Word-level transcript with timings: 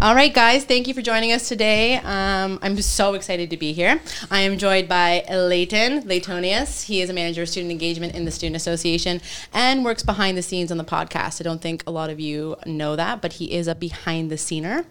All 0.00 0.14
right, 0.14 0.32
guys, 0.32 0.64
thank 0.64 0.86
you 0.86 0.94
for 0.94 1.02
joining 1.02 1.32
us 1.32 1.48
today. 1.48 1.96
Um, 1.96 2.60
I'm 2.62 2.80
so 2.80 3.14
excited 3.14 3.50
to 3.50 3.56
be 3.56 3.72
here. 3.72 4.00
I 4.30 4.42
am 4.42 4.56
joined 4.56 4.86
by 4.86 5.24
Leighton 5.28 6.02
Leitonius. 6.02 6.84
He 6.84 7.00
is 7.00 7.10
a 7.10 7.12
manager 7.12 7.42
of 7.42 7.48
student 7.48 7.72
engagement 7.72 8.14
in 8.14 8.24
the 8.24 8.30
Student 8.30 8.54
Association 8.54 9.20
and 9.52 9.84
works 9.84 10.04
behind 10.04 10.38
the 10.38 10.42
scenes 10.42 10.70
on 10.70 10.78
the 10.78 10.84
podcast. 10.84 11.40
I 11.40 11.42
don't 11.42 11.60
think 11.60 11.82
a 11.84 11.90
lot 11.90 12.10
of 12.10 12.20
you 12.20 12.54
know 12.64 12.94
that, 12.94 13.20
but 13.20 13.32
he 13.32 13.52
is 13.52 13.66
a 13.66 13.74
behind 13.74 14.30
the 14.30 14.36
scener. 14.36 14.84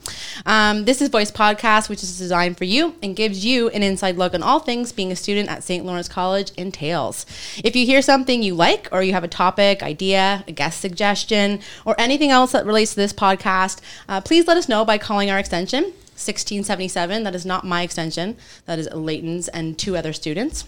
Um, 0.45 0.83
this 0.83 1.01
is 1.01 1.07
Voice 1.07 1.31
Podcast, 1.31 1.87
which 1.87 2.03
is 2.03 2.17
designed 2.17 2.57
for 2.57 2.65
you 2.65 2.93
and 3.01 3.15
gives 3.15 3.45
you 3.45 3.69
an 3.69 3.83
inside 3.83 4.17
look 4.17 4.33
on 4.33 4.43
all 4.43 4.59
things 4.59 4.91
being 4.91 5.13
a 5.13 5.15
student 5.15 5.47
at 5.47 5.63
St. 5.63 5.85
Lawrence 5.85 6.09
College 6.09 6.51
entails. 6.57 7.25
If 7.63 7.77
you 7.77 7.85
hear 7.85 8.01
something 8.01 8.43
you 8.43 8.55
like, 8.55 8.89
or 8.91 9.01
you 9.03 9.13
have 9.13 9.23
a 9.23 9.29
topic, 9.29 9.81
idea, 9.83 10.43
a 10.49 10.51
guest 10.51 10.81
suggestion, 10.81 11.61
or 11.85 11.95
anything 11.97 12.29
else 12.29 12.51
that 12.51 12.65
relates 12.65 12.91
to 12.91 12.97
this 12.97 13.13
podcast, 13.13 13.79
uh, 14.09 14.19
please 14.19 14.47
let 14.47 14.57
us 14.57 14.67
know 14.67 14.83
by 14.83 14.97
calling 15.07 15.31
our 15.31 15.39
extension 15.39 15.83
1677. 15.83 17.23
That 17.23 17.33
is 17.33 17.45
not 17.45 17.63
my 17.63 17.81
extension, 17.81 18.35
that 18.65 18.77
is 18.77 18.89
Leighton's 18.91 19.47
and 19.47 19.79
two 19.79 19.95
other 19.95 20.11
students. 20.11 20.65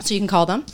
So 0.00 0.12
you 0.14 0.20
can 0.20 0.26
call 0.28 0.46
them. 0.46 0.66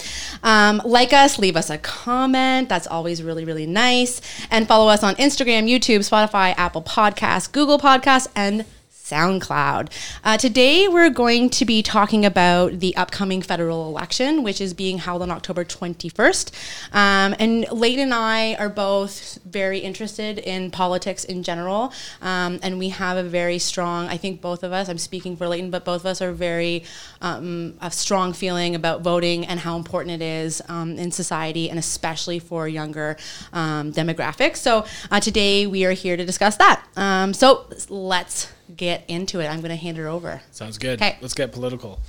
Um, 0.43 0.83
like 0.85 1.13
us, 1.13 1.39
leave 1.39 1.57
us 1.57 1.71
a 1.71 1.79
comment. 1.79 2.69
That's 2.69 2.87
always 2.87 3.23
really, 3.23 3.45
really 3.45 3.67
nice. 3.67 4.21
And 4.51 4.67
follow 4.67 4.89
us 4.89 5.03
on 5.03 5.15
Instagram, 5.17 5.69
YouTube, 5.69 6.01
Spotify, 6.01 6.55
Apple 6.57 6.83
Podcasts, 6.83 7.51
Google 7.51 7.79
Podcasts, 7.79 8.29
and 8.35 8.65
SoundCloud. 9.09 9.91
Uh, 10.23 10.37
today, 10.37 10.87
we're 10.87 11.11
going 11.11 11.49
to 11.51 11.65
be 11.65 11.83
talking 11.83 12.27
about 12.27 12.81
the 12.81 12.95
upcoming 12.97 13.41
federal 13.41 13.89
election, 13.89 14.43
which 14.43 14.61
is 14.61 14.75
being 14.75 14.99
held 14.99 15.23
on 15.23 15.31
October 15.31 15.65
21st. 15.65 16.53
Um, 16.93 17.35
and 17.39 17.67
Leighton 17.73 18.05
and 18.05 18.15
I 18.15 18.55
are 18.57 18.69
both 18.69 19.39
very 19.47 19.79
interested 19.79 20.39
in 20.39 20.71
politics 20.71 21.25
in 21.25 21.43
general. 21.43 21.93
Um, 22.21 22.59
and 22.63 22.79
we 22.79 22.91
have 22.91 23.17
a 23.17 23.23
very 23.23 23.59
strong, 23.59 24.09
I 24.09 24.19
think 24.19 24.43
both 24.43 24.63
of 24.63 24.73
us, 24.73 24.89
I'm 24.89 24.99
speaking 24.99 25.37
for 25.37 25.49
Leighton, 25.49 25.71
but 25.71 25.85
both 25.85 26.03
of 26.03 26.07
us 26.07 26.21
are 26.21 26.33
very, 26.33 26.85
um, 27.23 27.75
a 27.81 27.91
strong 27.91 28.35
feeling 28.35 28.75
about 28.75 29.01
voting 29.01 29.47
and 29.47 29.59
how 29.59 29.77
important 29.77 30.21
it 30.21 30.25
is 30.25 30.61
um, 30.69 30.99
in 30.99 31.11
society 31.11 31.71
and 31.71 31.79
especially 31.79 32.39
for 32.39 32.69
younger 32.69 33.17
um, 33.55 33.93
demographics. 33.93 34.57
So 34.57 34.85
uh, 35.11 35.21
today, 35.21 35.67
we 35.67 35.85
are 35.87 35.93
here 35.93 36.17
to 36.17 36.27
discuss 36.27 36.57
that. 36.57 36.85
Um, 36.97 37.33
so 37.33 37.67
let's 37.89 38.53
get 38.77 39.05
into 39.09 39.41
it. 39.41 39.47
I'm 39.47 39.61
going 39.61 39.71
to 39.71 39.77
hand 39.77 39.97
her 39.97 40.09
over. 40.09 40.43
Sounds 40.51 40.79
good. 40.79 40.99
'Kay. 40.99 41.17
Let's 41.21 41.35
get 41.35 41.53
political. 41.53 42.01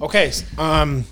Okay. 0.00 0.32
Um, 0.58 1.04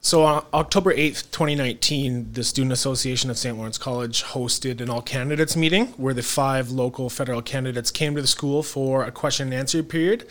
so 0.00 0.22
on 0.22 0.44
October 0.54 0.94
8th, 0.94 1.30
2019, 1.32 2.32
the 2.32 2.44
Student 2.44 2.72
Association 2.72 3.30
of 3.30 3.36
St. 3.36 3.56
Lawrence 3.56 3.78
College 3.78 4.22
hosted 4.22 4.80
an 4.80 4.88
all 4.88 5.02
candidates 5.02 5.56
meeting 5.56 5.88
where 5.96 6.14
the 6.14 6.22
five 6.22 6.70
local 6.70 7.10
federal 7.10 7.42
candidates 7.42 7.90
came 7.90 8.14
to 8.14 8.22
the 8.22 8.28
school 8.28 8.62
for 8.62 9.04
a 9.04 9.10
question 9.10 9.48
and 9.48 9.54
answer 9.54 9.82
period. 9.82 10.26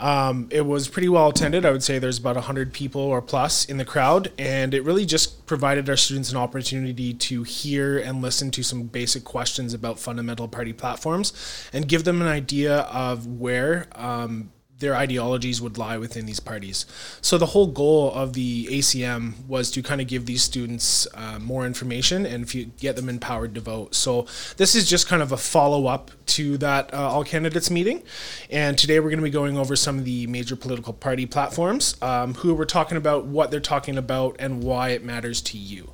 Um, 0.00 0.48
it 0.50 0.62
was 0.62 0.88
pretty 0.88 1.10
well 1.10 1.28
attended. 1.28 1.66
I 1.66 1.70
would 1.70 1.82
say 1.82 1.98
there's 1.98 2.18
about 2.18 2.34
100 2.34 2.72
people 2.72 3.02
or 3.02 3.20
plus 3.20 3.66
in 3.66 3.76
the 3.76 3.84
crowd, 3.84 4.32
and 4.38 4.72
it 4.72 4.82
really 4.82 5.04
just 5.04 5.46
provided 5.46 5.88
our 5.90 5.96
students 5.96 6.30
an 6.30 6.38
opportunity 6.38 7.12
to 7.12 7.42
hear 7.42 7.98
and 7.98 8.22
listen 8.22 8.50
to 8.52 8.62
some 8.62 8.84
basic 8.84 9.24
questions 9.24 9.74
about 9.74 9.98
fundamental 9.98 10.48
party 10.48 10.72
platforms 10.72 11.34
and 11.72 11.86
give 11.86 12.04
them 12.04 12.22
an 12.22 12.28
idea 12.28 12.78
of 12.80 13.26
where 13.26 13.88
um, 13.94 14.50
their 14.80 14.96
ideologies 14.96 15.60
would 15.60 15.78
lie 15.78 15.96
within 15.96 16.26
these 16.26 16.40
parties. 16.40 16.86
So 17.20 17.38
the 17.38 17.46
whole 17.46 17.68
goal 17.68 18.12
of 18.12 18.32
the 18.32 18.66
ACM 18.66 19.46
was 19.46 19.70
to 19.72 19.82
kind 19.82 20.00
of 20.00 20.08
give 20.08 20.26
these 20.26 20.42
students 20.42 21.06
uh, 21.14 21.38
more 21.38 21.66
information 21.66 22.26
and 22.26 22.50
get 22.78 22.96
them 22.96 23.08
empowered 23.08 23.54
to 23.54 23.60
vote. 23.60 23.94
So 23.94 24.26
this 24.56 24.74
is 24.74 24.88
just 24.88 25.06
kind 25.06 25.22
of 25.22 25.32
a 25.32 25.36
follow 25.36 25.86
up 25.86 26.10
to 26.26 26.58
that 26.58 26.92
uh, 26.92 26.96
all 26.96 27.24
candidates 27.24 27.70
meeting. 27.70 28.02
And 28.50 28.76
today 28.76 28.98
we're 29.00 29.10
going 29.10 29.18
to 29.18 29.24
be 29.24 29.30
going 29.30 29.56
over 29.56 29.76
some 29.76 29.98
of 29.98 30.04
the 30.04 30.26
major 30.26 30.56
political 30.56 30.92
party 30.92 31.26
platforms, 31.26 31.96
um, 32.02 32.34
who 32.34 32.54
we're 32.54 32.64
talking 32.64 32.96
about, 32.96 33.26
what 33.26 33.50
they're 33.50 33.60
talking 33.60 33.98
about, 33.98 34.36
and 34.38 34.62
why 34.62 34.90
it 34.90 35.04
matters 35.04 35.40
to 35.42 35.58
you. 35.58 35.92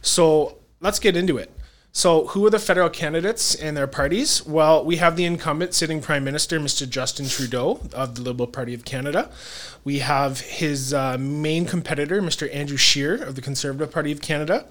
So 0.00 0.58
let's 0.80 0.98
get 0.98 1.16
into 1.16 1.38
it. 1.38 1.50
So, 1.94 2.28
who 2.28 2.46
are 2.46 2.50
the 2.50 2.58
federal 2.58 2.88
candidates 2.88 3.54
and 3.54 3.76
their 3.76 3.86
parties? 3.86 4.46
Well, 4.46 4.82
we 4.82 4.96
have 4.96 5.14
the 5.14 5.26
incumbent 5.26 5.74
sitting 5.74 6.00
Prime 6.00 6.24
Minister, 6.24 6.58
Mr. 6.58 6.88
Justin 6.88 7.28
Trudeau 7.28 7.80
of 7.92 8.14
the 8.14 8.22
Liberal 8.22 8.46
Party 8.46 8.72
of 8.72 8.86
Canada. 8.86 9.30
We 9.84 9.98
have 9.98 10.40
his 10.40 10.94
uh, 10.94 11.18
main 11.18 11.66
competitor, 11.66 12.22
Mr. 12.22 12.52
Andrew 12.54 12.78
Scheer 12.78 13.22
of 13.22 13.34
the 13.34 13.42
Conservative 13.42 13.92
Party 13.92 14.10
of 14.10 14.22
Canada, 14.22 14.64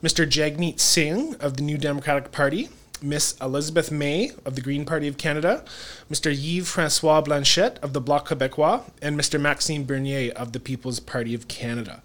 Mr. 0.00 0.24
Jagmeet 0.24 0.78
Singh 0.78 1.34
of 1.40 1.56
the 1.56 1.64
New 1.64 1.76
Democratic 1.76 2.30
Party, 2.30 2.68
Miss 3.02 3.36
Elizabeth 3.40 3.90
May 3.90 4.32
of 4.44 4.54
the 4.54 4.60
Green 4.60 4.84
Party 4.84 5.08
of 5.08 5.16
Canada, 5.16 5.64
Mr. 6.10 6.32
Yves 6.32 6.68
Francois 6.68 7.20
Blanchet 7.20 7.78
of 7.82 7.92
the 7.92 8.00
Bloc 8.00 8.28
Québécois, 8.28 8.82
and 9.00 9.18
Mr. 9.18 9.40
Maxime 9.40 9.84
Bernier 9.84 10.32
of 10.36 10.52
the 10.52 10.60
People's 10.60 11.00
Party 11.00 11.34
of 11.34 11.48
Canada. 11.48 12.02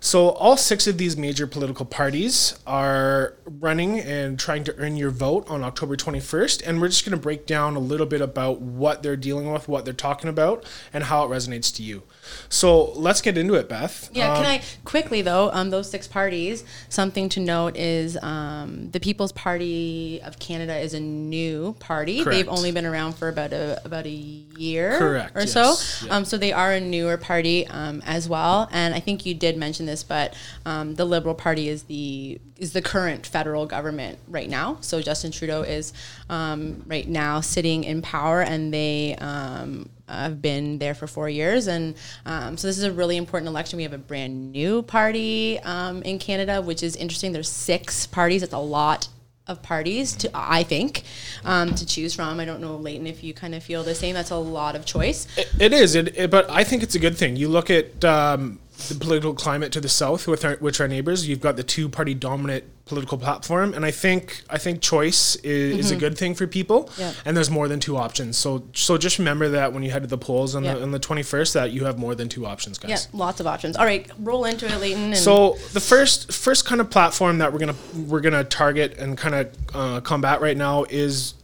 So, 0.00 0.30
all 0.30 0.56
six 0.56 0.86
of 0.86 0.98
these 0.98 1.16
major 1.16 1.46
political 1.46 1.84
parties 1.84 2.58
are 2.66 3.34
running 3.44 3.98
and 3.98 4.38
trying 4.38 4.62
to 4.64 4.76
earn 4.76 4.96
your 4.96 5.10
vote 5.10 5.48
on 5.48 5.64
October 5.64 5.96
21st. 5.96 6.62
And 6.66 6.80
we're 6.80 6.88
just 6.88 7.04
going 7.04 7.16
to 7.16 7.22
break 7.22 7.46
down 7.46 7.76
a 7.76 7.80
little 7.80 8.06
bit 8.06 8.20
about 8.20 8.60
what 8.60 9.02
they're 9.02 9.16
dealing 9.16 9.52
with, 9.52 9.68
what 9.68 9.84
they're 9.84 9.94
talking 9.94 10.28
about, 10.28 10.64
and 10.92 11.04
how 11.04 11.24
it 11.24 11.28
resonates 11.28 11.74
to 11.76 11.82
you. 11.82 12.02
So, 12.48 12.92
let's 12.92 13.20
get 13.20 13.36
into 13.38 13.54
it, 13.54 13.68
Beth. 13.68 14.10
Yeah, 14.12 14.32
Um, 14.32 14.36
can 14.36 14.46
I 14.46 14.62
quickly 14.84 15.22
though, 15.22 15.50
um, 15.52 15.70
those 15.70 15.90
six 15.90 16.06
parties, 16.06 16.64
something 16.88 17.28
to 17.30 17.40
note 17.40 17.76
is 17.76 18.16
um, 18.22 18.90
the 18.90 19.00
People's 19.00 19.32
Party 19.32 20.20
of 20.22 20.38
Canada 20.38 20.76
is 20.76 20.94
a 20.94 21.00
new 21.00 21.74
party. 21.78 22.22
They've 22.24 22.48
only 22.48 22.72
been 22.72 22.86
around 22.86 23.14
for 23.14 23.28
about 23.28 23.52
a 23.52 23.80
about 23.84 24.06
a 24.06 24.10
year 24.10 24.98
Correct, 24.98 25.36
or 25.36 25.40
yes, 25.40 25.52
so. 25.52 26.06
yeah. 26.06 26.16
Um, 26.16 26.24
so 26.24 26.38
they 26.38 26.52
are 26.52 26.72
a 26.72 26.80
newer 26.80 27.16
party 27.16 27.66
um, 27.68 28.02
as 28.06 28.28
well. 28.28 28.68
And 28.72 28.94
I 28.94 29.00
think 29.00 29.26
you 29.26 29.34
did 29.34 29.56
mention 29.56 29.86
this, 29.86 30.02
but 30.02 30.34
um, 30.64 30.94
the 30.94 31.04
Liberal 31.04 31.34
Party 31.34 31.68
is 31.68 31.84
the 31.84 32.40
is 32.56 32.72
the 32.72 32.82
current 32.82 33.26
federal 33.26 33.66
government 33.66 34.18
right 34.28 34.48
now. 34.48 34.78
So 34.80 35.02
Justin 35.02 35.30
Trudeau 35.30 35.62
is 35.62 35.92
um, 36.30 36.82
right 36.86 37.06
now 37.08 37.40
sitting 37.40 37.84
in 37.84 38.02
power, 38.02 38.40
and 38.40 38.72
they 38.72 39.14
um, 39.16 39.88
have 40.08 40.40
been 40.42 40.78
there 40.78 40.94
for 40.94 41.06
four 41.06 41.28
years. 41.28 41.66
And 41.66 41.94
um, 42.24 42.56
so 42.56 42.66
this 42.66 42.78
is 42.78 42.84
a 42.84 42.92
really 42.92 43.16
important 43.16 43.48
election. 43.48 43.76
We 43.76 43.82
have 43.82 43.92
a 43.92 43.98
brand 43.98 44.52
new 44.52 44.82
party 44.82 45.58
um, 45.60 46.02
in 46.02 46.18
Canada, 46.18 46.60
which 46.62 46.82
is 46.82 46.96
interesting. 46.96 47.32
There's 47.32 47.48
six 47.50 48.06
parties. 48.06 48.42
It's 48.42 48.52
a 48.54 48.58
lot 48.58 49.08
of 49.48 49.62
parties 49.62 50.16
to 50.16 50.28
I 50.34 50.64
think 50.64 51.04
um, 51.44 51.72
to 51.76 51.86
choose 51.86 52.12
from. 52.14 52.40
I 52.40 52.44
don't 52.44 52.60
know, 52.60 52.76
Leighton, 52.76 53.06
if 53.06 53.22
you 53.22 53.32
kind 53.32 53.54
of 53.54 53.62
feel 53.62 53.84
the 53.84 53.94
same. 53.94 54.14
That's 54.14 54.30
a 54.32 54.36
lot 54.36 54.74
of 54.74 54.84
choice. 54.84 55.28
It, 55.36 55.48
it 55.60 55.72
is, 55.72 55.94
it, 55.94 56.16
it- 56.16 56.30
but 56.30 56.50
I 56.50 56.64
think 56.64 56.82
it's 56.82 56.96
a 56.96 56.98
good 56.98 57.16
thing. 57.16 57.36
You 57.36 57.48
look 57.48 57.70
at 57.70 58.04
um, 58.04 58.58
the 58.88 58.94
political 58.94 59.34
climate 59.34 59.72
to 59.72 59.80
the 59.80 59.88
south, 59.88 60.28
with 60.28 60.44
our, 60.44 60.56
which 60.56 60.80
our 60.80 60.88
neighbors. 60.88 61.26
You've 61.26 61.40
got 61.40 61.56
the 61.56 61.62
two-party 61.62 62.14
dominant 62.14 62.64
political 62.84 63.18
platform, 63.18 63.74
and 63.74 63.84
I 63.84 63.90
think 63.90 64.42
I 64.48 64.58
think 64.58 64.80
choice 64.80 65.34
is, 65.36 65.78
is 65.78 65.90
a 65.90 65.96
good 65.96 66.16
thing 66.16 66.34
for 66.34 66.46
people. 66.46 66.84
Mm-hmm. 66.84 67.00
Yeah. 67.00 67.12
And 67.24 67.36
there's 67.36 67.50
more 67.50 67.68
than 67.68 67.80
two 67.80 67.96
options. 67.96 68.36
So 68.38 68.64
so 68.74 68.96
just 68.98 69.18
remember 69.18 69.48
that 69.48 69.72
when 69.72 69.82
you 69.82 69.90
head 69.90 70.02
to 70.02 70.08
the 70.08 70.18
polls 70.18 70.54
on 70.54 70.62
Yeah. 70.62 70.74
the 70.74 70.82
on 70.82 70.90
the 70.92 71.00
21st, 71.00 71.54
that 71.54 71.72
you 71.72 71.84
have 71.86 71.98
more 71.98 72.14
than 72.14 72.28
two 72.28 72.46
options, 72.46 72.78
guys. 72.78 72.90
Yeah, 73.12 73.18
lots 73.18 73.40
of 73.40 73.46
options. 73.46 73.76
All 73.76 73.84
right, 73.84 74.08
roll 74.20 74.44
into 74.44 74.66
it, 74.66 74.78
Leighton. 74.80 75.04
And 75.04 75.16
So 75.16 75.56
the 75.72 75.80
first 75.80 76.32
first 76.32 76.64
kind 76.66 76.80
of 76.80 76.90
platform 76.90 77.38
that 77.38 77.52
we're 77.52 77.58
gonna 77.58 77.74
we're 78.06 78.20
gonna 78.20 78.44
target 78.44 78.98
and 78.98 79.16
kind 79.18 79.34
of 79.34 79.56
uh, 79.74 80.00
combat 80.02 80.40
right 80.40 80.56
now 80.56 80.84
is 80.84 81.34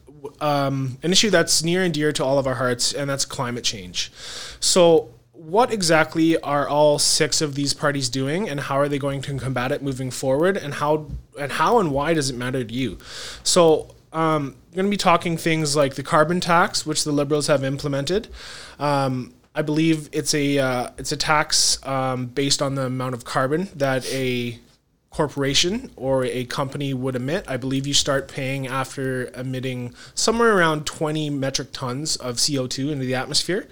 um, 0.41 0.98
an 1.03 1.10
issue 1.12 1.31
that's 1.31 1.65
near 1.65 1.82
and 1.82 1.92
dear 1.92 2.12
to 2.12 2.25
all 2.25 2.38
of 2.38 2.47
our 2.47 2.54
hearts, 2.54 2.92
and 2.92 3.10
that's 3.10 3.25
climate 3.25 3.65
change. 3.65 4.12
So 4.60 5.09
what 5.47 5.72
exactly 5.72 6.38
are 6.38 6.69
all 6.69 6.98
six 7.00 7.41
of 7.41 7.56
these 7.56 7.75
parties 7.75 8.08
doing, 8.08 8.48
and 8.48 8.60
how 8.60 8.76
are 8.76 8.88
they 8.88 8.98
going 8.98 9.20
to 9.22 9.36
combat 9.38 9.72
it 9.72 9.82
moving 9.82 10.10
forward, 10.10 10.56
and 10.56 10.75
how 10.75 11.08
and 11.38 11.53
how 11.53 11.78
and 11.78 11.91
why 11.91 12.15
does 12.15 12.30
it 12.30 12.36
matter 12.36 12.62
to 12.62 12.72
you? 12.72 12.98
So 13.42 13.94
um, 14.12 14.54
we're 14.71 14.77
going 14.77 14.86
to 14.86 14.91
be 14.91 14.97
talking 14.97 15.36
things 15.36 15.74
like 15.74 15.94
the 15.97 16.03
carbon 16.04 16.39
tax, 16.41 16.86
which 16.86 17.03
the 17.03 17.10
Liberals 17.10 17.48
have 17.48 17.65
implemented. 17.65 18.28
Um, 18.78 19.34
I 19.54 19.62
believe 19.62 20.09
it's 20.12 20.33
a 20.33 20.59
uh, 20.59 20.91
it's 20.97 21.10
a 21.10 21.16
tax 21.16 21.84
um, 21.84 22.27
based 22.27 22.62
on 22.62 22.77
the 22.77 22.86
amount 22.86 23.15
of 23.15 23.24
carbon 23.24 23.68
that 23.74 24.06
a 24.12 24.59
corporation 25.10 25.91
or 25.97 26.24
a 26.24 26.45
company 26.45 26.95
would 26.95 27.16
emit. 27.16 27.45
I 27.48 27.56
believe 27.56 27.86
you 27.86 27.95
start 27.95 28.28
paying 28.28 28.68
after 28.68 29.28
emitting 29.34 29.92
somewhere 30.15 30.56
around 30.56 30.86
20 30.86 31.30
metric 31.30 31.68
tons 31.72 32.16
of 32.16 32.36
CO2 32.36 32.92
into 32.92 33.04
the 33.04 33.16
atmosphere. 33.16 33.68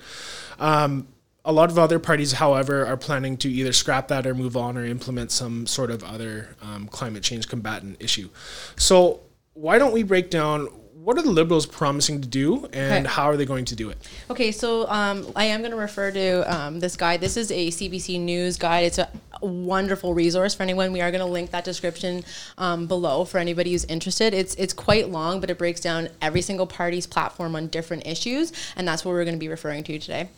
Um, 0.58 1.06
a 1.44 1.52
lot 1.52 1.70
of 1.70 1.78
other 1.78 1.98
parties, 1.98 2.32
however, 2.32 2.86
are 2.86 2.96
planning 2.96 3.36
to 3.38 3.50
either 3.50 3.72
scrap 3.72 4.08
that 4.08 4.26
or 4.26 4.34
move 4.34 4.56
on 4.56 4.76
or 4.76 4.84
implement 4.84 5.30
some 5.30 5.66
sort 5.66 5.90
of 5.90 6.04
other 6.04 6.54
um, 6.62 6.86
climate 6.88 7.22
change 7.22 7.48
combatant 7.48 7.96
issue. 8.00 8.28
So, 8.76 9.20
why 9.54 9.78
don't 9.78 9.92
we 9.92 10.02
break 10.02 10.30
down 10.30 10.68
what 11.02 11.16
are 11.16 11.22
the 11.22 11.30
Liberals 11.30 11.66
promising 11.66 12.20
to 12.20 12.28
do, 12.28 12.66
and 12.72 13.06
Okay. 13.06 13.14
how 13.14 13.24
are 13.24 13.36
they 13.36 13.46
going 13.46 13.64
to 13.66 13.74
do 13.76 13.88
it? 13.88 13.96
Okay, 14.30 14.52
so 14.52 14.86
um, 14.88 15.26
I 15.34 15.44
am 15.46 15.60
going 15.60 15.70
to 15.70 15.76
refer 15.76 16.10
to 16.10 16.54
um, 16.54 16.80
this 16.80 16.96
guide. 16.96 17.20
This 17.20 17.36
is 17.36 17.50
a 17.50 17.68
CBC 17.70 18.20
News 18.20 18.58
guide. 18.58 18.84
It's 18.84 18.98
a 18.98 19.08
wonderful 19.40 20.12
resource 20.12 20.54
for 20.54 20.62
anyone. 20.62 20.92
We 20.92 21.00
are 21.00 21.10
going 21.10 21.24
to 21.24 21.30
link 21.32 21.50
that 21.52 21.64
description 21.64 22.24
um, 22.58 22.86
below 22.86 23.24
for 23.24 23.38
anybody 23.38 23.72
who's 23.72 23.84
interested. 23.86 24.34
It's 24.34 24.54
it's 24.56 24.74
quite 24.74 25.08
long, 25.08 25.40
but 25.40 25.48
it 25.48 25.56
breaks 25.56 25.80
down 25.80 26.08
every 26.20 26.42
single 26.42 26.66
party's 26.66 27.06
platform 27.06 27.56
on 27.56 27.68
different 27.68 28.06
issues, 28.06 28.52
and 28.76 28.86
that's 28.86 29.02
what 29.04 29.12
we're 29.12 29.24
going 29.24 29.36
to 29.36 29.40
be 29.40 29.48
referring 29.48 29.82
to 29.84 29.98
today. 29.98 30.28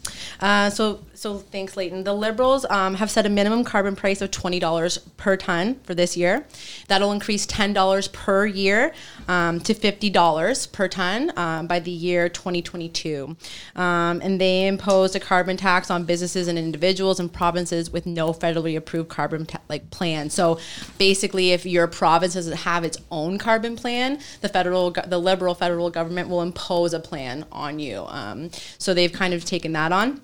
Uh, 0.40 0.70
so 0.70 1.00
so 1.14 1.38
thanks, 1.38 1.76
Leighton. 1.76 2.04
The 2.04 2.14
Liberals 2.14 2.64
um, 2.70 2.94
have 2.94 3.10
set 3.10 3.26
a 3.26 3.28
minimum 3.28 3.64
carbon 3.64 3.96
price 3.96 4.20
of 4.20 4.30
twenty 4.30 4.60
dollars 4.60 4.98
per 5.16 5.36
ton 5.36 5.80
for 5.82 5.94
this 5.94 6.16
year. 6.16 6.46
That'll 6.86 7.10
increase 7.12 7.46
ten 7.46 7.72
dollars 7.72 8.06
per 8.08 8.46
year 8.46 8.92
um, 9.28 9.60
to 9.60 9.74
fifty 9.74 10.10
dollars 10.10 10.66
per 10.66 10.88
ton 10.88 11.32
um, 11.36 11.66
by 11.66 11.78
the 11.78 11.90
year 11.90 12.28
2022. 12.28 13.36
Um, 13.76 14.20
and 14.22 14.40
they 14.40 14.66
imposed 14.66 15.16
a 15.16 15.20
carbon 15.20 15.56
tax 15.56 15.90
on 15.90 16.04
businesses 16.04 16.48
and 16.48 16.58
individuals 16.58 17.20
and 17.20 17.32
provinces 17.32 17.90
with 17.90 18.06
no 18.06 18.32
federally 18.32 18.76
approved 18.76 19.08
carbon 19.08 19.46
ta- 19.46 19.60
like 19.68 19.90
plan. 19.90 20.30
So 20.30 20.58
basically, 20.98 21.52
if 21.52 21.66
your 21.66 21.86
province 21.86 22.34
doesn't 22.34 22.58
have 22.58 22.84
its 22.84 22.98
own 23.10 23.38
carbon 23.38 23.76
plan, 23.76 24.18
the 24.40 24.48
federal, 24.48 24.90
the 24.90 25.18
liberal 25.18 25.54
federal 25.54 25.90
government 25.90 26.28
will 26.28 26.42
impose 26.42 26.94
a 26.94 27.00
plan 27.00 27.44
on 27.52 27.78
you. 27.78 28.04
Um, 28.08 28.50
so 28.78 28.94
they've 28.94 29.12
kind 29.12 29.34
of 29.34 29.44
taken 29.44 29.72
that 29.72 29.92
on 29.92 30.20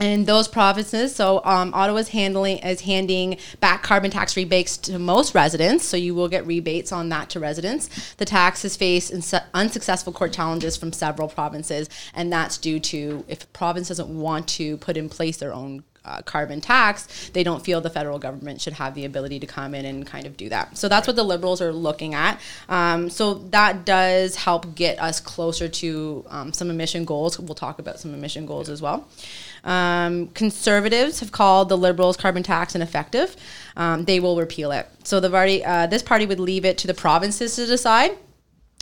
and 0.00 0.26
those 0.26 0.48
provinces. 0.48 1.14
So 1.14 1.42
um, 1.44 1.72
ottawa 1.74 1.98
is 1.98 2.08
handling 2.08 2.58
is 2.58 2.80
handing 2.80 3.36
back 3.60 3.82
carbon 3.82 4.10
tax 4.10 4.36
rebates 4.36 4.76
to 4.78 4.98
most 4.98 5.34
residents. 5.34 5.84
So 5.84 5.96
you 5.96 6.14
will 6.14 6.28
get 6.28 6.46
rebates 6.46 6.90
on 6.90 7.10
that 7.10 7.30
to 7.30 7.40
residents. 7.40 8.14
The 8.14 8.24
tax 8.24 8.62
has 8.62 8.76
faced 8.76 9.12
inse- 9.12 9.44
unsuccessful 9.54 10.12
court 10.12 10.32
challenges 10.32 10.76
from 10.76 10.92
several 10.92 11.28
provinces 11.28 11.88
and 12.14 12.32
that's 12.32 12.58
due 12.58 12.80
to 12.80 13.24
if 13.28 13.44
a 13.44 13.46
province 13.48 13.88
doesn't 13.88 14.08
want 14.08 14.48
to 14.48 14.78
put 14.78 14.96
in 14.96 15.08
place 15.08 15.36
their 15.36 15.52
own 15.52 15.84
uh, 16.04 16.22
carbon 16.22 16.60
tax, 16.60 17.30
they 17.30 17.42
don't 17.42 17.64
feel 17.64 17.80
the 17.80 17.90
federal 17.90 18.18
government 18.18 18.60
should 18.60 18.72
have 18.74 18.94
the 18.94 19.04
ability 19.04 19.38
to 19.40 19.46
come 19.46 19.74
in 19.74 19.84
and 19.84 20.06
kind 20.06 20.26
of 20.26 20.36
do 20.36 20.48
that. 20.48 20.76
So 20.76 20.88
that's 20.88 21.06
what 21.06 21.16
the 21.16 21.22
Liberals 21.22 21.60
are 21.60 21.72
looking 21.72 22.14
at. 22.14 22.40
Um, 22.68 23.10
so 23.10 23.34
that 23.34 23.84
does 23.84 24.36
help 24.36 24.74
get 24.74 24.98
us 25.00 25.20
closer 25.20 25.68
to 25.68 26.24
um, 26.28 26.52
some 26.52 26.70
emission 26.70 27.04
goals. 27.04 27.38
We'll 27.38 27.54
talk 27.54 27.78
about 27.78 28.00
some 28.00 28.14
emission 28.14 28.46
goals 28.46 28.68
as 28.68 28.80
well. 28.80 29.08
Um, 29.64 30.28
conservatives 30.28 31.20
have 31.20 31.32
called 31.32 31.68
the 31.68 31.76
Liberals' 31.76 32.16
carbon 32.16 32.42
tax 32.42 32.74
ineffective. 32.74 33.36
Um, 33.76 34.04
they 34.04 34.20
will 34.20 34.36
repeal 34.36 34.72
it. 34.72 34.88
So 35.04 35.20
the 35.20 35.30
party, 35.30 35.64
uh, 35.64 35.86
this 35.86 36.02
party 36.02 36.26
would 36.26 36.40
leave 36.40 36.64
it 36.64 36.78
to 36.78 36.86
the 36.86 36.94
provinces 36.94 37.56
to 37.56 37.66
decide. 37.66 38.16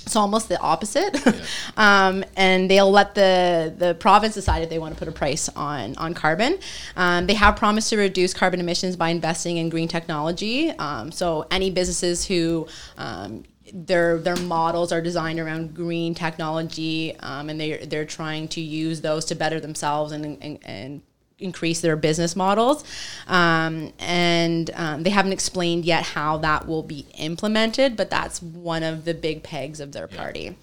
It's 0.02 0.16
almost 0.16 0.48
the 0.48 0.58
opposite, 0.58 1.16
um, 1.76 2.24
and 2.34 2.70
they'll 2.70 2.90
let 2.90 3.14
the 3.14 3.74
the 3.76 3.94
province 3.94 4.34
decide 4.34 4.62
if 4.62 4.70
they 4.70 4.78
want 4.78 4.94
to 4.94 4.98
put 4.98 5.08
a 5.08 5.12
price 5.12 5.50
on 5.50 5.96
on 5.96 6.14
carbon. 6.14 6.58
Um, 6.96 7.26
they 7.26 7.34
have 7.34 7.56
promised 7.56 7.90
to 7.90 7.98
reduce 7.98 8.32
carbon 8.32 8.58
emissions 8.58 8.96
by 8.96 9.10
investing 9.10 9.58
in 9.58 9.68
green 9.68 9.88
technology. 9.88 10.70
Um, 10.70 11.12
so 11.12 11.46
any 11.50 11.70
businesses 11.70 12.26
who 12.26 12.68
um, 12.96 13.44
their 13.72 14.18
their 14.18 14.36
models 14.36 14.92
are 14.92 15.00
designed 15.00 15.40
around 15.40 15.74
green 15.74 16.14
technology, 16.14 17.14
um, 17.20 17.50
and 17.50 17.60
they 17.60 17.76
they're 17.86 18.06
trying 18.06 18.48
to 18.48 18.60
use 18.60 19.00
those 19.00 19.24
to 19.26 19.34
better 19.34 19.60
themselves 19.60 20.12
and 20.12 20.24
and, 20.42 20.58
and 20.64 21.02
increase 21.38 21.80
their 21.80 21.96
business 21.96 22.34
models. 22.34 22.84
Um, 23.26 23.92
and 23.98 24.70
um, 24.74 25.02
they 25.02 25.10
haven't 25.10 25.32
explained 25.32 25.84
yet 25.84 26.02
how 26.02 26.38
that 26.38 26.66
will 26.66 26.82
be 26.82 27.06
implemented, 27.16 27.96
but 27.96 28.10
that's 28.10 28.42
one 28.42 28.82
of 28.82 29.04
the 29.04 29.14
big 29.14 29.42
pegs 29.42 29.80
of 29.80 29.92
their 29.92 30.08
party. 30.08 30.56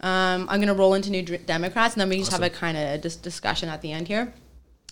Um, 0.00 0.46
I'm 0.48 0.58
going 0.58 0.68
to 0.68 0.74
roll 0.74 0.94
into 0.94 1.10
New 1.10 1.22
Democrats, 1.22 1.94
and 1.94 2.00
then 2.00 2.08
we 2.08 2.18
just 2.18 2.32
have 2.32 2.42
a 2.42 2.50
kind 2.50 2.76
of 2.76 3.00
dis- 3.00 3.16
discussion 3.16 3.68
at 3.68 3.82
the 3.82 3.92
end 3.92 4.08
here. 4.08 4.32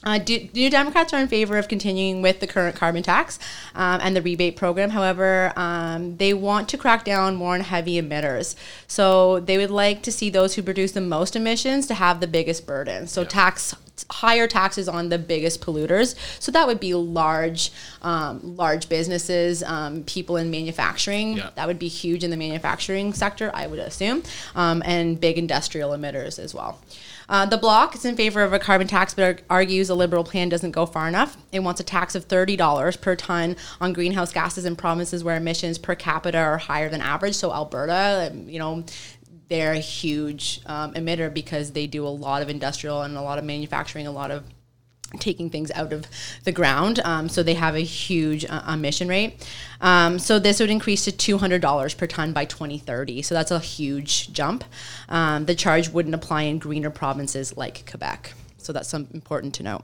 Uh, 0.02 0.18
do, 0.18 0.48
New 0.52 0.68
Democrats 0.68 1.14
are 1.14 1.20
in 1.20 1.28
favor 1.28 1.56
of 1.56 1.66
continuing 1.66 2.20
with 2.20 2.40
the 2.40 2.46
current 2.46 2.76
carbon 2.76 3.02
tax 3.02 3.38
um, 3.74 4.00
and 4.02 4.14
the 4.14 4.20
rebate 4.20 4.56
program. 4.56 4.90
However, 4.90 5.52
um, 5.56 6.18
they 6.18 6.34
want 6.34 6.68
to 6.70 6.78
crack 6.78 7.04
down 7.04 7.36
more 7.36 7.54
on 7.54 7.60
heavy 7.60 8.00
emitters. 8.00 8.54
So 8.86 9.40
they 9.40 9.56
would 9.56 9.70
like 9.70 10.02
to 10.02 10.12
see 10.12 10.28
those 10.28 10.54
who 10.54 10.62
produce 10.62 10.92
the 10.92 11.00
most 11.00 11.36
emissions 11.36 11.86
to 11.86 11.94
have 11.94 12.20
the 12.20 12.26
biggest 12.26 12.66
burden. 12.66 13.06
So 13.06 13.24
tax 13.24 13.74
higher 14.10 14.46
taxes 14.46 14.88
on 14.88 15.08
the 15.08 15.18
biggest 15.18 15.60
polluters. 15.60 16.16
So 16.40 16.50
that 16.52 16.66
would 16.66 16.80
be 16.80 16.94
large, 16.94 17.70
um, 18.02 18.40
large 18.56 18.88
businesses, 18.88 19.62
um, 19.62 20.02
people 20.04 20.36
in 20.36 20.50
manufacturing. 20.50 21.36
Yeah. 21.36 21.50
That 21.54 21.66
would 21.66 21.78
be 21.78 21.88
huge 21.88 22.24
in 22.24 22.30
the 22.30 22.36
manufacturing 22.36 23.12
sector, 23.12 23.50
I 23.54 23.66
would 23.66 23.78
assume, 23.78 24.22
um, 24.54 24.82
and 24.84 25.20
big 25.20 25.38
industrial 25.38 25.90
emitters 25.90 26.38
as 26.38 26.54
well. 26.54 26.80
Uh, 27.28 27.46
the 27.46 27.56
bloc 27.56 27.94
is 27.94 28.04
in 28.04 28.16
favor 28.16 28.42
of 28.42 28.52
a 28.52 28.58
carbon 28.58 28.86
tax, 28.86 29.14
but 29.14 29.42
argues 29.48 29.90
a 29.90 29.94
liberal 29.94 30.24
plan 30.24 30.48
doesn't 30.48 30.72
go 30.72 30.86
far 30.86 31.08
enough. 31.08 31.36
It 31.52 31.60
wants 31.60 31.80
a 31.80 31.84
tax 31.84 32.14
of 32.14 32.28
$30 32.28 33.00
per 33.00 33.16
ton 33.16 33.56
on 33.80 33.92
greenhouse 33.92 34.32
gases 34.32 34.64
in 34.64 34.76
provinces 34.76 35.24
where 35.24 35.36
emissions 35.36 35.78
per 35.78 35.94
capita 35.94 36.38
are 36.38 36.58
higher 36.58 36.88
than 36.88 37.00
average. 37.00 37.34
So 37.34 37.52
Alberta, 37.52 38.30
um, 38.32 38.48
you 38.48 38.58
know, 38.58 38.84
they're 39.48 39.72
a 39.72 39.78
huge 39.78 40.60
um, 40.66 40.94
emitter 40.94 41.32
because 41.32 41.72
they 41.72 41.86
do 41.86 42.06
a 42.06 42.08
lot 42.08 42.42
of 42.42 42.48
industrial 42.48 43.02
and 43.02 43.16
a 43.16 43.22
lot 43.22 43.38
of 43.38 43.44
manufacturing, 43.44 44.06
a 44.06 44.12
lot 44.12 44.30
of 44.30 44.44
taking 45.18 45.50
things 45.50 45.70
out 45.72 45.92
of 45.92 46.06
the 46.44 46.52
ground. 46.52 47.00
Um, 47.04 47.28
so 47.28 47.42
they 47.42 47.54
have 47.54 47.74
a 47.74 47.80
huge 47.80 48.44
uh, 48.48 48.62
emission 48.72 49.08
rate. 49.08 49.46
Um, 49.80 50.18
so 50.18 50.38
this 50.38 50.60
would 50.60 50.70
increase 50.70 51.04
to 51.04 51.12
$200 51.12 51.96
per 51.96 52.06
ton 52.06 52.32
by 52.32 52.44
2030. 52.44 53.22
So 53.22 53.34
that's 53.34 53.50
a 53.50 53.58
huge 53.58 54.32
jump. 54.32 54.64
Um, 55.08 55.46
the 55.46 55.54
charge 55.54 55.90
wouldn't 55.90 56.14
apply 56.14 56.42
in 56.42 56.58
greener 56.58 56.90
provinces 56.90 57.56
like 57.56 57.88
Quebec. 57.90 58.32
So 58.64 58.72
that's 58.72 58.88
some 58.88 59.08
important 59.12 59.54
to 59.56 59.62
note. 59.62 59.82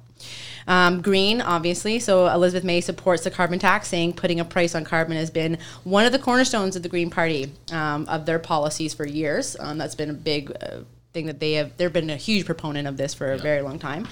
Um, 0.66 1.02
green, 1.02 1.40
obviously. 1.40 1.98
So 1.98 2.28
Elizabeth 2.28 2.64
May 2.64 2.80
supports 2.80 3.24
the 3.24 3.30
carbon 3.30 3.58
tax, 3.58 3.88
saying 3.88 4.14
putting 4.14 4.40
a 4.40 4.44
price 4.44 4.74
on 4.74 4.84
carbon 4.84 5.16
has 5.16 5.30
been 5.30 5.58
one 5.84 6.06
of 6.06 6.12
the 6.12 6.18
cornerstones 6.18 6.76
of 6.76 6.82
the 6.82 6.88
Green 6.88 7.10
Party 7.10 7.52
um, 7.72 8.06
of 8.08 8.24
their 8.24 8.38
policies 8.38 8.94
for 8.94 9.06
years. 9.06 9.56
Um, 9.60 9.76
that's 9.76 9.94
been 9.94 10.10
a 10.10 10.14
big 10.14 10.50
uh, 10.62 10.78
thing 11.12 11.26
that 11.26 11.40
they 11.40 11.54
have. 11.54 11.76
They've 11.76 11.92
been 11.92 12.10
a 12.10 12.16
huge 12.16 12.46
proponent 12.46 12.86
of 12.86 12.96
this 12.96 13.14
for 13.14 13.32
a 13.32 13.38
very 13.38 13.62
long 13.62 13.78
time, 13.78 14.06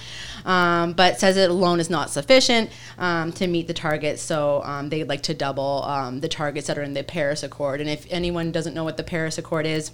um, 0.45 0.93
but 0.93 1.19
says 1.19 1.37
it 1.37 1.49
alone 1.49 1.79
is 1.79 1.89
not 1.89 2.09
sufficient 2.09 2.69
um, 2.97 3.31
to 3.33 3.47
meet 3.47 3.67
the 3.67 3.73
targets. 3.73 4.21
So 4.21 4.61
um, 4.63 4.89
they'd 4.89 5.05
like 5.05 5.23
to 5.23 5.33
double 5.33 5.83
um, 5.83 6.19
the 6.19 6.27
targets 6.27 6.67
that 6.67 6.77
are 6.77 6.83
in 6.83 6.93
the 6.93 7.03
Paris 7.03 7.43
Accord. 7.43 7.81
And 7.81 7.89
if 7.89 8.05
anyone 8.09 8.51
doesn't 8.51 8.73
know 8.73 8.83
what 8.83 8.97
the 8.97 9.03
Paris 9.03 9.37
Accord 9.37 9.65
is, 9.65 9.91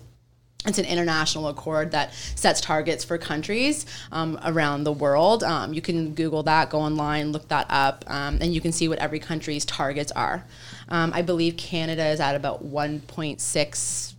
it's 0.66 0.80
an 0.80 0.86
international 0.86 1.48
accord 1.48 1.92
that 1.92 2.12
sets 2.13 2.60
targets 2.60 3.04
for 3.04 3.19
countries 3.19 3.86
um, 4.12 4.40
around 4.44 4.84
the 4.84 4.92
world. 4.92 5.44
Um, 5.44 5.74
you 5.75 5.81
can 5.81 6.16
Google 6.16 6.42
that, 6.44 6.72
go 6.72 6.80
online, 6.80 7.31
look 7.31 7.48
that 7.50 7.68
up, 7.69 8.04
um, 8.08 8.40
and 8.42 8.51
you 8.51 8.62
can 8.62 8.72
see 8.72 8.88
what 8.88 8.98
every 8.98 9.19
country's 9.19 9.63
targets 9.63 10.12
are. 10.13 10.44
Um, 10.90 11.12
I 11.13 11.22
believe 11.22 11.56
Canada 11.58 12.08
is 12.08 12.19
at 12.19 12.36
about 12.36 12.66
1.6 12.66 14.14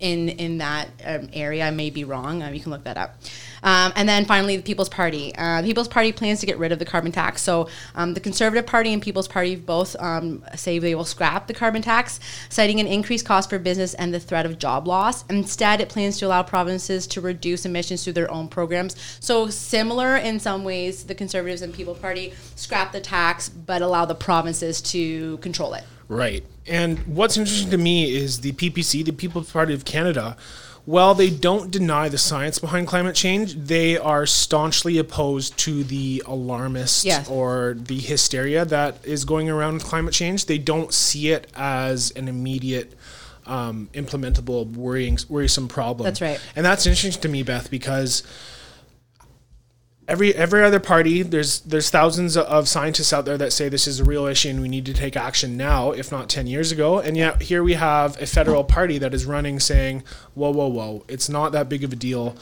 in 0.00 0.28
in 0.28 0.58
that 0.58 0.88
um, 1.04 1.28
area. 1.32 1.66
I 1.66 1.70
may 1.70 1.90
be 1.90 2.04
wrong. 2.04 2.42
Um, 2.42 2.54
you 2.54 2.60
can 2.60 2.70
look 2.70 2.84
that 2.84 2.96
up. 2.96 3.16
Um, 3.62 3.92
and 3.96 4.08
then 4.08 4.26
finally, 4.26 4.56
the 4.56 4.62
People's 4.62 4.88
Party. 4.88 5.34
Uh, 5.36 5.62
the 5.62 5.68
People's 5.68 5.88
Party 5.88 6.12
plans 6.12 6.40
to 6.40 6.46
get 6.46 6.58
rid 6.58 6.70
of 6.70 6.78
the 6.78 6.84
carbon 6.84 7.12
tax. 7.12 7.42
So 7.42 7.68
um, 7.94 8.14
the 8.14 8.20
Conservative 8.20 8.66
Party 8.66 8.92
and 8.92 9.00
People's 9.00 9.26
Party 9.26 9.56
both 9.56 9.96
um, 9.98 10.44
say 10.54 10.78
they 10.78 10.94
will 10.94 11.04
scrap 11.04 11.46
the 11.46 11.54
carbon 11.54 11.80
tax, 11.80 12.20
citing 12.50 12.78
an 12.80 12.86
increased 12.86 13.24
cost 13.24 13.48
for 13.48 13.58
business 13.58 13.94
and 13.94 14.12
the 14.12 14.20
threat 14.20 14.44
of 14.44 14.58
job 14.58 14.86
loss. 14.86 15.24
Instead, 15.28 15.80
it 15.80 15.88
plans 15.88 16.18
to 16.18 16.26
allow 16.26 16.42
provinces 16.42 17.06
to 17.06 17.20
reduce 17.20 17.64
emissions 17.64 18.04
through 18.04 18.12
their 18.12 18.30
own 18.30 18.48
programs. 18.48 18.96
So 19.20 19.48
similar 19.48 20.16
in 20.16 20.40
some 20.40 20.64
ways, 20.64 21.04
the 21.04 21.14
Conservatives 21.14 21.62
and 21.62 21.72
People's 21.72 21.98
Party 21.98 22.34
scrap 22.56 22.92
the 22.92 23.00
tax, 23.00 23.48
but 23.48 23.80
allow 23.80 24.04
the 24.04 24.14
provinces 24.14 24.82
to 24.82 25.38
control 25.38 25.74
it. 25.74 25.84
Right. 26.08 26.44
And 26.66 26.98
what's 27.00 27.36
interesting 27.36 27.70
to 27.70 27.78
me 27.78 28.14
is 28.14 28.40
the 28.40 28.52
PPC, 28.52 29.04
the 29.04 29.12
People's 29.12 29.50
Party 29.50 29.74
of 29.74 29.84
Canada, 29.84 30.36
while 30.86 31.14
they 31.14 31.30
don't 31.30 31.70
deny 31.70 32.10
the 32.10 32.18
science 32.18 32.58
behind 32.58 32.86
climate 32.86 33.14
change, 33.16 33.54
they 33.54 33.96
are 33.96 34.26
staunchly 34.26 34.98
opposed 34.98 35.56
to 35.60 35.82
the 35.82 36.22
alarmist 36.26 37.06
Yes. 37.06 37.26
or 37.28 37.74
the 37.78 37.98
hysteria 37.98 38.66
that 38.66 38.98
is 39.02 39.24
going 39.24 39.48
around 39.48 39.74
with 39.74 39.84
climate 39.84 40.12
change. 40.12 40.44
They 40.44 40.58
don't 40.58 40.92
see 40.92 41.30
it 41.30 41.46
as 41.54 42.10
an 42.12 42.28
immediate 42.28 42.92
um, 43.46 43.88
implementable 43.94 44.74
worrying 44.74 45.18
worrisome 45.28 45.68
problem. 45.68 46.04
That's 46.04 46.20
right. 46.20 46.40
And 46.56 46.64
that's 46.64 46.86
interesting 46.86 47.20
to 47.22 47.28
me, 47.28 47.42
Beth, 47.42 47.70
because 47.70 48.22
every 50.06 50.34
every 50.34 50.62
other 50.62 50.80
party 50.80 51.22
there's 51.22 51.60
there's 51.60 51.88
thousands 51.90 52.36
of 52.36 52.68
scientists 52.68 53.12
out 53.12 53.24
there 53.24 53.38
that 53.38 53.52
say 53.52 53.68
this 53.68 53.86
is 53.86 54.00
a 54.00 54.04
real 54.04 54.26
issue 54.26 54.50
and 54.50 54.60
we 54.60 54.68
need 54.68 54.84
to 54.84 54.92
take 54.92 55.16
action 55.16 55.56
now 55.56 55.92
if 55.92 56.12
not 56.12 56.28
10 56.28 56.46
years 56.46 56.70
ago 56.70 56.98
and 56.98 57.16
yet 57.16 57.40
here 57.42 57.62
we 57.62 57.74
have 57.74 58.20
a 58.20 58.26
federal 58.26 58.64
party 58.64 58.98
that 58.98 59.14
is 59.14 59.24
running 59.24 59.58
saying 59.58 60.02
whoa 60.34 60.50
whoa 60.50 60.68
whoa 60.68 61.04
it's 61.08 61.28
not 61.28 61.52
that 61.52 61.68
big 61.70 61.82
of 61.84 61.92
a 61.92 61.96
deal 61.96 62.36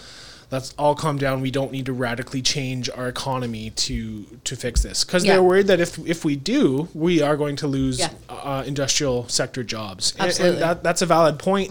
let's 0.50 0.75
all 0.76 0.95
calm 0.97 1.16
down 1.19 1.40
we 1.40 1.52
don't 1.52 1.71
need 1.71 1.87
to 1.87 1.92
radically 1.92 2.42
change 2.42 2.90
our 2.90 3.07
economy 3.09 3.71
to 3.71 4.25
to 4.42 4.57
fix 4.57 4.83
this 4.83 5.04
because 5.04 5.25
Yeah. 5.25 5.35
they're 5.35 5.42
worried 5.45 5.69
that 5.69 5.78
if 5.78 5.99
if 6.07 6.25
we 6.25 6.35
do 6.35 6.88
we 6.95 7.23
are 7.23 7.37
going 7.37 7.54
to 7.57 7.69
lose 7.69 8.00
Yeah. 8.00 8.11
uh, 8.28 8.64
industrial 8.66 9.28
sector 9.28 9.62
jobs 9.62 10.14
Absolutely. 10.19 10.57
Mm-hmm. 10.57 10.62
and, 10.64 10.78
that, 10.78 10.83
that's 10.83 11.00
a 11.02 11.07
valid 11.07 11.38
point 11.38 11.71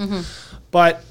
but 0.71 1.03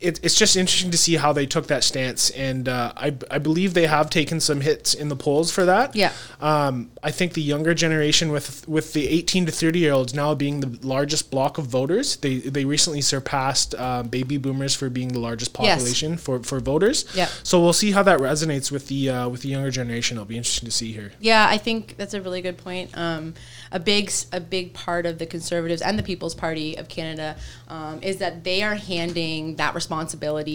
it, 0.00 0.20
it's 0.22 0.36
just 0.36 0.56
interesting 0.56 0.92
to 0.92 0.96
see 0.98 1.16
how 1.16 1.32
they 1.32 1.44
took 1.44 1.66
that 1.66 1.82
stance, 1.82 2.30
and 2.30 2.68
uh, 2.68 2.92
I, 2.96 3.16
I 3.32 3.38
believe 3.38 3.74
they 3.74 3.88
have 3.88 4.10
taken 4.10 4.38
some 4.38 4.60
hits 4.60 4.94
in 4.94 5.08
the 5.08 5.16
polls 5.16 5.50
for 5.50 5.64
that. 5.64 5.96
Yeah. 5.96 6.12
Um, 6.40 6.92
I 7.02 7.10
think 7.10 7.32
the 7.32 7.42
younger 7.42 7.74
generation, 7.74 8.30
with 8.30 8.68
with 8.68 8.92
the 8.92 9.08
18 9.08 9.46
to 9.46 9.52
30 9.52 9.80
year 9.80 9.92
olds 9.92 10.14
now 10.14 10.36
being 10.36 10.60
the 10.60 10.86
largest 10.86 11.32
block 11.32 11.58
of 11.58 11.66
voters, 11.66 12.14
they 12.18 12.36
they 12.36 12.64
recently 12.64 13.00
surpassed 13.00 13.74
uh, 13.76 14.04
baby 14.04 14.36
boomers 14.36 14.72
for 14.72 14.88
being 14.88 15.08
the 15.08 15.18
largest 15.18 15.50
Yes. 15.60 15.76
population 15.78 16.16
for, 16.16 16.44
for 16.44 16.60
voters. 16.60 17.04
Yeah. 17.16 17.26
So 17.42 17.60
we'll 17.60 17.72
see 17.72 17.90
how 17.90 18.04
that 18.04 18.20
resonates 18.20 18.70
with 18.70 18.86
the 18.86 19.10
uh, 19.10 19.28
with 19.28 19.42
the 19.42 19.48
younger 19.48 19.72
generation. 19.72 20.16
It'll 20.16 20.26
be 20.26 20.36
interesting 20.36 20.66
to 20.68 20.72
see 20.72 20.92
here. 20.92 21.10
Yeah, 21.18 21.44
I 21.50 21.58
think 21.58 21.96
that's 21.96 22.14
a 22.14 22.22
really 22.22 22.40
good 22.40 22.58
point. 22.58 22.96
Um, 22.96 23.34
a 23.72 23.80
big 23.80 24.12
a 24.30 24.38
big 24.38 24.74
part 24.74 25.06
of 25.06 25.18
the 25.18 25.26
Conservatives 25.26 25.82
and 25.82 25.98
the 25.98 26.04
People's 26.04 26.36
Party 26.36 26.76
of 26.76 26.88
Canada 26.88 27.36
um, 27.66 27.98
is 28.00 28.18
that 28.18 28.44
they 28.44 28.62
are 28.62 28.76
handing 28.76 29.56
that 29.56 29.74
responsibility 29.74 29.87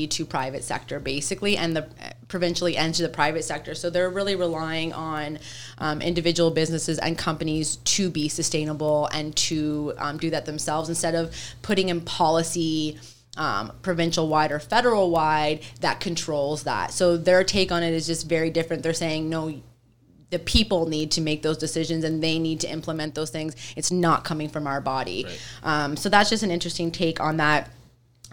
to 0.07 0.25
private 0.25 0.63
sector 0.63 0.99
basically, 0.99 1.57
and 1.57 1.75
the 1.75 1.87
provincially 2.27 2.77
and 2.77 2.95
to 2.95 3.03
the 3.03 3.09
private 3.09 3.43
sector. 3.43 3.75
So 3.75 3.89
they're 3.89 4.09
really 4.09 4.35
relying 4.35 4.93
on 4.93 5.39
um, 5.77 6.01
individual 6.01 6.51
businesses 6.51 6.97
and 6.99 7.17
companies 7.17 7.75
to 7.77 8.09
be 8.09 8.27
sustainable 8.27 9.07
and 9.13 9.35
to 9.35 9.93
um, 9.97 10.17
do 10.17 10.29
that 10.31 10.45
themselves 10.45 10.89
instead 10.89 11.15
of 11.15 11.35
putting 11.61 11.89
in 11.89 12.01
policy 12.01 12.99
um, 13.37 13.71
provincial 13.81 14.27
wide 14.27 14.51
or 14.51 14.59
federal 14.59 15.09
wide 15.09 15.61
that 15.81 15.99
controls 15.99 16.63
that. 16.63 16.91
So 16.91 17.17
their 17.17 17.43
take 17.43 17.71
on 17.71 17.83
it 17.83 17.93
is 17.93 18.07
just 18.07 18.27
very 18.27 18.49
different. 18.49 18.83
They're 18.83 18.93
saying 18.93 19.29
no, 19.29 19.61
the 20.29 20.39
people 20.39 20.87
need 20.87 21.11
to 21.11 21.21
make 21.21 21.43
those 21.43 21.57
decisions 21.57 22.03
and 22.03 22.21
they 22.21 22.39
need 22.39 22.59
to 22.61 22.71
implement 22.71 23.15
those 23.15 23.29
things. 23.29 23.55
It's 23.75 23.91
not 23.91 24.23
coming 24.23 24.49
from 24.49 24.67
our 24.67 24.81
body. 24.81 25.25
Right. 25.25 25.39
Um, 25.63 25.97
so 25.97 26.09
that's 26.09 26.29
just 26.29 26.43
an 26.43 26.51
interesting 26.51 26.91
take 26.91 27.19
on 27.19 27.37
that. 27.37 27.69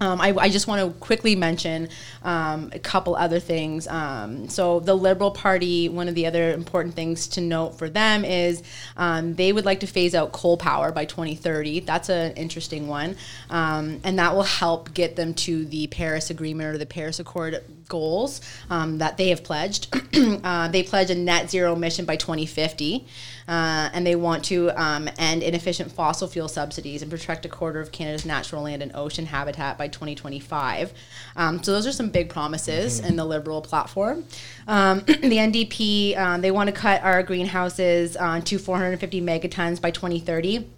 Um, 0.00 0.20
I, 0.20 0.34
I 0.36 0.48
just 0.48 0.66
want 0.66 0.80
to 0.80 0.98
quickly 0.98 1.36
mention 1.36 1.88
um, 2.22 2.70
a 2.72 2.78
couple 2.78 3.14
other 3.14 3.38
things. 3.38 3.86
Um, 3.86 4.48
so, 4.48 4.80
the 4.80 4.94
Liberal 4.94 5.30
Party, 5.30 5.88
one 5.88 6.08
of 6.08 6.14
the 6.14 6.26
other 6.26 6.52
important 6.52 6.94
things 6.94 7.28
to 7.28 7.40
note 7.40 7.78
for 7.78 7.88
them 7.88 8.24
is 8.24 8.62
um, 8.96 9.34
they 9.34 9.52
would 9.52 9.64
like 9.64 9.80
to 9.80 9.86
phase 9.86 10.14
out 10.14 10.32
coal 10.32 10.56
power 10.56 10.90
by 10.90 11.04
2030. 11.04 11.80
That's 11.80 12.08
an 12.08 12.32
interesting 12.32 12.88
one. 12.88 13.16
Um, 13.50 14.00
and 14.04 14.18
that 14.18 14.34
will 14.34 14.42
help 14.42 14.94
get 14.94 15.16
them 15.16 15.34
to 15.34 15.64
the 15.66 15.86
Paris 15.88 16.30
Agreement 16.30 16.74
or 16.74 16.78
the 16.78 16.86
Paris 16.86 17.20
Accord 17.20 17.62
goals 17.88 18.40
um, 18.70 18.98
that 18.98 19.18
they 19.18 19.28
have 19.28 19.44
pledged. 19.44 19.94
uh, 20.44 20.68
they 20.68 20.82
pledge 20.82 21.10
a 21.10 21.14
net 21.14 21.50
zero 21.50 21.74
emission 21.74 22.06
by 22.06 22.16
2050. 22.16 23.06
Uh, 23.48 23.90
and 23.92 24.06
they 24.06 24.16
want 24.16 24.44
to 24.44 24.70
um, 24.70 25.08
end 25.18 25.42
inefficient 25.42 25.90
fossil 25.92 26.28
fuel 26.28 26.48
subsidies 26.48 27.02
and 27.02 27.10
protect 27.10 27.44
a 27.44 27.48
quarter 27.48 27.80
of 27.80 27.92
Canada's 27.92 28.24
natural 28.24 28.62
land 28.62 28.82
and 28.82 28.92
ocean 28.94 29.26
habitat 29.26 29.76
by 29.78 29.88
2025. 29.88 30.92
Um, 31.36 31.62
so 31.62 31.72
those 31.72 31.86
are 31.86 31.92
some 31.92 32.10
big 32.10 32.28
promises 32.28 33.00
in 33.00 33.16
the 33.16 33.24
Liberal 33.24 33.60
platform. 33.60 34.24
Um, 34.66 35.00
the 35.06 35.36
NDP 35.36 36.16
um, 36.16 36.40
they 36.40 36.50
want 36.50 36.68
to 36.68 36.72
cut 36.72 37.02
our 37.02 37.22
greenhouses 37.22 38.16
uh, 38.16 38.40
to 38.40 38.58
450 38.58 39.20
megatons 39.20 39.80
by 39.80 39.90
2030. 39.90 40.68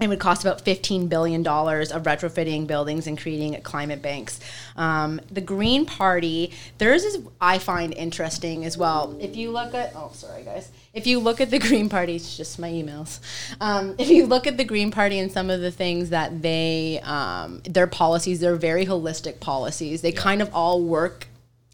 It 0.00 0.08
would 0.08 0.20
cost 0.20 0.44
about 0.44 0.64
$15 0.64 1.08
billion 1.08 1.40
of 1.40 2.02
retrofitting 2.04 2.68
buildings 2.68 3.08
and 3.08 3.18
creating 3.18 3.60
climate 3.62 4.00
banks. 4.00 4.38
Um, 4.76 5.20
the 5.30 5.40
Green 5.40 5.86
Party, 5.86 6.52
theirs 6.78 7.04
is, 7.04 7.18
I 7.40 7.58
find 7.58 7.92
interesting 7.94 8.64
as 8.64 8.78
well. 8.78 9.16
If 9.20 9.34
you 9.34 9.50
look 9.50 9.74
at, 9.74 9.92
oh, 9.96 10.10
sorry, 10.14 10.44
guys. 10.44 10.70
If 10.94 11.08
you 11.08 11.18
look 11.18 11.40
at 11.40 11.50
the 11.50 11.58
Green 11.68 11.88
Party, 11.88 12.16
it's 12.16 12.36
just 12.36 12.58
my 12.60 12.70
emails. 12.70 13.18
Um, 13.60 13.96
if 13.98 14.08
you 14.08 14.26
look 14.26 14.46
at 14.46 14.56
the 14.56 14.64
Green 14.64 14.92
Party 14.92 15.18
and 15.18 15.32
some 15.32 15.50
of 15.50 15.60
the 15.60 15.72
things 15.72 16.10
that 16.10 16.42
they, 16.42 17.00
um, 17.02 17.60
their 17.64 17.88
policies, 17.88 18.40
they're 18.40 18.56
very 18.56 18.86
holistic 18.86 19.40
policies. 19.40 20.02
They 20.02 20.12
kind 20.12 20.42
of 20.42 20.54
all 20.54 20.82
work 20.82 21.27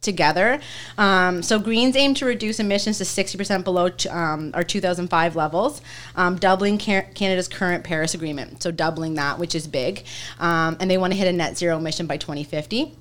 together. 0.05 0.61
Um, 0.99 1.43
so 1.43 1.59
Greens 1.59 1.97
aim 1.97 2.15
to 2.15 2.27
reduce 2.27 2.61
emissions 2.61 2.99
to 2.99 3.05
60% 3.05 3.65
below 3.65 3.91
um, 4.11 4.51
our 4.55 4.63
2005 4.63 5.37
levels, 5.37 5.81
um, 6.15 6.37
doubling 6.37 6.79
Ca- 6.79 7.09
Canada's 7.15 7.49
current 7.49 7.83
Paris 7.83 8.15
Agreement. 8.15 8.63
So 8.63 8.71
doubling 8.71 9.15
that, 9.15 9.39
which 9.39 9.55
is 9.55 9.67
big. 9.67 10.05
Um, 10.39 10.77
and 10.79 10.91
they 10.91 10.99
want 10.99 11.13
to 11.13 11.19
hit 11.19 11.27
a 11.27 11.33
net 11.33 11.57
zero 11.59 11.79
emission 11.79 12.07
by 12.07 12.17
2050. 12.17 12.95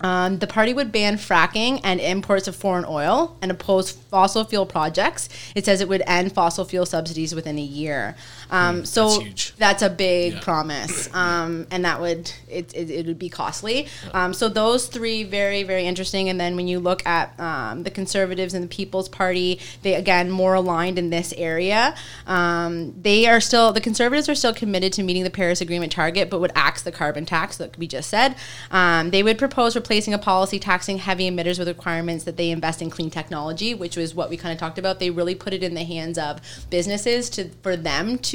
Um, 0.00 0.38
the 0.38 0.48
party 0.48 0.74
would 0.74 0.90
ban 0.90 1.16
fracking 1.16 1.80
and 1.84 2.00
imports 2.00 2.48
of 2.48 2.56
foreign 2.56 2.84
oil 2.86 3.36
and 3.40 3.52
oppose 3.52 3.92
fossil 3.92 4.44
fuel 4.44 4.66
projects. 4.66 5.28
It 5.54 5.64
says 5.64 5.80
it 5.80 5.88
would 5.88 6.02
end 6.06 6.32
fossil 6.32 6.64
fuel 6.64 6.84
subsidies 6.84 7.34
within 7.34 7.58
a 7.58 7.62
year. 7.62 8.16
Um, 8.50 8.84
so 8.84 9.20
that's 9.20 9.50
that's 9.52 9.82
a 9.82 9.90
big 9.90 10.34
Yeah. 10.34 10.40
promise, 10.40 11.08
um, 11.14 11.66
and 11.70 11.84
that 11.84 12.00
would 12.00 12.30
it, 12.48 12.72
it, 12.74 12.90
it 12.90 13.06
would 13.06 13.18
be 13.18 13.28
costly. 13.28 13.88
Um, 14.12 14.32
so 14.34 14.48
those 14.48 14.86
three 14.86 15.24
very 15.24 15.62
very 15.62 15.84
interesting. 15.84 16.28
And 16.28 16.38
then 16.40 16.56
when 16.56 16.68
you 16.68 16.78
look 16.78 17.04
at 17.06 17.38
um, 17.40 17.82
the 17.82 17.90
Conservatives 17.90 18.54
and 18.54 18.62
the 18.62 18.68
People's 18.68 19.08
Party, 19.08 19.60
they 19.82 19.94
again 19.94 20.30
more 20.30 20.54
aligned 20.54 20.98
in 20.98 21.10
this 21.10 21.32
area. 21.36 21.94
Um, 22.26 22.94
they 23.00 23.26
are 23.26 23.40
still 23.40 23.72
the 23.72 23.80
Conservatives 23.80 24.28
are 24.28 24.34
still 24.34 24.54
committed 24.54 24.92
to 24.94 25.02
meeting 25.02 25.24
the 25.24 25.30
Paris 25.30 25.60
Agreement 25.60 25.92
target, 25.92 26.30
but 26.30 26.40
would 26.40 26.52
axe 26.54 26.82
the 26.82 26.92
carbon 26.92 27.24
tax 27.26 27.56
that 27.56 27.76
we 27.78 27.86
just 27.86 28.08
said. 28.10 28.36
Um, 28.70 29.10
they 29.10 29.22
would 29.22 29.38
propose 29.38 29.74
replacing 29.74 30.14
a 30.14 30.18
policy 30.18 30.58
taxing 30.58 30.98
heavy 30.98 31.30
emitters 31.30 31.58
with 31.58 31.68
requirements 31.68 32.24
that 32.24 32.36
they 32.36 32.50
invest 32.50 32.82
in 32.82 32.90
clean 32.90 33.10
technology, 33.10 33.74
which 33.74 33.96
was 33.96 34.14
what 34.14 34.30
we 34.30 34.36
kind 34.36 34.52
of 34.52 34.58
talked 34.58 34.78
about. 34.78 34.98
They 35.00 35.10
really 35.10 35.34
put 35.34 35.52
it 35.52 35.62
in 35.62 35.74
the 35.74 35.84
hands 35.84 36.18
of 36.18 36.40
businesses 36.70 37.28
to 37.30 37.48
for 37.62 37.76
them 37.76 38.18
to 38.18 38.33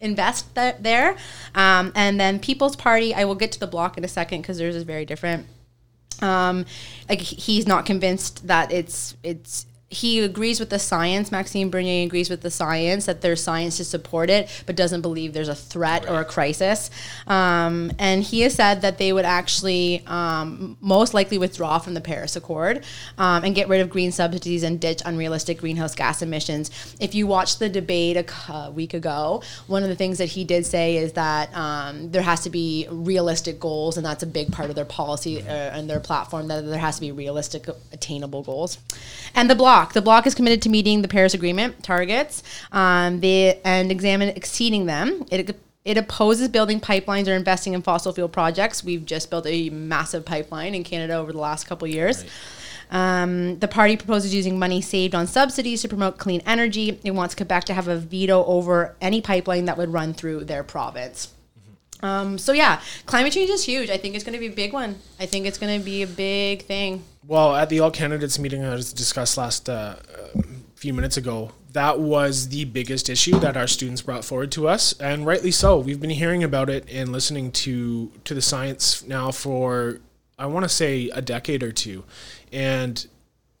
invest 0.00 0.54
that 0.54 0.82
there. 0.82 1.16
Um, 1.54 1.92
and 1.94 2.18
then 2.18 2.38
People's 2.40 2.76
Party, 2.76 3.14
I 3.14 3.24
will 3.24 3.34
get 3.34 3.52
to 3.52 3.60
the 3.60 3.66
bloc 3.66 3.98
in 3.98 4.04
a 4.04 4.08
second 4.08 4.42
because 4.42 4.58
theirs 4.58 4.74
is 4.74 4.82
very 4.82 5.04
different. 5.04 5.46
Um, 6.22 6.66
like 7.08 7.20
he's 7.20 7.66
not 7.66 7.86
convinced 7.86 8.46
that 8.46 8.72
it's 8.72 9.16
it's 9.22 9.66
he 9.90 10.20
agrees 10.20 10.60
with 10.60 10.70
the 10.70 10.78
science. 10.78 11.32
Maxime 11.32 11.68
Bernier 11.68 12.06
agrees 12.06 12.30
with 12.30 12.42
the 12.42 12.50
science 12.50 13.06
that 13.06 13.22
there's 13.22 13.42
science 13.42 13.76
to 13.78 13.84
support 13.84 14.30
it, 14.30 14.48
but 14.64 14.76
doesn't 14.76 15.00
believe 15.00 15.32
there's 15.32 15.48
a 15.48 15.54
threat 15.54 16.08
or 16.08 16.20
a 16.20 16.24
crisis. 16.24 16.90
Um, 17.26 17.90
and 17.98 18.22
he 18.22 18.42
has 18.42 18.54
said 18.54 18.82
that 18.82 18.98
they 18.98 19.12
would 19.12 19.24
actually 19.24 20.04
um, 20.06 20.76
most 20.80 21.12
likely 21.12 21.38
withdraw 21.38 21.78
from 21.78 21.94
the 21.94 22.00
Paris 22.00 22.36
Accord 22.36 22.84
um, 23.18 23.42
and 23.42 23.52
get 23.52 23.68
rid 23.68 23.80
of 23.80 23.90
green 23.90 24.12
subsidies 24.12 24.62
and 24.62 24.80
ditch 24.80 25.02
unrealistic 25.04 25.58
greenhouse 25.58 25.96
gas 25.96 26.22
emissions. 26.22 26.70
If 27.00 27.16
you 27.16 27.26
watched 27.26 27.58
the 27.58 27.68
debate 27.68 28.16
a 28.16 28.70
week 28.70 28.94
ago, 28.94 29.42
one 29.66 29.82
of 29.82 29.88
the 29.88 29.96
things 29.96 30.18
that 30.18 30.26
he 30.26 30.44
did 30.44 30.66
say 30.66 30.98
is 30.98 31.14
that 31.14 31.52
um, 31.56 32.12
there 32.12 32.22
has 32.22 32.42
to 32.42 32.50
be 32.50 32.86
realistic 32.90 33.58
goals, 33.58 33.96
and 33.96 34.06
that's 34.06 34.22
a 34.22 34.26
big 34.26 34.52
part 34.52 34.70
of 34.70 34.76
their 34.76 34.84
policy 34.84 35.42
uh, 35.42 35.50
and 35.50 35.90
their 35.90 35.98
platform. 35.98 36.46
That 36.46 36.64
there 36.64 36.78
has 36.78 36.94
to 36.96 37.00
be 37.00 37.10
realistic, 37.10 37.66
attainable 37.92 38.44
goals. 38.44 38.78
And 39.34 39.50
the 39.50 39.56
bloc, 39.80 39.92
the 39.92 40.02
bloc 40.02 40.26
is 40.26 40.34
committed 40.34 40.62
to 40.62 40.68
meeting 40.68 41.02
the 41.02 41.08
Paris 41.08 41.34
Agreement 41.34 41.82
targets. 41.82 42.42
Um, 42.72 43.20
they 43.20 43.60
and 43.64 43.90
examine 43.90 44.30
exceeding 44.30 44.86
them. 44.86 45.24
It 45.30 45.56
it 45.82 45.96
opposes 45.96 46.48
building 46.48 46.78
pipelines 46.78 47.26
or 47.26 47.34
investing 47.34 47.72
in 47.72 47.80
fossil 47.80 48.12
fuel 48.12 48.28
projects. 48.28 48.84
We've 48.84 49.04
just 49.04 49.30
built 49.30 49.46
a 49.46 49.70
massive 49.70 50.26
pipeline 50.26 50.74
in 50.74 50.84
Canada 50.84 51.14
over 51.14 51.32
the 51.32 51.38
last 51.38 51.66
couple 51.66 51.88
of 51.88 51.94
years. 51.94 52.24
Um, 52.90 53.58
the 53.60 53.68
party 53.68 53.96
proposes 53.96 54.34
using 54.34 54.58
money 54.58 54.82
saved 54.82 55.14
on 55.14 55.26
subsidies 55.26 55.80
to 55.82 55.88
promote 55.88 56.18
clean 56.18 56.42
energy. 56.44 57.00
It 57.02 57.12
wants 57.12 57.34
Quebec 57.34 57.64
to 57.64 57.74
have 57.74 57.88
a 57.88 57.96
veto 57.96 58.44
over 58.44 58.94
any 59.00 59.22
pipeline 59.22 59.64
that 59.66 59.78
would 59.78 59.90
run 59.90 60.12
through 60.12 60.44
their 60.44 60.62
province. 60.62 61.32
Um, 62.02 62.38
so 62.38 62.52
yeah, 62.52 62.80
climate 63.06 63.32
change 63.32 63.50
is 63.50 63.64
huge. 63.64 63.90
I 63.90 63.96
think 63.96 64.14
it's 64.14 64.24
going 64.24 64.34
to 64.34 64.40
be 64.40 64.46
a 64.46 64.56
big 64.56 64.72
one. 64.72 64.96
I 65.18 65.26
think 65.26 65.46
it's 65.46 65.58
going 65.58 65.78
to 65.78 65.84
be 65.84 66.02
a 66.02 66.06
big 66.06 66.62
thing. 66.62 67.04
Well, 67.26 67.54
at 67.54 67.68
the 67.68 67.80
all 67.80 67.90
candidates 67.90 68.38
meeting 68.38 68.64
I 68.64 68.74
was 68.74 68.92
discussed 68.92 69.36
last 69.36 69.68
uh, 69.68 69.96
few 70.74 70.94
minutes 70.94 71.16
ago, 71.16 71.52
that 71.72 72.00
was 72.00 72.48
the 72.48 72.64
biggest 72.64 73.08
issue 73.08 73.38
that 73.38 73.56
our 73.56 73.66
students 73.66 74.02
brought 74.02 74.24
forward 74.24 74.50
to 74.52 74.66
us, 74.66 74.92
and 74.94 75.26
rightly 75.26 75.50
so. 75.50 75.78
We've 75.78 76.00
been 76.00 76.10
hearing 76.10 76.42
about 76.42 76.68
it 76.68 76.88
and 76.90 77.12
listening 77.12 77.52
to 77.52 78.10
to 78.24 78.34
the 78.34 78.42
science 78.42 79.04
now 79.06 79.30
for 79.30 80.00
I 80.38 80.46
want 80.46 80.64
to 80.64 80.68
say 80.68 81.10
a 81.10 81.22
decade 81.22 81.62
or 81.62 81.70
two, 81.70 82.04
and 82.50 83.06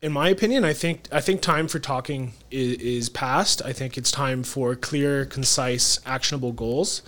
in 0.02 0.12
my 0.12 0.30
opinion, 0.30 0.64
I 0.64 0.72
think 0.72 1.06
I 1.12 1.20
think 1.20 1.40
time 1.42 1.68
for 1.68 1.78
talking 1.78 2.32
is, 2.50 2.78
is 2.78 3.08
past. 3.08 3.62
I 3.64 3.72
think 3.72 3.98
it's 3.98 4.10
time 4.10 4.42
for 4.42 4.74
clear, 4.74 5.26
concise, 5.26 6.00
actionable 6.06 6.52
goals, 6.52 7.02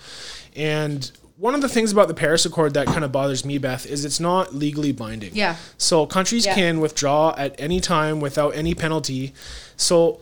and 0.55 1.11
one 1.43 1.53
of 1.53 1.59
the 1.61 1.67
things 1.67 1.91
about 1.91 2.07
the 2.07 2.13
Paris 2.13 2.45
Accord 2.45 2.73
that 2.75 2.87
kind 2.87 3.03
of 3.03 3.11
bothers 3.11 3.43
me, 3.43 3.57
Beth, 3.57 3.85
is 3.85 4.05
it's 4.05 4.17
not 4.19 4.55
legally 4.55 4.93
binding. 4.93 5.35
Yeah. 5.35 5.57
So 5.77 6.05
countries 6.05 6.45
Yeah. 6.45 6.55
can 6.55 6.79
withdraw 6.79 7.35
at 7.37 7.53
any 7.59 7.81
time 7.81 8.21
without 8.21 8.55
any 8.55 8.73
penalty. 8.73 9.33
So. 9.75 10.21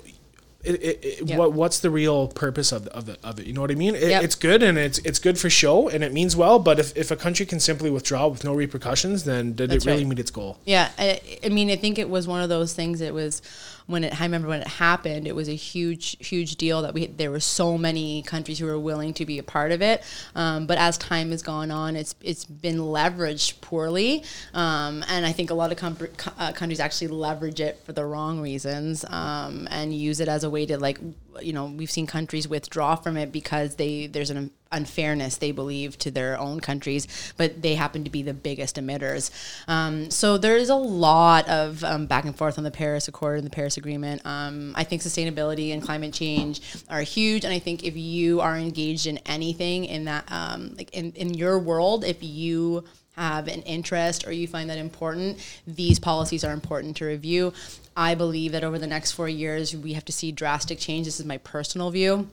It, 0.64 0.76
it, 0.84 1.00
it, 1.04 1.28
Yeah. 1.28 1.38
what 1.40 1.54
what's 1.54 1.80
the 1.80 1.90
real 1.90 2.28
purpose 2.28 2.72
of, 2.72 2.86
of, 2.90 3.10
it, 3.10 3.18
of 3.24 3.40
it? 3.40 3.48
You 3.48 3.54
know 3.54 3.62
what 3.62 3.72
I 3.72 3.76
mean? 3.76 3.96
It, 3.96 4.10
Yep. 4.10 4.24
It's 4.24 4.36
good 4.36 4.62
and 4.62 4.78
it's 4.78 5.00
it's 5.00 5.18
good 5.18 5.40
for 5.40 5.50
show 5.50 5.90
and 5.90 6.04
it 6.04 6.14
means 6.14 6.36
well. 6.36 6.60
But 6.60 6.78
if, 6.78 6.96
if 6.96 7.10
a 7.10 7.16
country 7.16 7.48
can 7.48 7.60
simply 7.60 7.90
withdraw 7.90 8.28
with 8.28 8.44
no 8.44 8.54
repercussions, 8.54 9.24
then 9.24 9.54
did 9.54 9.72
That's 9.72 9.86
it 9.86 9.90
really 9.90 10.04
right. 10.04 10.10
meet 10.10 10.20
its 10.20 10.30
goal? 10.30 10.60
Yeah, 10.66 10.90
I, 11.00 11.20
I 11.44 11.50
mean, 11.50 11.72
I 11.72 11.78
think 11.78 11.98
it 11.98 12.10
was 12.12 12.28
one 12.28 12.44
of 12.44 12.50
those 12.50 12.74
things. 12.74 13.02
It 13.02 13.12
was 13.12 13.42
when 13.88 14.04
it 14.04 14.20
I 14.20 14.24
remember 14.26 14.48
when 14.48 14.62
it 14.62 14.68
happened, 14.68 15.28
it 15.28 15.36
was 15.36 15.48
a 15.48 15.56
huge 15.56 16.18
huge 16.26 16.56
deal 16.56 16.82
that 16.82 16.94
we 16.94 17.08
there 17.08 17.32
were 17.32 17.40
so 17.40 17.78
many 17.78 18.22
countries 18.24 18.60
who 18.60 18.66
were 18.66 18.80
willing 18.80 19.14
to 19.16 19.26
be 19.26 19.40
a 19.40 19.44
part 19.44 19.72
of 19.72 19.82
it. 19.82 20.04
Um, 20.36 20.68
but 20.68 20.78
as 20.78 20.98
time 20.98 21.32
has 21.32 21.42
gone 21.42 21.72
on, 21.72 21.96
it's 21.96 22.16
it's 22.22 22.46
been 22.46 22.78
leveraged 22.78 23.62
poorly, 23.62 24.24
um, 24.54 25.04
and 25.08 25.26
I 25.26 25.32
think 25.32 25.50
a 25.50 25.54
lot 25.54 25.72
of 25.72 25.78
com- 25.78 25.98
uh, 26.38 26.52
countries 26.52 26.80
actually 26.80 27.10
leverage 27.10 27.60
it 27.60 27.82
for 27.86 27.94
the 27.94 28.06
wrong 28.06 28.42
reasons 28.42 29.06
um, 29.06 29.68
and 29.72 29.94
use 29.94 30.20
it 30.20 30.28
as 30.28 30.44
a 30.44 30.50
way 30.50 30.66
to 30.66 30.78
like 30.78 31.00
you 31.42 31.54
know 31.54 31.66
we've 31.66 31.92
seen 31.92 32.08
countries 32.08 32.48
withdraw 32.48 32.96
from 32.96 33.18
it 33.18 33.32
because 33.32 33.76
they 33.76 34.08
there's 34.08 34.30
an 34.30 34.52
unfairness 34.72 35.38
they 35.38 35.52
believe 35.52 35.98
to 36.00 36.12
their 36.12 36.40
own 36.40 36.60
countries, 36.60 37.08
but 37.38 37.62
they 37.62 37.76
happen 37.76 38.04
to 38.04 38.10
be 38.10 38.22
the 38.22 38.34
biggest 38.34 38.76
emitters. 38.78 39.32
Um, 39.68 40.10
so 40.10 40.38
there's 40.38 40.70
a 40.70 40.76
lot 40.76 41.48
of 41.50 41.84
um, 41.84 42.06
back 42.06 42.26
and 42.26 42.36
forth 42.36 42.58
on 42.58 42.64
the 42.64 42.72
Paris 42.72 43.08
Accord 43.08 43.38
and 43.38 43.46
the 43.46 43.52
Paris 43.52 43.78
Agreement. 43.78 44.22
Um, 44.26 44.74
I 44.76 44.84
think 44.84 45.02
sustainability 45.02 45.74
and 45.74 45.82
climate 45.82 46.14
change 46.14 46.62
are 46.90 47.02
huge, 47.02 47.44
and 47.44 47.54
I 47.54 47.60
think 47.60 47.84
if 47.84 47.96
you 47.98 48.42
are 48.42 48.58
engaged 48.58 49.08
in 49.08 49.18
anything 49.26 49.86
in 49.86 50.06
that, 50.06 50.32
um, 50.32 50.74
like 50.78 50.94
in, 50.96 51.12
in 51.14 51.34
your 51.34 51.60
world, 51.60 52.04
if 52.04 52.18
you 52.22 52.84
have 53.16 53.48
an 53.48 53.62
interest 53.64 54.26
or 54.26 54.32
you 54.32 54.48
find 54.48 54.70
that 54.70 54.78
important, 54.78 55.38
these 55.68 56.00
policies 56.00 56.44
are 56.44 56.54
important 56.54 56.96
to 56.98 57.06
review. 57.06 57.54
I 57.96 58.16
believe 58.16 58.54
that 58.54 58.64
over 58.64 58.80
the 58.80 58.88
next 58.88 59.12
four 59.12 59.28
years, 59.28 59.76
we 59.76 59.94
have 59.94 60.06
to 60.06 60.14
see 60.14 60.32
drastic 60.32 60.80
change. 60.80 61.06
This 61.06 61.20
is 61.20 61.26
my 61.26 61.38
personal 61.38 61.92
view 61.92 62.30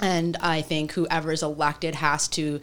and 0.00 0.36
I 0.38 0.62
think 0.62 0.92
whoever 0.92 1.32
is 1.32 1.42
elected 1.42 1.94
has 1.96 2.28
to 2.28 2.60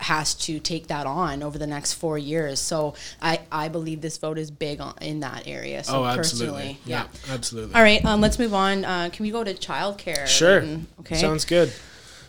has 0.00 0.34
to 0.34 0.60
take 0.60 0.88
that 0.88 1.06
on 1.06 1.42
over 1.42 1.58
the 1.58 1.66
next 1.66 1.94
four 1.94 2.18
years. 2.18 2.60
So 2.60 2.94
I, 3.20 3.40
I 3.50 3.68
believe 3.68 4.00
this 4.00 4.18
vote 4.18 4.38
is 4.38 4.50
big 4.50 4.80
on, 4.80 4.94
in 5.00 5.20
that 5.20 5.46
area. 5.46 5.82
So 5.84 6.02
oh, 6.02 6.04
absolutely. 6.04 6.78
Yeah, 6.84 7.06
yeah, 7.24 7.34
absolutely. 7.34 7.74
All 7.74 7.82
right, 7.82 8.04
um, 8.04 8.20
let's 8.20 8.38
move 8.38 8.54
on. 8.54 8.84
Uh, 8.84 9.10
can 9.12 9.24
we 9.24 9.30
go 9.30 9.44
to 9.44 9.54
childcare? 9.54 10.26
Sure. 10.26 10.64
Okay. 11.00 11.16
Sounds 11.16 11.44
good. 11.44 11.72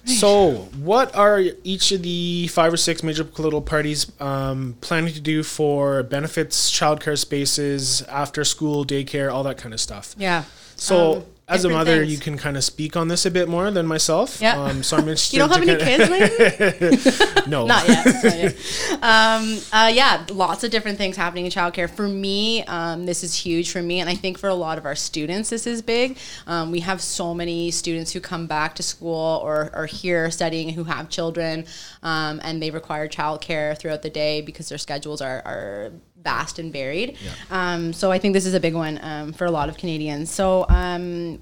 So, 0.06 0.68
what 0.82 1.16
are 1.16 1.42
each 1.64 1.94
of 1.94 2.04
the 2.04 2.48
five 2.48 2.74
or 2.74 2.78
six 2.78 3.04
major 3.04 3.24
political 3.24 3.62
parties 3.62 4.12
um, 4.20 4.76
planning 4.82 5.14
to 5.14 5.22
do 5.22 5.44
for 5.44 6.04
benefits, 6.04 6.70
childcare 6.70 7.18
spaces, 7.18 8.02
after 8.04 8.44
school, 8.44 8.84
daycare, 8.84 9.32
all 9.32 9.44
that 9.44 9.58
kind 9.58 9.74
of 9.74 9.80
stuff? 9.80 10.14
Yeah. 10.18 10.44
So, 10.76 11.18
um, 11.18 11.26
as 11.48 11.66
a 11.66 11.70
mother, 11.70 12.00
things. 12.00 12.12
you 12.12 12.18
can 12.20 12.38
kind 12.38 12.56
of 12.56 12.64
speak 12.64 12.96
on 12.96 13.10
this 13.10 13.26
a 13.26 13.32
bit 13.32 13.50
more 13.50 13.70
than 13.70 13.86
myself. 13.86 14.40
Yeah. 14.40 14.62
Um, 14.62 14.82
so 14.82 14.96
I'm 14.96 15.02
interested. 15.02 15.34
you 15.34 15.40
don't 15.40 15.52
have 15.52 15.62
any 15.62 15.76
kids, 15.76 17.48
no. 17.48 17.66
Not 17.66 17.88
yet. 17.88 18.06
Not 18.06 18.24
yet. 18.24 18.56
Um, 19.02 19.60
uh, 19.74 19.92
yeah, 19.94 20.26
lots 20.32 20.64
of 20.64 20.72
different 20.72 20.98
things 20.98 21.18
happening 21.18 21.46
in 21.46 21.52
childcare. 21.52 21.90
For 21.90 22.08
me, 22.08 22.64
um, 22.64 23.06
this 23.06 23.24
is 23.24 23.36
huge 23.36 23.72
for 23.72 23.82
me, 23.82 24.00
and 24.00 24.10
I 24.10 24.16
think 24.16 24.38
for 24.38 24.48
a 24.48 24.56
lot 24.56 24.78
of 24.78 24.86
our 24.86 24.96
students, 24.96 25.50
this 25.50 25.68
is 25.68 25.82
big. 25.82 26.18
Um, 26.48 26.72
we 26.72 26.80
have 26.80 27.02
so 27.02 27.34
many 27.34 27.72
students 27.72 28.14
who 28.14 28.22
come 28.22 28.48
back 28.48 28.76
to 28.76 28.84
school 28.84 29.42
or 29.44 29.70
are 29.74 29.86
here 29.86 30.32
studying 30.32 30.70
who 30.70 30.86
have 30.86 31.10
children, 31.10 31.66
um, 32.04 32.40
and 32.44 32.62
they 32.62 32.72
require 32.72 33.08
childcare 33.10 33.78
throughout 33.78 34.02
the 34.02 34.10
day 34.10 34.42
because 34.42 34.70
their 34.70 34.78
schedules 34.78 35.22
are, 35.22 35.42
are 35.46 35.92
vast 36.24 36.60
and 36.60 36.72
varied. 36.72 37.18
Yeah. 37.24 37.32
Um, 37.52 37.94
so 37.94 38.12
I 38.12 38.20
think 38.20 38.34
this 38.34 38.46
is 38.46 38.54
a 38.54 38.60
big 38.60 38.74
one 38.74 39.00
um, 39.02 39.34
for 39.34 39.46
a 39.46 39.52
lot 39.52 39.70
of 39.70 39.78
Canadians. 39.78 40.32
So 40.32 40.66
um, 40.70 41.42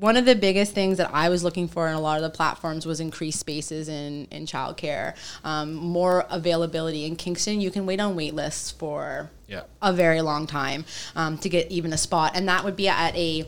one 0.00 0.16
of 0.16 0.24
the 0.24 0.34
biggest 0.34 0.72
things 0.72 0.98
that 0.98 1.10
I 1.12 1.28
was 1.28 1.44
looking 1.44 1.68
for 1.68 1.86
in 1.88 1.94
a 1.94 2.00
lot 2.00 2.16
of 2.16 2.22
the 2.22 2.30
platforms 2.30 2.84
was 2.84 3.00
increased 3.00 3.38
spaces 3.38 3.88
in 3.88 4.26
in 4.30 4.46
childcare, 4.46 5.14
um, 5.44 5.74
more 5.74 6.26
availability. 6.30 7.04
In 7.04 7.16
Kingston, 7.16 7.60
you 7.60 7.70
can 7.70 7.86
wait 7.86 8.00
on 8.00 8.16
wait 8.16 8.34
lists 8.34 8.70
for 8.70 9.30
yeah. 9.46 9.62
a 9.80 9.92
very 9.92 10.20
long 10.20 10.46
time 10.46 10.84
um, 11.14 11.38
to 11.38 11.48
get 11.48 11.70
even 11.70 11.92
a 11.92 11.98
spot, 11.98 12.32
and 12.34 12.48
that 12.48 12.64
would 12.64 12.76
be 12.76 12.88
at 12.88 13.14
a 13.14 13.46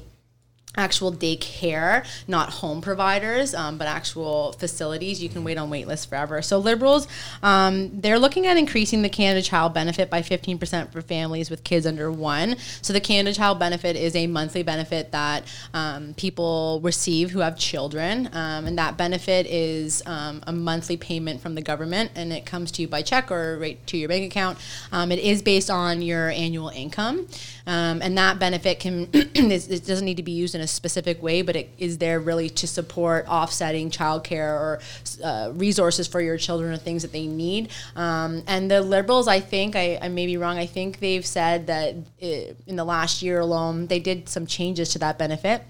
actual 0.77 1.13
daycare, 1.13 2.07
not 2.29 2.51
home 2.51 2.81
providers, 2.81 3.55
um, 3.55 3.79
but 3.79 3.87
actual 3.87 4.53
facilities. 4.53 5.23
You 5.23 5.29
can 5.29 5.45
wait 5.45 5.59
on 5.59 5.71
wait 5.71 5.87
lists 5.87 6.07
forever. 6.07 6.43
So 6.43 6.59
Liberals, 6.59 7.09
um, 7.43 8.01
they're 8.01 8.19
looking 8.19 8.47
at 8.47 8.57
increasing 8.57 9.03
the 9.03 9.09
Canada 9.09 9.43
Child 9.43 9.73
Benefit 9.75 10.11
by 10.11 10.23
15% 10.23 10.93
for 10.93 11.01
families 11.01 11.51
with 11.51 11.65
kids 11.65 11.87
under 11.87 12.11
one. 12.11 12.57
So 12.83 12.93
the 12.93 13.01
Canada 13.01 13.35
Child 13.35 13.59
Benefit 13.59 13.97
is 13.97 14.15
a 14.15 14.27
monthly 14.27 14.63
benefit 14.63 15.13
that 15.13 15.45
um, 15.73 16.15
people 16.15 16.81
receive 16.83 17.31
who 17.31 17.41
have 17.41 17.59
children, 17.59 18.29
um, 18.33 18.67
and 18.67 18.79
that 18.79 18.97
benefit 18.97 19.47
is 19.47 20.03
um, 20.07 20.43
a 20.47 20.53
monthly 20.53 20.97
payment 20.97 21.41
from 21.41 21.55
the 21.55 21.63
government, 21.63 22.11
and 22.15 22.33
it 22.33 22.45
comes 22.47 22.71
to 22.73 22.83
you 22.83 22.89
by 22.89 23.03
check 23.03 23.31
or 23.31 23.59
right 23.59 23.85
to 23.87 23.97
your 23.97 24.09
bank 24.09 24.31
account. 24.31 24.59
Um, 24.93 25.11
it 25.11 25.19
is 25.19 25.43
based 25.43 25.71
on 25.71 26.03
your 26.03 26.31
annual 26.31 26.69
income, 26.69 27.27
and 27.67 28.19
that 28.19 28.39
benefit 28.39 28.81
can 28.81 29.09
it 29.13 29.87
doesn't 29.87 30.05
need 30.05 30.17
to 30.17 30.23
be 30.23 30.33
used 30.33 30.55
in 30.55 30.61
a 30.61 30.66
a 30.67 30.69
specific 30.69 31.23
way, 31.23 31.43
but 31.43 31.55
it 31.55 31.71
is 31.79 31.99
there 31.99 32.19
really 32.19 32.51
to 32.51 32.67
support 32.67 33.27
offsetting 33.29 33.89
childcare 33.91 34.53
or 34.65 34.81
uh, 35.23 35.53
resources 35.55 36.09
for 36.09 36.21
your 36.21 36.37
children 36.37 36.73
or 36.73 36.77
things 36.77 37.03
that 37.03 37.13
they 37.13 37.27
need. 37.27 37.71
Um, 37.95 38.43
and 38.49 38.69
the 38.71 38.81
Liberals, 38.81 39.29
I 39.29 39.41
think, 39.41 39.77
I, 39.77 39.99
I, 40.03 40.09
may 40.09 40.27
be 40.27 40.37
wrong, 40.37 40.59
I 40.59 40.67
think 40.67 40.99
they've 40.99 41.25
said 41.25 41.69
that 41.69 41.95
it, 42.19 42.57
in 42.67 42.75
the 42.75 42.85
last 42.85 43.23
year 43.23 43.39
alone, 43.41 43.87
they 43.87 44.01
did 44.01 44.29
some 44.29 44.47
changes 44.47 44.91
to 44.91 44.99
that 44.99 45.19
benefit 45.19 45.63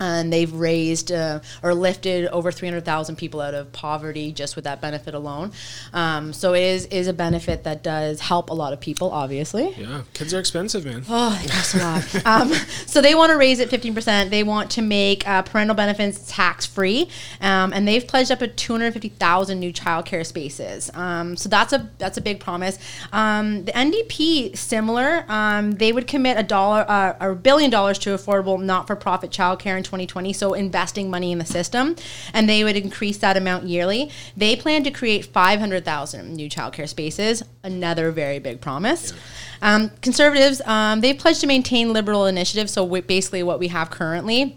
and 0.00 0.32
they've 0.32 0.52
raised 0.52 1.12
uh, 1.12 1.40
or 1.62 1.74
lifted 1.74 2.28
over 2.28 2.50
300,000 2.52 3.16
people 3.16 3.40
out 3.40 3.54
of 3.54 3.72
poverty 3.72 4.32
just 4.32 4.56
with 4.56 4.64
that 4.64 4.80
benefit 4.80 5.14
alone. 5.14 5.52
Um, 5.92 6.32
so 6.32 6.54
it 6.54 6.62
is 6.62 6.86
is 6.86 7.06
a 7.08 7.12
benefit 7.12 7.64
that 7.64 7.82
does 7.82 8.20
help 8.20 8.50
a 8.50 8.54
lot 8.54 8.72
of 8.72 8.80
people, 8.80 9.10
obviously. 9.10 9.74
Yeah, 9.76 10.02
kids 10.14 10.32
are 10.34 10.38
expensive, 10.38 10.84
man. 10.84 11.04
Oh, 11.08 11.40
costs 11.48 11.74
a 11.74 11.78
lot. 11.78 12.26
um, 12.26 12.52
so 12.86 13.00
they 13.00 13.14
want 13.14 13.30
to 13.30 13.36
raise 13.36 13.60
it 13.60 13.70
15%. 13.70 14.30
They 14.30 14.42
want 14.42 14.70
to 14.72 14.82
make 14.82 15.26
uh, 15.28 15.42
parental 15.42 15.76
benefits 15.76 16.30
tax 16.30 16.66
free, 16.66 17.08
um, 17.40 17.72
and 17.72 17.86
they've 17.86 18.06
pledged 18.06 18.30
up 18.30 18.40
to 18.40 18.48
250,000 18.48 19.58
new 19.58 19.72
childcare 19.72 20.24
spaces. 20.24 20.90
Um, 20.94 21.36
so 21.36 21.48
that's 21.48 21.72
a 21.72 21.90
that's 21.98 22.16
a 22.18 22.20
big 22.20 22.40
promise. 22.40 22.78
Um, 23.12 23.64
the 23.64 23.72
NDP 23.72 24.56
similar. 24.56 25.24
Um, 25.28 25.72
they 25.72 25.92
would 25.92 26.06
commit 26.06 26.38
a 26.38 26.42
dollar 26.42 26.84
uh, 26.88 27.16
or 27.20 27.30
a 27.30 27.36
billion 27.36 27.70
dollars 27.70 27.98
to 28.00 28.10
affordable 28.10 28.60
not 28.62 28.86
for 28.86 28.96
profit 28.96 29.30
childcare 29.30 29.76
in 29.76 29.82
2020. 29.88 30.32
So 30.32 30.54
investing 30.54 31.10
money 31.10 31.32
in 31.32 31.38
the 31.38 31.44
system, 31.44 31.96
and 32.32 32.48
they 32.48 32.62
would 32.62 32.76
increase 32.76 33.18
that 33.18 33.36
amount 33.36 33.64
yearly. 33.64 34.10
They 34.36 34.54
plan 34.54 34.84
to 34.84 34.90
create 34.90 35.26
500,000 35.26 36.34
new 36.34 36.48
childcare 36.48 36.88
spaces. 36.88 37.42
Another 37.64 38.12
very 38.12 38.38
big 38.38 38.60
promise. 38.60 39.12
Yeah. 39.12 39.74
Um, 39.74 39.90
conservatives, 40.02 40.60
um, 40.66 41.00
they've 41.00 41.18
pledged 41.18 41.40
to 41.40 41.46
maintain 41.46 41.92
liberal 41.92 42.26
initiatives. 42.26 42.72
So 42.72 42.86
basically, 42.86 43.42
what 43.42 43.58
we 43.58 43.68
have 43.68 43.90
currently 43.90 44.56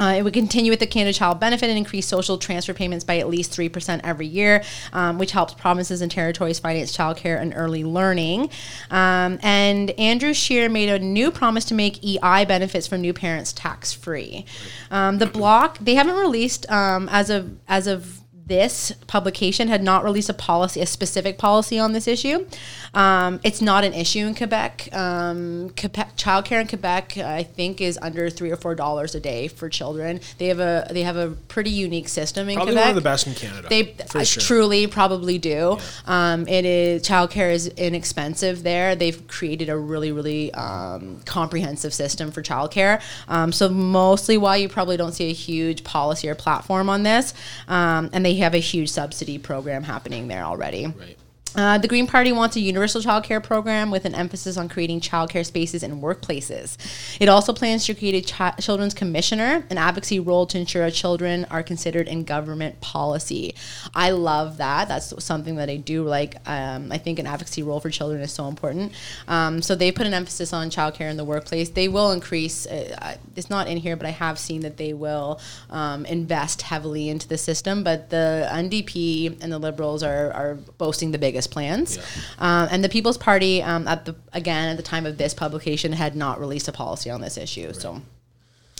uh, 0.00 0.14
it 0.18 0.22
would 0.22 0.34
continue 0.34 0.70
with 0.70 0.80
the 0.80 0.86
Canada 0.86 1.16
Child 1.16 1.40
Benefit 1.40 1.68
and 1.68 1.78
increase 1.78 2.06
social 2.06 2.38
transfer 2.38 2.74
payments 2.74 3.04
by 3.04 3.18
at 3.18 3.28
least 3.28 3.52
3% 3.52 4.00
every 4.04 4.26
year, 4.26 4.62
um, 4.92 5.18
which 5.18 5.32
helps 5.32 5.54
provinces 5.54 6.02
and 6.02 6.10
territories 6.10 6.58
finance 6.58 6.96
childcare 6.96 7.40
and 7.40 7.52
early 7.56 7.84
learning. 7.84 8.50
Um, 8.90 9.38
and 9.42 9.90
Andrew 9.92 10.34
Scheer 10.34 10.68
made 10.68 10.88
a 10.88 10.98
new 10.98 11.30
promise 11.30 11.64
to 11.66 11.74
make 11.74 12.04
EI 12.04 12.44
benefits 12.44 12.86
for 12.86 12.98
new 12.98 13.12
parents 13.12 13.52
tax 13.52 13.92
free. 13.92 14.44
Um, 14.90 15.18
the 15.18 15.26
bloc, 15.26 15.78
they 15.78 15.94
haven't 15.94 16.16
released 16.16 16.70
um, 16.70 17.08
as 17.10 17.30
of 17.30 17.56
as 17.68 17.86
of 17.86 18.20
this 18.46 18.92
publication 19.08 19.66
had 19.66 19.82
not 19.82 20.04
released 20.04 20.28
a 20.28 20.34
policy, 20.34 20.80
a 20.80 20.86
specific 20.86 21.36
policy 21.36 21.80
on 21.80 21.92
this 21.92 22.06
issue. 22.06 22.46
Um, 22.94 23.40
it's 23.42 23.60
not 23.60 23.82
an 23.82 23.92
issue 23.92 24.20
in 24.20 24.36
Quebec. 24.36 24.88
Um, 24.92 25.70
Quebec. 25.78 26.16
Childcare 26.16 26.60
in 26.60 26.68
Quebec, 26.68 27.18
I 27.18 27.42
think, 27.42 27.80
is 27.80 27.98
under 28.00 28.30
three 28.30 28.50
or 28.50 28.56
four 28.56 28.74
dollars 28.74 29.14
a 29.14 29.20
day 29.20 29.48
for 29.48 29.68
children. 29.68 30.20
They 30.38 30.46
have 30.46 30.60
a 30.60 30.86
they 30.90 31.02
have 31.02 31.16
a 31.16 31.30
pretty 31.48 31.70
unique 31.70 32.08
system 32.08 32.48
in 32.48 32.54
Quebec. 32.54 32.56
probably 32.56 32.72
Quebec. 32.74 32.84
one 32.84 32.90
of 32.90 32.94
the 32.94 33.00
best 33.00 33.26
in 33.26 33.34
Canada. 33.34 33.68
They 33.68 33.82
for 34.06 34.24
sure. 34.24 34.40
truly 34.40 34.86
probably 34.86 35.38
do. 35.38 35.76
Yeah. 35.78 36.32
Um, 36.32 36.46
it 36.46 36.64
is 36.64 37.02
childcare 37.02 37.52
is 37.52 37.66
inexpensive 37.66 38.62
there. 38.62 38.94
They've 38.94 39.26
created 39.26 39.68
a 39.68 39.76
really 39.76 40.12
really 40.12 40.54
um, 40.54 41.20
comprehensive 41.24 41.92
system 41.92 42.30
for 42.30 42.42
childcare. 42.42 43.02
Um, 43.26 43.50
so 43.50 43.68
mostly 43.68 44.38
why 44.38 44.56
you 44.56 44.68
probably 44.68 44.96
don't 44.96 45.12
see 45.12 45.30
a 45.30 45.34
huge 45.34 45.82
policy 45.82 46.28
or 46.28 46.36
platform 46.36 46.88
on 46.88 47.02
this, 47.02 47.34
um, 47.66 48.08
and 48.12 48.24
they 48.24 48.35
have 48.38 48.54
a 48.54 48.58
huge 48.58 48.88
subsidy 48.88 49.38
program 49.38 49.82
happening 49.82 50.28
there 50.28 50.42
already. 50.44 50.86
Right. 50.86 51.16
Uh, 51.54 51.78
the 51.78 51.88
Green 51.88 52.06
Party 52.06 52.32
wants 52.32 52.54
a 52.56 52.60
universal 52.60 53.00
childcare 53.00 53.42
program 53.42 53.90
with 53.90 54.04
an 54.04 54.14
emphasis 54.14 54.58
on 54.58 54.68
creating 54.68 55.00
childcare 55.00 55.44
spaces 55.44 55.82
in 55.82 56.02
workplaces. 56.02 56.76
It 57.18 57.30
also 57.30 57.54
plans 57.54 57.86
to 57.86 57.94
create 57.94 58.14
a 58.14 58.20
ch- 58.20 58.64
children's 58.64 58.92
commissioner, 58.92 59.64
an 59.70 59.78
advocacy 59.78 60.20
role 60.20 60.44
to 60.46 60.58
ensure 60.58 60.90
children 60.90 61.46
are 61.50 61.62
considered 61.62 62.08
in 62.08 62.24
government 62.24 62.82
policy. 62.82 63.54
I 63.94 64.10
love 64.10 64.58
that. 64.58 64.88
That's 64.88 65.24
something 65.24 65.56
that 65.56 65.70
I 65.70 65.76
do 65.76 66.04
like. 66.04 66.36
Um, 66.46 66.92
I 66.92 66.98
think 66.98 67.18
an 67.18 67.26
advocacy 67.26 67.62
role 67.62 67.80
for 67.80 67.88
children 67.88 68.20
is 68.20 68.32
so 68.32 68.48
important. 68.48 68.92
Um, 69.26 69.62
so 69.62 69.74
they 69.74 69.90
put 69.90 70.06
an 70.06 70.12
emphasis 70.12 70.52
on 70.52 70.68
childcare 70.68 71.10
in 71.10 71.16
the 71.16 71.24
workplace. 71.24 71.70
They 71.70 71.88
will 71.88 72.12
increase. 72.12 72.66
Uh, 72.66 73.16
it's 73.34 73.48
not 73.48 73.66
in 73.66 73.78
here, 73.78 73.96
but 73.96 74.04
I 74.04 74.10
have 74.10 74.38
seen 74.38 74.60
that 74.60 74.76
they 74.76 74.92
will 74.92 75.40
um, 75.70 76.04
invest 76.04 76.60
heavily 76.62 77.08
into 77.08 77.26
the 77.26 77.38
system. 77.38 77.82
But 77.82 78.10
the 78.10 78.46
NDP 78.52 79.42
and 79.42 79.50
the 79.50 79.58
Liberals 79.58 80.02
are, 80.02 80.32
are 80.32 80.54
boasting 80.76 81.12
the 81.12 81.18
biggest 81.18 81.35
plans. 81.44 81.96
Yeah. 81.96 82.02
Um, 82.38 82.68
and 82.70 82.84
the 82.84 82.88
People's 82.88 83.18
Party, 83.18 83.60
um, 83.62 83.88
at 83.88 84.04
the 84.04 84.14
again 84.32 84.68
at 84.68 84.76
the 84.76 84.82
time 84.84 85.06
of 85.06 85.18
this 85.18 85.34
publication, 85.34 85.92
had 85.92 86.14
not 86.14 86.38
released 86.38 86.68
a 86.68 86.72
policy 86.72 87.10
on 87.10 87.20
this 87.20 87.36
issue. 87.36 87.66
Right. 87.66 87.74
So 87.74 88.00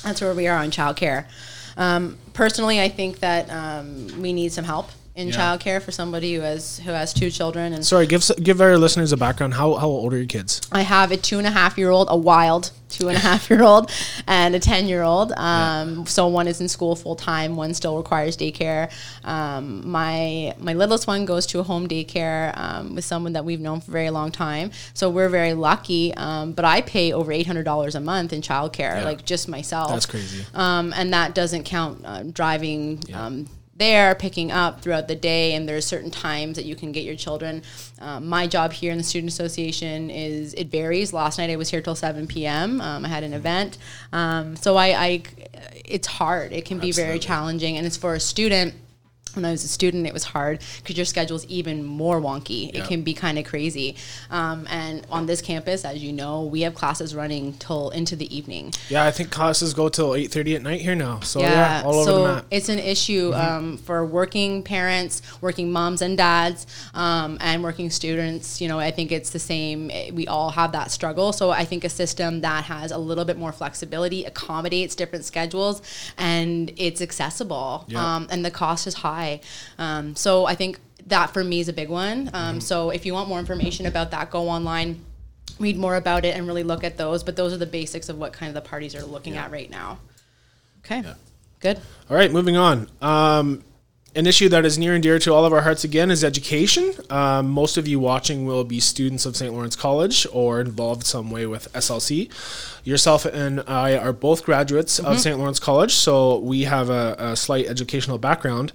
That's 0.04 0.20
where 0.20 0.32
we 0.32 0.46
are 0.46 0.58
on 0.58 0.70
childcare. 0.70 1.26
Um, 1.76 2.18
personally, 2.34 2.80
I 2.80 2.88
think 2.88 3.18
that 3.18 3.50
um, 3.50 4.22
we 4.22 4.32
need 4.32 4.52
some 4.52 4.64
help 4.64 4.90
in 5.16 5.28
Yeah. 5.28 5.34
childcare 5.56 5.80
for 5.82 5.90
somebody 5.92 6.34
who 6.34 6.42
has 6.42 6.78
who 6.84 6.90
has 6.92 7.12
two 7.14 7.30
children 7.30 7.72
and 7.72 7.84
Sorry, 7.84 8.06
give 8.06 8.22
give 8.42 8.60
our 8.60 8.76
listeners 8.78 9.12
a 9.12 9.16
background. 9.16 9.54
How 9.54 9.74
how 9.74 9.88
old 9.88 10.12
are 10.12 10.18
your 10.18 10.26
kids? 10.26 10.60
I 10.70 10.82
have 10.82 11.10
a 11.10 11.16
two 11.16 11.38
and 11.42 11.46
a 11.46 11.50
half 11.50 11.76
year 11.78 11.90
old, 11.90 12.08
a 12.10 12.16
wild 12.16 12.70
two 12.88 13.08
and 13.08 13.16
a 13.16 13.20
half 13.20 13.50
year 13.50 13.62
old, 13.64 13.90
and 14.28 14.54
a 14.54 14.60
10 14.60 14.86
year 14.86 15.02
old. 15.02 15.32
Um, 15.32 16.06
So 16.06 16.28
one 16.28 16.46
is 16.46 16.60
in 16.60 16.68
school 16.68 16.94
full 16.94 17.16
time, 17.16 17.56
one 17.56 17.74
still 17.74 17.96
requires 17.96 18.36
daycare. 18.36 18.92
Um, 19.24 19.90
my, 19.90 20.54
my 20.60 20.72
littlest 20.72 21.08
one 21.08 21.24
goes 21.24 21.46
to 21.46 21.58
a 21.58 21.64
home 21.64 21.88
daycare 21.88 22.56
um, 22.56 22.94
with 22.94 23.04
someone 23.04 23.32
that 23.32 23.44
we've 23.44 23.58
known 23.60 23.80
for 23.80 23.90
a 23.90 23.92
very 23.92 24.10
long 24.10 24.30
time. 24.30 24.70
So 24.94 25.10
we're 25.10 25.28
very 25.28 25.52
lucky. 25.52 26.14
Um, 26.14 26.52
but 26.52 26.64
I 26.64 26.80
pay 26.80 27.12
over 27.12 27.32
$800 27.32 27.94
a 27.96 28.00
month 28.00 28.32
in 28.32 28.40
childcare, 28.40 28.98
Yeah. 28.98 29.04
like 29.04 29.24
just 29.24 29.48
myself. 29.48 29.90
That's 29.90 30.06
crazy. 30.06 30.44
Um, 30.54 30.92
and 30.96 31.12
that 31.12 31.34
doesn't 31.34 31.64
count 31.64 32.02
uh, 32.04 32.22
driving 32.22 33.02
Yeah. 33.08 33.30
There, 33.78 34.14
picking 34.14 34.50
up 34.50 34.80
throughout 34.80 35.08
the 35.08 35.14
day, 35.14 35.54
and 35.54 35.68
there's 35.68 35.84
certain 35.84 36.10
times 36.10 36.56
that 36.56 36.64
you 36.64 36.74
can 36.74 36.92
get 36.92 37.04
your 37.04 37.16
children. 37.16 37.62
Um, 38.00 38.26
my 38.26 38.46
job 38.46 38.72
here 38.72 38.92
in 38.92 38.98
the 38.98 39.04
student 39.04 39.30
association 39.32 40.10
is 40.10 40.54
it 40.54 40.68
varies. 40.68 41.12
Last 41.12 41.38
night 41.38 41.50
I 41.50 41.56
was 41.56 41.70
here 41.70 41.82
till 41.82 41.94
7 41.94 42.26
p.m. 42.26 42.80
Um, 42.80 43.04
I 43.04 43.08
had 43.08 43.22
an 43.22 43.32
event, 43.32 43.78
um, 44.12 44.56
so 44.56 44.76
I, 44.76 44.86
I, 44.86 45.22
it's 45.84 46.06
hard. 46.06 46.52
It 46.52 46.64
can 46.64 46.78
be 46.78 46.92
very 46.92 47.18
challenging, 47.18 47.76
and 47.76 47.86
it's 47.86 47.96
for 47.96 48.14
a 48.14 48.20
student. 48.20 48.74
When 49.36 49.44
I 49.44 49.50
was 49.50 49.64
a 49.64 49.68
student, 49.68 50.06
it 50.06 50.14
was 50.14 50.24
hard 50.24 50.62
because 50.78 50.96
your 50.96 51.04
schedule's 51.04 51.44
even 51.46 51.84
more 51.84 52.20
wonky. 52.20 52.72
Yeah. 52.72 52.82
It 52.82 52.88
can 52.88 53.02
be 53.02 53.12
kind 53.12 53.38
of 53.38 53.44
crazy. 53.44 53.96
Um, 54.30 54.66
and 54.70 55.06
on 55.10 55.26
this 55.26 55.42
campus, 55.42 55.84
as 55.84 56.02
you 56.02 56.10
know, 56.12 56.42
we 56.42 56.62
have 56.62 56.74
classes 56.74 57.14
running 57.14 57.52
till 57.54 57.90
into 57.90 58.16
the 58.16 58.34
evening. 58.34 58.72
Yeah, 58.88 59.04
I 59.04 59.10
think 59.10 59.30
classes 59.30 59.74
go 59.74 59.90
till 59.90 60.14
eight 60.14 60.30
thirty 60.30 60.56
at 60.56 60.62
night 60.62 60.80
here 60.80 60.94
now. 60.94 61.20
So 61.20 61.40
yeah, 61.40 61.82
all 61.84 61.96
over 61.96 62.12
the 62.12 62.24
map. 62.26 62.36
Mm-hmm. 62.44 62.46
it's 62.50 62.68
an 62.70 62.78
issue 62.78 63.34
um, 63.34 63.76
for 63.76 64.06
working 64.06 64.62
parents, 64.62 65.20
working 65.42 65.70
moms 65.70 66.00
and 66.00 66.16
dads, 66.16 66.66
um, 66.94 67.36
and 67.42 67.62
working 67.62 67.90
students. 67.90 68.60
You 68.62 68.68
know, 68.68 68.78
I 68.78 68.90
think 68.90 69.12
it's 69.12 69.30
the 69.30 69.38
same. 69.38 69.90
We 70.14 70.26
all 70.26 70.48
have 70.50 70.72
that 70.72 70.90
struggle. 70.90 71.34
So 71.34 71.50
I 71.50 71.66
think 71.66 71.84
a 71.84 71.90
system 71.90 72.40
that 72.40 72.64
has 72.64 72.90
a 72.90 72.98
little 72.98 73.26
bit 73.26 73.36
more 73.36 73.52
flexibility, 73.52 74.24
accommodates 74.24 74.94
different 74.94 75.26
schedules, 75.26 75.82
and 76.16 76.72
it's 76.78 77.02
accessible, 77.02 77.84
Yeah. 77.88 78.16
um, 78.16 78.28
and 78.30 78.42
the 78.42 78.50
cost 78.50 78.86
is 78.86 78.94
high. 78.94 79.25
Um, 79.78 80.14
so 80.16 80.46
I 80.46 80.54
think 80.54 80.78
that 81.06 81.26
for 81.32 81.44
me 81.44 81.60
is 81.60 81.68
a 81.68 81.72
big 81.72 81.88
one. 81.88 82.28
Um, 82.32 82.56
Mm-hmm. 82.56 82.60
So 82.60 82.90
if 82.90 83.06
you 83.06 83.12
want 83.14 83.28
more 83.28 83.38
information 83.38 83.86
about 83.86 84.10
that, 84.10 84.30
go 84.30 84.48
online. 84.48 85.04
Read 85.58 85.76
more 85.78 85.96
about 85.96 86.24
it 86.24 86.36
and 86.36 86.46
really 86.46 86.64
look 86.64 86.84
at 86.84 86.96
those, 86.98 87.22
but 87.22 87.34
those 87.36 87.52
are 87.52 87.56
the 87.56 87.66
basics 87.66 88.08
of 88.08 88.18
what 88.18 88.32
kind 88.32 88.48
of 88.50 88.54
the 88.54 88.68
parties 88.68 88.94
are 88.94 89.04
looking 89.04 89.34
Yeah. 89.34 89.44
at 89.44 89.50
right 89.52 89.70
now. 89.70 89.98
Okay, 90.84 91.00
Yeah. 91.00 91.14
good. 91.60 91.78
All 92.10 92.16
right, 92.16 92.30
moving 92.30 92.56
on. 92.56 92.88
Um, 93.00 93.62
an 94.14 94.26
issue 94.26 94.48
that 94.48 94.64
is 94.64 94.78
near 94.78 94.94
and 94.94 95.02
dear 95.02 95.18
to 95.18 95.32
all 95.32 95.44
of 95.44 95.52
our 95.52 95.60
hearts 95.62 95.84
again 95.84 96.10
is 96.10 96.24
education. 96.24 96.92
Um, 97.10 97.50
most 97.50 97.76
of 97.76 97.86
you 97.86 97.98
watching 98.00 98.46
will 98.46 98.64
be 98.64 98.80
students 98.80 99.26
of 99.26 99.36
St. 99.36 99.52
Lawrence 99.52 99.76
College 99.76 100.26
or 100.32 100.60
involved 100.60 101.04
some 101.06 101.30
way 101.30 101.44
with 101.46 101.68
SLC. 101.74 102.30
Yourself 102.86 103.24
and 103.24 103.64
I 103.66 103.96
are 103.96 104.12
both 104.12 104.44
graduates 104.44 105.00
of 105.00 105.18
St. 105.18 105.36
Lawrence 105.36 105.58
College, 105.58 105.92
so 105.92 106.38
we 106.38 106.62
have 106.62 106.88
a, 106.88 107.16
a 107.18 107.36
slight 107.36 107.66
educational 107.66 108.16
background. 108.16 108.72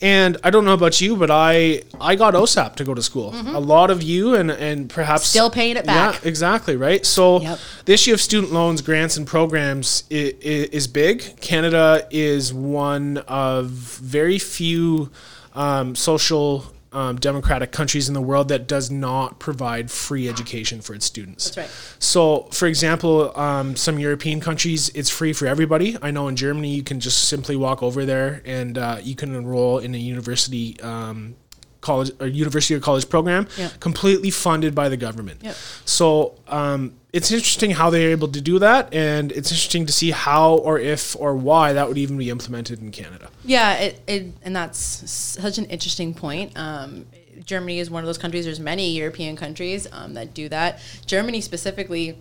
And 0.00 0.38
I 0.42 0.48
don't 0.48 0.64
know 0.64 0.72
about 0.72 1.02
you, 1.02 1.16
but 1.16 1.30
I 1.30 1.82
I 2.00 2.16
got 2.16 2.32
OSAP 2.32 2.76
to 2.76 2.84
go 2.84 2.94
to 2.94 3.02
school. 3.02 3.34
A 3.34 3.60
lot 3.60 3.90
of 3.90 4.02
you 4.02 4.34
and 4.34 4.50
and 4.50 4.88
perhaps 4.88 5.26
Still 5.26 5.50
paying 5.50 5.76
it 5.76 5.84
back. 5.84 6.14
Yeah, 6.22 6.28
exactly 6.28 6.76
right. 6.76 7.04
So 7.04 7.42
Yep. 7.42 7.58
the 7.84 7.92
issue 7.92 8.14
of 8.14 8.20
student 8.22 8.52
loans, 8.54 8.80
grants, 8.80 9.18
and 9.18 9.26
programs 9.26 10.04
is, 10.08 10.32
is 10.70 10.86
big. 10.88 11.38
Canada 11.42 12.06
is 12.10 12.54
one 12.54 13.18
of 13.28 13.66
very 13.68 14.38
few 14.38 15.10
um, 15.54 15.94
social 15.94 16.72
um, 16.92 17.16
democratic 17.16 17.72
countries 17.72 18.08
in 18.08 18.14
the 18.14 18.20
world 18.20 18.48
that 18.48 18.66
does 18.66 18.90
not 18.90 19.38
provide 19.38 19.90
free 19.90 20.28
education 20.28 20.80
for 20.80 20.94
its 20.94 21.06
students. 21.06 21.50
That's 21.50 21.56
right. 21.56 21.96
So, 21.98 22.48
for 22.52 22.66
example, 22.66 23.36
um, 23.38 23.76
some 23.76 23.98
European 23.98 24.40
countries, 24.40 24.90
it's 24.90 25.10
free 25.10 25.32
for 25.32 25.46
everybody. 25.46 25.96
I 26.02 26.10
know 26.10 26.28
in 26.28 26.36
Germany, 26.36 26.74
you 26.74 26.82
can 26.82 27.00
just 27.00 27.28
simply 27.28 27.56
walk 27.56 27.82
over 27.82 28.04
there 28.04 28.42
and 28.44 28.78
uh, 28.78 28.98
you 29.02 29.14
can 29.14 29.34
enroll 29.34 29.78
in 29.78 29.94
a 29.94 29.98
university. 29.98 30.80
Um, 30.80 31.36
college 31.82 32.10
or 32.20 32.26
university 32.26 32.74
or 32.74 32.80
college 32.80 33.06
program 33.10 33.46
completely 33.80 34.30
funded 34.30 34.74
by 34.74 34.88
the 34.88 34.96
government 34.96 35.38
Yep. 35.42 35.54
so 35.84 36.34
um, 36.48 36.94
it's 37.12 37.30
interesting 37.30 37.72
how 37.72 37.90
they're 37.90 38.10
able 38.10 38.28
to 38.28 38.40
do 38.40 38.58
that 38.60 38.82
and 38.94 39.30
it's 39.32 39.50
interesting 39.50 39.84
to 39.86 39.92
see 39.92 40.10
how 40.12 40.54
or 40.54 40.78
if 40.78 41.14
or 41.20 41.34
why 41.36 41.74
that 41.74 41.86
would 41.88 41.98
even 41.98 42.16
be 42.16 42.30
implemented 42.30 42.80
in 42.80 42.90
canada 42.90 43.28
Yeah, 43.44 43.74
it, 43.74 44.00
it 44.06 44.22
and 44.44 44.56
that's 44.56 44.78
such 44.78 45.58
an 45.58 45.66
interesting 45.66 46.14
point. 46.14 46.56
Um, 46.56 47.06
Germany 47.44 47.80
is 47.80 47.90
one 47.90 48.02
of 48.04 48.06
those 48.06 48.18
countries. 48.18 48.44
There's 48.44 48.60
many 48.60 48.86
European 48.96 49.34
countries 49.36 49.88
um, 49.90 50.14
that 50.14 50.32
do 50.32 50.48
that. 50.50 50.78
Germany 51.06 51.40
specifically. 51.40 52.16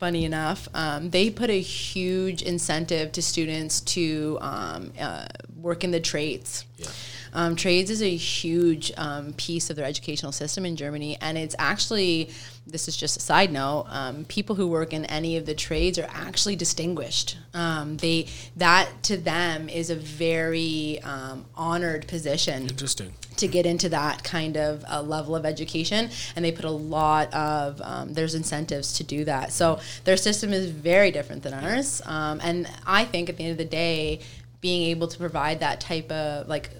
Funny 0.00 0.24
enough, 0.24 0.68
um, 0.74 1.10
they 1.10 1.30
put 1.30 1.48
a 1.50 1.60
huge 1.60 2.42
incentive 2.42 3.12
to 3.12 3.22
students 3.22 3.80
to 3.96 4.36
um, 4.40 4.92
uh, 5.00 5.26
work 5.56 5.84
in 5.84 5.92
the 5.92 6.00
trades. 6.00 6.64
Yeah. 6.76 6.88
Um, 7.34 7.56
trades 7.56 7.90
is 7.90 8.02
a 8.02 8.16
huge 8.16 8.92
um, 8.96 9.32
piece 9.34 9.68
of 9.68 9.76
their 9.76 9.84
educational 9.84 10.32
system 10.32 10.64
in 10.64 10.76
Germany, 10.76 11.18
and 11.20 11.36
it's 11.36 11.56
actually 11.58 12.30
this 12.66 12.88
is 12.88 12.96
just 12.96 13.18
a 13.18 13.20
side 13.20 13.52
note. 13.52 13.86
Um, 13.90 14.24
people 14.24 14.56
who 14.56 14.66
work 14.66 14.92
in 14.92 15.04
any 15.06 15.36
of 15.36 15.44
the 15.44 15.54
trades 15.54 15.98
are 15.98 16.08
actually 16.10 16.56
distinguished. 16.56 17.36
Um, 17.52 17.98
they 17.98 18.28
that 18.56 18.88
to 19.04 19.16
them 19.16 19.68
is 19.68 19.90
a 19.90 19.96
very 19.96 21.00
um, 21.02 21.44
honored 21.54 22.06
position 22.08 22.62
interesting 22.62 23.12
to 23.36 23.48
get 23.48 23.66
into 23.66 23.88
that 23.88 24.22
kind 24.22 24.56
of 24.56 24.84
uh, 24.88 25.02
level 25.02 25.34
of 25.34 25.44
education 25.44 26.08
and 26.36 26.44
they 26.44 26.52
put 26.52 26.64
a 26.64 26.70
lot 26.70 27.32
of 27.34 27.80
um, 27.82 28.14
there's 28.14 28.34
incentives 28.34 28.92
to 28.94 29.04
do 29.04 29.24
that 29.24 29.52
so 29.52 29.80
their 30.04 30.16
system 30.16 30.52
is 30.52 30.70
very 30.70 31.10
different 31.10 31.42
than 31.42 31.52
ours 31.52 32.00
um, 32.06 32.40
and 32.42 32.68
i 32.86 33.04
think 33.04 33.28
at 33.28 33.36
the 33.36 33.42
end 33.42 33.52
of 33.52 33.58
the 33.58 33.64
day 33.64 34.20
being 34.60 34.84
able 34.90 35.08
to 35.08 35.18
provide 35.18 35.60
that 35.60 35.80
type 35.80 36.10
of 36.10 36.48
like 36.48 36.70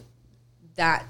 that 0.76 1.06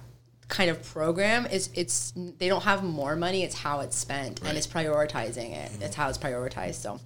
kind 0.48 0.68
of 0.68 0.82
program 0.92 1.46
is 1.46 1.70
it's 1.74 2.12
they 2.38 2.48
don't 2.48 2.64
have 2.64 2.84
more 2.84 3.16
money 3.16 3.42
it's 3.42 3.54
how 3.54 3.80
it's 3.80 3.96
spent 3.96 4.40
and 4.44 4.58
it's 4.58 4.66
prioritizing 4.66 5.52
it. 5.52 5.70
It's 5.80 5.96
how 5.96 6.08
it's 6.08 6.18
prioritized 6.18 6.74
so. 6.74 7.00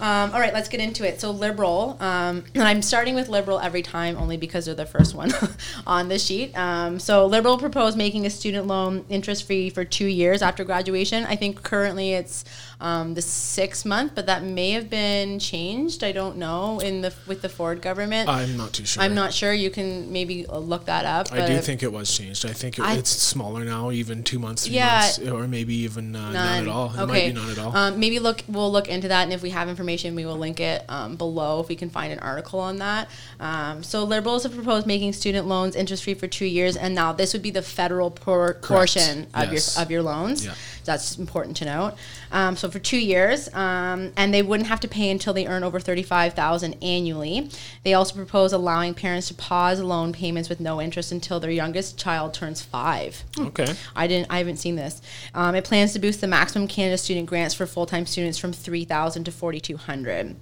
Um, 0.00 0.32
all 0.32 0.40
right 0.40 0.52
let's 0.52 0.68
get 0.68 0.80
into 0.80 1.06
it. 1.06 1.20
So 1.20 1.30
liberal 1.30 1.96
um, 2.00 2.44
and 2.54 2.62
i'm 2.62 2.82
starting 2.82 3.14
with 3.14 3.28
liberal 3.28 3.58
every 3.58 3.82
time 3.82 4.16
only 4.16 4.36
because 4.36 4.66
they're 4.66 4.74
the 4.74 4.86
first 4.86 5.14
one 5.14 5.32
on 5.86 6.08
the 6.08 6.18
sheet. 6.18 6.56
Um, 6.56 7.00
so 7.00 7.26
liberal 7.26 7.58
proposed 7.58 7.96
making 7.96 8.26
a 8.26 8.30
student 8.30 8.66
loan 8.66 9.04
interest 9.08 9.46
free 9.46 9.70
for 9.70 9.84
two 9.84 10.06
years 10.06 10.42
after 10.42 10.62
graduation. 10.62 11.24
I 11.24 11.36
think 11.36 11.62
currently 11.62 12.12
it's 12.12 12.44
um, 12.80 13.14
the 13.14 13.22
six 13.22 13.84
month 13.84 14.12
but 14.14 14.26
that 14.26 14.42
may 14.42 14.70
have 14.72 14.90
been 14.90 15.38
changed 15.38 16.02
i 16.04 16.12
don't 16.12 16.36
know 16.36 16.80
in 16.80 17.00
the 17.02 17.12
with 17.26 17.40
the 17.42 17.48
ford 17.48 17.80
government 17.80 18.28
i'm 18.28 18.56
not 18.56 18.72
too 18.72 18.84
sure 18.84 19.02
i'm 19.02 19.14
not 19.14 19.32
sure 19.32 19.52
you 19.52 19.70
can 19.70 20.12
maybe 20.12 20.46
uh, 20.46 20.58
look 20.58 20.84
that 20.86 21.04
up 21.04 21.32
i 21.32 21.46
do 21.46 21.58
think 21.58 21.82
it 21.82 21.92
was 21.92 22.14
changed 22.16 22.44
i 22.44 22.52
think 22.52 22.78
it, 22.78 22.82
I- 22.84 22.94
it's 22.94 23.10
smaller 23.10 23.64
now 23.64 23.90
even 23.90 24.22
two 24.22 24.38
months 24.38 24.66
three 24.66 24.74
Yeah. 24.76 25.00
months 25.00 25.18
or 25.20 25.46
maybe 25.46 25.74
even 25.76 26.14
uh, 26.16 26.32
none. 26.32 26.62
at 26.62 26.68
all 26.68 26.92
it 26.98 27.06
might 27.06 27.26
be 27.28 27.32
none 27.32 27.50
at 27.50 27.58
all 27.58 27.74
Um, 27.76 27.98
maybe 28.00 28.18
look. 28.18 28.42
We'll 28.48 28.70
look 28.70 28.88
into 28.88 29.08
that, 29.08 29.22
and 29.24 29.32
if 29.32 29.42
we 29.42 29.50
have 29.50 29.68
information, 29.68 30.14
we 30.14 30.24
will 30.26 30.36
link 30.36 30.60
it 30.60 30.84
um, 30.88 31.16
below 31.16 31.60
if 31.60 31.68
we 31.68 31.74
can 31.76 31.90
find 31.90 32.12
an 32.12 32.18
article 32.20 32.60
on 32.60 32.76
that. 32.76 33.08
Um, 33.40 33.82
so 33.82 34.04
liberals 34.04 34.44
have 34.44 34.54
proposed 34.54 34.86
making 34.86 35.12
student 35.14 35.46
loans 35.48 35.74
interest 35.74 36.04
free 36.04 36.14
for 36.14 36.26
two 36.28 36.44
years, 36.44 36.76
and 36.76 36.94
now 36.94 37.12
this 37.12 37.32
would 37.32 37.42
be 37.42 37.50
the 37.50 37.62
federal 37.62 38.10
por- 38.10 38.54
portion 38.62 39.26
of 39.34 39.52
Yes. 39.52 39.74
your 39.76 39.82
of 39.82 39.90
your 39.90 40.02
loans. 40.02 40.44
Yeah. 40.44 40.54
That's 40.84 41.18
important 41.18 41.56
to 41.58 41.64
note. 41.64 41.94
Um, 42.30 42.56
so 42.56 42.70
for 42.70 42.78
two 42.78 42.98
years, 42.98 43.52
um, 43.54 44.12
and 44.16 44.32
they 44.32 44.42
wouldn't 44.42 44.68
have 44.68 44.80
to 44.80 44.88
pay 44.88 45.10
until 45.10 45.32
they 45.32 45.46
earn 45.46 45.64
over 45.64 45.80
thirty-five 45.80 46.34
thousand 46.34 46.76
annually. 46.82 47.50
They 47.82 47.94
also 47.94 48.14
propose 48.14 48.52
allowing 48.52 48.94
parents 48.94 49.28
to 49.28 49.34
pause 49.34 49.80
loan 49.80 50.12
payments 50.12 50.48
with 50.48 50.60
no 50.60 50.80
interest 50.80 51.12
until 51.12 51.40
their 51.40 51.50
youngest 51.50 51.98
child 51.98 52.34
turns 52.34 52.62
five. 52.62 53.24
okay 53.38 53.74
I 53.96 54.06
didn't. 54.06 54.28
I 54.30 54.38
haven't 54.38 54.58
seen 54.58 54.76
this. 54.76 55.00
Um, 55.34 55.54
it 55.54 55.64
plans 55.64 55.92
to 55.94 55.98
boost 55.98 56.20
the 56.20 56.26
maximum 56.26 56.68
Canada 56.68 56.98
student 56.98 57.26
grants 57.26 57.54
for 57.54 57.66
full-time 57.66 58.06
students 58.06 58.38
from 58.38 58.52
three 58.52 58.84
thousand 58.84 59.24
to 59.24 59.32
forty-two 59.32 59.76
hundred. 59.76 60.36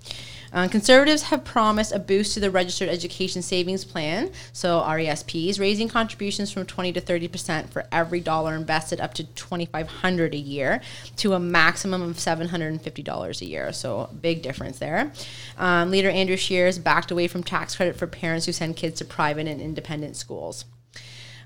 Uh, 0.53 0.69
conservatives 0.69 1.23
have 1.23 1.45
promised 1.45 1.93
a 1.93 1.99
boost 1.99 2.35
to 2.35 2.41
the 2.41 2.51
Registered 2.51 2.89
Education 2.89 3.41
Savings 3.41 3.85
Plan, 3.85 4.31
so 4.53 4.81
RESPs, 4.83 5.59
raising 5.59 5.89
contributions 5.89 6.53
from 6.53 6.67
20 6.67 6.93
to 6.93 7.01
30 7.01 7.29
percent 7.29 7.73
for 7.73 7.87
every 7.91 8.21
dollar 8.21 8.55
invested 8.55 9.01
up 9.01 9.15
to 9.15 9.25
2,500 9.25 10.35
a 10.35 10.37
year 10.37 10.83
to 11.17 11.33
a 11.33 11.41
maximum 11.41 12.03
of 12.03 12.21
750 12.21 13.03
dollars 13.03 13.41
a 13.41 13.47
year. 13.47 13.73
So 13.73 14.11
big 14.21 14.43
difference 14.43 14.79
there. 14.79 15.13
Um, 15.57 15.91
Leader 15.91 16.11
Andrew 16.11 16.37
Scheer's 16.37 16.79
backed 16.79 17.11
away 17.11 17.29
from 17.29 17.43
tax 17.43 17.77
credit 17.77 17.97
for 17.97 18.07
parents 18.07 18.47
who 18.47 18.53
send 18.53 18.77
kids 18.77 18.99
to 18.99 19.05
private 19.05 19.47
and 19.47 19.61
independent 19.61 20.17
schools. 20.17 20.65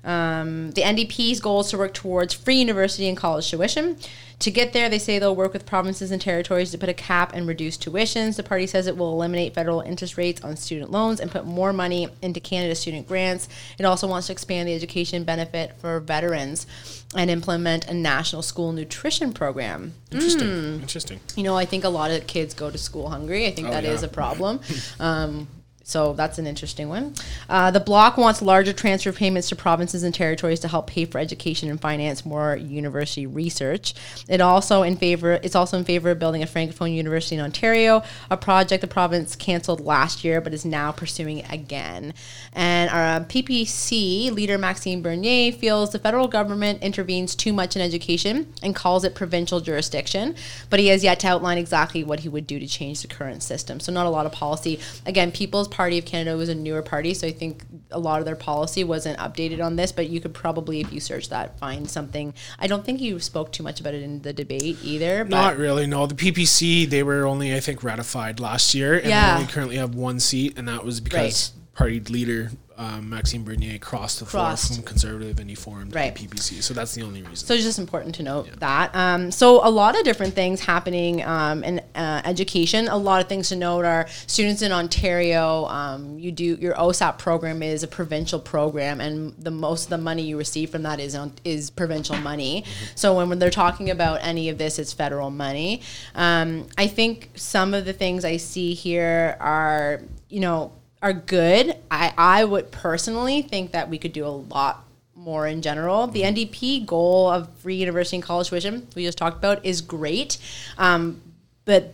Um, 0.07 0.71
the 0.71 0.81
NDP's 0.81 1.39
goal 1.39 1.59
is 1.59 1.69
to 1.71 1.77
work 1.77 1.93
towards 1.93 2.33
free 2.33 2.55
university 2.55 3.07
and 3.07 3.17
college 3.17 3.49
tuition. 3.49 3.97
To 4.39 4.51
get 4.51 4.71
there, 4.71 4.87
they 4.87 4.99
say 4.99 5.17
they'll 5.17 5.35
work 5.35 5.51
with 5.51 5.65
provinces 5.65 6.11
and 6.11 6.21
territories 6.21 6.69
to 6.71 6.77
put 6.77 6.89
a 6.89 6.93
cap 6.93 7.31
and 7.33 7.47
reduce 7.47 7.75
tuitions. 7.75 8.35
The 8.35 8.43
party 8.43 8.67
says 8.67 8.85
it 8.85 8.95
will 8.95 9.11
eliminate 9.11 9.55
federal 9.55 9.81
interest 9.81 10.15
rates 10.15 10.43
on 10.43 10.55
student 10.55 10.91
loans 10.91 11.19
and 11.19 11.31
put 11.31 11.45
more 11.45 11.73
money 11.73 12.07
into 12.21 12.39
Canada 12.39 12.75
student 12.75 13.07
grants. 13.07 13.49
It 13.79 13.83
also 13.85 14.07
wants 14.07 14.27
to 14.27 14.33
expand 14.33 14.69
the 14.69 14.75
education 14.75 15.23
benefit 15.23 15.73
for 15.79 15.99
veterans 15.99 16.67
and 17.15 17.31
implement 17.31 17.87
a 17.87 17.95
national 17.95 18.43
school 18.43 18.71
nutrition 18.73 19.33
program. 19.33 19.95
Interesting. 20.11 20.47
Hmm. 20.47 20.81
Interesting. 20.81 21.19
You 21.35 21.41
know, 21.43 21.57
I 21.57 21.65
think 21.65 21.83
a 21.83 21.89
lot 21.89 22.11
of 22.11 22.27
kids 22.27 22.53
go 22.53 22.69
to 22.69 22.77
school 22.77 23.09
hungry. 23.09 23.47
I 23.47 23.51
think 23.51 23.69
Oh, 23.69 23.71
that 23.71 23.85
is 23.85 24.03
yeah. 24.03 24.07
a 24.07 24.11
problem. 24.11 24.59
Um, 24.99 25.47
so 25.87 26.11
that's 26.11 26.37
an 26.37 26.45
interesting 26.45 26.89
one. 26.89 27.13
Uh, 27.47 27.71
the 27.71 27.79
bloc 27.79 28.17
wants 28.17 28.41
larger 28.41 28.73
transfer 28.73 29.13
payments 29.13 29.47
to 29.47 29.55
provinces 29.55 30.03
and 30.03 30.13
territories 30.13 30.59
to 30.59 30.67
help 30.67 30.87
pay 30.87 31.05
for 31.05 31.17
education 31.17 31.69
and 31.69 31.79
finance 31.79 32.25
more 32.25 32.57
university 32.57 33.25
research. 33.25 33.93
It 34.27 34.41
also 34.41 34.83
in 34.83 34.97
favor. 34.97 35.39
It's 35.41 35.55
also 35.55 35.77
in 35.77 35.85
favor 35.85 36.11
of 36.11 36.19
building 36.19 36.43
a 36.43 36.45
francophone 36.45 36.93
university 36.93 37.37
in 37.37 37.41
Ontario, 37.41 38.03
a 38.29 38.35
project 38.35 38.81
the 38.81 38.87
province 38.87 39.37
canceled 39.37 39.79
last 39.79 40.25
year 40.25 40.41
but 40.41 40.53
is 40.53 40.65
now 40.65 40.91
pursuing 40.91 41.45
again. 41.45 42.13
And 42.51 42.89
our 42.89 43.21
PPC 43.21 44.29
leader 44.33 44.57
Maxime 44.57 45.01
Bernier 45.01 45.53
feels 45.53 45.93
the 45.93 45.99
federal 45.99 46.27
government 46.27 46.83
intervenes 46.83 47.33
too 47.33 47.53
much 47.53 47.77
in 47.77 47.81
education 47.81 48.53
and 48.61 48.75
calls 48.75 49.05
it 49.05 49.15
provincial 49.15 49.61
jurisdiction, 49.61 50.35
but 50.69 50.81
he 50.81 50.87
has 50.87 51.01
yet 51.01 51.21
to 51.21 51.27
outline 51.27 51.57
exactly 51.57 52.03
what 52.03 52.19
he 52.19 52.27
would 52.27 52.45
do 52.45 52.59
to 52.59 52.67
change 52.67 53.03
the 53.03 53.07
current 53.07 53.41
system. 53.41 53.79
So 53.79 53.93
not 53.93 54.05
a 54.05 54.09
lot 54.09 54.25
of 54.25 54.33
policy. 54.33 54.81
Again, 55.05 55.31
People's 55.31 55.69
Party 55.77 55.99
of 55.99 56.05
Canada 56.05 56.35
was 56.35 56.49
a 56.49 56.55
newer 56.55 56.81
party, 56.81 57.13
so 57.13 57.27
I 57.27 57.31
think 57.31 57.63
a 57.91 57.99
lot 57.99 58.17
of 58.19 58.25
their 58.25 58.35
policy 58.35 58.83
wasn't 58.83 59.19
updated 59.19 59.63
on 59.63 59.75
this, 59.75 59.91
but 59.91 60.09
you 60.09 60.19
could 60.19 60.33
probably 60.33 60.79
if 60.81 60.91
you 60.91 60.99
search 60.99 61.29
that 61.29 61.59
find 61.59 61.87
something. 61.87 62.33
I 62.57 62.65
don't 62.65 62.83
think 62.83 62.99
you 62.99 63.19
spoke 63.19 63.51
too 63.51 63.61
much 63.61 63.79
about 63.79 63.93
it 63.93 64.01
in 64.01 64.23
the 64.23 64.33
debate 64.33 64.79
either, 64.83 65.23
but 65.23 65.29
Not 65.29 65.57
really. 65.57 65.85
No, 65.85 66.07
the 66.07 66.15
PPC 66.15 66.89
they 66.89 67.03
were 67.03 67.27
only 67.27 67.53
I 67.53 67.59
think 67.59 67.83
ratified 67.83 68.39
last 68.39 68.73
year, 68.73 68.95
and 68.97 69.07
Yeah. 69.07 69.35
they 69.35 69.41
only 69.41 69.53
currently 69.53 69.75
have 69.75 69.93
one 69.93 70.19
seat, 70.19 70.57
and 70.57 70.67
that 70.67 70.83
was 70.83 70.99
because 70.99 71.51
party 71.75 71.99
leader 71.99 72.49
um, 72.77 73.09
Maxime 73.09 73.43
Bernier 73.43 73.79
crossed 73.79 74.19
the 74.19 74.25
floor 74.25 74.55
from 74.55 74.83
Conservative 74.83 75.39
and 75.39 75.49
he 75.49 75.55
formed 75.55 75.95
Right. 75.95 76.13
the 76.13 76.27
PPC. 76.27 76.61
So 76.61 76.75
that's 76.75 76.93
the 76.93 77.01
only 77.01 77.21
reason. 77.23 77.47
So 77.47 77.55
it's 77.55 77.63
just 77.63 77.79
important 77.79 78.13
to 78.15 78.23
note 78.23 78.59
that. 78.59 78.95
Um, 78.95 79.31
so 79.31 79.65
a 79.67 79.69
lot 79.69 79.97
of 79.97 80.03
different 80.03 80.35
things 80.35 80.61
happening 80.61 81.23
um, 81.23 81.63
in 81.63 81.81
uh, 81.95 82.21
education. 82.23 82.87
A 82.87 82.95
lot 82.97 83.19
of 83.19 83.27
things 83.27 83.49
to 83.49 83.55
note 83.55 83.83
are 83.83 84.07
students 84.27 84.61
in 84.61 84.71
Ontario. 84.71 85.65
Um, 85.65 86.19
you 86.19 86.31
do 86.31 86.55
your 86.61 86.75
OSAP 86.75 87.17
program 87.17 87.63
is 87.63 87.81
a 87.81 87.87
provincial 87.87 88.39
program, 88.39 89.01
and 89.01 89.33
the 89.39 89.51
most 89.51 89.85
of 89.85 89.89
the 89.89 89.97
money 89.97 90.21
you 90.23 90.37
receive 90.37 90.69
from 90.69 90.83
that 90.83 90.99
is 90.99 91.15
on, 91.15 91.33
is 91.43 91.71
provincial 91.71 92.17
money. 92.17 92.63
So 92.93 93.15
when, 93.15 93.29
when 93.29 93.39
they're 93.39 93.49
talking 93.49 93.89
about 93.89 94.19
any 94.21 94.49
of 94.49 94.59
this, 94.59 94.77
it's 94.77 94.93
federal 94.93 95.31
money. 95.31 95.81
Um, 96.13 96.67
I 96.77 96.85
think 96.87 97.31
some 97.35 97.73
of 97.73 97.85
the 97.85 97.93
things 97.93 98.23
I 98.23 98.37
see 98.37 98.75
here 98.75 99.35
are 99.39 100.01
you 100.29 100.41
know 100.41 100.73
are 101.07 101.13
good. 101.13 101.75
I 101.89 102.13
I 102.17 102.43
would 102.43 102.71
personally 102.71 103.41
think 103.41 103.71
that 103.71 103.89
we 103.89 103.97
could 103.97 104.13
do 104.13 104.25
a 104.25 104.29
lot 104.55 104.83
more 105.15 105.47
in 105.47 105.61
general. 105.61 106.07
The 106.07 106.21
NDP 106.21 106.85
goal 106.85 107.29
of 107.29 107.49
free 107.59 107.75
university 107.75 108.17
and 108.17 108.23
college 108.23 108.49
tuition 108.49 108.87
we 108.95 109.03
just 109.03 109.17
talked 109.17 109.37
about 109.37 109.65
is 109.65 109.81
great, 109.81 110.37
um, 110.77 111.21
but 111.65 111.93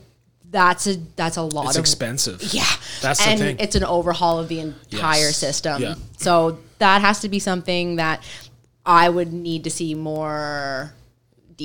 that's 0.52 0.86
a 0.88 0.96
that's 1.16 1.38
a 1.38 1.42
lot 1.42 1.68
it's 1.68 1.78
of 1.78 1.82
expensive. 1.82 2.42
yeah. 2.54 2.64
That's 3.02 3.24
the 3.24 3.30
and 3.32 3.40
thing. 3.40 3.56
it's 3.60 3.76
an 3.76 3.84
overhaul 3.84 4.40
of 4.40 4.48
the 4.50 4.60
entire 4.60 5.20
Yes. 5.28 5.38
system. 5.38 5.82
Yeah. 5.82 5.96
So 6.18 6.60
that 6.80 7.02
has 7.02 7.22
to 7.22 7.30
be 7.30 7.40
something 7.40 7.96
that 7.98 8.22
I 8.86 9.10
would 9.10 9.32
need 9.34 9.64
to 9.64 9.72
see 9.72 9.96
more 9.96 10.94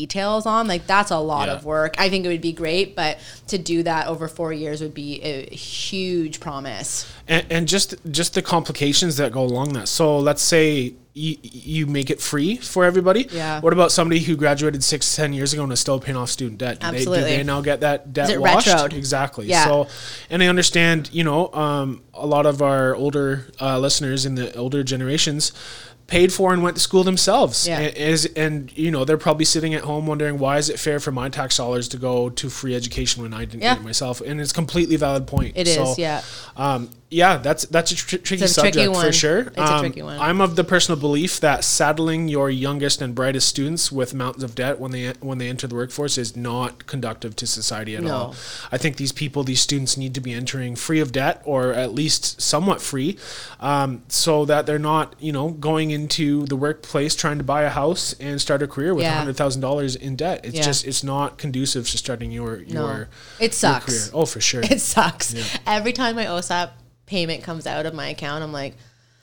details 0.00 0.46
on. 0.46 0.68
Like 0.68 0.86
that's 0.86 1.10
a 1.10 1.18
lot 1.18 1.48
Yeah. 1.48 1.54
of 1.54 1.64
work. 1.64 1.94
I 1.98 2.08
think 2.10 2.24
it 2.24 2.28
would 2.28 2.40
be 2.40 2.52
great, 2.52 2.94
but 2.94 3.18
to 3.48 3.58
do 3.58 3.82
that 3.82 4.06
over 4.06 4.28
four 4.28 4.52
years 4.52 4.80
would 4.80 4.94
be 4.94 5.20
a 5.22 5.34
huge 5.54 6.40
promise. 6.40 6.90
and, 7.26 7.44
and 7.50 7.68
just 7.68 7.94
just 8.10 8.34
the 8.34 8.42
complications 8.42 9.16
that 9.16 9.32
go 9.32 9.42
along 9.42 9.72
that. 9.74 9.88
So 9.88 10.18
let's 10.18 10.42
say 10.42 10.94
you, 11.14 11.36
you 11.42 11.86
make 11.86 12.10
it 12.10 12.20
free 12.20 12.56
for 12.58 12.84
everybody. 12.84 13.26
Yeah. 13.32 13.60
What 13.60 13.72
about 13.72 13.90
somebody 13.90 14.20
who 14.20 14.36
graduated 14.36 14.84
six, 14.84 15.16
ten 15.16 15.32
years 15.32 15.52
ago 15.52 15.64
and 15.64 15.72
is 15.72 15.80
still 15.80 15.98
paying 15.98 16.16
off 16.16 16.30
student 16.30 16.58
debt? 16.58 16.78
Do 16.80 16.86
They, 16.90 16.96
Absolutely. 16.98 17.30
do 17.30 17.36
they 17.38 17.42
now 17.42 17.60
get 17.60 17.80
that 17.80 18.12
debt 18.12 18.28
is 18.28 18.36
it 18.36 18.40
washed? 18.40 18.68
retroed? 18.68 18.92
Exactly. 18.92 19.46
Yeah. 19.46 19.64
So, 19.64 19.88
and 20.30 20.42
I 20.44 20.46
understand, 20.46 21.10
you 21.12 21.24
know, 21.24 21.52
um, 21.52 22.02
a 22.14 22.26
lot 22.26 22.46
of 22.46 22.62
our 22.62 22.94
older 22.94 23.48
uh, 23.60 23.78
listeners 23.80 24.24
in 24.26 24.36
the 24.36 24.54
older 24.56 24.84
generations 24.84 25.52
paid 26.08 26.32
for 26.32 26.52
and 26.54 26.62
went 26.62 26.74
to 26.74 26.82
school 26.82 27.04
themselves 27.04 27.68
Yeah. 27.68 27.78
and, 27.80 27.96
is 27.96 28.24
and 28.34 28.72
you 28.76 28.90
know 28.90 29.04
they're 29.04 29.16
probably 29.18 29.44
sitting 29.44 29.74
at 29.74 29.84
home 29.84 30.06
wondering 30.06 30.38
why 30.38 30.56
is 30.58 30.68
it 30.70 30.80
fair 30.80 30.98
for 31.00 31.12
my 31.12 31.28
tax 31.28 31.58
dollars 31.58 31.86
to 31.88 31.98
go 31.98 32.30
to 32.30 32.48
free 32.50 32.74
education 32.74 33.22
when 33.22 33.32
I 33.34 33.44
didn't 33.44 33.62
Yeah. 33.62 33.74
get 33.74 33.82
it 33.82 33.84
myself 33.84 34.20
and 34.22 34.40
it's 34.40 34.50
a 34.50 34.54
completely 34.54 34.96
valid 34.96 35.26
point 35.26 35.52
It 35.54 35.68
is, 35.68 35.98
yeah. 35.98 36.22
um, 36.56 36.88
yeah, 37.10 37.38
that's 37.38 37.64
that's 37.66 37.90
a 37.90 37.96
tr- 37.96 38.16
tricky 38.18 38.44
a 38.44 38.48
tricky 38.48 38.48
subject 38.48 38.94
for 38.96 39.12
sure. 39.12 39.38
It's 39.38 39.56
a 39.56 39.62
Um, 39.62 39.80
tricky 39.80 40.02
one. 40.02 40.18
I'm 40.20 40.42
of 40.42 40.56
the 40.56 40.64
personal 40.64 41.00
belief 41.00 41.40
that 41.40 41.64
saddling 41.64 42.28
your 42.28 42.50
youngest 42.50 43.00
and 43.00 43.14
brightest 43.14 43.48
students 43.48 43.90
with 43.90 44.12
mountains 44.12 44.44
of 44.44 44.54
debt 44.54 44.78
when 44.78 44.90
they 44.90 45.14
when 45.20 45.38
they 45.38 45.48
enter 45.48 45.66
the 45.66 45.74
workforce 45.74 46.18
is 46.18 46.36
not 46.36 46.86
conductive 46.86 47.34
to 47.36 47.46
society 47.46 47.96
at 47.96 48.02
No. 48.02 48.14
all. 48.14 48.34
I 48.70 48.76
think 48.76 48.96
these 48.96 49.12
people, 49.12 49.42
these 49.42 49.60
students, 49.62 49.96
need 49.96 50.12
to 50.16 50.20
be 50.20 50.34
entering 50.34 50.76
free 50.76 51.00
of 51.00 51.10
debt 51.12 51.40
or 51.46 51.72
at 51.72 51.94
least 51.94 52.42
somewhat 52.42 52.82
free, 52.82 53.16
um, 53.58 54.02
so 54.08 54.44
that 54.44 54.66
they're 54.66 54.78
not 54.78 55.14
you 55.18 55.32
know 55.32 55.48
going 55.52 55.90
into 55.98 56.46
the 56.46 56.56
workplace 56.56 57.14
trying 57.16 57.38
to 57.38 57.44
buy 57.44 57.62
a 57.62 57.68
house 57.70 58.14
and 58.20 58.40
start 58.40 58.62
a 58.62 58.66
career 58.66 58.94
with 58.94 59.04
Yeah. 59.04 59.18
hundred 59.18 59.36
thousand 59.36 59.60
dollars 59.62 59.96
in 59.96 60.16
debt. 60.16 60.40
It's 60.44 60.56
Yeah. 60.56 60.62
just 60.62 60.86
it's 60.86 61.02
not 61.02 61.38
conducive 61.38 61.88
to 61.90 61.98
starting 61.98 62.30
your 62.30 62.58
No. 62.68 62.86
your 62.86 63.08
It 63.38 63.42
your 63.44 63.52
sucks. 63.52 63.84
career. 63.86 64.10
Oh, 64.14 64.26
for 64.26 64.40
sure. 64.40 64.62
It 64.62 64.80
sucks. 64.80 65.34
Every 65.66 65.92
time 65.92 66.16
my 66.16 66.26
OSAP 66.26 66.70
payment 67.06 67.42
comes 67.42 67.66
out 67.66 67.86
of 67.86 67.94
my 67.94 68.08
account, 68.08 68.42
I'm 68.44 68.52
like, 68.52 68.76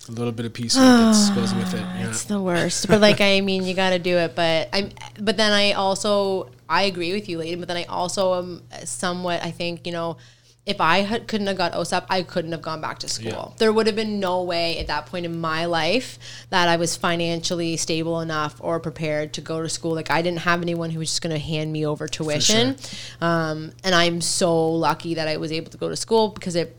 a 0.07 0.11
little 0.11 0.31
bit 0.31 0.45
of 0.45 0.53
peace 0.53 0.75
goes 1.35 1.53
with 1.55 1.73
it. 1.73 1.79
Yeah. 1.79 2.09
It's 2.09 2.25
the 2.25 2.39
worst. 2.41 2.87
But 2.87 3.01
like 3.01 3.21
I 3.21 3.41
mean, 3.41 3.63
you 3.63 3.73
got 3.73 3.89
to 3.91 3.99
do 3.99 4.17
it. 4.17 4.35
But 4.35 4.69
I'm. 4.73 4.91
But 5.19 5.37
then 5.37 5.51
I 5.51 5.71
also 5.73 6.51
I 6.69 6.83
agree 6.83 7.13
with 7.13 7.27
you, 7.29 7.37
Leighton. 7.39 7.59
But 7.59 7.67
then 7.69 7.77
I 7.77 7.83
also 7.85 8.35
am 8.35 8.61
somewhat. 8.83 9.43
I 9.43 9.51
think 9.51 9.85
you 9.87 9.93
know. 9.93 10.17
If 10.65 10.81
I 10.81 10.99
had, 10.99 11.27
couldn't 11.27 11.47
have 11.47 11.57
got 11.57 11.73
OSAP, 11.73 12.05
I 12.09 12.23
couldn't 12.23 12.51
have 12.51 12.61
gone 12.61 12.81
back 12.81 12.99
to 12.99 13.07
school. 13.07 13.51
Yeah. 13.51 13.57
There 13.57 13.71
would 13.71 13.85
have 13.85 13.95
been 13.95 14.19
no 14.19 14.41
way 14.43 14.79
at 14.79 14.87
that 14.87 15.05
point 15.05 15.25
in 15.25 15.39
my 15.39 15.65
life 15.65 16.17
that 16.49 16.67
I 16.67 16.77
was 16.77 16.95
financially 16.95 17.77
stable 17.77 18.19
enough 18.19 18.55
or 18.59 18.79
prepared 18.79 19.33
to 19.33 19.41
go 19.41 19.61
to 19.61 19.69
school. 19.69 19.93
Like 19.93 20.09
I 20.09 20.23
didn't 20.23 20.39
have 20.39 20.61
anyone 20.63 20.89
who 20.89 20.99
was 20.99 21.09
just 21.09 21.21
going 21.21 21.35
to 21.35 21.39
hand 21.39 21.71
me 21.71 21.85
over 21.85 22.07
tuition. 22.07 22.77
Um, 23.21 23.73
and 23.83 23.93
I'm 23.93 24.21
so 24.21 24.71
lucky 24.71 25.13
that 25.15 25.27
I 25.27 25.37
was 25.37 25.51
able 25.51 25.69
to 25.71 25.77
go 25.77 25.89
to 25.89 25.95
school 25.95 26.29
because 26.29 26.55
it 26.55 26.75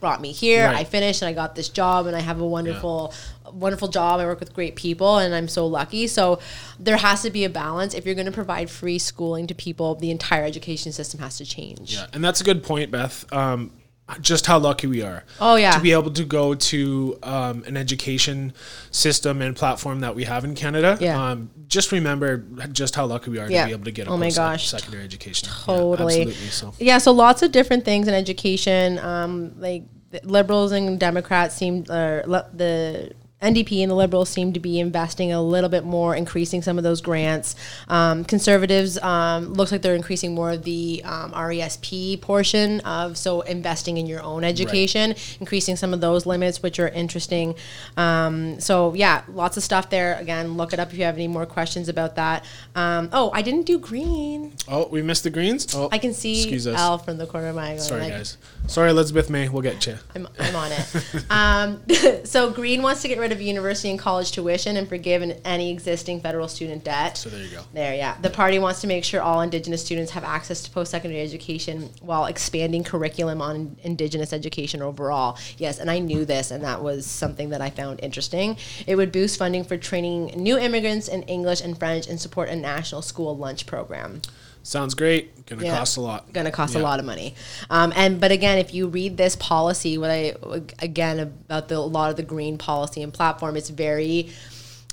brought 0.00 0.20
me 0.20 0.32
here. 0.32 0.66
Right. 0.66 0.78
I 0.78 0.84
finished 0.84 1.22
and 1.22 1.28
I 1.28 1.32
got 1.32 1.54
this 1.54 1.68
job 1.68 2.06
and 2.06 2.16
I 2.16 2.20
have 2.20 2.40
a 2.40 2.46
wonderful 2.46 3.12
wonderful 3.52 3.88
job. 3.88 4.20
I 4.20 4.26
work 4.26 4.40
with 4.40 4.54
great 4.54 4.76
people 4.76 5.18
and 5.18 5.34
I'm 5.34 5.48
so 5.48 5.66
lucky. 5.66 6.06
So 6.06 6.38
there 6.78 6.96
has 6.96 7.22
to 7.22 7.30
be 7.30 7.44
a 7.44 7.48
balance. 7.48 7.94
If 7.94 8.06
you're 8.06 8.14
going 8.14 8.26
to 8.26 8.32
provide 8.32 8.70
free 8.70 8.98
schooling 8.98 9.46
to 9.48 9.54
people, 9.54 9.96
the 9.96 10.10
entire 10.10 10.44
education 10.44 10.92
system 10.92 11.20
has 11.20 11.36
to 11.38 11.44
change. 11.44 11.94
Yeah, 11.94 12.06
and 12.12 12.22
that's 12.22 12.40
a 12.40 12.44
good 12.44 12.62
point, 12.62 12.90
Beth. 12.90 13.30
Um, 13.32 13.72
just 14.20 14.46
how 14.46 14.58
lucky 14.58 14.86
we 14.86 15.02
are. 15.02 15.24
Oh, 15.40 15.56
yeah. 15.56 15.72
to 15.72 15.80
be 15.80 15.92
able 15.92 16.10
to 16.12 16.24
go 16.24 16.54
to 16.54 17.18
um, 17.22 17.64
an 17.66 17.76
education 17.76 18.52
system 18.90 19.40
and 19.42 19.54
platform 19.56 20.00
that 20.00 20.14
we 20.14 20.24
have 20.24 20.44
in 20.44 20.54
Canada. 20.54 20.96
Yeah. 21.00 21.22
Um, 21.30 21.50
just 21.68 21.92
remember 21.92 22.38
just 22.72 22.94
how 22.96 23.06
lucky 23.06 23.30
we 23.30 23.38
are 23.38 23.50
Yeah. 23.50 23.62
to 23.62 23.66
be 23.68 23.72
able 23.72 23.84
to 23.84 23.90
get 23.92 24.06
a 24.08 24.10
Oh 24.10 24.16
my 24.16 24.30
gosh. 24.30 24.68
secondary 24.68 25.04
education. 25.04 25.48
Yeah, 25.48 25.74
Totally. 25.76 26.22
absolutely. 26.22 26.46
So. 26.48 26.74
Yeah, 26.78 26.98
so 26.98 27.12
lots 27.12 27.42
of 27.42 27.52
different 27.52 27.84
things 27.84 28.08
in 28.08 28.14
education. 28.14 28.98
Um, 28.98 29.54
like 29.60 29.84
liberals 30.24 30.72
and 30.72 30.98
Democrats 30.98 31.54
seem, 31.54 31.84
uh, 31.88 32.22
le- 32.26 32.48
the 32.52 33.12
NDP 33.42 33.82
and 33.82 33.90
the 33.90 33.94
Liberals 33.94 34.28
seem 34.28 34.52
to 34.52 34.60
be 34.60 34.78
investing 34.78 35.32
a 35.32 35.42
little 35.42 35.70
bit 35.70 35.84
more, 35.84 36.14
increasing 36.14 36.62
some 36.62 36.78
of 36.78 36.84
those 36.84 37.00
grants. 37.00 37.56
Um, 37.88 38.24
conservatives 38.24 38.98
um, 38.98 39.54
looks 39.54 39.72
like 39.72 39.82
they're 39.82 39.94
increasing 39.94 40.34
more 40.34 40.52
of 40.52 40.64
the 40.64 41.02
um, 41.04 41.32
RESP 41.32 42.20
portion 42.20 42.80
of 42.80 43.16
so 43.16 43.40
investing 43.42 43.96
in 43.96 44.06
your 44.06 44.22
own 44.22 44.44
education, 44.44 45.14
increasing 45.40 45.76
some 45.76 45.94
of 45.94 46.00
those 46.00 46.26
limits, 46.26 46.62
which 46.62 46.78
are 46.78 46.88
interesting. 46.88 47.54
Um, 47.96 48.60
so 48.60 48.94
yeah, 48.94 49.22
lots 49.28 49.56
of 49.56 49.62
stuff 49.62 49.90
there. 49.90 50.16
Again, 50.18 50.56
look 50.56 50.72
it 50.72 50.78
up 50.78 50.92
if 50.92 50.98
you 50.98 51.04
have 51.04 51.14
any 51.14 51.28
more 51.28 51.46
questions 51.46 51.88
about 51.88 52.16
that. 52.16 52.44
Um, 52.74 53.08
oh, 53.12 53.30
I 53.32 53.42
didn't 53.42 53.64
do 53.64 53.78
green. 53.78 54.52
Oh, 54.68 54.88
we 54.88 55.02
missed 55.02 55.24
the 55.24 55.30
greens. 55.30 55.74
Oh, 55.74 55.88
I 55.90 55.98
can 55.98 56.12
see. 56.12 56.50
Al 56.68 56.98
from 56.98 57.16
the 57.16 57.26
corner 57.26 57.48
of 57.48 57.56
my 57.56 57.72
eye. 57.72 57.76
Sorry, 57.76 58.02
like, 58.02 58.12
guys. 58.12 58.36
Sorry, 58.70 58.90
Elizabeth 58.90 59.28
May. 59.28 59.48
We'll 59.48 59.62
get 59.62 59.84
you. 59.88 59.96
I'm, 60.14 60.28
I'm 60.38 60.54
on 60.54 60.70
it. 60.70 61.24
um, 61.28 62.24
so 62.24 62.52
Green 62.52 62.82
wants 62.82 63.02
to 63.02 63.08
get 63.08 63.18
rid 63.18 63.32
of 63.32 63.40
university 63.40 63.90
and 63.90 63.98
college 63.98 64.30
tuition 64.30 64.76
and 64.76 64.88
forgive 64.88 65.22
an- 65.22 65.40
any 65.44 65.72
existing 65.72 66.20
federal 66.20 66.46
student 66.46 66.84
debt. 66.84 67.16
So 67.18 67.30
there 67.30 67.42
you 67.42 67.50
go. 67.50 67.62
There, 67.74 67.96
yeah. 67.96 68.16
The 68.22 68.30
party 68.30 68.60
wants 68.60 68.80
to 68.82 68.86
make 68.86 69.02
sure 69.02 69.20
all 69.22 69.40
Indigenous 69.40 69.84
students 69.84 70.12
have 70.12 70.22
access 70.22 70.62
to 70.62 70.70
post 70.70 70.92
secondary 70.92 71.20
education 71.20 71.90
while 72.00 72.26
expanding 72.26 72.84
curriculum 72.84 73.42
on 73.42 73.76
Indigenous 73.82 74.32
education 74.32 74.82
overall. 74.82 75.36
Yes, 75.58 75.80
and 75.80 75.90
I 75.90 75.98
knew 75.98 76.24
this, 76.24 76.52
and 76.52 76.62
that 76.62 76.80
was 76.80 77.06
something 77.06 77.50
that 77.50 77.60
I 77.60 77.70
found 77.70 77.98
interesting. 78.04 78.56
It 78.86 78.94
would 78.94 79.10
boost 79.10 79.36
funding 79.36 79.64
for 79.64 79.78
training 79.78 80.26
new 80.36 80.56
immigrants 80.56 81.08
in 81.08 81.24
English 81.24 81.60
and 81.60 81.76
French 81.76 82.06
and 82.06 82.20
support 82.20 82.48
a 82.48 82.54
national 82.54 83.02
school 83.02 83.36
lunch 83.36 83.66
program 83.66 84.22
Sounds 84.62 84.94
great. 84.94 85.46
Gonna 85.46 85.64
Yeah. 85.64 85.78
cost 85.78 85.96
a 85.96 86.00
lot. 86.00 86.32
going 86.32 86.46
to 86.46 86.52
cost 86.52 86.74
a 86.74 86.78
lot 86.78 87.00
of 87.00 87.04
money. 87.04 87.34
Um, 87.70 87.92
and 87.96 88.20
but 88.20 88.30
again, 88.30 88.58
if 88.58 88.72
you 88.72 88.86
read 88.86 89.16
this 89.16 89.34
policy, 89.36 89.98
what 89.98 90.10
I 90.10 90.34
again 90.78 91.18
about 91.18 91.68
the 91.68 91.76
a 91.76 91.78
lot 91.78 92.10
of 92.10 92.16
the 92.16 92.22
green 92.22 92.56
policy 92.58 93.02
and 93.02 93.12
platform, 93.12 93.56
it's 93.56 93.70
very. 93.70 94.30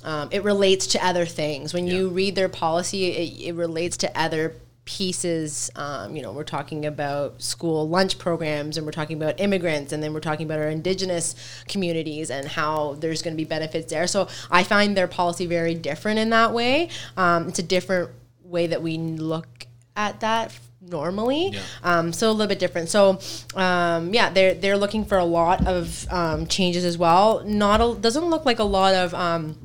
Um, 0.04 0.30
it 0.32 0.44
relates 0.44 0.86
to 0.88 1.06
other 1.06 1.26
things. 1.26 1.74
When 1.74 1.88
you 1.88 2.10
read 2.10 2.36
their 2.36 2.50
policy, 2.50 3.06
it, 3.06 3.48
it 3.50 3.56
relates 3.56 3.98
to 3.98 4.20
other 4.20 4.54
pieces. 4.86 5.70
Um, 5.76 6.16
you 6.16 6.22
know, 6.22 6.32
we're 6.32 6.44
talking 6.44 6.86
about 6.86 7.42
school 7.42 7.90
lunch 7.90 8.18
programs, 8.20 8.78
and 8.78 8.86
we're 8.86 8.92
talking 8.92 9.18
about 9.18 9.40
immigrants, 9.40 9.92
and 9.92 10.02
then 10.02 10.14
we're 10.14 10.20
talking 10.22 10.46
about 10.46 10.60
our 10.60 10.70
indigenous 10.70 11.36
communities 11.68 12.30
and 12.30 12.48
how 12.48 12.94
there's 13.00 13.22
going 13.22 13.34
to 13.34 13.38
be 13.38 13.44
benefits 13.44 13.92
there. 13.92 14.08
So 14.08 14.28
I 14.50 14.64
find 14.64 14.96
their 14.96 15.08
policy 15.08 15.46
very 15.46 15.76
different 15.76 16.20
in 16.20 16.30
that 16.30 16.54
way. 16.54 16.90
Um, 17.18 17.50
it's 17.50 17.60
a 17.60 17.64
different 17.64 18.12
way 18.48 18.68
that 18.68 18.82
we 18.82 18.98
look 18.98 19.48
at 19.96 20.20
that 20.22 20.58
normally. 20.82 21.50
Yeah. 21.50 21.60
Um, 21.84 22.14
so 22.14 22.30
a 22.30 22.32
little 22.32 22.48
bit 22.48 22.60
different. 22.60 22.90
So 22.90 23.20
um, 23.56 24.14
yeah, 24.14 24.30
they're 24.30 24.54
they're 24.54 24.78
looking 24.78 25.06
for 25.06 25.18
a 25.18 25.26
lot 25.26 25.66
of 25.68 26.08
um, 26.12 26.48
changes 26.48 26.86
as 26.86 26.98
well. 26.98 27.44
Not 27.46 27.82
a, 27.82 28.00
doesn't 28.00 28.26
look 28.26 28.46
like 28.46 28.60
a 28.60 28.64
lot 28.64 28.94
of. 28.96 29.14
Um, 29.14 29.58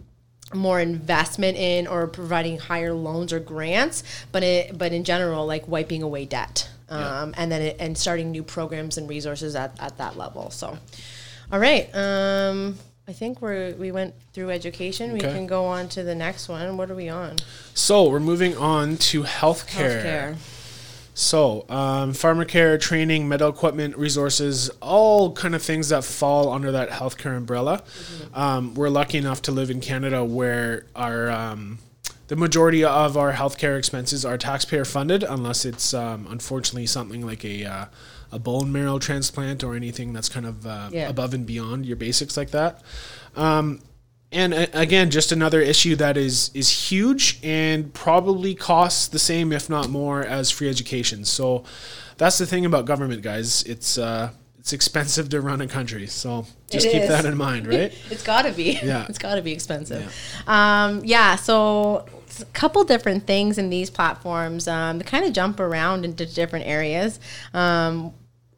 more 0.54 0.78
investment 0.80 1.56
in 1.56 1.86
or 1.86 2.06
providing 2.06 2.58
higher 2.58 2.92
loans 2.92 3.32
or 3.32 3.40
grants, 3.40 4.02
but 4.32 4.42
it, 4.42 4.76
but 4.76 4.92
in 4.92 5.02
general, 5.02 5.46
like 5.46 5.66
wiping 5.66 6.02
away 6.02 6.26
debt, 6.26 6.68
um, 6.90 7.00
Yeah. 7.00 7.32
and 7.38 7.50
then 7.50 7.62
it, 7.62 7.76
and 7.80 7.96
starting 7.96 8.30
new 8.30 8.42
programs 8.42 8.98
and 8.98 9.08
resources 9.08 9.56
at, 9.56 9.74
at 9.80 9.96
that 9.96 10.18
level. 10.18 10.50
So, 10.50 10.76
all 11.50 11.58
right, 11.58 11.88
um, 11.94 12.76
I 13.08 13.12
think 13.12 13.42
we're 13.42 13.74
we 13.74 13.90
went 13.90 14.14
through 14.32 14.50
education. 14.50 15.12
We 15.12 15.20
can 15.20 15.46
go 15.46 15.64
on 15.64 15.88
to 15.90 16.02
the 16.02 16.14
next 16.14 16.48
one. 16.48 16.76
What 16.76 16.90
are 16.90 16.94
we 16.94 17.08
on? 17.08 17.36
So 17.74 18.08
we're 18.08 18.20
moving 18.20 18.56
on 18.56 18.96
to 18.98 19.24
healthcare. 19.24 20.02
Healthcare. 20.02 20.36
So, 21.14 21.66
um, 21.68 22.12
pharmacare, 22.12 22.80
training, 22.80 23.28
medical 23.28 23.50
equipment, 23.50 23.98
resources, 23.98 24.70
all 24.80 25.32
kind 25.32 25.54
of 25.54 25.62
things 25.62 25.90
that 25.90 26.04
fall 26.04 26.50
under 26.50 26.72
that 26.72 26.88
healthcare 26.88 27.36
umbrella. 27.36 27.82
Um, 28.32 28.72
we're 28.74 28.88
lucky 28.88 29.18
enough 29.18 29.42
to 29.42 29.52
live 29.52 29.70
in 29.70 29.82
Canada 29.82 30.24
where 30.24 30.86
our 30.96 31.30
um, 31.30 31.78
the 32.28 32.36
majority 32.36 32.82
of 32.82 33.18
our 33.18 33.32
healthcare 33.34 33.76
expenses 33.76 34.24
are 34.24 34.38
taxpayer 34.38 34.86
funded, 34.86 35.22
unless 35.22 35.66
it's 35.66 35.92
um, 35.92 36.26
unfortunately 36.30 36.86
something 36.86 37.26
like 37.26 37.44
a 37.44 37.64
uh, 37.64 37.84
a 38.32 38.38
bone 38.38 38.72
marrow 38.72 38.98
transplant 38.98 39.62
or 39.62 39.74
anything 39.74 40.12
that's 40.12 40.28
kind 40.28 40.46
of 40.46 40.66
uh, 40.66 40.88
Yeah. 40.90 41.08
above 41.08 41.34
and 41.34 41.44
beyond 41.46 41.86
your 41.86 41.96
basics 41.96 42.36
like 42.36 42.50
that. 42.50 42.82
Um, 43.36 43.80
and 44.32 44.54
uh, 44.54 44.66
again, 44.72 45.10
just 45.10 45.30
another 45.32 45.60
issue 45.60 45.94
that 45.96 46.16
is 46.16 46.50
is 46.54 46.90
huge 46.90 47.38
and 47.42 47.92
probably 47.92 48.54
costs 48.54 49.06
the 49.08 49.18
same, 49.18 49.52
if 49.52 49.68
not 49.68 49.90
more, 49.90 50.22
as 50.24 50.50
free 50.50 50.68
education. 50.70 51.24
So 51.26 51.64
that's 52.16 52.38
the 52.38 52.46
thing 52.46 52.64
about 52.64 52.86
government, 52.86 53.20
guys. 53.22 53.62
It's 53.64 53.98
uh, 53.98 54.30
it's 54.58 54.72
expensive 54.72 55.28
to 55.30 55.40
run 55.42 55.60
a 55.60 55.66
country. 55.66 56.06
So 56.06 56.46
just 56.70 56.86
It 56.86 56.92
keep 56.92 57.02
is. 57.02 57.08
that 57.10 57.26
in 57.26 57.36
mind, 57.36 57.66
right? 57.74 57.92
It's 58.10 58.22
got 58.22 58.42
to 58.42 58.52
be. 58.52 58.78
Yeah. 58.82 59.04
it's 59.08 59.18
got 59.18 59.34
to 59.34 59.42
be 59.42 59.52
expensive. 59.52 60.10
Yeah. 60.46 60.84
Um, 60.86 61.02
yeah. 61.04 61.36
So 61.36 62.06
a 62.40 62.44
couple 62.54 62.82
different 62.84 63.26
things 63.26 63.58
in 63.58 63.68
these 63.68 63.90
platforms. 63.90 64.66
Um, 64.66 64.98
they 64.98 65.04
kind 65.04 65.26
of 65.26 65.34
jump 65.34 65.60
around 65.60 66.06
into 66.06 66.24
different 66.24 66.66
areas. 66.66 67.20
Um, 67.52 68.14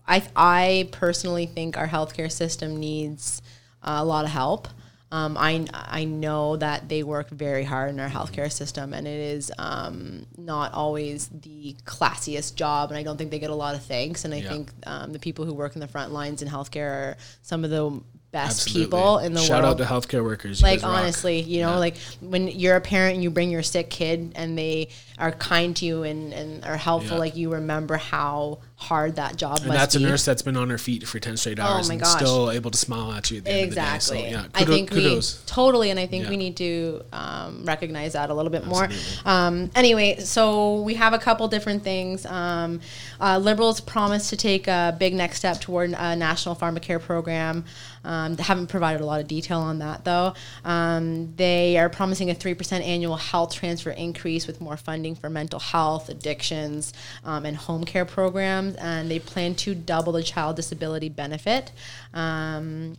I 0.06 0.22
I 0.36 0.88
personally 0.92 1.46
think 1.46 1.76
our 1.76 1.88
healthcare 1.88 2.30
system 2.30 2.76
needs 2.78 3.40
uh, 3.82 3.96
a 3.98 4.04
lot 4.04 4.24
of 4.24 4.30
help. 4.30 4.68
Um, 5.12 5.36
I, 5.38 5.64
I 5.72 6.04
know 6.06 6.56
that 6.56 6.88
they 6.88 7.04
work 7.04 7.30
very 7.30 7.62
hard 7.62 7.90
in 7.90 8.00
our 8.00 8.08
healthcare 8.08 8.50
system, 8.50 8.92
and 8.92 9.06
it 9.06 9.20
is 9.36 9.52
um, 9.60 10.26
not 10.36 10.72
always 10.72 11.28
the 11.28 11.76
classiest 11.84 12.56
job, 12.56 12.90
and 12.90 12.98
I 12.98 13.04
don't 13.04 13.16
think 13.16 13.30
they 13.30 13.38
get 13.38 13.50
a 13.50 13.54
lot 13.54 13.76
of 13.76 13.82
thanks. 13.84 14.24
And 14.24 14.34
I 14.34 14.38
Yeah. 14.38 14.48
think 14.48 14.72
um, 14.86 15.12
the 15.12 15.20
people 15.20 15.44
who 15.44 15.54
work 15.54 15.76
in 15.76 15.80
the 15.80 15.86
front 15.86 16.12
lines 16.12 16.42
in 16.42 16.48
healthcare 16.48 16.90
are 16.90 17.16
some 17.42 17.62
of 17.62 17.70
the 17.70 18.00
best 18.32 18.66
Absolutely. 18.66 18.86
people 18.86 19.18
in 19.18 19.32
the 19.34 19.40
Shout 19.40 19.62
world 19.62 19.78
Shout 19.78 19.90
out 19.92 20.02
to 20.02 20.08
healthcare 20.18 20.24
workers. 20.24 20.60
You 20.60 20.66
like 20.66 20.82
rock. 20.82 20.90
honestly 20.90 21.38
you 21.40 21.60
know 21.60 21.74
Yeah. 21.74 21.78
like 21.78 21.96
when 22.20 22.48
you're 22.48 22.74
a 22.74 22.80
parent 22.80 23.14
and 23.14 23.22
you 23.22 23.30
bring 23.30 23.48
your 23.52 23.62
sick 23.62 23.90
kid 23.90 24.32
and 24.34 24.58
they 24.58 24.88
are 25.18 25.30
kind 25.30 25.76
to 25.76 25.86
you 25.86 26.02
and, 26.02 26.32
and 26.32 26.64
are 26.64 26.76
helpful 26.76 27.12
Yeah. 27.12 27.20
like 27.20 27.36
you 27.36 27.52
remember 27.52 27.96
how 27.96 28.58
hard 28.84 29.16
that 29.16 29.36
job 29.36 29.60
And 29.62 29.70
that's 29.72 29.94
a 29.94 30.00
nurse 30.00 30.24
that's 30.24 30.42
been 30.42 30.56
on 30.56 30.70
her 30.70 30.78
feet 30.78 31.06
for 31.06 31.18
10 31.18 31.36
straight 31.36 31.58
hours 31.58 31.88
Oh 31.88 31.92
and 31.92 32.00
gosh. 32.00 32.16
still 32.16 32.50
able 32.50 32.70
to 32.70 32.78
smile 32.78 33.12
at 33.12 33.30
you 33.30 33.38
at 33.38 33.44
the 33.44 33.50
end 33.50 33.64
exactly 33.64 34.18
of 34.18 34.24
the 34.24 34.28
day. 34.30 34.34
So, 34.34 34.40
yeah, 34.42 34.46
i 34.54 34.64
think 34.64 34.90
kudos. 34.90 35.40
we 35.40 35.46
totally 35.46 35.90
and 35.90 35.98
i 35.98 36.06
think 36.06 36.24
Yeah. 36.24 36.30
we 36.30 36.36
need 36.36 36.56
to 36.58 37.02
um, 37.12 37.64
recognize 37.64 38.12
that 38.12 38.30
a 38.30 38.34
little 38.34 38.50
bit 38.52 38.66
more 38.66 38.88
um, 39.24 39.70
anyway 39.74 40.18
so 40.20 40.80
we 40.82 40.94
have 40.94 41.12
a 41.14 41.18
couple 41.18 41.48
different 41.48 41.82
things 41.82 42.24
um, 42.26 42.80
uh, 43.20 43.38
liberals 43.38 43.80
promised 43.80 44.30
to 44.30 44.36
take 44.36 44.68
a 44.68 44.94
big 44.98 45.14
next 45.14 45.38
step 45.38 45.60
toward 45.60 45.90
a 45.92 46.14
national 46.16 46.54
pharmacare 46.56 47.00
program 47.00 47.64
um, 48.04 48.36
they 48.36 48.42
haven't 48.42 48.68
provided 48.68 49.00
a 49.00 49.06
lot 49.06 49.20
of 49.20 49.26
detail 49.26 49.60
on 49.60 49.78
that 49.78 50.04
though. 50.04 50.34
Um, 50.64 51.34
they 51.36 51.78
are 51.78 51.88
promising 51.88 52.30
a 52.30 52.34
3% 52.34 52.72
annual 52.82 53.16
health 53.16 53.54
transfer 53.54 53.90
increase 53.90 54.46
with 54.46 54.60
more 54.60 54.76
funding 54.76 55.14
for 55.14 55.30
mental 55.30 55.58
health 55.58 56.08
addictions 56.08 56.92
um, 57.24 57.46
and 57.46 57.56
home 57.56 57.84
care 57.84 58.04
programs 58.04 58.76
and 58.76 59.10
they 59.10 59.18
plan 59.18 59.54
to 59.56 59.74
double 59.74 60.12
the 60.12 60.22
child 60.22 60.56
disability 60.56 61.08
benefit. 61.08 61.72
Um, 62.12 62.96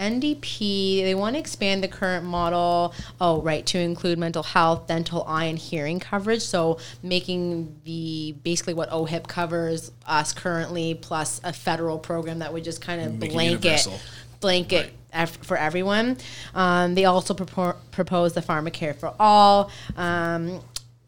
NDP, 0.00 1.02
they 1.02 1.14
want 1.14 1.34
to 1.34 1.38
expand 1.40 1.82
the 1.84 1.88
current 1.88 2.24
model, 2.24 2.94
oh, 3.20 3.40
right, 3.42 3.64
to 3.66 3.78
include 3.78 4.18
mental 4.18 4.42
health, 4.42 4.86
dental, 4.86 5.24
eye, 5.26 5.44
and 5.44 5.58
hearing 5.58 6.00
coverage. 6.00 6.42
So 6.42 6.78
making 7.02 7.76
the 7.84 8.34
basically 8.42 8.74
what 8.74 8.90
OHIP 8.90 9.28
covers 9.28 9.92
us 10.06 10.32
currently, 10.32 10.94
plus 10.94 11.40
a 11.44 11.52
federal 11.52 11.98
program 11.98 12.38
that 12.40 12.52
would 12.52 12.64
just 12.64 12.80
kind 12.80 13.00
of 13.02 13.18
Make 13.18 13.32
blanket 13.32 13.86
blanket 14.40 14.92
Right. 15.14 15.28
for 15.28 15.56
everyone. 15.56 16.16
Um, 16.54 16.94
they 16.94 17.04
also 17.04 17.34
propor- 17.34 17.76
propose 17.90 18.32
the 18.32 18.40
Pharmacare 18.40 18.96
for 18.96 19.12
All. 19.20 19.70
Um, 19.96 20.60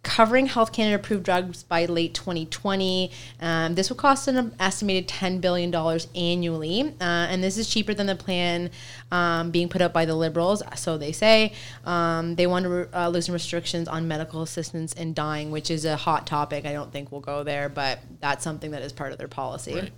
Covering 0.02 0.46
Health 0.46 0.72
Canada 0.72 0.96
approved 0.96 1.22
drugs 1.22 1.62
by 1.62 1.86
late 1.86 2.12
2020. 2.12 3.10
Um, 3.40 3.76
this 3.76 3.88
will 3.88 3.96
cost 3.96 4.26
an 4.26 4.52
estimated 4.58 5.06
$10 5.08 5.40
billion 5.40 5.72
annually. 6.16 6.82
Uh, 7.00 7.04
and 7.30 7.42
this 7.42 7.56
is 7.56 7.68
cheaper 7.68 7.94
than 7.94 8.08
the 8.08 8.16
plan 8.16 8.70
um, 9.12 9.52
being 9.52 9.68
put 9.68 9.80
up 9.80 9.92
by 9.92 10.04
the 10.04 10.16
Liberals, 10.16 10.60
so 10.74 10.98
they 10.98 11.12
say. 11.12 11.52
Um, 11.84 12.34
they 12.34 12.48
want 12.48 12.64
to 12.64 12.68
re- 12.68 12.86
uh, 12.92 13.08
loosen 13.10 13.32
restrictions 13.32 13.86
on 13.86 14.08
medical 14.08 14.42
assistance 14.42 14.92
in 14.92 15.14
dying, 15.14 15.52
which 15.52 15.70
is 15.70 15.84
a 15.84 15.96
hot 15.96 16.26
topic. 16.26 16.66
I 16.66 16.72
don't 16.72 16.90
think 16.92 17.12
we'll 17.12 17.20
go 17.20 17.44
there, 17.44 17.68
but 17.68 18.00
that's 18.20 18.42
something 18.42 18.72
that 18.72 18.82
is 18.82 18.92
part 18.92 19.12
of 19.12 19.18
their 19.18 19.28
policy. 19.28 19.74
Right. 19.74 19.92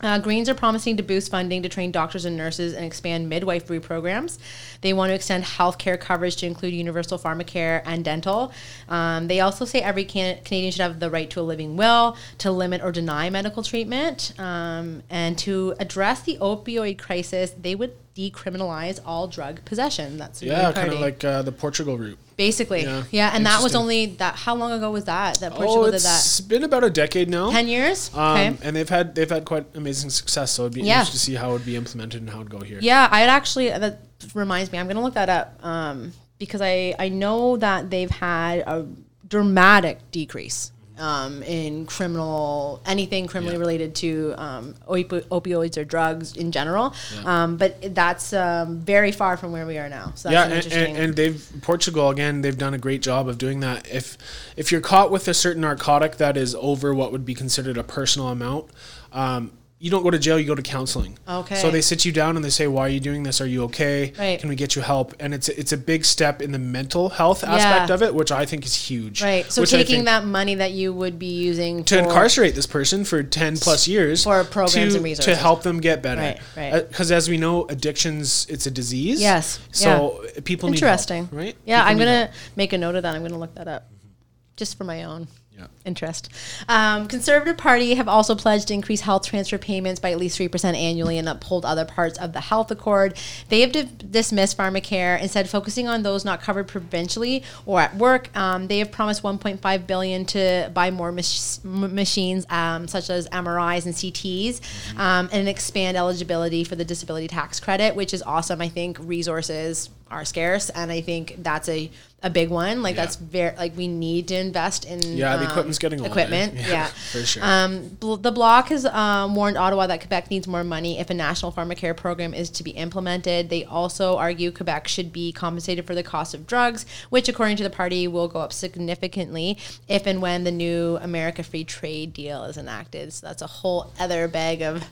Uh, 0.00 0.18
Greens 0.18 0.48
are 0.48 0.54
promising 0.54 0.96
to 0.96 1.02
boost 1.02 1.30
funding 1.30 1.62
to 1.62 1.68
train 1.68 1.90
doctors 1.90 2.24
and 2.24 2.36
nurses 2.36 2.72
and 2.72 2.84
expand 2.84 3.28
midwifery 3.28 3.80
programs. 3.80 4.38
They 4.80 4.92
want 4.92 5.10
to 5.10 5.14
extend 5.14 5.44
healthcare 5.44 5.98
coverage 5.98 6.36
to 6.36 6.46
include 6.46 6.72
universal 6.74 7.18
pharmacare 7.18 7.82
and 7.84 8.04
dental. 8.04 8.52
Um, 8.88 9.26
they 9.26 9.40
also 9.40 9.64
say 9.64 9.80
every 9.80 10.04
can- 10.04 10.38
Canadian 10.44 10.70
should 10.72 10.82
have 10.82 11.00
the 11.00 11.10
right 11.10 11.28
to 11.30 11.40
a 11.40 11.42
living 11.42 11.76
will, 11.76 12.16
to 12.38 12.52
limit 12.52 12.80
or 12.82 12.92
deny 12.92 13.28
medical 13.28 13.62
treatment, 13.62 14.34
um, 14.38 15.02
and 15.10 15.36
to 15.38 15.74
address 15.80 16.22
the 16.22 16.38
opioid 16.40 16.98
crisis. 16.98 17.52
They 17.60 17.74
would 17.74 17.96
decriminalize 18.14 19.00
all 19.04 19.26
drug 19.26 19.64
possession. 19.64 20.16
That's 20.16 20.42
Yeah, 20.42 20.72
kind 20.72 20.92
of 20.92 21.00
like 21.00 21.24
uh, 21.24 21.42
the 21.42 21.52
Portugal 21.52 21.98
route. 21.98 22.18
Basically, 22.38 22.84
yeah, 22.84 23.02
Yeah. 23.10 23.30
and 23.34 23.44
that 23.44 23.62
was 23.62 23.74
only 23.74 24.06
that. 24.16 24.36
How 24.36 24.54
long 24.54 24.72
ago 24.72 24.90
was 24.90 25.04
that? 25.04 25.40
That 25.40 25.52
Portugal 25.52 25.82
oh, 25.82 25.90
did 25.90 26.00
that. 26.00 26.20
it's 26.20 26.40
been 26.40 26.64
about 26.64 26.84
a 26.84 26.88
decade 26.88 27.28
now. 27.28 27.50
Ten 27.50 27.68
years. 27.68 28.10
Um, 28.14 28.20
okay. 28.38 28.56
And 28.62 28.74
they've 28.74 28.88
had 28.88 29.14
they've 29.14 29.28
had 29.28 29.44
quite 29.44 29.66
amazing 29.74 30.08
success. 30.08 30.52
So 30.52 30.62
it'd 30.62 30.72
be 30.72 30.80
Yeah. 30.80 31.00
interesting 31.00 31.18
to 31.18 31.24
see 31.26 31.34
how 31.34 31.50
it 31.50 31.52
would 31.54 31.66
be 31.66 31.76
implemented 31.76 32.22
and 32.22 32.30
how 32.30 32.36
it 32.40 32.44
would 32.44 32.50
go 32.50 32.60
here. 32.60 32.78
Yeah, 32.80 33.08
I'd 33.10 33.28
actually 33.28 33.68
that 33.68 34.00
reminds 34.34 34.72
me. 34.72 34.78
I'm 34.78 34.86
gonna 34.88 35.02
look 35.02 35.14
that 35.14 35.28
up 35.28 35.58
um, 35.62 36.12
because 36.38 36.62
I 36.62 36.94
I 36.98 37.10
know 37.10 37.58
that 37.58 37.90
they've 37.90 38.10
had 38.10 38.60
a 38.60 38.86
dramatic 39.28 39.98
decrease 40.10 40.72
um, 40.98 41.42
in 41.42 41.86
criminal 41.86 42.80
anything 42.86 43.26
criminally 43.26 43.56
Yeah. 43.56 43.60
related 43.60 43.94
to 43.96 44.34
um, 44.36 44.74
opi- 44.88 45.24
opioids 45.28 45.76
or 45.76 45.84
drugs 45.84 46.36
in 46.36 46.52
general. 46.52 46.94
Um, 47.24 47.56
but 47.56 47.94
that's 47.94 48.32
um, 48.32 48.78
very 48.80 49.12
far 49.12 49.36
from 49.36 49.52
where 49.52 49.66
we 49.66 49.78
are 49.78 49.88
now. 49.88 50.12
So 50.14 50.30
that's 50.30 50.66
yeah, 50.66 50.78
an 50.80 50.82
and, 50.86 50.96
and, 50.96 51.04
and 51.04 51.16
they've 51.16 51.52
Portugal 51.62 52.10
again. 52.10 52.42
They've 52.42 52.56
done 52.58 52.74
a 52.74 52.78
great 52.78 53.02
job 53.02 53.28
of 53.28 53.38
doing 53.38 53.60
that. 53.60 53.88
If 53.90 54.16
if 54.56 54.70
you're 54.72 54.80
caught 54.80 55.10
with 55.10 55.28
a 55.28 55.34
certain 55.34 55.62
narcotic 55.62 56.16
that 56.16 56.36
is 56.36 56.54
over 56.56 56.94
what 56.94 57.12
would 57.12 57.24
be 57.24 57.34
considered 57.34 57.76
a 57.78 57.84
personal 57.84 58.28
amount, 58.28 58.66
um, 59.12 59.52
you 59.80 59.90
don't 59.92 60.02
go 60.02 60.10
to 60.10 60.18
jail, 60.18 60.38
you 60.40 60.46
go 60.46 60.56
to 60.56 60.62
counseling. 60.62 61.16
Okay. 61.28 61.54
So 61.54 61.70
they 61.70 61.80
sit 61.80 62.04
you 62.04 62.10
down 62.10 62.34
and 62.34 62.44
they 62.44 62.50
say, 62.50 62.66
"Why 62.66 62.82
are 62.82 62.88
you 62.88 62.98
doing 62.98 63.22
this? 63.22 63.40
Are 63.40 63.46
you 63.46 63.62
okay? 63.64 64.12
Right. 64.18 64.40
Can 64.40 64.48
we 64.48 64.56
get 64.56 64.74
you 64.74 64.82
help?" 64.82 65.14
And 65.20 65.32
it's 65.32 65.48
it's 65.48 65.72
a 65.72 65.76
big 65.76 66.04
step 66.04 66.42
in 66.42 66.50
the 66.50 66.58
mental 66.58 67.10
health 67.10 67.44
aspect 67.44 67.88
Yeah. 67.88 67.94
of 67.94 68.02
it, 68.02 68.12
which 68.14 68.32
I 68.32 68.44
think 68.44 68.66
is 68.66 68.74
huge. 68.74 69.22
Right. 69.22 69.50
So 69.52 69.64
taking 69.64 70.04
that 70.04 70.24
money 70.24 70.56
that 70.56 70.72
you 70.72 70.92
would 70.92 71.18
be 71.18 71.26
using 71.26 71.84
to 71.84 71.98
incarcerate 71.98 72.56
this 72.56 72.66
person 72.66 73.04
for 73.04 73.22
10 73.22 73.56
plus 73.58 73.86
years 73.86 74.24
For 74.24 74.42
programs 74.44 74.94
to, 74.94 75.04
and 75.04 75.16
to 75.22 75.36
help 75.36 75.62
them 75.62 75.80
get 75.80 76.02
better 76.02 76.20
Right, 76.20 76.40
right. 76.56 76.72
Uh, 76.74 76.80
because 76.82 77.12
as 77.12 77.28
we 77.28 77.36
know 77.36 77.66
addictions 77.66 78.46
it's 78.48 78.66
a 78.66 78.70
disease 78.70 79.20
Yes, 79.20 79.60
so 79.70 80.24
people 80.44 80.70
need 80.70 80.80
help, 80.80 80.92
Interesting. 81.00 81.28
right 81.32 81.56
Yeah, 81.64 81.80
People 81.82 81.90
I'm 81.90 81.98
gonna 81.98 82.18
help. 82.26 82.30
make 82.56 82.72
a 82.72 82.78
note 82.78 82.94
of 82.96 83.02
that. 83.04 83.14
I'm 83.14 83.22
gonna 83.22 83.38
look 83.38 83.54
that 83.54 83.68
up, 83.68 83.84
mm-hmm. 83.90 84.08
just 84.56 84.76
for 84.76 84.84
my 84.84 85.04
own 85.04 85.28
yeah 85.56 85.66
interest. 85.88 86.28
Um, 86.68 87.08
Conservative 87.08 87.56
Party 87.56 87.94
have 87.94 88.06
also 88.06 88.36
pledged 88.36 88.68
to 88.68 88.74
increase 88.74 89.00
health 89.00 89.26
transfer 89.26 89.58
payments 89.58 89.98
by 89.98 90.12
at 90.12 90.18
least 90.18 90.38
3% 90.38 90.76
annually 90.76 91.18
and 91.18 91.28
uphold 91.28 91.64
other 91.64 91.84
parts 91.84 92.16
of 92.18 92.32
the 92.32 92.40
health 92.40 92.70
accord. 92.70 93.16
They 93.48 93.62
have 93.62 93.72
di- 93.72 93.88
dismissed 94.10 94.56
pharmacare, 94.56 95.20
instead 95.20 95.48
focusing 95.50 95.88
on 95.88 96.02
those 96.04 96.24
not 96.24 96.40
covered 96.40 96.68
provincially 96.68 97.42
or 97.66 97.80
at 97.80 97.96
work. 97.96 98.28
Um, 98.36 98.68
they 98.68 98.78
have 98.78 98.92
promised 98.92 99.22
1.5 99.24 99.86
billion 99.86 100.24
to 100.26 100.70
buy 100.72 100.90
more 100.92 101.10
mach- 101.10 101.64
machines 101.64 102.46
um, 102.50 102.86
such 102.86 103.10
as 103.10 103.28
MRIs 103.30 103.86
and 103.86 103.94
CTs 103.94 104.60
um, 104.98 105.28
and 105.32 105.48
expand 105.48 105.96
eligibility 105.96 106.62
for 106.64 106.76
the 106.76 106.84
disability 106.84 107.26
tax 107.28 107.58
credit, 107.58 107.96
which 107.96 108.12
is 108.14 108.22
awesome. 108.22 108.60
I 108.60 108.68
think 108.68 108.98
resources 109.00 109.90
are 110.10 110.24
scarce 110.24 110.70
and 110.70 110.90
I 110.90 111.00
think 111.02 111.36
that's 111.42 111.68
a 111.68 111.90
a 112.20 112.30
big 112.30 112.48
one. 112.48 112.82
Like 112.82 112.96
Yeah. 112.96 113.02
that's 113.04 113.14
very 113.16 113.56
like 113.56 113.76
we 113.76 113.86
need 113.86 114.26
to 114.28 114.34
invest 114.36 114.84
in 114.84 115.00
Yeah, 115.16 115.36
the 115.36 115.44
um, 115.44 115.50
equipment's 115.50 115.77
getting 115.78 116.00
older. 116.00 116.10
equipment. 116.10 116.54
Yeah, 116.58 116.68
Yeah, 116.68 116.86
for 116.86 117.24
sure. 117.24 117.42
Um, 117.44 117.88
bl- 118.00 118.16
the 118.16 118.32
bloc 118.32 118.68
has 118.68 118.84
um, 118.86 119.34
warned 119.34 119.56
Ottawa 119.56 119.86
that 119.86 120.00
Quebec 120.00 120.30
needs 120.30 120.46
more 120.46 120.64
money 120.64 120.98
if 120.98 121.10
a 121.10 121.14
national 121.14 121.52
pharmacare 121.52 121.96
program 121.96 122.34
is 122.34 122.50
to 122.50 122.64
be 122.64 122.70
implemented. 122.72 123.48
They 123.48 123.64
also 123.64 124.16
argue 124.16 124.50
Quebec 124.50 124.88
should 124.88 125.12
be 125.12 125.32
compensated 125.32 125.86
for 125.86 125.94
the 125.94 126.02
cost 126.02 126.34
of 126.34 126.46
drugs, 126.46 126.84
which, 127.10 127.28
according 127.28 127.56
to 127.58 127.62
the 127.62 127.70
party, 127.70 128.08
will 128.08 128.28
go 128.28 128.40
up 128.40 128.52
significantly 128.52 129.58
if 129.88 130.06
and 130.06 130.20
when 130.20 130.44
the 130.44 130.50
new 130.52 130.98
America 131.00 131.42
Free 131.42 131.64
Trade 131.64 132.12
Deal 132.12 132.44
is 132.44 132.56
enacted. 132.56 133.12
So 133.12 133.26
that's 133.26 133.42
a 133.42 133.46
whole 133.46 133.92
other 133.98 134.28
bag 134.28 134.62
of 134.62 134.84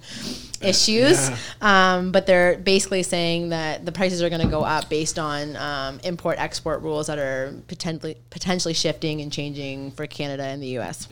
issues. 0.62 1.30
Um, 1.61 2.12
but 2.12 2.26
they're 2.26 2.59
basically 2.59 3.03
saying 3.03 3.51
that 3.51 3.84
the 3.84 3.93
prices 3.93 4.22
are 4.22 4.28
going 4.28 4.41
to 4.41 4.49
go 4.49 4.62
up 4.62 4.89
based 4.89 5.18
on 5.18 5.57
um, 5.57 6.01
import 6.05 6.39
export 6.39 6.82
rules 6.82 7.07
that 7.09 7.18
are 7.18 7.55
potentially 7.68 8.16
potentially 8.30 8.74
shifting 8.74 9.20
and 9.20 9.32
changing 9.32 9.91
for 9.93 10.07
Canada 10.07 10.45
and 10.45 10.62
the 10.62 10.66
U.S. 10.71 11.09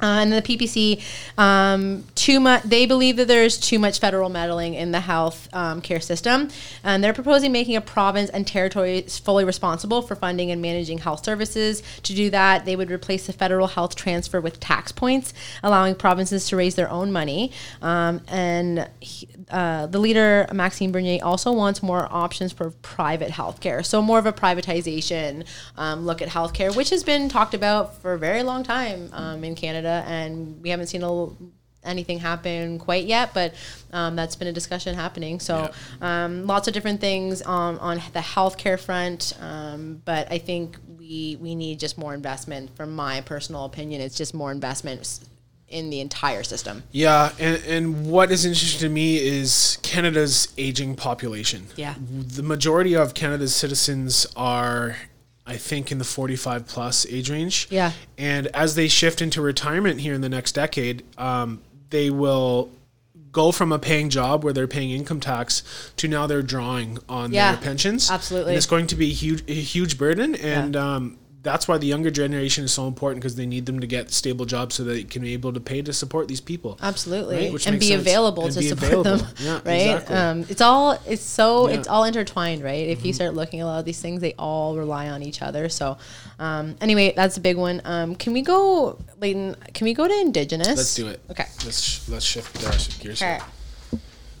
Uh, 0.00 0.20
and 0.22 0.32
the 0.32 0.40
PPC, 0.40 1.02
um, 1.38 2.04
too 2.14 2.38
much. 2.38 2.62
They 2.62 2.86
believe 2.86 3.16
that 3.16 3.26
there's 3.26 3.58
too 3.58 3.80
much 3.80 3.98
federal 3.98 4.28
meddling 4.28 4.74
in 4.74 4.92
the 4.92 5.00
health 5.00 5.48
um, 5.52 5.80
care 5.80 6.00
system, 6.00 6.50
and 6.84 7.02
they're 7.02 7.12
proposing 7.12 7.50
making 7.50 7.74
a 7.74 7.80
province 7.80 8.30
and 8.30 8.46
territory 8.46 9.00
fully 9.02 9.44
responsible 9.44 10.02
for 10.02 10.14
funding 10.14 10.52
and 10.52 10.62
managing 10.62 10.98
health 10.98 11.24
services. 11.24 11.82
To 12.04 12.14
do 12.14 12.30
that, 12.30 12.64
they 12.64 12.76
would 12.76 12.92
replace 12.92 13.26
the 13.26 13.32
federal 13.32 13.66
health 13.66 13.96
transfer 13.96 14.40
with 14.40 14.60
tax 14.60 14.92
points, 14.92 15.34
allowing 15.64 15.96
provinces 15.96 16.46
to 16.48 16.56
raise 16.56 16.76
their 16.76 16.90
own 16.90 17.10
money. 17.10 17.50
Um, 17.82 18.20
and 18.28 18.88
he, 19.00 19.28
uh, 19.50 19.86
the 19.86 19.98
leader 19.98 20.46
Maxime 20.52 20.92
Bernier 20.92 21.20
also 21.22 21.52
wants 21.52 21.82
more 21.82 22.08
options 22.10 22.52
for 22.52 22.70
private 22.82 23.30
healthcare, 23.30 23.84
so 23.84 24.02
more 24.02 24.18
of 24.18 24.26
a 24.26 24.32
privatization 24.32 25.46
um, 25.76 26.06
look 26.06 26.22
at 26.22 26.28
healthcare, 26.28 26.74
which 26.74 26.90
has 26.90 27.04
been 27.04 27.28
talked 27.28 27.54
about 27.54 28.00
for 28.00 28.12
a 28.12 28.18
very 28.18 28.42
long 28.42 28.62
time 28.62 29.10
um, 29.12 29.44
in 29.44 29.54
Canada, 29.54 30.04
and 30.06 30.60
we 30.62 30.70
haven't 30.70 30.86
seen 30.86 31.02
a 31.02 31.28
anything 31.84 32.18
happen 32.18 32.78
quite 32.78 33.06
yet, 33.06 33.32
but 33.34 33.54
um, 33.92 34.16
that's 34.16 34.36
been 34.36 34.48
a 34.48 34.52
discussion 34.52 34.94
happening. 34.94 35.40
So 35.40 35.70
um, 36.00 36.46
lots 36.46 36.68
of 36.68 36.74
different 36.74 37.00
things 37.00 37.42
on, 37.42 37.78
on 37.78 37.96
the 38.12 38.20
healthcare 38.20 38.78
front, 38.78 39.36
um, 39.40 40.02
but 40.04 40.30
I 40.30 40.38
think 40.38 40.76
we 40.98 41.38
we 41.40 41.54
need 41.54 41.80
just 41.80 41.96
more 41.96 42.14
investment. 42.14 42.76
From 42.76 42.94
my 42.94 43.20
personal 43.22 43.64
opinion, 43.64 44.00
it's 44.00 44.16
just 44.16 44.34
more 44.34 44.52
investment 44.52 45.20
in 45.68 45.90
the 45.90 46.00
entire 46.00 46.42
system. 46.42 46.82
Yeah, 46.92 47.32
and, 47.38 47.62
and 47.64 48.06
what 48.06 48.30
is 48.32 48.44
interesting 48.44 48.80
to 48.80 48.88
me 48.88 49.18
is 49.18 49.78
Canada's 49.82 50.52
aging 50.56 50.96
population. 50.96 51.66
Yeah. 51.76 51.94
The 52.00 52.42
majority 52.42 52.94
of 52.96 53.14
Canada's 53.14 53.54
citizens 53.54 54.26
are, 54.36 54.96
I 55.46 55.56
think, 55.56 55.92
in 55.92 55.98
the 55.98 56.04
45 56.04 56.66
plus 56.66 57.06
age 57.06 57.30
range. 57.30 57.68
Yeah. 57.70 57.92
And 58.16 58.46
as 58.48 58.74
they 58.76 58.88
shift 58.88 59.20
into 59.20 59.42
retirement 59.42 60.00
here 60.00 60.14
in 60.14 60.22
the 60.22 60.28
next 60.30 60.52
decade, 60.52 61.04
um, 61.18 61.60
they 61.90 62.08
will 62.10 62.70
go 63.30 63.52
from 63.52 63.70
a 63.72 63.78
paying 63.78 64.08
job 64.08 64.42
where 64.42 64.54
they're 64.54 64.66
paying 64.66 64.90
income 64.90 65.20
tax 65.20 65.62
to 65.96 66.08
now 66.08 66.26
they're 66.26 66.42
drawing 66.42 66.98
on 67.10 67.30
Yeah, 67.32 67.52
their 67.52 67.60
pensions. 67.60 68.10
absolutely. 68.10 68.52
And 68.52 68.56
it's 68.56 68.66
going 68.66 68.86
to 68.86 68.96
be 68.96 69.10
a 69.10 69.12
huge, 69.14 69.44
a 69.48 69.52
huge 69.54 69.98
burden. 69.98 70.34
And, 70.34 70.74
um, 70.76 71.18
that's 71.42 71.68
why 71.68 71.78
the 71.78 71.86
younger 71.86 72.10
generation 72.10 72.64
is 72.64 72.72
so 72.72 72.86
important 72.88 73.22
because 73.22 73.36
they 73.36 73.46
need 73.46 73.64
them 73.66 73.78
to 73.80 73.86
get 73.86 74.10
stable 74.10 74.44
jobs 74.44 74.74
so 74.74 74.82
they 74.84 75.04
can 75.04 75.22
be 75.22 75.32
able 75.34 75.52
to 75.52 75.60
pay 75.60 75.80
to 75.82 75.92
support 75.92 76.26
these 76.28 76.40
people. 76.40 76.76
Absolutely, 76.82 77.50
Right, 77.52 77.66
and 77.66 77.78
be 77.78 77.88
sense. 77.88 78.00
available 78.02 78.44
And 78.46 78.52
to 78.54 78.58
be 78.60 78.68
support 78.68 78.92
available. 79.06 79.16
them. 79.24 79.34
Yeah, 79.38 79.52
right? 79.64 79.74
exactly. 79.74 80.16
Um, 80.16 80.46
it's 80.48 80.60
all 80.60 81.00
it's 81.06 81.22
so 81.22 81.66
Yeah. 81.68 81.72
Mm-hmm. 81.72 81.78
it's 81.80 81.88
all 81.88 82.04
intertwined, 82.04 82.62
right? 82.64 82.88
If 82.88 83.04
you 83.04 83.12
start 83.12 83.34
looking 83.34 83.60
at 83.60 83.64
a 83.64 83.66
lot 83.66 83.78
of 83.78 83.84
these 83.84 84.00
things, 84.00 84.20
they 84.20 84.34
all 84.38 84.76
rely 84.76 85.08
on 85.10 85.22
each 85.22 85.40
other. 85.40 85.68
So, 85.68 85.96
um, 86.40 86.76
anyway, 86.80 87.12
that's 87.14 87.36
a 87.36 87.40
big 87.40 87.56
one. 87.56 87.80
Um, 87.84 88.14
can 88.16 88.32
we 88.32 88.42
go, 88.42 88.98
Leighton? 89.20 89.54
Can 89.74 89.84
we 89.84 89.94
go 89.94 90.08
to 90.08 90.14
Indigenous? 90.20 90.68
Let's 90.76 90.94
do 90.96 91.06
it. 91.08 91.20
Okay. 91.30 91.46
Let's 91.64 91.80
sh- 91.80 92.08
let's 92.08 92.24
shift 92.24 92.64
our 92.64 92.72
gears. 93.00 93.22
Okay. 93.22 93.38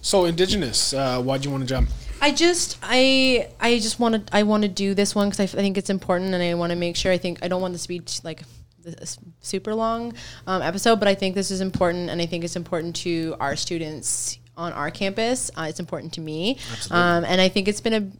So 0.00 0.24
indigenous, 0.24 0.92
uh, 0.94 1.20
why 1.20 1.38
do 1.38 1.44
you 1.48 1.50
want 1.52 1.62
to 1.62 1.68
jump? 1.68 1.90
I 2.20 2.32
just 2.32 2.78
I 2.82 3.48
I 3.60 3.78
just 3.78 4.00
want 4.00 4.26
to 4.26 4.36
I 4.36 4.42
want 4.42 4.62
to 4.62 4.68
do 4.68 4.94
this 4.94 5.14
one 5.14 5.28
because 5.28 5.40
I, 5.40 5.44
f- 5.44 5.54
I 5.54 5.58
think 5.58 5.78
it's 5.78 5.90
important 5.90 6.34
and 6.34 6.42
I 6.42 6.54
want 6.54 6.70
to 6.70 6.76
make 6.76 6.96
sure 6.96 7.12
I 7.12 7.18
think 7.18 7.38
I 7.42 7.48
don't 7.48 7.60
want 7.60 7.74
this 7.74 7.82
to 7.82 7.88
be 7.88 8.02
like 8.24 8.42
this 8.82 9.18
super 9.40 9.74
long 9.74 10.14
um, 10.46 10.62
episode, 10.62 10.98
but 10.98 11.08
I 11.08 11.14
think 11.14 11.34
this 11.34 11.50
is 11.50 11.60
important 11.60 12.10
and 12.10 12.20
I 12.20 12.26
think 12.26 12.44
it's 12.44 12.56
important 12.56 12.96
to 12.96 13.36
our 13.38 13.56
students 13.56 14.38
on 14.56 14.72
our 14.72 14.90
campus. 14.90 15.50
Uh, 15.56 15.66
it's 15.68 15.80
important 15.80 16.14
to 16.14 16.20
me, 16.20 16.58
um, 16.90 17.24
and 17.24 17.40
I 17.40 17.48
think 17.48 17.68
it's 17.68 17.80
been 17.80 17.94
a 17.94 18.10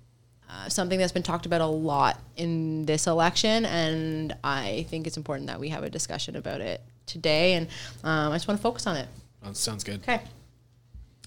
uh, 0.51 0.68
something 0.68 0.99
that's 0.99 1.12
been 1.12 1.22
talked 1.22 1.44
about 1.44 1.61
a 1.61 1.66
lot 1.66 2.20
in 2.36 2.86
this 2.86 3.07
election, 3.07 3.66
and 3.66 4.34
I 4.42 4.86
think 4.88 5.07
it's 5.07 5.18
important 5.18 5.49
that 5.49 5.61
we 5.61 5.68
have 5.68 5.82
a 5.82 5.90
discussion 5.90 6.36
about 6.36 6.61
it 6.62 6.80
today. 7.05 7.55
And 7.55 7.66
um, 8.03 8.32
I 8.32 8.36
just 8.36 8.49
want 8.49 8.59
to 8.59 8.62
focus 8.62 8.86
on 8.86 8.96
it. 8.96 9.09
That 9.42 9.57
sounds 9.57 9.84
good. 9.84 10.01
Okay. 10.01 10.20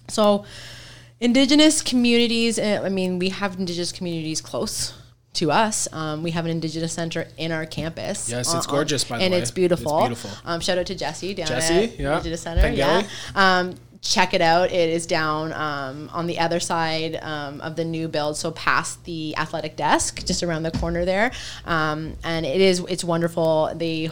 So, 0.08 0.44
indigenous 1.22 1.80
communities, 1.82 2.58
uh, 2.58 2.82
I 2.84 2.88
mean, 2.88 3.18
we 3.18 3.30
have 3.30 3.58
indigenous 3.58 3.92
communities 3.92 4.40
close 4.40 4.94
to 5.34 5.50
us. 5.50 5.88
Um, 5.92 6.22
we 6.22 6.32
have 6.32 6.44
an 6.44 6.50
indigenous 6.50 6.92
center 6.92 7.26
in 7.38 7.52
our 7.52 7.64
campus. 7.64 8.28
Yes, 8.28 8.52
it's 8.52 8.66
uh, 8.66 8.70
gorgeous, 8.70 9.04
by 9.04 9.18
the 9.18 9.24
and 9.24 9.32
way. 9.32 9.40
it's 9.40 9.50
beautiful. 9.50 9.98
It's 10.00 10.08
beautiful. 10.08 10.30
Um, 10.44 10.60
shout 10.60 10.78
out 10.78 10.86
to 10.86 10.94
Jesse 10.94 11.32
down 11.34 11.46
Jesse, 11.46 11.74
at 11.74 11.98
yeah. 11.98 12.12
Indigenous 12.12 12.42
Center. 12.42 12.68
Yeah. 12.68 13.06
Check 14.02 14.34
it 14.34 14.40
out. 14.40 14.72
It 14.72 14.90
is 14.90 15.06
down 15.06 15.52
um, 15.52 16.10
on 16.12 16.26
the 16.26 16.40
other 16.40 16.58
side 16.58 17.20
um, 17.22 17.60
of 17.60 17.76
the 17.76 17.84
new 17.84 18.08
build, 18.08 18.36
so 18.36 18.50
past 18.50 19.04
the 19.04 19.36
athletic 19.36 19.76
desk, 19.76 20.26
just 20.26 20.42
around 20.42 20.64
the 20.64 20.72
corner 20.72 21.04
there. 21.04 21.30
Um, 21.64 22.16
and 22.24 22.44
it 22.44 22.60
is 22.60 22.80
it's 22.88 23.04
wonderful. 23.04 23.72
They 23.76 24.10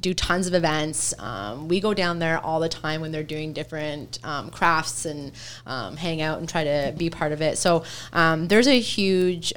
do 0.00 0.12
tons 0.12 0.46
of 0.46 0.52
events. 0.52 1.14
Um, 1.18 1.66
we 1.66 1.80
go 1.80 1.94
down 1.94 2.18
there 2.18 2.38
all 2.38 2.60
the 2.60 2.68
time 2.68 3.00
when 3.00 3.10
they're 3.10 3.22
doing 3.22 3.54
different 3.54 4.18
um, 4.22 4.50
crafts 4.50 5.06
and 5.06 5.32
um, 5.64 5.96
hang 5.96 6.20
out 6.20 6.38
and 6.38 6.46
try 6.46 6.64
to 6.64 6.94
be 6.94 7.08
part 7.08 7.32
of 7.32 7.40
it. 7.40 7.56
So 7.56 7.84
there's 8.12 8.68
a 8.68 8.78
huge. 8.78 9.54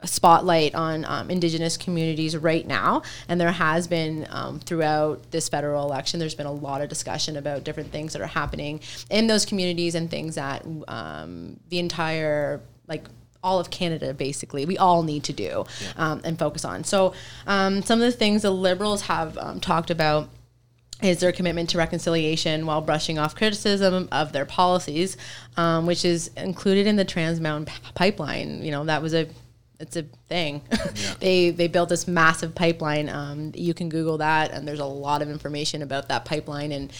A 0.00 0.06
spotlight 0.06 0.74
on 0.74 1.04
um, 1.06 1.30
indigenous 1.30 1.76
communities 1.76 2.36
right 2.36 2.66
now 2.66 3.02
and 3.28 3.40
there 3.40 3.50
has 3.50 3.88
been 3.88 4.26
um, 4.30 4.60
throughout 4.60 5.30
this 5.32 5.48
federal 5.48 5.84
election 5.84 6.20
there's 6.20 6.36
been 6.36 6.46
a 6.46 6.52
lot 6.52 6.80
of 6.80 6.88
discussion 6.88 7.36
about 7.36 7.64
different 7.64 7.90
things 7.90 8.12
that 8.12 8.22
are 8.22 8.26
happening 8.26 8.80
in 9.10 9.26
those 9.26 9.44
communities 9.44 9.96
and 9.96 10.08
things 10.08 10.36
that 10.36 10.64
um, 10.86 11.58
the 11.68 11.80
entire 11.80 12.60
like 12.86 13.04
all 13.42 13.60
of 13.60 13.70
Canada, 13.70 14.12
basically, 14.12 14.66
we 14.66 14.76
all 14.76 15.02
need 15.02 15.24
to 15.24 15.32
do 15.32 15.64
um, 15.96 16.20
and 16.24 16.38
focus 16.38 16.64
on. 16.64 16.84
So, 16.84 17.14
um, 17.46 17.82
some 17.82 18.00
of 18.00 18.06
the 18.06 18.16
things 18.16 18.42
the 18.42 18.50
Liberals 18.50 19.02
have 19.02 19.38
um, 19.38 19.60
talked 19.60 19.90
about 19.90 20.28
is 21.02 21.20
their 21.20 21.30
commitment 21.30 21.70
to 21.70 21.78
reconciliation 21.78 22.66
while 22.66 22.80
brushing 22.80 23.18
off 23.18 23.36
criticism 23.36 24.08
of 24.10 24.32
their 24.32 24.44
policies, 24.44 25.16
um, 25.56 25.86
which 25.86 26.04
is 26.04 26.28
included 26.36 26.86
in 26.86 26.96
the 26.96 27.04
Trans 27.04 27.40
Mountain 27.40 27.72
Pipeline. 27.94 28.62
You 28.62 28.72
know, 28.72 28.84
that 28.84 29.00
was 29.00 29.14
a 29.14 29.28
it's 29.80 29.96
a 29.96 30.04
thing. 30.28 30.62
they 31.20 31.50
they 31.50 31.68
built 31.68 31.88
this 31.88 32.06
massive 32.06 32.54
pipeline. 32.54 33.08
Um, 33.08 33.52
you 33.54 33.74
can 33.74 33.88
Google 33.88 34.18
that, 34.18 34.50
and 34.50 34.66
there's 34.66 34.80
a 34.80 34.84
lot 34.84 35.22
of 35.22 35.30
information 35.30 35.82
about 35.82 36.08
that 36.08 36.24
pipeline 36.24 36.72
and 36.72 36.92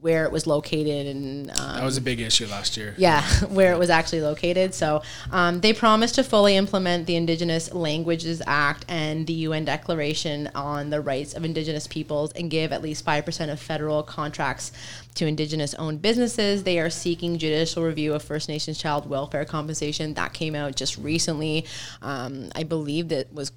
where 0.00 0.24
it 0.24 0.32
was 0.32 0.46
located 0.46 1.06
and 1.06 1.50
um, 1.50 1.76
That 1.76 1.84
was 1.84 1.96
a 1.96 2.00
big 2.00 2.20
issue 2.20 2.46
last 2.46 2.76
year. 2.76 2.94
yeah, 2.96 3.22
where 3.48 3.72
it 3.72 3.78
was 3.78 3.90
actually 3.90 4.22
located. 4.22 4.74
So 4.74 5.02
um, 5.30 5.60
they 5.60 5.72
promised 5.72 6.14
to 6.16 6.24
fully 6.24 6.56
implement 6.56 7.06
the 7.06 7.16
Indigenous 7.16 7.72
Languages 7.72 8.40
Act 8.46 8.84
and 8.88 9.26
the 9.26 9.32
UN 9.32 9.64
Declaration 9.64 10.48
on 10.54 10.90
the 10.90 11.00
Rights 11.00 11.34
of 11.34 11.44
Indigenous 11.44 11.86
Peoples 11.86 12.32
and 12.32 12.50
give 12.50 12.72
at 12.72 12.82
least 12.82 13.04
5% 13.04 13.52
of 13.52 13.60
federal 13.60 14.02
contracts 14.02 14.72
to 15.14 15.26
Indigenous 15.26 15.74
owned 15.74 16.02
businesses. 16.02 16.62
They 16.64 16.78
are 16.78 16.90
seeking 16.90 17.38
judicial 17.38 17.82
review 17.82 18.14
of 18.14 18.22
First 18.22 18.48
Nations 18.48 18.78
child 18.78 19.08
welfare 19.08 19.44
compensation. 19.44 20.14
That 20.14 20.32
came 20.34 20.54
out 20.54 20.76
just 20.76 20.98
recently. 20.98 21.64
Um, 22.02 22.50
I 22.54 22.62
believe 22.62 22.75
that 22.84 23.32
was. 23.32 23.52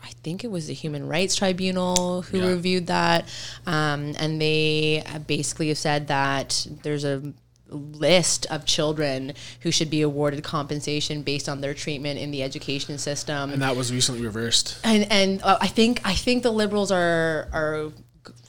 I 0.00 0.10
think 0.24 0.42
it 0.44 0.50
was 0.50 0.66
the 0.68 0.74
Human 0.74 1.06
Rights 1.06 1.36
Tribunal 1.36 2.22
who 2.22 2.38
Yeah. 2.38 2.48
reviewed 2.48 2.86
that, 2.86 3.26
um, 3.66 4.14
and 4.18 4.40
they 4.40 5.02
basically 5.26 5.68
have 5.68 5.78
said 5.78 6.08
that 6.08 6.66
there's 6.82 7.04
a 7.04 7.34
list 7.70 8.46
of 8.50 8.64
children 8.64 9.32
who 9.60 9.70
should 9.70 9.90
be 9.90 10.00
awarded 10.02 10.42
compensation 10.44 11.22
based 11.22 11.48
on 11.48 11.60
their 11.60 11.74
treatment 11.74 12.18
in 12.20 12.30
the 12.30 12.42
education 12.42 12.98
system. 12.98 13.52
And 13.52 13.60
that 13.62 13.76
was 13.76 13.92
recently 13.92 14.22
reversed. 14.22 14.76
And 14.84 15.10
and 15.10 15.42
uh, 15.42 15.58
I 15.60 15.66
think 15.66 16.00
I 16.04 16.14
think 16.14 16.42
the 16.42 16.52
liberals 16.52 16.90
are 16.90 17.48
are 17.52 17.90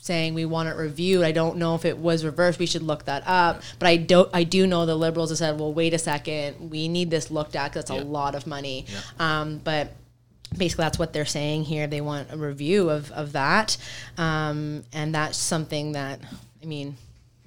saying 0.01 0.33
we 0.33 0.45
want 0.45 0.69
it 0.69 0.75
reviewed. 0.75 1.23
I 1.23 1.31
don't 1.31 1.57
know 1.57 1.75
if 1.75 1.85
it 1.85 1.97
was 1.97 2.23
reversed. 2.23 2.59
We 2.59 2.65
should 2.65 2.83
look 2.83 3.05
that 3.05 3.23
up. 3.25 3.61
But 3.79 3.87
I 3.87 3.97
don't. 3.97 4.29
I 4.33 4.43
do 4.43 4.67
know 4.67 4.85
the 4.85 4.95
liberals 4.95 5.29
have 5.31 5.37
said, 5.39 5.59
well, 5.59 5.73
wait 5.73 5.93
a 5.93 5.97
second, 5.97 6.69
we 6.69 6.87
need 6.87 7.09
this 7.09 7.31
looked 7.31 7.55
at. 7.55 7.73
'cause 7.73 7.85
That's 7.85 8.01
a 8.01 8.03
lot 8.05 8.35
of 8.35 8.45
money. 8.47 8.85
Um, 9.19 9.59
but 9.63 9.93
basically 10.57 10.83
that's 10.83 10.99
what 10.99 11.11
they're 11.11 11.25
saying 11.25 11.63
here. 11.65 11.87
They 11.87 12.01
want 12.01 12.31
a 12.31 12.37
review 12.37 12.89
of 12.89 13.11
of 13.11 13.31
that, 13.33 13.77
um, 14.17 14.83
and 14.93 15.13
that's 15.13 15.37
something 15.37 15.93
that 15.93 16.19
I 16.61 16.65
mean. 16.65 16.97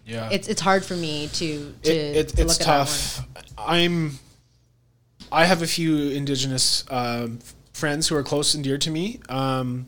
Yeah. 0.05 0.31
It's 0.33 0.49
it's 0.49 0.61
hard 0.63 0.85
for 0.87 0.97
me 0.97 1.29
to 1.35 1.75
to, 1.83 1.91
it, 1.91 2.17
it, 2.17 2.29
to 2.31 2.43
it's 2.43 2.57
tough. 2.59 3.27
I'm. 3.59 4.19
I 5.31 5.45
have 5.45 5.61
a 5.61 5.67
few 5.67 6.09
indigenous 6.09 6.85
um, 6.89 7.41
friends 7.75 8.09
who 8.09 8.17
are 8.17 8.23
close 8.23 8.55
and 8.55 8.65
dear 8.65 8.79
to 8.79 8.91
me, 8.91 9.21
um, 9.29 9.87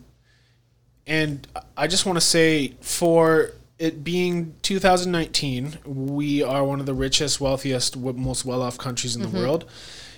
and 1.10 1.46
I 1.76 1.86
just 1.88 2.06
want 2.06 2.16
to 2.16 2.20
say, 2.22 2.74
for 2.80 3.52
it 3.78 4.04
being 4.04 4.54
2019, 4.62 5.78
we 5.84 6.42
are 6.42 6.64
one 6.64 6.80
of 6.80 6.86
the 6.86 6.94
richest, 6.94 7.40
wealthiest, 7.40 7.96
most 7.96 8.44
well-off 8.44 8.78
countries 8.78 9.16
in 9.16 9.22
Mm-hmm. 9.22 9.32
the 9.36 9.42
world. 9.42 9.64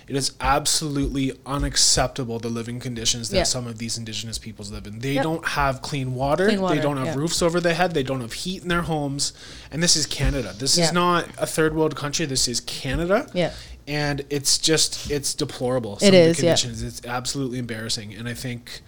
It 0.05 0.17
is 0.17 0.33
absolutely 0.41 1.31
unacceptable 1.45 2.37
the 2.37 2.49
living 2.49 2.79
conditions 2.81 3.29
that 3.29 3.37
Yeah. 3.37 3.43
some 3.43 3.65
of 3.67 3.77
these 3.77 3.97
indigenous 3.97 4.37
peoples 4.37 4.69
live 4.69 4.85
in. 4.85 4.99
They 4.99 5.13
Yep. 5.13 5.23
don't 5.23 5.47
have 5.47 5.81
clean 5.81 6.13
water. 6.13 6.47
Clean 6.47 6.61
water, 6.61 6.75
They 6.75 6.81
don't 6.81 6.97
have 6.97 7.07
yeah. 7.07 7.15
roofs 7.15 7.41
over 7.41 7.61
their 7.61 7.73
head. 7.73 7.93
They 7.93 8.03
don't 8.03 8.19
have 8.21 8.33
heat 8.33 8.61
in 8.63 8.67
their 8.67 8.81
homes. 8.81 9.31
And 9.71 9.81
this 9.81 9.95
is 9.95 10.05
Canada. 10.05 10.53
This 10.59 10.77
Yeah. 10.77 10.85
is 10.87 10.91
not 10.93 11.29
a 11.37 11.47
third 11.47 11.73
world 11.73 11.95
country. 11.95 12.25
This 12.25 12.47
is 12.49 12.59
Canada. 12.59 13.27
Yeah. 13.33 13.53
And 13.87 14.25
it's 14.29 14.57
just 14.57 15.09
it's 15.09 15.33
deplorable. 15.33 15.97
It 16.01 16.09
of 16.09 16.13
is, 16.13 16.35
the 16.37 16.41
conditions. 16.43 16.83
It's 16.83 17.01
absolutely 17.05 17.57
embarrassing. 17.59 18.13
And 18.13 18.27
I 18.27 18.33
think 18.33 18.81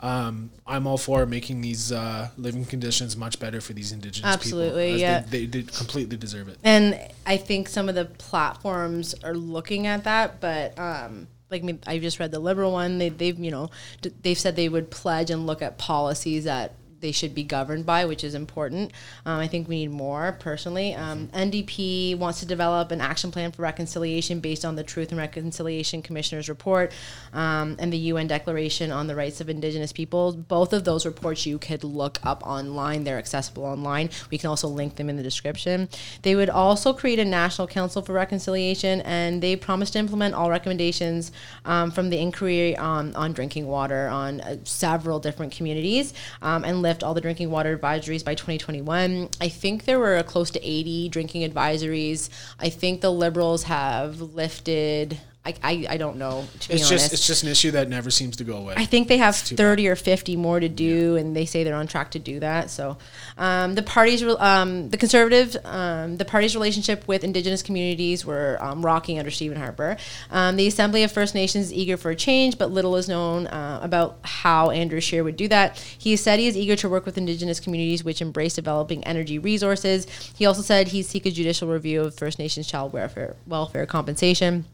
um, 0.00 0.50
I'm 0.66 0.86
all 0.86 0.98
for 0.98 1.26
making 1.26 1.60
these 1.60 1.92
uh, 1.92 2.28
living 2.36 2.64
conditions 2.64 3.16
much 3.16 3.38
better 3.38 3.60
for 3.60 3.72
these 3.72 3.92
indigenous 3.92 4.32
Absolutely, 4.32 4.86
people. 4.88 5.00
yeah. 5.00 5.20
They, 5.20 5.46
they, 5.46 5.62
they 5.62 5.72
completely 5.72 6.16
deserve 6.16 6.48
it. 6.48 6.58
And 6.62 6.98
I 7.24 7.36
think 7.36 7.68
some 7.68 7.88
of 7.88 7.94
the 7.94 8.04
platforms 8.04 9.14
are 9.24 9.34
looking 9.34 9.86
at 9.86 10.04
that, 10.04 10.40
but 10.40 10.78
um, 10.78 11.28
like 11.50 11.62
me, 11.62 11.78
I 11.86 11.98
just 11.98 12.18
read 12.20 12.30
the 12.30 12.38
liberal 12.38 12.72
one. 12.72 12.98
They, 12.98 13.08
they've 13.08 13.38
you 13.38 13.50
know 13.50 13.70
d- 14.02 14.12
they've 14.22 14.38
said 14.38 14.56
they 14.56 14.68
would 14.68 14.90
pledge 14.90 15.30
and 15.30 15.46
look 15.46 15.62
at 15.62 15.78
policies 15.78 16.44
that 16.44 16.72
they 17.00 17.12
should 17.12 17.34
be 17.34 17.44
governed 17.44 17.86
by, 17.86 18.04
which 18.04 18.24
is 18.24 18.34
important. 18.34 18.92
Um, 19.24 19.38
I 19.38 19.46
think 19.46 19.68
we 19.68 19.80
need 19.80 19.90
more 19.90 20.36
personally. 20.40 20.94
Um, 20.94 21.28
NDP 21.28 22.18
wants 22.18 22.40
to 22.40 22.46
develop 22.46 22.90
an 22.90 23.00
action 23.00 23.30
plan 23.30 23.52
for 23.52 23.62
reconciliation 23.62 24.40
based 24.40 24.64
on 24.64 24.76
the 24.76 24.84
Truth 24.84 25.10
and 25.10 25.18
Reconciliation 25.18 26.02
Commissioner's 26.02 26.48
report 26.48 26.92
um, 27.32 27.76
and 27.78 27.92
the 27.92 27.98
UN 27.98 28.26
Declaration 28.26 28.90
on 28.90 29.06
the 29.06 29.14
Rights 29.14 29.40
of 29.40 29.48
Indigenous 29.48 29.92
Peoples. 29.92 30.36
Both 30.36 30.72
of 30.72 30.84
those 30.84 31.04
reports 31.04 31.46
you 31.46 31.58
could 31.58 31.84
look 31.84 32.18
up 32.24 32.46
online. 32.46 33.04
They're 33.04 33.18
accessible 33.18 33.64
online. 33.64 34.10
We 34.30 34.38
can 34.38 34.48
also 34.48 34.68
link 34.68 34.96
them 34.96 35.10
in 35.10 35.16
the 35.16 35.22
description. 35.22 35.88
They 36.22 36.34
would 36.34 36.50
also 36.50 36.92
create 36.92 37.18
a 37.18 37.24
National 37.24 37.66
Council 37.66 38.02
for 38.02 38.12
Reconciliation, 38.12 39.00
and 39.02 39.42
they 39.42 39.56
promised 39.56 39.94
to 39.94 39.98
implement 39.98 40.34
all 40.34 40.50
recommendations 40.50 41.32
um, 41.64 41.90
from 41.90 42.10
the 42.10 42.18
inquiry 42.18 42.76
on, 42.76 43.14
on 43.16 43.32
drinking 43.32 43.66
water 43.66 44.08
on 44.08 44.40
uh, 44.40 44.56
several 44.64 45.18
different 45.18 45.52
communities 45.52 46.14
um, 46.42 46.64
and 46.64 46.82
lift 46.86 47.02
all 47.02 47.14
the 47.14 47.20
drinking 47.20 47.50
water 47.50 47.76
advisories 47.76 48.24
by 48.24 48.34
2021. 48.34 49.28
I 49.40 49.48
think 49.48 49.84
there 49.84 49.98
were 49.98 50.22
close 50.22 50.50
to 50.52 50.64
80 50.64 51.08
drinking 51.08 51.50
advisories. 51.50 52.28
I 52.60 52.68
think 52.68 53.00
the 53.00 53.10
Liberals 53.10 53.64
have 53.64 54.20
lifted. 54.20 55.18
I, 55.46 55.54
I, 55.62 55.86
I 55.90 55.96
don't 55.96 56.16
know 56.16 56.44
to 56.60 56.68
be 56.68 56.74
It's 56.74 56.90
honest. 56.90 57.04
just 57.04 57.12
it's 57.12 57.26
just 57.26 57.42
an 57.44 57.48
issue 57.50 57.70
that 57.70 57.88
never 57.88 58.10
seems 58.10 58.36
to 58.36 58.44
go 58.44 58.56
away. 58.56 58.74
I 58.76 58.84
think 58.84 59.06
they 59.06 59.18
have 59.18 59.42
too 59.44 59.54
30 59.54 59.86
or 59.88 59.94
50 59.94 60.36
more 60.36 60.58
to 60.58 60.68
do, 60.68 61.14
and 61.16 61.36
they 61.36 61.46
say 61.46 61.62
they're 61.62 61.76
on 61.76 61.86
track 61.86 62.10
to 62.12 62.18
do 62.18 62.40
that. 62.40 62.68
So, 62.70 62.98
um, 63.38 63.74
the 63.76 63.82
party's, 63.82 64.22
um, 64.24 64.90
the 64.90 64.96
conservative, 64.96 65.56
um, 65.64 66.16
the 66.16 66.24
party's 66.24 66.54
relationship 66.56 67.06
with 67.06 67.22
Indigenous 67.22 67.62
communities 67.62 68.26
were 68.26 68.58
um, 68.60 68.84
rocking 68.84 69.18
under 69.18 69.30
Stephen 69.30 69.56
Harper. 69.56 69.96
Um, 70.30 70.56
the 70.56 70.66
Assembly 70.66 71.04
of 71.04 71.12
First 71.12 71.34
Nations 71.34 71.66
is 71.66 71.72
eager 71.72 71.96
for 71.96 72.10
a 72.10 72.16
change, 72.16 72.58
but 72.58 72.72
little 72.72 72.96
is 72.96 73.08
known 73.08 73.46
uh, 73.46 73.78
about 73.82 74.18
how 74.22 74.70
Andrew 74.70 75.00
Scheer 75.00 75.22
would 75.22 75.36
do 75.36 75.46
that. 75.48 75.78
He 75.78 76.16
said 76.16 76.40
he 76.40 76.48
is 76.48 76.56
eager 76.56 76.74
to 76.76 76.88
work 76.88 77.06
with 77.06 77.16
Indigenous 77.16 77.60
communities 77.60 78.02
which 78.02 78.20
embrace 78.20 78.54
developing 78.54 79.04
energy 79.04 79.38
resources. 79.38 80.06
He 80.34 80.44
also 80.44 80.62
said 80.62 80.88
he'd 80.88 81.04
seek 81.04 81.24
a 81.24 81.30
judicial 81.30 81.68
review 81.68 82.02
of 82.02 82.16
First 82.16 82.38
Nations 82.40 82.66
child 82.66 82.92
welfare 82.92 83.36
welfare 83.46 83.86
compensation. 83.86 84.64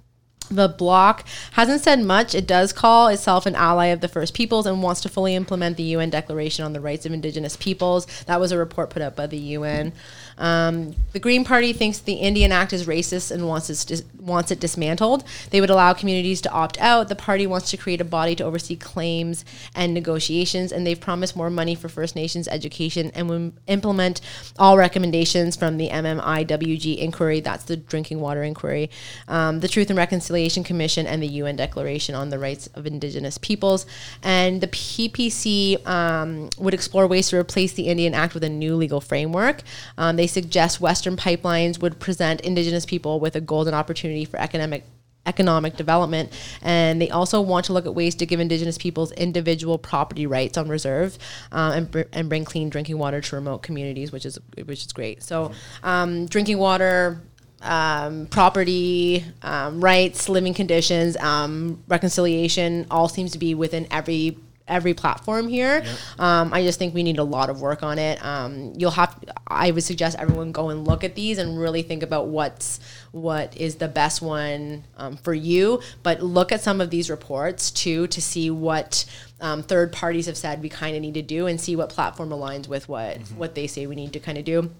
The 0.53 0.68
bloc 0.68 1.24
hasn't 1.53 1.80
said 1.80 2.00
much. 2.00 2.34
It 2.34 2.46
does 2.46 2.74
call 2.74 3.09
itself 3.09 3.46
an 3.46 3.55
ally 3.55 3.86
of 3.86 4.00
the 4.00 4.09
First 4.09 4.34
Peoples 4.34 4.66
and 4.66 4.82
wants 4.82 5.00
to 5.00 5.09
fully 5.09 5.34
implement 5.34 5.78
the 5.78 5.82
UN 5.84 6.11
Declaration 6.11 6.64
on 6.64 6.74
the 6.74 6.80
Rights 6.80 7.07
of 7.07 7.12
Indigenous 7.12 7.57
Peoples. 7.57 8.07
That 8.26 8.38
was 8.38 8.53
a 8.53 8.59
report 8.59 8.90
put 8.90 9.00
out 9.00 9.16
by 9.16 9.26
the 9.26 9.38
UN. 9.38 9.94
Um, 10.43 10.97
the 11.12 11.20
Green 11.20 11.45
Party 11.45 11.72
thinks 11.72 12.01
the 12.01 12.14
Indian 12.14 12.51
Act 12.51 12.72
is 12.72 12.86
racist 12.86 13.30
and 13.30 13.47
wants 13.47 13.70
it, 13.70 13.86
dis- 13.86 14.03
wants 14.18 14.51
it 14.51 14.59
dismantled. 14.59 15.22
They 15.51 15.61
would 15.61 15.70
allow 15.70 15.93
communities 15.93 16.40
to 16.43 16.51
opt 16.51 16.80
out. 16.80 17.09
The 17.09 17.14
party 17.14 17.47
wants 17.47 17.70
to 17.70 17.76
create 17.76 18.01
a 18.01 18.05
body 18.05 18.34
to 18.36 18.45
oversee 18.45 18.74
claims 18.74 19.45
and 19.74 19.95
negotiations, 19.95 20.72
and 20.72 20.84
they've 20.84 21.01
promised 21.01 21.36
more 21.36 21.49
money 21.49 21.76
for 21.76 21.88
First 21.88 22.16
Nations 22.16 22.49
education 22.49 23.12
and 23.14 23.28
will 23.28 23.53
implement 23.68 24.20
all 24.59 24.76
recommendations 24.76 25.55
from 25.55 25.76
the 25.76 25.90
MMIWG 25.90 26.99
inquiry. 26.99 27.38
That's 27.38 27.64
the 27.64 27.76
drinking 27.76 28.18
water 28.18 28.43
inquiry, 28.43 28.90
um, 29.28 29.61
the 29.61 29.68
Truth 29.68 29.90
and 29.90 29.97
Reconciliation 29.97 30.64
Commission, 30.64 31.07
and 31.07 31.22
the 31.22 31.28
UN 31.28 31.55
Declaration 31.55 32.16
on 32.16 32.30
the 32.30 32.38
Rights 32.40 32.66
of 32.74 32.84
Indigenous 32.84 33.38
Peoples. 33.38 33.86
And 34.24 34.61
the 34.61 34.66
PPC 34.66 35.86
um, 35.86 36.51
would 36.59 36.74
explore 36.74 37.07
ways 37.07 37.28
to 37.28 37.36
replace 37.36 37.74
the 37.74 37.86
Indian 37.86 38.12
Act 38.12 38.34
with 38.34 38.43
a 38.43 38.49
new 38.49 38.74
legal 38.74 39.01
framework. 39.01 39.62
Um, 39.97 40.16
they 40.16 40.32
suggest 40.33 40.80
Western 40.80 41.16
pipelines 41.16 41.80
would 41.80 42.01
present 42.01 42.41
Indigenous 42.41 42.87
people 42.87 43.20
with 43.20 43.37
a 43.37 43.41
golden 43.41 43.74
opportunity 43.74 44.24
for 44.24 44.39
economic 44.41 44.85
economic 45.26 45.76
development. 45.76 46.33
And 46.62 47.01
they 47.01 47.11
also 47.11 47.41
want 47.41 47.66
to 47.66 47.72
look 47.72 47.87
at 47.87 47.95
ways 47.95 48.14
to 48.16 48.26
give 48.26 48.41
indigenous 48.41 48.78
peoples 48.78 49.12
individual 49.12 49.78
property 49.78 50.26
rights 50.26 50.59
on 50.59 50.68
reserve 50.68 51.18
um, 51.53 51.72
and, 51.72 51.91
br- 51.91 52.03
and 52.12 52.28
bring 52.28 52.45
clean 52.45 52.70
drinking 52.70 52.99
water 52.99 53.20
to 53.20 53.37
remote 53.37 53.59
communities 53.59 54.12
which 54.12 54.26
is 54.26 54.39
which 54.64 54.85
is 54.85 54.93
great. 54.93 55.22
So 55.22 55.53
um, 55.83 56.26
drinking 56.26 56.59
water 56.59 57.22
um, 57.62 58.26
property 58.26 59.24
um, 59.43 59.80
rights 59.80 60.28
living 60.28 60.55
conditions 60.55 61.16
um, 61.18 61.83
reconciliation 61.87 62.87
all 62.91 63.09
seems 63.09 63.33
to 63.33 63.39
be 63.39 63.55
within 63.55 63.87
every 63.91 64.39
every 64.73 64.95
platform 64.95 65.49
here. 65.49 65.85
Um, 66.18 66.53
I 66.53 66.62
just 66.62 66.79
think 66.79 66.95
we 66.95 67.03
need 67.03 67.18
a 67.18 67.25
lot 67.25 67.51
of 67.51 67.61
work 67.61 67.83
on 67.83 67.99
it. 67.99 68.25
Um, 68.25 68.73
you'll 68.77 68.91
have. 68.93 69.16
I 69.47 69.70
would 69.70 69.85
suggest 69.85 70.18
everyone 70.18 70.51
go 70.53 70.70
and 70.70 70.87
look 70.87 71.05
at 71.05 71.14
these 71.14 71.39
and 71.39 71.59
really 71.59 71.83
think 71.83 72.03
about 72.03 72.29
what's 72.29 72.81
what 73.12 73.57
is 73.57 73.77
the 73.77 73.89
best 73.89 74.23
one 74.23 74.85
um, 74.97 75.16
for 75.18 75.35
you. 75.35 75.81
But 76.03 76.23
look 76.23 76.51
at 76.51 76.62
some 76.62 76.81
of 76.81 76.91
these 76.91 77.11
reports 77.11 77.70
too 77.70 78.07
to 78.09 78.23
see 78.23 78.51
what. 78.51 79.05
Um, 79.41 79.64
third 79.64 79.91
parties 79.91 80.27
have 80.27 80.37
said 80.37 80.62
we 80.62 80.68
kind 80.68 80.95
of 80.95 81.03
need 81.03 81.14
to 81.14 81.23
do 81.23 81.49
and 81.49 81.61
see 81.61 81.75
what 81.75 81.89
platform 81.89 82.29
aligns 82.29 82.68
with 82.68 82.89
what 82.89 83.18
what 83.37 83.57
they 83.57 83.66
say 83.66 83.89
we 83.89 83.97
need 83.97 84.12
to 84.12 84.20
kind 84.20 84.39
of 84.39 84.45
do. 84.45 84.70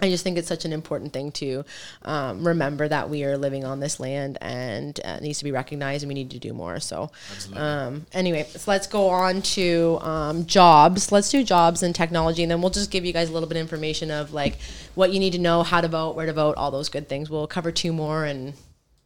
I 0.00 0.08
just 0.08 0.24
think 0.24 0.38
it's 0.38 0.48
such 0.48 0.64
an 0.64 0.72
important 0.72 1.12
thing 1.12 1.30
to 1.32 1.64
um, 2.02 2.46
remember 2.46 2.88
that 2.88 3.10
we 3.10 3.24
are 3.24 3.36
living 3.36 3.64
on 3.64 3.80
this 3.80 4.00
land 4.00 4.38
and 4.40 4.98
uh, 5.04 5.18
it 5.18 5.22
needs 5.22 5.38
to 5.38 5.44
be 5.44 5.52
recognized 5.52 6.02
and 6.02 6.08
we 6.08 6.14
need 6.14 6.30
to 6.30 6.38
do 6.38 6.52
more. 6.52 6.80
So, 6.80 7.10
um, 7.54 8.06
anyway, 8.12 8.44
so 8.44 8.70
let's 8.70 8.86
go 8.86 9.08
on 9.08 9.42
to 9.42 9.98
um, 10.00 10.46
jobs. 10.46 11.12
Let's 11.12 11.30
do 11.30 11.44
jobs 11.44 11.82
and 11.82 11.94
technology, 11.94 12.42
and 12.42 12.50
then 12.50 12.60
we'll 12.60 12.70
just 12.70 12.90
give 12.90 13.04
you 13.04 13.12
guys 13.12 13.28
a 13.28 13.32
little 13.32 13.48
bit 13.48 13.56
of 13.56 13.60
information 13.60 14.10
of 14.10 14.32
like 14.32 14.58
what 14.94 15.12
you 15.12 15.20
need 15.20 15.32
to 15.34 15.38
know, 15.38 15.62
how 15.62 15.80
to 15.80 15.88
vote, 15.88 16.16
where 16.16 16.26
to 16.26 16.32
vote, 16.32 16.56
all 16.56 16.70
those 16.70 16.88
good 16.88 17.08
things. 17.08 17.28
We'll 17.28 17.46
cover 17.46 17.70
two 17.70 17.92
more 17.92 18.24
and 18.24 18.54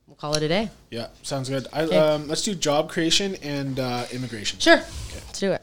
we'll 0.07 0.17
call 0.17 0.37
it 0.37 0.43
a 0.43 0.49
day. 0.49 0.71
Yeah, 0.91 1.09
sounds 1.23 1.49
good. 1.49 1.67
I, 1.73 1.83
um, 1.85 2.29
let's 2.29 2.43
do 2.43 2.55
job 2.55 2.89
creation 2.89 3.37
and 3.43 3.81
uh, 3.81 4.07
immigration. 4.13 4.61
Sure. 4.61 4.77
Let's 4.77 5.41
do 5.41 5.53
it. 5.53 5.63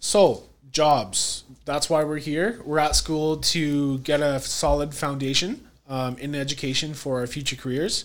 So, 0.00 0.42
jobs. 0.72 1.44
That's 1.64 1.88
why 1.88 2.02
we're 2.04 2.18
here. 2.18 2.60
We're 2.64 2.78
at 2.78 2.96
school 2.96 3.36
to 3.36 3.98
get 3.98 4.20
a 4.20 4.40
solid 4.40 4.94
foundation 4.94 5.68
um, 5.88 6.16
in 6.18 6.34
education 6.34 6.94
for 6.94 7.20
our 7.20 7.26
future 7.26 7.56
careers. 7.56 8.04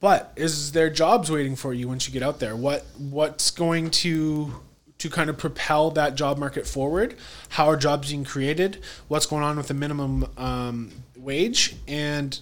But 0.00 0.32
is 0.36 0.72
there 0.72 0.88
jobs 0.88 1.30
waiting 1.30 1.56
for 1.56 1.74
you 1.74 1.88
once 1.88 2.06
you 2.06 2.12
get 2.12 2.22
out 2.22 2.40
there? 2.40 2.56
What 2.56 2.86
what's 2.98 3.50
going 3.50 3.90
to 3.90 4.60
to 4.98 5.10
kind 5.10 5.30
of 5.30 5.38
propel 5.38 5.90
that 5.92 6.14
job 6.14 6.38
market 6.38 6.66
forward? 6.66 7.16
How 7.50 7.66
are 7.68 7.76
jobs 7.76 8.10
being 8.10 8.24
created? 8.24 8.82
What's 9.08 9.26
going 9.26 9.42
on 9.42 9.56
with 9.56 9.68
the 9.68 9.74
minimum 9.74 10.26
um, 10.36 10.92
wage? 11.16 11.76
And 11.86 12.38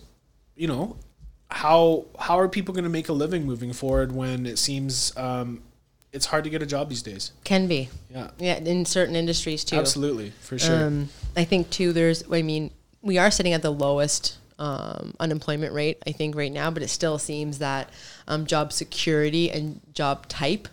you 0.54 0.68
know, 0.68 0.96
how 1.50 2.06
how 2.18 2.38
are 2.38 2.48
people 2.48 2.74
going 2.74 2.84
to 2.84 2.90
make 2.90 3.08
a 3.08 3.12
living 3.12 3.44
moving 3.44 3.72
forward 3.72 4.12
when 4.12 4.46
it 4.46 4.58
seems 4.58 5.16
um, 5.16 5.62
it's 6.12 6.26
hard 6.26 6.44
to 6.44 6.50
get 6.50 6.62
a 6.62 6.66
job 6.66 6.88
these 6.88 7.02
days? 7.02 7.32
Can 7.44 7.66
be. 7.66 7.88
Yeah, 8.10 8.30
Yeah, 8.38 8.56
in 8.56 8.84
certain 8.84 9.14
industries 9.16 9.64
too. 9.64 9.76
absolutely, 9.76 10.30
for 10.40 10.58
sure. 10.58 10.84
Um, 10.86 11.08
I 11.36 11.44
think 11.44 11.70
too. 11.70 11.92
There's. 11.92 12.24
I 12.30 12.42
mean, 12.42 12.70
we 13.02 13.18
are 13.18 13.30
sitting 13.30 13.52
at 13.52 13.62
the 13.62 13.72
lowest 13.72 14.38
um, 14.58 15.14
unemployment 15.20 15.72
rate. 15.72 16.02
I 16.06 16.12
think 16.12 16.34
right 16.34 16.52
now, 16.52 16.70
but 16.70 16.82
it 16.82 16.88
still 16.88 17.18
seems 17.18 17.58
that 17.58 17.90
um, 18.26 18.46
job 18.46 18.72
security 18.72 19.50
and 19.50 19.80
job 19.92 20.26
type 20.28 20.68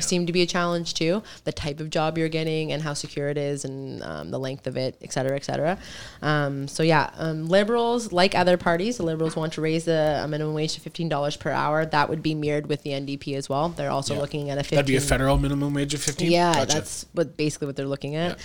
seem 0.00 0.26
to 0.26 0.32
be 0.32 0.42
a 0.42 0.46
challenge 0.46 0.94
too. 0.94 1.22
The 1.44 1.52
type 1.52 1.78
of 1.80 1.88
job 1.90 2.18
you're 2.18 2.28
getting 2.28 2.72
and 2.72 2.82
how 2.82 2.94
secure 2.94 3.28
it 3.28 3.38
is, 3.38 3.64
and 3.64 4.02
um, 4.02 4.30
the 4.30 4.38
length 4.38 4.66
of 4.66 4.76
it, 4.76 4.96
et 5.02 5.12
cetera, 5.12 5.36
et 5.36 5.44
cetera. 5.44 5.78
Um, 6.22 6.66
so 6.68 6.82
yeah, 6.82 7.10
um, 7.16 7.48
liberals, 7.48 8.12
like 8.12 8.34
other 8.34 8.56
parties, 8.56 8.96
the 8.96 9.04
liberals 9.04 9.36
want 9.36 9.52
to 9.54 9.60
raise 9.60 9.84
the 9.84 10.20
uh, 10.24 10.26
minimum 10.26 10.54
wage 10.54 10.74
to 10.74 10.80
fifteen 10.80 11.08
dollars 11.08 11.36
per 11.36 11.50
hour. 11.50 11.86
That 11.86 12.08
would 12.08 12.22
be 12.22 12.34
mirrored 12.34 12.66
with 12.66 12.82
the 12.82 12.90
NDP 12.90 13.36
as 13.36 13.48
well. 13.48 13.68
They're 13.68 13.90
also 13.90 14.14
Yeah. 14.14 14.20
looking 14.20 14.50
at 14.50 14.58
a 14.58 14.62
15 14.62 14.76
That'd 14.76 14.86
be 14.86 14.96
a 14.96 15.00
federal 15.00 15.38
minimum 15.38 15.74
wage 15.74 15.94
of 15.94 16.02
fifteen. 16.02 16.30
yeah, 16.32 16.52
Gotcha. 16.54 16.74
that's 16.74 17.06
what 17.12 17.36
basically 17.36 17.66
what 17.66 17.76
they're 17.76 17.86
looking 17.86 18.16
at. 18.16 18.38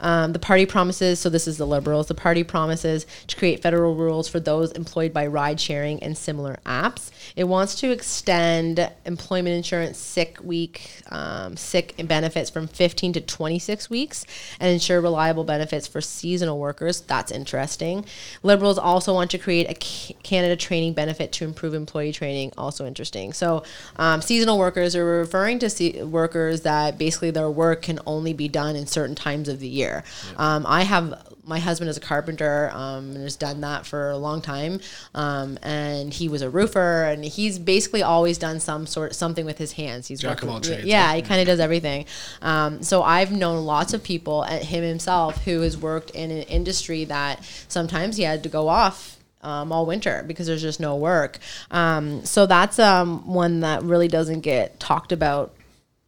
Um, 0.00 0.32
the 0.32 0.38
party 0.38 0.66
promises. 0.66 1.20
So 1.20 1.30
this 1.30 1.46
is 1.46 1.56
the 1.58 1.66
liberals. 1.66 2.08
The 2.08 2.14
party 2.14 2.42
promises 2.44 3.06
to 3.28 3.36
create 3.36 3.62
federal 3.62 3.94
rules 3.94 4.28
for 4.28 4.40
those 4.40 4.72
employed 4.72 5.12
by 5.12 5.26
ride 5.26 5.60
sharing 5.60 6.02
and 6.02 6.16
similar 6.18 6.58
apps. 6.66 7.10
It 7.36 7.44
wants 7.44 7.74
to 7.76 7.90
extend 7.90 8.90
employment 9.04 9.54
insurance 9.56 9.98
sick 9.98 10.38
week, 10.42 10.95
um, 11.10 11.56
sick 11.56 11.94
benefits 12.04 12.50
from 12.50 12.68
15 12.68 13.14
to 13.14 13.20
26 13.20 13.90
weeks, 13.90 14.24
and 14.60 14.72
ensure 14.72 15.00
reliable 15.00 15.44
benefits 15.44 15.86
for 15.86 16.00
seasonal 16.00 16.58
workers. 16.58 17.00
That's 17.02 17.30
interesting. 17.30 18.04
Liberals 18.42 18.78
also 18.78 19.14
want 19.14 19.30
to 19.32 19.38
create 19.38 19.70
a 19.70 19.74
Canada 20.22 20.56
training 20.56 20.94
benefit 20.94 21.32
to 21.32 21.44
improve 21.44 21.74
employee 21.74 22.12
training. 22.12 22.52
Also 22.56 22.86
interesting. 22.86 23.32
So 23.32 23.62
um, 23.96 24.22
seasonal 24.22 24.58
workers 24.58 24.96
are 24.96 25.04
referring 25.04 25.58
to 25.60 25.70
se- 25.70 26.02
workers 26.02 26.62
that 26.62 26.98
basically 26.98 27.30
their 27.30 27.50
work 27.50 27.82
can 27.82 28.00
only 28.06 28.32
be 28.32 28.48
done 28.48 28.76
in 28.76 28.86
certain 28.86 29.14
times 29.14 29.48
of 29.48 29.60
the 29.60 29.68
year. 29.68 30.04
Um, 30.36 30.64
I 30.66 30.82
have 30.82 31.35
my 31.46 31.60
husband 31.60 31.88
is 31.88 31.96
a 31.96 32.00
carpenter 32.00 32.70
um, 32.74 33.12
and 33.12 33.22
has 33.22 33.36
done 33.36 33.60
that 33.60 33.86
for 33.86 34.10
a 34.10 34.18
long 34.18 34.42
time, 34.42 34.80
um, 35.14 35.58
and 35.62 36.12
he 36.12 36.28
was 36.28 36.42
a 36.42 36.50
roofer, 36.50 37.04
and 37.04 37.24
he's 37.24 37.58
basically 37.58 38.02
always 38.02 38.36
done 38.36 38.58
some 38.60 38.86
sort 38.86 39.14
something 39.14 39.46
with 39.46 39.58
his 39.58 39.72
hands. 39.72 40.08
He's 40.08 40.20
Jack 40.20 40.42
of 40.42 40.48
all 40.48 40.60
trades, 40.60 40.84
Yeah, 40.84 41.14
he 41.14 41.22
kind 41.22 41.40
of 41.40 41.46
does 41.46 41.60
everything. 41.60 42.06
Um, 42.42 42.82
so 42.82 43.02
I've 43.02 43.32
known 43.32 43.64
lots 43.64 43.94
of 43.94 44.02
people, 44.02 44.42
and 44.42 44.62
him 44.64 44.82
himself, 44.82 45.44
who 45.44 45.60
has 45.60 45.76
worked 45.76 46.10
in 46.10 46.30
an 46.30 46.42
industry 46.42 47.04
that 47.04 47.44
sometimes 47.68 48.16
he 48.16 48.24
had 48.24 48.42
to 48.42 48.48
go 48.48 48.68
off 48.68 49.16
um, 49.42 49.70
all 49.70 49.86
winter 49.86 50.24
because 50.26 50.46
there's 50.46 50.62
just 50.62 50.80
no 50.80 50.96
work. 50.96 51.38
Um, 51.70 52.24
so 52.24 52.46
that's 52.46 52.78
um, 52.78 53.26
one 53.32 53.60
that 53.60 53.82
really 53.82 54.08
doesn't 54.08 54.40
get 54.40 54.80
talked 54.80 55.12
about. 55.12 55.54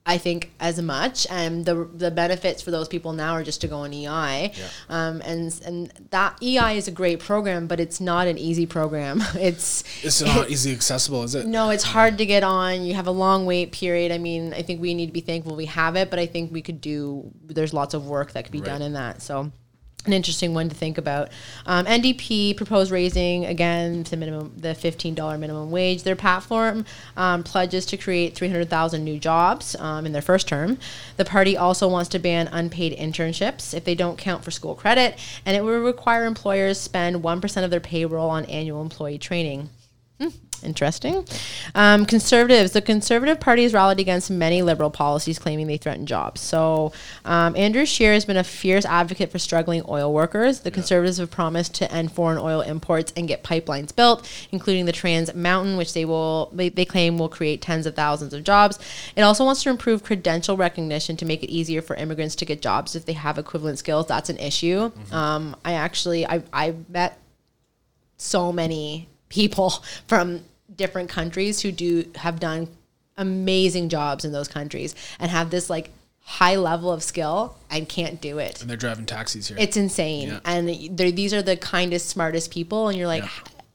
I 0.08 0.16
think 0.16 0.50
as 0.58 0.80
much, 0.80 1.26
and 1.30 1.66
the 1.66 1.84
the 1.94 2.10
benefits 2.10 2.62
for 2.62 2.70
those 2.70 2.88
people 2.88 3.12
now 3.12 3.32
are 3.34 3.44
just 3.44 3.60
to 3.60 3.68
go 3.68 3.80
on 3.80 3.92
EI, 3.92 4.52
um, 4.88 5.20
and 5.22 5.60
and 5.66 5.92
that 6.10 6.42
EI 6.42 6.78
is 6.78 6.88
a 6.88 6.90
great 6.90 7.20
program, 7.20 7.66
but 7.66 7.78
it's 7.78 8.00
not 8.00 8.26
an 8.26 8.38
easy 8.38 8.64
program. 8.66 9.22
It's 9.36 9.84
It's 10.02 10.22
not 10.22 10.48
easy 10.54 10.72
accessible, 10.72 11.22
is 11.24 11.34
it? 11.34 11.46
no, 11.46 11.68
it's 11.68 11.84
hard 11.84 12.16
to 12.18 12.26
get 12.26 12.42
on. 12.42 12.84
You 12.86 12.94
have 12.94 13.06
a 13.06 13.10
long 13.12 13.44
wait 13.44 13.70
period. 13.72 14.10
I 14.10 14.18
mean, 14.18 14.54
I 14.54 14.62
think 14.62 14.80
we 14.80 14.94
need 14.94 15.06
to 15.06 15.12
be 15.12 15.20
thankful 15.20 15.54
we 15.54 15.66
have 15.66 15.94
it, 15.96 16.08
but 16.10 16.18
I 16.18 16.26
think 16.26 16.52
we 16.52 16.62
could 16.62 16.80
do. 16.80 17.30
There's 17.44 17.74
lots 17.74 17.92
of 17.92 18.06
work 18.06 18.32
that 18.32 18.44
could 18.44 18.52
be 18.52 18.62
done 18.62 18.80
in 18.80 18.94
that. 18.94 19.20
So, 19.20 19.52
an 20.06 20.12
interesting 20.12 20.54
one 20.54 20.68
to 20.68 20.74
think 20.74 20.96
about. 20.98 21.28
Um, 21.66 21.84
NDP 21.86 22.56
proposed 22.56 22.90
raising 22.90 23.44
again 23.44 24.04
the 24.04 24.16
minimum, 24.16 24.52
the 24.56 24.74
fifteen 24.74 25.14
dollar 25.14 25.38
minimum 25.38 25.70
wage. 25.70 26.02
Their 26.02 26.16
platform 26.16 26.84
um, 27.16 27.42
pledges 27.42 27.84
to 27.86 27.96
create 27.96 28.34
three 28.34 28.48
hundred 28.48 28.70
thousand 28.70 29.04
new 29.04 29.18
jobs 29.18 29.76
um, 29.76 30.06
in 30.06 30.12
their 30.12 30.22
first 30.22 30.48
term. 30.48 30.78
The 31.16 31.24
party 31.24 31.56
also 31.56 31.88
wants 31.88 32.08
to 32.10 32.18
ban 32.18 32.48
unpaid 32.48 32.96
internships 32.98 33.74
if 33.74 33.84
they 33.84 33.94
don't 33.94 34.18
count 34.18 34.44
for 34.44 34.50
school 34.50 34.74
credit, 34.74 35.18
and 35.44 35.56
it 35.56 35.62
will 35.62 35.80
require 35.80 36.24
employers 36.24 36.80
spend 36.80 37.22
one 37.22 37.40
percent 37.40 37.64
of 37.64 37.70
their 37.70 37.80
payroll 37.80 38.30
on 38.30 38.44
annual 38.46 38.82
employee 38.82 39.18
training. 39.18 39.68
Interesting. 40.62 41.24
Um, 41.74 42.04
conservatives. 42.04 42.72
The 42.72 42.82
Conservative 42.82 43.38
Party 43.38 43.62
has 43.62 43.72
rallied 43.72 44.00
against 44.00 44.30
many 44.30 44.62
liberal 44.62 44.90
policies 44.90 45.38
claiming 45.38 45.66
they 45.66 45.76
threaten 45.76 46.06
jobs. 46.06 46.40
So, 46.40 46.92
um, 47.24 47.54
Andrew 47.56 47.86
Scheer 47.86 48.12
has 48.12 48.24
been 48.24 48.36
a 48.36 48.44
fierce 48.44 48.84
advocate 48.84 49.30
for 49.30 49.38
struggling 49.38 49.82
oil 49.88 50.12
workers. 50.12 50.60
The 50.60 50.70
Conservatives 50.70 51.18
have 51.18 51.30
promised 51.30 51.74
to 51.76 51.92
end 51.92 52.12
foreign 52.12 52.38
oil 52.38 52.60
imports 52.60 53.12
and 53.16 53.28
get 53.28 53.44
pipelines 53.44 53.94
built, 53.94 54.28
including 54.50 54.86
the 54.86 54.92
Trans 54.92 55.32
Mountain, 55.34 55.76
which 55.76 55.92
they 55.92 56.04
will 56.04 56.50
they, 56.52 56.68
they 56.68 56.84
claim 56.84 57.18
will 57.18 57.28
create 57.28 57.62
tens 57.62 57.86
of 57.86 57.94
thousands 57.94 58.32
of 58.34 58.42
jobs. 58.44 58.78
It 59.16 59.22
also 59.22 59.44
wants 59.44 59.62
to 59.62 59.70
improve 59.70 60.02
credential 60.02 60.56
recognition 60.56 61.16
to 61.18 61.24
make 61.24 61.42
it 61.42 61.50
easier 61.50 61.82
for 61.82 61.94
immigrants 61.96 62.34
to 62.36 62.44
get 62.44 62.60
jobs 62.60 62.96
if 62.96 63.04
they 63.04 63.12
have 63.12 63.38
equivalent 63.38 63.78
skills. 63.78 64.06
That's 64.06 64.28
an 64.28 64.38
issue. 64.38 64.90
Um, 65.12 65.56
I 65.64 65.74
actually 65.74 66.26
I 66.26 66.42
I 66.52 66.74
met 66.88 67.18
so 68.16 68.52
many 68.52 69.08
people 69.28 69.70
from 70.06 70.42
different 70.74 71.08
countries 71.10 71.60
who 71.60 71.72
do 71.72 72.04
have 72.16 72.38
done 72.40 72.68
amazing 73.16 73.88
jobs 73.88 74.24
in 74.24 74.32
those 74.32 74.48
countries 74.48 74.94
and 75.18 75.30
have 75.30 75.50
this 75.50 75.68
like 75.68 75.90
high 76.20 76.56
level 76.56 76.92
of 76.92 77.02
skill 77.02 77.56
and 77.70 77.88
can't 77.88 78.20
do 78.20 78.38
it. 78.38 78.60
And 78.60 78.68
they're 78.68 78.76
driving 78.76 79.06
taxis 79.06 79.48
here. 79.48 79.56
It's 79.58 79.76
insane. 79.76 80.28
Yeah. 80.28 80.40
And 80.44 80.96
they're, 80.98 81.10
these 81.10 81.32
are 81.34 81.42
the 81.42 81.56
kindest, 81.56 82.08
smartest 82.10 82.50
people. 82.52 82.88
And 82.88 82.96
you're 82.98 83.06
like, 83.08 83.22
Yeah. 83.24 83.30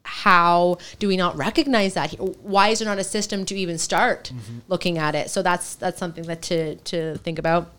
How 0.06 0.78
do 1.00 1.08
we 1.08 1.16
not 1.16 1.38
recognize 1.38 1.94
that? 1.94 2.12
Why 2.42 2.68
is 2.70 2.80
there 2.80 2.88
not 2.88 3.00
a 3.00 3.06
system 3.06 3.46
to 3.46 3.56
even 3.56 3.78
start 3.78 4.32
Mm-hmm. 4.36 4.60
looking 4.68 4.98
at 4.98 5.16
it? 5.16 5.30
So 5.30 5.42
that's 5.42 5.76
that's 5.76 5.98
something 5.98 6.26
that 6.26 6.42
to 6.44 6.76
to 6.76 7.18
think 7.20 7.40
about. 7.40 7.72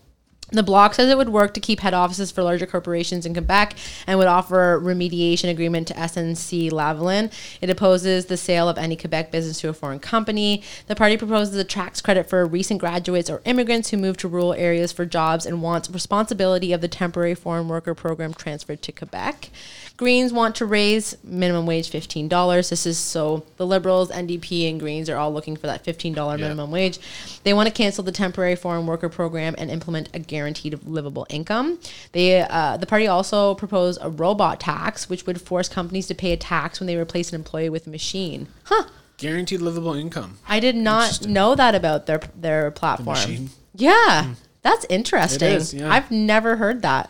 The 0.51 0.61
bloc 0.61 0.93
says 0.93 1.09
it 1.09 1.17
would 1.17 1.29
work 1.29 1.55
to 1.55 1.59
keep 1.59 1.79
head 1.79 1.95
offices 1.95 2.29
for 2.31 2.43
larger 2.43 2.67
corporations 2.67 3.25
in 3.25 3.33
Quebec 3.33 3.75
and 4.05 4.19
would 4.19 4.27
offer 4.27 4.79
remediation 4.79 5.49
agreement 5.49 5.87
to 5.87 5.95
SNC 5.95 6.71
Lavalin. 6.71 7.33
It 7.61 7.69
opposes 7.71 8.27
the 8.27 8.37
sale 8.37 8.69
of 8.69 8.77
any 8.77 8.95
Quebec 8.95 9.31
business 9.31 9.59
to 9.61 9.69
a 9.69 9.73
foreign 9.73 9.99
company. 9.99 10.61
The 10.85 10.95
party 10.95 11.17
proposes 11.17 11.55
a 11.55 11.63
tax 11.63 11.99
credit 11.99 12.29
for 12.29 12.45
recent 12.45 12.79
graduates 12.79 13.27
or 13.27 13.41
immigrants 13.45 13.89
who 13.89 13.97
move 13.97 14.17
to 14.17 14.27
rural 14.27 14.53
areas 14.53 14.91
for 14.91 15.05
jobs 15.05 15.47
and 15.47 15.63
wants 15.63 15.89
responsibility 15.89 16.71
of 16.73 16.81
the 16.81 16.87
temporary 16.87 17.33
foreign 17.33 17.67
worker 17.67 17.95
program 17.95 18.33
transferred 18.33 18.83
to 18.83 18.91
Quebec. 18.91 19.49
Greens 19.97 20.33
want 20.33 20.55
to 20.55 20.65
raise 20.65 21.15
minimum 21.23 21.65
wage 21.65 21.89
$15. 21.89 22.69
This 22.69 22.85
is 22.85 22.97
so 22.97 23.45
the 23.55 23.65
Liberals, 23.65 24.11
NDP, 24.11 24.69
and 24.69 24.77
Greens 24.77 25.09
are 25.09 25.15
all 25.15 25.31
looking 25.33 25.55
for 25.55 25.67
that 25.67 25.85
$15 25.85 26.37
minimum 26.37 26.69
wage. 26.69 26.99
They 27.43 27.53
want 27.53 27.67
to 27.67 27.73
cancel 27.73 28.03
the 28.03 28.11
temporary 28.11 28.57
foreign 28.57 28.87
worker 28.87 29.07
program 29.07 29.55
and 29.57 29.71
implement 29.71 30.09
a 30.13 30.19
guaranteed 30.19 30.83
livable 30.83 31.25
income. 31.29 31.79
They, 32.11 32.41
uh, 32.41 32.75
the 32.75 32.85
party 32.85 33.07
also 33.07 33.55
proposed 33.55 33.99
a 34.01 34.09
robot 34.09 34.59
tax, 34.59 35.07
which 35.07 35.25
would 35.25 35.41
force 35.41 35.69
companies 35.69 36.07
to 36.07 36.15
pay 36.15 36.33
a 36.33 36.37
tax 36.37 36.81
when 36.81 36.87
they 36.87 36.97
replace 36.97 37.29
an 37.29 37.35
employee 37.35 37.69
with 37.69 37.87
a 37.87 37.89
machine. 37.89 38.47
Huh. 38.65 38.89
Guaranteed 39.17 39.61
livable 39.61 39.93
income. 39.93 40.39
I 40.45 40.59
did 40.59 40.75
not 40.75 41.25
know 41.25 41.55
that 41.55 41.73
about 41.73 42.05
their 42.05 42.19
their 42.35 42.69
platform. 42.71 43.15
machine? 43.15 43.49
Yeah, 43.73 44.33
that's 44.61 44.85
interesting. 44.89 45.53
Is, 45.53 45.73
yeah. 45.73 45.89
I've 45.89 46.11
never 46.11 46.57
heard 46.57 46.81
that. 46.81 47.09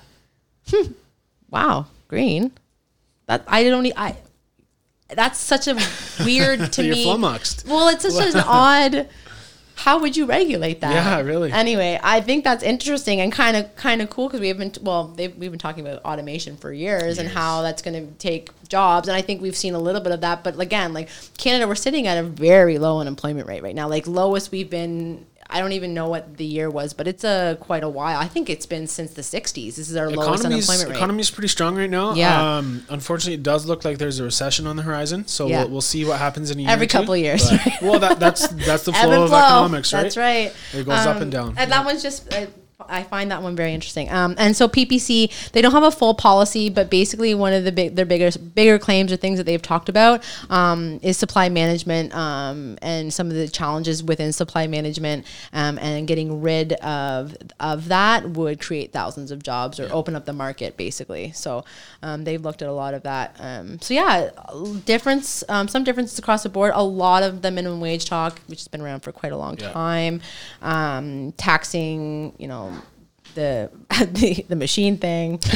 Hmm. 0.69 0.91
Wow, 1.51 1.86
green. 2.09 2.51
That 3.28 3.43
I 3.47 3.63
don't. 3.63 3.91
I. 3.95 4.17
That's 5.09 5.39
such 5.39 5.67
a 5.67 5.76
weird 6.23 6.73
to 6.73 6.84
me. 6.84 7.03
flummoxed. 7.03 7.67
Well, 7.67 7.89
it's 7.89 8.11
such 8.13 8.34
an 8.34 8.41
odd. 8.45 9.07
How 9.78 9.99
would 9.99 10.15
you 10.15 10.26
regulate 10.26 10.80
that? 10.82 10.93
Yeah, 10.93 11.19
really. 11.19 11.51
Anyway, 11.51 11.99
I 12.01 12.21
think 12.21 12.45
that's 12.45 12.63
interesting 12.63 13.19
and 13.19 13.32
kind 13.32 13.57
of 13.57 13.76
kind 13.76 14.01
of 14.01 14.09
cool 14.09 14.28
because 14.28 14.39
we 14.39 14.47
have 14.47 14.57
been 14.57 14.71
well, 14.82 15.13
we've 15.17 15.38
been 15.38 15.59
talking 15.59 15.86
about 15.86 16.01
automation 16.03 16.55
for 16.55 16.71
years, 16.71 17.17
and 17.17 17.28
how 17.28 17.61
that's 17.61 17.82
going 17.82 18.07
to 18.07 18.13
take 18.13 18.49
jobs, 18.69 19.07
and 19.07 19.17
I 19.17 19.21
think 19.21 19.41
we've 19.41 19.55
seen 19.55 19.76
a 19.76 19.80
little 19.80 20.01
bit 20.01 20.13
of 20.13 20.21
that. 20.21 20.43
But 20.43 20.59
again, 20.59 20.93
like 20.93 21.09
Canada, 21.38 21.67
we're 21.67 21.76
sitting 21.76 22.07
at 22.07 22.17
a 22.17 22.23
very 22.23 22.78
low 22.78 22.99
unemployment 22.99 23.47
rate 23.47 23.63
right 23.63 23.76
now, 23.76 23.89
like 23.89 24.07
lowest 24.07 24.51
we've 24.51 24.69
been 24.69 25.26
I 25.50 25.60
don't 25.60 25.74
even 25.74 25.93
know 25.93 26.10
what 26.10 26.38
the 26.38 26.46
year 26.46 26.70
was, 26.70 26.93
but 26.93 27.08
it's 27.08 27.24
a 27.24 27.58
quite 27.62 27.84
a 27.84 27.89
while. 27.89 28.20
I 28.20 28.28
think 28.28 28.50
it's 28.50 28.66
been 28.66 28.88
since 28.88 29.14
the 29.14 29.22
'60s. 29.22 29.76
This 29.76 29.89
is 29.89 29.96
our 29.96 30.10
lowest 30.10 30.41
Economy's, 30.43 30.68
unemployment 30.68 30.89
rate. 30.89 30.96
economy's 30.98 31.30
pretty 31.32 31.48
strong 31.50 31.76
right 31.78 31.89
now. 31.89 32.14
Yeah. 32.16 32.58
Um, 32.58 32.84
unfortunately, 32.89 33.36
it 33.36 33.43
does 33.43 33.66
look 33.66 33.86
like 33.86 33.98
there's 34.00 34.20
a 34.20 34.24
recession 34.24 34.66
on 34.68 34.76
the 34.76 34.82
horizon. 34.84 35.28
So 35.28 35.48
Yeah. 35.48 35.62
we'll, 35.64 35.70
we'll 35.72 35.82
see 35.82 36.04
what 36.04 36.20
happens 36.20 36.50
in 36.52 36.58
a 36.60 36.62
year. 36.64 36.72
Every 36.72 36.88
two. 36.88 36.98
couple 36.98 37.14
of 37.14 37.20
years. 37.20 37.48
But- 37.50 37.62
well, 37.82 38.00
that, 38.00 38.20
that's 38.20 38.48
that's 38.48 38.84
the 38.86 38.93
Ebb 38.96 39.06
flow 39.06 39.24
of 39.26 39.32
economics, 39.34 39.93
right? 39.93 40.02
That's 40.04 40.18
right. 40.18 40.54
It 40.74 40.86
goes 40.86 41.06
up 41.06 41.18
Um, 41.18 41.22
and 41.24 41.32
down. 41.32 41.54
And 41.58 41.72
that 41.72 41.86
one's 41.86 42.02
just. 42.02 42.34
Uh, 42.34 42.48
I 42.80 43.03
find 43.03 43.32
that 43.32 43.41
one 43.41 43.55
very 43.55 43.73
interesting. 43.73 44.11
Um, 44.11 44.36
and 44.38 44.55
so 44.55 44.67
PPC, 44.67 45.51
they 45.51 45.61
don't 45.61 45.71
have 45.71 45.84
a 45.84 45.91
full 45.91 46.13
policy, 46.13 46.69
but 46.69 46.89
basically 46.89 47.34
one 47.34 47.53
of 47.53 47.63
the 47.63 47.71
big, 47.71 47.95
their 47.95 48.05
bigger, 48.05 48.38
bigger 48.38 48.78
claims 48.78 49.13
or 49.13 49.15
things 49.15 49.38
that 49.38 49.45
they've 49.45 49.61
talked 49.61 49.88
about 49.88 50.23
um, 50.49 50.99
is 51.01 51.17
supply 51.17 51.47
management 51.47 52.13
um, 52.13 52.78
and 52.82 53.13
some 53.13 53.28
of 53.28 53.34
the 53.34 53.47
challenges 53.47 54.03
within 54.03 54.34
supply 54.34 54.67
management 54.67 55.26
um, 55.53 55.80
and 55.80 56.05
getting 56.07 56.41
rid 56.41 56.73
of 56.73 57.36
of 57.61 57.88
that 57.88 58.30
would 58.32 58.59
create 58.59 58.91
thousands 58.91 59.32
of 59.32 59.41
jobs 59.41 59.80
or 59.80 59.88
open 59.93 60.13
up 60.15 60.26
the 60.26 60.34
market 60.34 60.76
basically. 60.76 61.32
So 61.32 61.63
um, 62.03 62.26
they've 62.26 62.43
looked 62.43 62.61
at 62.61 62.67
a 62.67 62.73
lot 62.73 62.93
of 62.93 63.03
that. 63.03 63.38
Um, 63.39 63.80
so 63.80 63.93
yeah, 63.93 64.32
difference, 64.84 65.43
um, 65.47 65.69
some 65.69 65.86
differences 65.86 66.19
across 66.19 66.43
the 66.43 66.49
board. 66.49 66.73
A 66.76 66.84
lot 66.84 67.23
of 67.23 67.41
the 67.41 67.51
minimum 67.51 67.80
wage 67.80 68.05
talk, 68.05 68.39
which 68.47 68.59
has 68.59 68.67
been 68.67 68.82
around 68.82 68.99
for 69.01 69.13
quite 69.13 69.32
a 69.32 69.38
long 69.38 69.57
Yeah. 69.57 69.71
time, 69.71 70.21
um, 70.61 71.32
taxing, 71.38 72.34
you 72.38 72.47
know, 72.49 72.64
the 73.36 73.69
the, 73.89 74.45
the 74.49 74.55
machine 74.55 74.97
thing. 74.97 75.39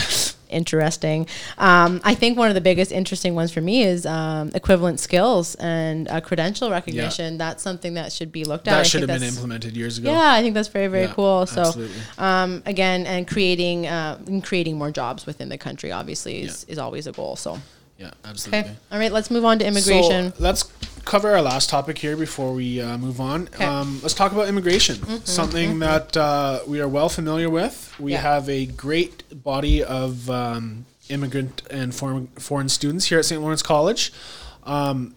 Interesting. 0.49 1.27
Um, 1.59 2.01
I 2.03 2.15
think 2.15 2.35
one 2.35 2.49
of 2.49 2.55
the 2.55 2.61
biggest 2.61 2.91
interesting 2.91 3.35
ones 3.35 3.51
for 3.51 3.61
me 3.61 3.83
is 3.83 4.03
um, 4.07 4.49
equivalent 4.55 4.99
skills 4.99 5.53
and 5.55 6.07
uh, 6.07 6.21
credential 6.21 6.71
recognition. 6.71 7.37
That's 7.37 7.61
something 7.61 7.93
that 7.93 8.11
should 8.11 8.31
be 8.31 8.45
looked 8.45 8.67
at. 8.67 8.73
I 8.73 8.77
that 8.77 8.81
think 8.85 8.91
should 8.91 9.09
have 9.09 9.19
been 9.19 9.29
implemented 9.29 9.77
years 9.77 9.99
ago. 9.99 10.09
yeah, 10.11 10.33
I 10.33 10.41
think 10.41 10.55
that's 10.55 10.67
very 10.69 10.87
very 10.87 11.03
Yeah, 11.05 11.13
cool. 11.13 11.45
So, 11.45 11.61
absolutely. 11.61 11.95
um, 12.17 12.63
again, 12.65 13.05
and 13.05 13.27
creating 13.27 13.85
uh, 13.85 14.17
and 14.25 14.43
creating 14.43 14.75
more 14.79 14.89
jobs 14.89 15.27
within 15.27 15.49
the 15.49 15.57
country 15.59 15.91
obviously 15.91 16.41
is, 16.41 16.63
is 16.63 16.79
always 16.79 17.05
a 17.05 17.11
goal. 17.11 17.35
So, 17.35 17.59
Yeah, 17.99 18.09
absolutely. 18.25 18.71
okay, 18.71 18.77
all 18.91 18.97
right, 18.97 19.11
let's 19.11 19.29
move 19.29 19.45
on 19.45 19.59
to 19.59 19.67
immigration. 19.67 20.33
So 20.33 20.43
let's 20.43 20.63
cover 21.05 21.29
our 21.29 21.41
last 21.41 21.69
topic 21.69 21.97
here 21.97 22.15
before 22.17 22.53
we 22.53 22.81
uh, 22.81 22.97
move 22.97 23.19
on. 23.21 23.47
Mm-hmm, 23.47 23.63
Um, 23.63 23.99
let's 24.01 24.13
talk 24.13 24.31
about 24.31 24.47
immigration, 24.47 25.25
something 25.25 25.79
that 25.79 26.15
uh, 26.17 26.59
we 26.67 26.79
are 26.81 26.87
well 26.87 27.09
familiar 27.09 27.49
with. 27.49 27.93
We 27.99 28.11
Yeah. 28.13 28.21
have 28.21 28.49
a 28.49 28.65
great 28.65 29.23
body 29.43 29.83
of 29.83 30.29
um, 30.29 30.85
immigrant 31.09 31.63
and 31.69 31.93
foreign, 31.93 32.27
foreign 32.37 32.69
students 32.69 33.05
here 33.05 33.19
at 33.19 33.25
St. 33.25 33.41
Lawrence 33.41 33.61
College. 33.63 34.11
Um, 34.63 35.15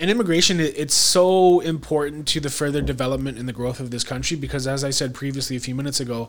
and 0.00 0.10
immigration, 0.10 0.60
it- 0.60 0.74
it's 0.76 0.94
so 0.94 1.60
important 1.60 2.26
to 2.28 2.40
the 2.40 2.50
further 2.50 2.80
development 2.82 3.38
and 3.38 3.48
the 3.48 3.52
growth 3.52 3.80
of 3.80 3.90
this 3.90 4.04
country 4.04 4.36
because, 4.36 4.66
as 4.66 4.84
I 4.84 4.90
said 4.90 5.14
previously 5.14 5.56
a 5.56 5.60
few 5.60 5.74
minutes 5.74 6.00
ago, 6.00 6.28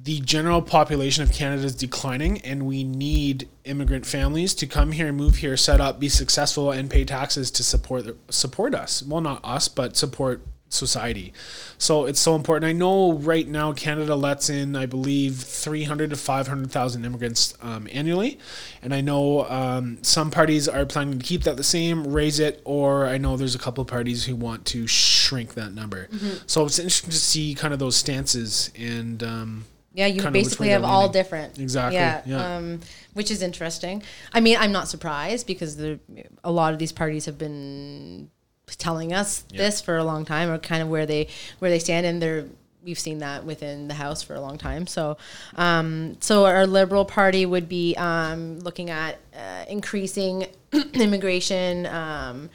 the 0.00 0.20
general 0.20 0.62
population 0.62 1.22
of 1.22 1.32
Canada 1.32 1.64
is 1.64 1.74
declining, 1.74 2.40
and 2.42 2.66
we 2.66 2.82
need 2.82 3.48
immigrant 3.64 4.04
families 4.04 4.54
to 4.54 4.66
come 4.66 4.92
here, 4.92 5.12
move 5.12 5.36
here, 5.36 5.56
set 5.56 5.80
up, 5.80 6.00
be 6.00 6.08
successful, 6.08 6.70
and 6.70 6.90
pay 6.90 7.04
taxes 7.04 7.50
to 7.52 7.62
support 7.62 8.04
support 8.28 8.74
us. 8.74 9.02
Well, 9.02 9.20
not 9.20 9.40
us, 9.44 9.68
but 9.68 9.96
support 9.96 10.42
society. 10.68 11.34
So 11.76 12.06
it's 12.06 12.18
so 12.18 12.34
important. 12.34 12.64
I 12.68 12.72
know 12.72 13.12
right 13.12 13.46
now 13.46 13.72
Canada 13.74 14.16
lets 14.16 14.48
in, 14.48 14.74
I 14.74 14.86
believe, 14.86 15.36
three 15.36 15.84
hundred 15.84 16.10
to 16.10 16.16
five 16.16 16.48
hundred 16.48 16.72
thousand 16.72 17.04
immigrants 17.04 17.54
um, 17.60 17.86
annually, 17.92 18.38
and 18.82 18.94
I 18.94 19.02
know 19.02 19.48
um, 19.48 19.98
some 20.02 20.30
parties 20.30 20.68
are 20.68 20.86
planning 20.86 21.18
to 21.18 21.24
keep 21.24 21.44
that 21.44 21.56
the 21.56 21.64
same, 21.64 22.12
raise 22.12 22.40
it, 22.40 22.60
or 22.64 23.06
I 23.06 23.18
know 23.18 23.36
there's 23.36 23.54
a 23.54 23.58
couple 23.58 23.82
of 23.82 23.88
parties 23.88 24.24
who 24.24 24.34
want 24.34 24.64
to 24.66 24.86
shrink 24.86 25.54
that 25.54 25.74
number. 25.74 26.08
So 26.46 26.64
it's 26.64 26.78
interesting 26.78 27.10
to 27.10 27.16
see 27.16 27.54
kind 27.54 27.72
of 27.72 27.78
those 27.78 27.96
stances 27.96 28.72
and. 28.76 29.22
Um, 29.22 29.64
Yeah, 29.94 30.06
you 30.06 30.20
kind 30.22 30.28
of 30.28 30.32
which 30.34 30.44
basically 30.46 30.68
have 30.70 30.84
all 30.84 31.00
leaning. 31.00 31.12
different. 31.12 31.58
Exactly, 31.58 31.96
Yeah, 31.96 32.22
yeah. 32.24 32.56
Um, 32.56 32.80
which 33.14 33.30
is 33.30 33.42
interesting. 33.42 34.02
I 34.32 34.40
mean, 34.40 34.56
I'm 34.58 34.72
not 34.72 34.88
surprised 34.88 35.46
because 35.46 35.76
the, 35.76 35.98
a 36.42 36.50
lot 36.50 36.72
of 36.72 36.78
these 36.78 36.92
parties 36.92 37.26
have 37.26 37.36
been 37.38 38.30
telling 38.78 39.12
us 39.12 39.44
Yeah. 39.50 39.58
this 39.58 39.80
for 39.82 39.96
a 39.98 40.04
long 40.04 40.24
time, 40.24 40.48
or 40.50 40.58
kind 40.58 40.82
of 40.82 40.88
where 40.88 41.04
they 41.04 41.28
where 41.58 41.70
they 41.70 41.78
stand, 41.78 42.06
and 42.06 42.22
they're 42.22 42.46
we've 42.84 42.98
seen 42.98 43.18
that 43.18 43.44
within 43.44 43.86
the 43.86 43.94
House 43.94 44.22
for 44.24 44.34
a 44.34 44.40
long 44.40 44.58
time. 44.58 44.88
So, 44.88 45.16
um, 45.54 46.16
so 46.20 46.46
our 46.46 46.66
Liberal 46.66 47.04
Party 47.04 47.46
would 47.46 47.68
be 47.68 47.94
um, 47.96 48.58
looking 48.60 48.90
at 48.90 49.18
uh, 49.36 49.64
increasing 49.68 50.46
immigration. 50.94 51.86
Um, 51.86 52.50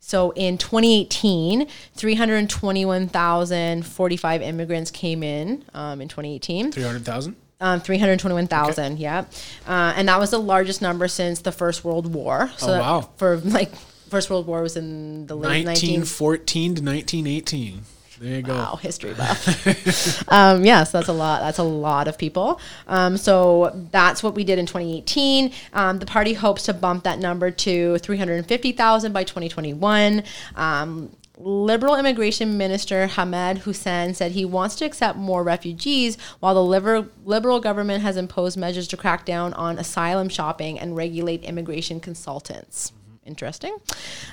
so 0.00 0.32
in 0.32 0.58
2018, 0.58 1.68
321,045 1.94 4.42
immigrants 4.42 4.90
came 4.90 5.22
in 5.22 5.64
um, 5.74 6.00
in 6.00 6.08
2018. 6.08 6.72
Three 6.72 6.82
hundred 6.82 7.04
thousand. 7.04 7.36
Um, 7.62 7.78
321,000, 7.82 8.98
yeah. 8.98 9.26
Uh, 9.68 9.92
and 9.94 10.08
that 10.08 10.18
was 10.18 10.30
the 10.30 10.38
largest 10.38 10.80
number 10.80 11.06
since 11.08 11.42
the 11.42 11.52
First 11.52 11.84
World 11.84 12.10
War. 12.14 12.50
So 12.56 12.72
Oh, 12.72 12.78
wow. 12.78 13.10
For 13.18 13.36
like, 13.36 13.70
First 14.08 14.30
World 14.30 14.46
War 14.46 14.62
was 14.62 14.78
in 14.78 15.26
the 15.26 15.36
late 15.36 15.48
19... 15.48 15.64
Nineteen 15.66 16.04
fourteen 16.04 16.74
to 16.76 16.82
nineteen 16.82 17.26
eighteen. 17.26 17.82
There 18.20 18.36
you 18.36 18.42
go. 18.42 18.54
Wow, 18.54 18.76
history 18.76 19.14
buff. 19.14 20.28
um, 20.28 20.62
yes, 20.62 20.92
that's 20.92 21.08
a 21.08 21.12
lot. 21.12 21.40
That's 21.40 21.56
a 21.56 21.62
lot 21.62 22.06
of 22.06 22.18
people. 22.18 22.60
Um, 22.86 23.16
so 23.16 23.72
that's 23.90 24.22
what 24.22 24.34
we 24.34 24.44
did 24.44 24.58
in 24.58 24.66
2018. 24.66 25.50
Um, 25.72 26.00
the 26.00 26.06
party 26.06 26.34
hopes 26.34 26.64
to 26.64 26.74
bump 26.74 27.04
that 27.04 27.18
number 27.18 27.50
to 27.50 27.96
350,000 27.96 29.12
by 29.12 29.24
2021. 29.24 30.22
Um, 30.54 31.16
Liberal 31.42 31.96
immigration 31.96 32.58
minister 32.58 33.10
Ahmed 33.16 33.60
Hussen 33.60 34.12
said 34.12 34.32
he 34.32 34.44
wants 34.44 34.76
to 34.76 34.84
accept 34.84 35.16
more 35.16 35.42
refugees, 35.42 36.18
while 36.40 36.54
the 36.54 37.08
liberal 37.24 37.60
government 37.60 38.02
has 38.02 38.18
imposed 38.18 38.58
measures 38.58 38.86
to 38.88 38.98
crack 38.98 39.24
down 39.24 39.54
on 39.54 39.78
asylum 39.78 40.28
shopping 40.28 40.78
and 40.78 40.94
regulate 40.94 41.42
immigration 41.42 41.98
consultants. 41.98 42.92
Interesting. 43.30 43.76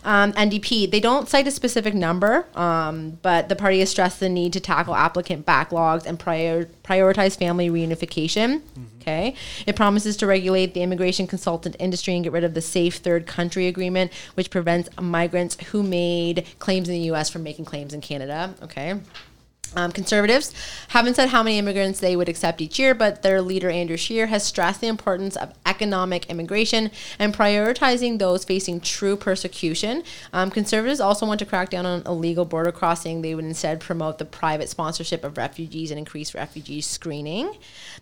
Um, 0.04 0.34
NDP, 0.34 0.90
they 0.90 1.00
don't 1.00 1.30
cite 1.30 1.46
a 1.46 1.52
specific 1.52 1.94
number, 1.94 2.48
um, 2.56 3.20
but 3.22 3.48
the 3.48 3.56
party 3.56 3.80
has 3.80 3.92
stressed 3.92 4.20
the 4.20 4.28
need 4.28 4.54
to 4.54 4.60
tackle 4.60 4.96
applicant 4.96 5.46
backlogs 5.46 6.08
and 6.08 6.20
prior, 6.20 6.66
prioritize 6.84 7.38
family 7.38 7.70
reunification. 7.70 8.64
Okay. 9.00 9.36
It 9.68 9.76
promises 9.76 10.18
to 10.18 10.28
regulate 10.28 10.74
the 10.74 10.82
immigration 10.82 11.28
consultant 11.28 11.76
industry 11.80 12.16
and 12.16 12.24
get 12.24 12.34
rid 12.34 12.44
of 12.44 12.56
the 12.56 12.62
safe 12.62 12.96
third 12.96 13.28
country 13.28 13.68
agreement, 13.68 14.12
which 14.34 14.50
prevents 14.50 14.90
migrants 15.00 15.56
who 15.68 15.84
made 15.84 16.46
claims 16.60 16.90
in 16.90 16.94
the 16.96 17.02
U.S. 17.12 17.30
from 17.30 17.44
making 17.44 17.66
claims 17.66 17.94
in 17.94 18.02
Canada. 18.02 18.54
Okay. 18.64 19.00
Um, 19.78 19.92
conservatives 19.92 20.54
haven't 20.88 21.14
said 21.14 21.30
how 21.30 21.44
many 21.44 21.60
immigrants 21.60 22.00
they 22.00 22.16
would 22.16 22.28
accept 22.28 22.62
each 22.62 22.80
year, 22.80 22.96
but 22.96 23.22
their 23.22 23.44
leader, 23.44 23.70
Andrew 23.70 23.96
Scheer, 23.96 24.26
has 24.26 24.44
stressed 24.44 24.82
the 24.82 24.88
importance 24.88 25.36
of 25.36 25.54
economic 25.68 26.26
immigration 26.32 26.90
and 27.20 27.32
prioritizing 27.32 28.18
those 28.18 28.44
facing 28.44 28.82
true 28.82 29.16
persecution. 29.16 30.02
Um, 30.34 30.50
conservatives 30.50 31.00
also 31.00 31.28
want 31.28 31.38
to 31.42 31.46
crack 31.46 31.70
down 31.70 31.86
on 31.86 32.02
illegal 32.08 32.44
border 32.44 32.72
crossing. 32.72 33.22
They 33.22 33.36
would 33.36 33.46
instead 33.46 33.80
promote 33.80 34.18
the 34.18 34.26
private 34.26 34.68
sponsorship 34.68 35.24
of 35.24 35.38
refugees 35.38 35.92
and 35.92 36.00
increase 36.00 36.34
refugee 36.34 36.82
screening. 36.82 37.54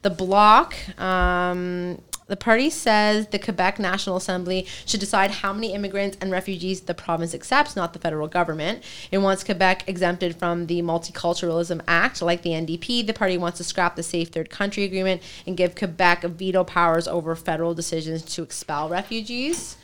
The 0.02 0.12
bloc. 0.12 0.76
Um, 0.98 2.02
the 2.28 2.36
party 2.36 2.70
says 2.70 3.28
the 3.28 3.40
Quebec 3.40 3.80
National 3.80 4.18
Assembly 4.18 4.66
should 4.86 5.00
decide 5.00 5.32
how 5.32 5.54
many 5.54 5.74
immigrants 5.74 6.18
and 6.20 6.32
refugees 6.32 6.82
the 6.82 6.94
province 6.94 7.34
accepts, 7.34 7.76
not 7.76 7.94
the 7.94 8.00
federal 8.00 8.28
government. 8.28 8.84
It 9.12 9.20
wants 9.20 9.44
Quebec 9.44 9.84
exempted 9.88 10.36
from 10.36 10.68
the 10.68 10.82
Multiculturalism 10.82 11.82
Act. 11.88 12.22
Like 12.22 12.42
the 12.42 12.52
NDP, 12.52 13.06
the 13.06 13.14
party 13.14 13.38
wants 13.38 13.58
to 13.60 13.64
scrap 13.64 13.96
the 13.96 14.04
Safe 14.04 14.30
Third 14.30 14.50
Country 14.50 14.84
Agreement 14.84 15.22
and 15.46 15.58
give 15.58 15.76
Quebec 15.76 16.24
veto 16.24 16.64
powers 16.64 17.08
over 17.08 17.36
federal 17.36 17.74
decisions 17.74 18.24
to 18.36 18.44
expel 18.44 18.90
refugees. 18.90 19.78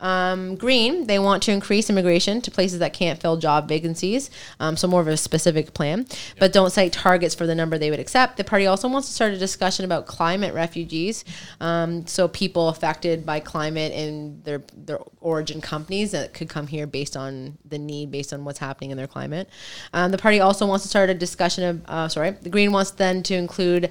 Um, 0.00 0.54
green, 0.54 1.06
they 1.06 1.18
want 1.18 1.42
to 1.44 1.52
increase 1.52 1.90
immigration 1.90 2.40
to 2.42 2.50
places 2.50 2.78
that 2.78 2.92
can't 2.92 3.20
fill 3.20 3.36
job 3.36 3.68
vacancies, 3.68 4.30
um, 4.60 4.76
so 4.76 4.86
more 4.86 5.00
of 5.00 5.08
a 5.08 5.16
specific 5.16 5.74
plan, 5.74 6.06
but 6.38 6.52
don't 6.52 6.70
cite 6.70 6.92
targets 6.92 7.34
for 7.34 7.46
the 7.46 7.54
number 7.54 7.78
they 7.78 7.90
would 7.90 7.98
accept. 7.98 8.36
The 8.36 8.44
party 8.44 8.66
also 8.66 8.88
wants 8.88 9.08
to 9.08 9.14
start 9.14 9.32
a 9.32 9.38
discussion 9.38 9.84
about 9.84 10.06
climate 10.06 10.54
refugees, 10.54 11.24
um, 11.60 12.06
so 12.06 12.28
people 12.28 12.68
affected 12.68 13.26
by 13.26 13.40
climate 13.40 13.92
in 13.92 14.40
their 14.44 14.62
their 14.76 15.00
origin 15.20 15.60
companies 15.60 16.12
that 16.12 16.32
could 16.32 16.48
come 16.48 16.66
here 16.66 16.86
based 16.86 17.16
on 17.16 17.58
the 17.68 17.78
need, 17.78 18.10
based 18.10 18.32
on 18.32 18.44
what's 18.44 18.58
happening 18.58 18.90
in 18.90 18.96
their 18.96 19.06
climate. 19.08 19.48
Um, 19.92 20.12
the 20.12 20.18
party 20.18 20.40
also 20.40 20.66
wants 20.66 20.84
to 20.84 20.88
start 20.88 21.10
a 21.10 21.14
discussion 21.14 21.64
of, 21.64 21.82
uh, 21.86 22.08
sorry, 22.08 22.30
the 22.30 22.50
Green 22.50 22.72
wants 22.72 22.92
then 22.92 23.22
to 23.24 23.34
include. 23.34 23.90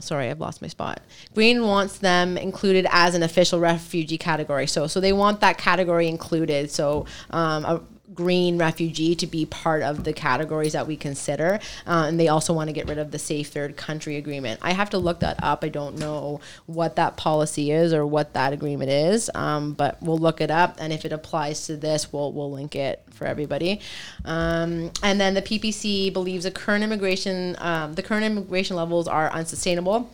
Sorry, 0.00 0.30
I've 0.30 0.40
lost 0.40 0.62
my 0.62 0.68
spot. 0.68 1.00
Green 1.34 1.64
wants 1.64 1.98
them 1.98 2.36
included 2.36 2.86
as 2.90 3.14
an 3.14 3.22
official 3.22 3.60
refugee 3.60 4.18
category. 4.18 4.66
So, 4.66 4.86
so 4.86 5.00
they 5.00 5.12
want 5.12 5.40
that 5.40 5.58
category 5.58 6.08
included. 6.08 6.70
So, 6.70 7.06
um, 7.30 7.86
green 8.18 8.58
refugee 8.58 9.14
to 9.14 9.28
be 9.28 9.46
part 9.46 9.80
of 9.80 10.02
the 10.02 10.12
categories 10.12 10.72
that 10.72 10.88
we 10.88 10.96
consider. 10.96 11.60
Uh, 11.86 12.06
and 12.08 12.18
they 12.18 12.26
also 12.26 12.52
want 12.52 12.68
to 12.68 12.72
get 12.72 12.88
rid 12.88 12.98
of 12.98 13.12
the 13.12 13.18
safe 13.18 13.50
third 13.50 13.76
country 13.76 14.16
agreement. 14.16 14.58
I 14.60 14.72
have 14.72 14.90
to 14.90 14.98
look 14.98 15.20
that 15.20 15.40
up. 15.40 15.62
I 15.62 15.68
don't 15.68 15.98
know 15.98 16.40
what 16.66 16.96
that 16.96 17.16
policy 17.16 17.70
is 17.70 17.92
or 17.92 18.04
what 18.04 18.34
that 18.34 18.52
agreement 18.52 18.90
is, 18.90 19.30
um, 19.36 19.72
but 19.72 20.02
we'll 20.02 20.18
look 20.18 20.40
it 20.40 20.50
up. 20.50 20.78
And 20.80 20.92
if 20.92 21.04
it 21.04 21.12
applies 21.12 21.66
to 21.66 21.76
this, 21.76 22.12
we'll, 22.12 22.32
we'll 22.32 22.50
link 22.50 22.74
it 22.74 23.04
for 23.10 23.24
everybody. 23.24 23.80
Um, 24.24 24.90
and 25.04 25.20
then 25.20 25.34
the 25.34 25.42
PPC 25.42 26.12
believes 26.12 26.42
the 26.42 26.50
current 26.50 26.82
immigration, 26.82 27.54
um, 27.60 27.94
the 27.94 28.02
current 28.02 28.24
immigration 28.24 28.74
levels 28.74 29.06
are 29.06 29.30
unsustainable 29.30 30.10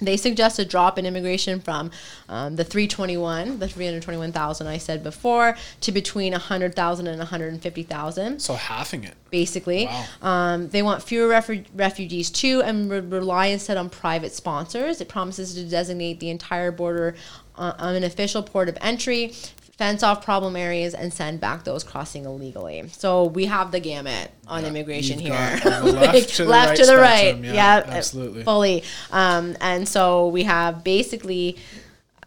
they 0.00 0.16
suggest 0.16 0.58
a 0.58 0.64
drop 0.64 0.98
in 0.98 1.06
immigration 1.06 1.60
from 1.60 1.90
um, 2.28 2.56
the 2.56 2.64
321, 2.64 3.58
the 3.58 3.68
321,000 3.68 4.66
I 4.66 4.78
said 4.78 5.02
before, 5.02 5.56
to 5.82 5.92
between 5.92 6.32
100,000 6.32 7.06
and 7.06 7.18
150,000. 7.18 8.40
So 8.40 8.54
halving 8.54 9.04
it. 9.04 9.14
Basically. 9.30 9.86
Wow. 9.86 10.04
Um, 10.22 10.68
they 10.68 10.82
want 10.82 11.02
fewer 11.02 11.28
refu- 11.28 11.66
refugees 11.74 12.30
too 12.30 12.62
and 12.62 12.90
re- 12.90 13.00
rely 13.00 13.46
instead 13.46 13.76
on 13.76 13.90
private 13.90 14.32
sponsors. 14.32 15.00
It 15.00 15.08
promises 15.08 15.54
to 15.54 15.64
designate 15.64 16.20
the 16.20 16.30
entire 16.30 16.72
border 16.72 17.14
uh, 17.56 17.72
an 17.78 18.04
official 18.04 18.42
port 18.42 18.68
of 18.68 18.76
entry 18.80 19.32
fence 19.76 20.02
off 20.04 20.24
problem 20.24 20.54
areas 20.54 20.94
and 20.94 21.12
send 21.12 21.40
back 21.40 21.64
those 21.64 21.82
crossing 21.82 22.24
illegally. 22.24 22.88
So 22.90 23.24
we 23.24 23.46
have 23.46 23.72
the 23.72 23.80
gamut 23.80 24.30
on 24.46 24.62
yeah, 24.62 24.68
immigration 24.68 25.18
here. 25.18 25.32
left 25.64 25.84
like, 25.84 26.26
to 26.28 26.44
the 26.44 26.50
left 26.50 26.68
right. 26.68 26.78
To 26.78 26.86
the 26.86 26.96
right. 26.96 27.36
Yeah, 27.38 27.52
yeah, 27.52 27.84
absolutely. 27.88 28.44
Fully. 28.44 28.84
Um, 29.10 29.56
and 29.60 29.88
so 29.88 30.28
we 30.28 30.44
have 30.44 30.84
basically, 30.84 31.56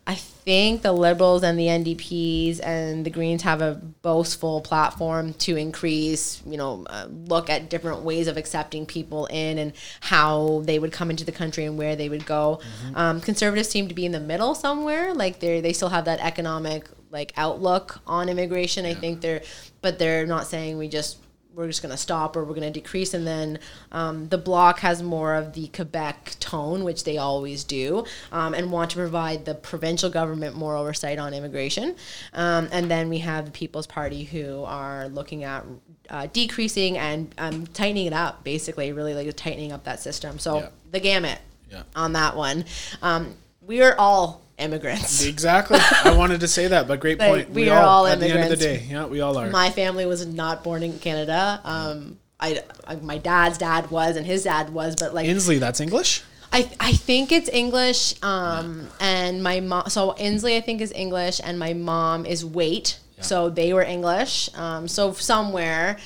I 0.06 0.16
think 0.16 0.82
the 0.82 0.92
Liberals 0.92 1.42
and 1.44 1.58
the 1.58 1.68
NDPs 1.68 2.60
and 2.62 3.06
the 3.06 3.10
Greens 3.10 3.44
have 3.44 3.62
a 3.62 3.76
boastful 4.02 4.60
platform 4.60 5.34
to 5.36 5.56
increase, 5.56 6.42
you 6.46 6.58
know, 6.58 6.86
uh, 6.90 7.08
look 7.10 7.50
at 7.50 7.70
different 7.70 8.02
ways 8.02 8.28
of 8.28 8.36
accepting 8.36 8.86
people 8.86 9.26
in 9.28 9.58
and 9.58 9.72
how 10.02 10.64
they 10.66 10.80
would 10.80 10.92
come 10.92 11.10
into 11.10 11.24
the 11.24 11.32
country 11.32 11.64
and 11.64 11.78
where 11.78 11.96
they 11.96 12.10
would 12.10 12.26
go. 12.26 12.60
Mm-hmm. 12.62 12.98
Um, 12.98 13.22
conservatives 13.22 13.70
seem 13.70 13.88
to 13.88 13.94
be 13.94 14.06
in 14.06 14.12
the 14.12 14.20
middle 14.20 14.54
somewhere. 14.54 15.14
Like 15.14 15.40
they 15.40 15.62
they 15.62 15.72
still 15.72 15.90
have 15.90 16.06
that 16.06 16.20
economic 16.20 16.88
like 17.12 17.34
outlook 17.38 18.02
on 18.06 18.30
immigration. 18.30 18.86
Yeah. 18.86 18.92
I 18.92 18.94
think 18.96 19.22
they're, 19.22 19.42
but 19.82 20.00
they're 20.00 20.26
not 20.26 20.48
saying 20.48 20.78
we 20.78 20.88
just 20.88 21.18
we're 21.58 21.66
just 21.66 21.82
going 21.82 21.92
to 21.92 21.98
stop 21.98 22.36
or 22.36 22.44
we're 22.44 22.54
going 22.54 22.72
to 22.72 22.80
decrease. 22.80 23.16
And 23.16 23.26
then 23.26 23.60
um, 23.92 24.30
the 24.30 24.38
bloc 24.38 24.80
has 24.82 25.02
more 25.02 25.34
of 25.34 25.54
the 25.54 25.68
Quebec 25.70 26.36
tone, 26.40 26.84
which 26.84 27.04
they 27.04 27.18
always 27.18 27.64
do, 27.64 28.06
um, 28.32 28.54
and 28.54 28.72
want 28.72 28.92
to 28.92 28.98
provide 28.98 29.46
the 29.46 29.56
provincial 29.56 30.12
government 30.12 30.56
more 30.56 30.76
oversight 30.76 31.18
on 31.18 31.34
immigration. 31.34 31.96
Um, 32.34 32.70
and 32.72 32.92
then 32.92 33.10
we 33.10 33.18
have 33.20 33.46
the 33.46 33.52
People's 33.52 33.88
Party 33.88 34.24
who 34.24 34.64
are 34.66 35.08
looking 35.10 35.44
at 35.44 35.66
uh, 36.12 36.28
decreasing 36.32 37.00
and 37.00 37.34
um, 37.40 37.66
tightening 37.68 38.06
it 38.06 38.14
up, 38.14 38.44
basically, 38.44 38.92
really 38.92 39.16
like 39.16 39.36
tightening 39.36 39.72
up 39.72 39.84
that 39.86 40.00
system. 40.00 40.38
So 40.38 40.60
yeah. 40.60 40.70
the 40.92 41.00
gamut 41.00 41.40
yeah. 41.72 41.84
on 41.96 42.14
that 42.14 42.36
one. 42.36 42.66
Um, 43.02 43.34
we 43.62 43.82
are 43.82 43.96
all 43.98 44.44
immigrants. 44.58 45.26
Exactly. 45.38 45.80
I 46.04 46.16
wanted 46.16 46.40
to 46.42 46.48
say 46.48 46.68
that, 46.68 46.88
but 46.88 47.00
great 47.00 47.20
point. 47.30 47.50
we, 47.50 47.64
we 47.64 47.70
are 47.70 47.82
all, 47.82 48.00
all 48.00 48.06
immigrants. 48.06 48.34
At 48.34 48.38
the 48.38 48.44
end 48.44 48.54
of 48.54 48.60
the 48.60 48.66
day, 48.66 48.88
yeah, 48.90 49.06
we 49.06 49.22
all 49.22 49.38
are. 49.38 49.50
My 49.50 49.70
family 49.70 50.06
was 50.06 50.26
not 50.26 50.64
born 50.64 50.84
in 50.84 50.98
Canada. 51.00 51.62
Um, 51.64 52.18
I, 52.40 52.64
I, 52.86 52.96
my 52.98 53.18
dad's 53.18 53.58
dad 53.58 53.90
was, 53.92 54.16
and 54.16 54.26
his 54.26 54.44
dad 54.44 54.70
was, 54.72 54.96
but 54.96 55.14
like 55.14 55.28
Inslee, 55.28 55.60
that's 55.60 55.80
English. 55.80 56.24
I, 56.52 56.70
I 56.80 56.94
think 56.94 57.32
it's 57.32 57.50
English, 57.50 58.22
um, 58.24 58.88
and 59.00 59.44
my 59.44 59.60
mom. 59.60 59.90
So 59.90 60.14
Inslee, 60.14 60.56
I 60.58 60.62
think 60.62 60.82
is 60.82 60.92
English, 60.94 61.42
and 61.44 61.60
my 61.60 61.74
mom 61.74 62.26
is 62.26 62.46
Wait. 62.46 63.00
Yeah. 63.18 63.24
So 63.24 63.50
they 63.50 63.74
were 63.74 63.84
English. 63.84 64.50
Um, 64.56 64.88
so 64.88 65.12
somewhere 65.12 65.98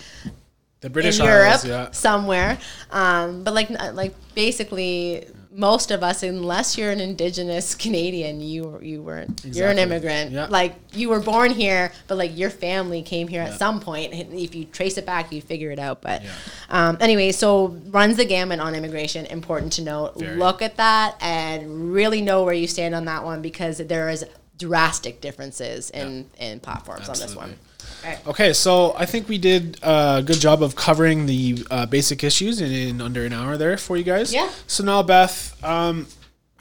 the 0.81 0.89
British 0.89 1.19
in 1.19 1.27
Isles, 1.27 1.65
Europe, 1.65 1.89
yeah. 1.89 1.91
somewhere. 1.91 2.57
Um, 2.89 3.43
but 3.43 3.53
like 3.53 3.69
like 3.69 4.15
basically 4.33 5.27
most 5.53 5.91
of 5.91 6.01
us, 6.01 6.23
unless 6.23 6.77
you're 6.77 6.91
an 6.91 6.99
Indigenous 6.99 7.75
Canadian, 7.75 8.41
you 8.41 8.79
you 8.81 9.01
weren't. 9.01 9.31
Exactly. 9.31 9.59
You're 9.59 9.69
an 9.69 9.79
immigrant. 9.79 10.31
Yeah. 10.31 10.47
Like 10.49 10.75
you 10.93 11.09
were 11.09 11.19
born 11.19 11.51
here, 11.51 11.91
but 12.07 12.17
like 12.17 12.37
your 12.37 12.49
family 12.49 13.01
came 13.01 13.27
here 13.27 13.43
yeah. 13.43 13.49
at 13.49 13.59
some 13.59 13.79
point. 13.79 14.13
If 14.13 14.55
you 14.55 14.65
trace 14.65 14.97
it 14.97 15.05
back, 15.05 15.31
you 15.31 15.41
figure 15.41 15.71
it 15.71 15.79
out. 15.79 16.01
But 16.01 16.23
yeah. 16.23 16.31
um, 16.69 16.97
anyway, 17.01 17.31
so 17.31 17.67
runs 17.87 18.17
the 18.17 18.25
gamut 18.25 18.59
on 18.59 18.75
immigration. 18.75 19.25
Important 19.25 19.73
to 19.73 19.81
note. 19.81 20.17
Very. 20.17 20.37
Look 20.37 20.61
at 20.61 20.77
that 20.77 21.17
and 21.21 21.91
really 21.91 22.21
know 22.21 22.43
where 22.43 22.53
you 22.53 22.67
stand 22.67 22.95
on 22.95 23.05
that 23.05 23.23
one 23.23 23.41
because 23.41 23.77
there 23.77 24.09
is 24.09 24.25
drastic 24.57 25.21
differences 25.21 25.89
in 25.89 26.29
in 26.37 26.59
platforms 26.59 27.09
Absolutely. 27.09 27.41
on 27.41 27.49
this 27.49 27.57
one. 27.57 27.70
Okay, 28.27 28.53
so 28.53 28.93
I 28.97 29.05
think 29.05 29.27
we 29.27 29.37
did 29.37 29.79
a 29.83 30.23
good 30.25 30.39
job 30.39 30.63
of 30.63 30.75
covering 30.75 31.25
the 31.25 31.65
uh, 31.69 31.85
basic 31.85 32.23
issues 32.23 32.61
in, 32.61 32.71
in, 32.71 33.01
under 33.01 33.25
an 33.25 33.33
hour 33.33 33.57
there 33.57 33.77
for 33.77 33.97
you 33.97 34.03
guys. 34.03 34.33
Yeah. 34.33 34.51
So 34.67 34.83
now, 34.83 35.03
Beth, 35.03 35.63
um, 35.63 36.07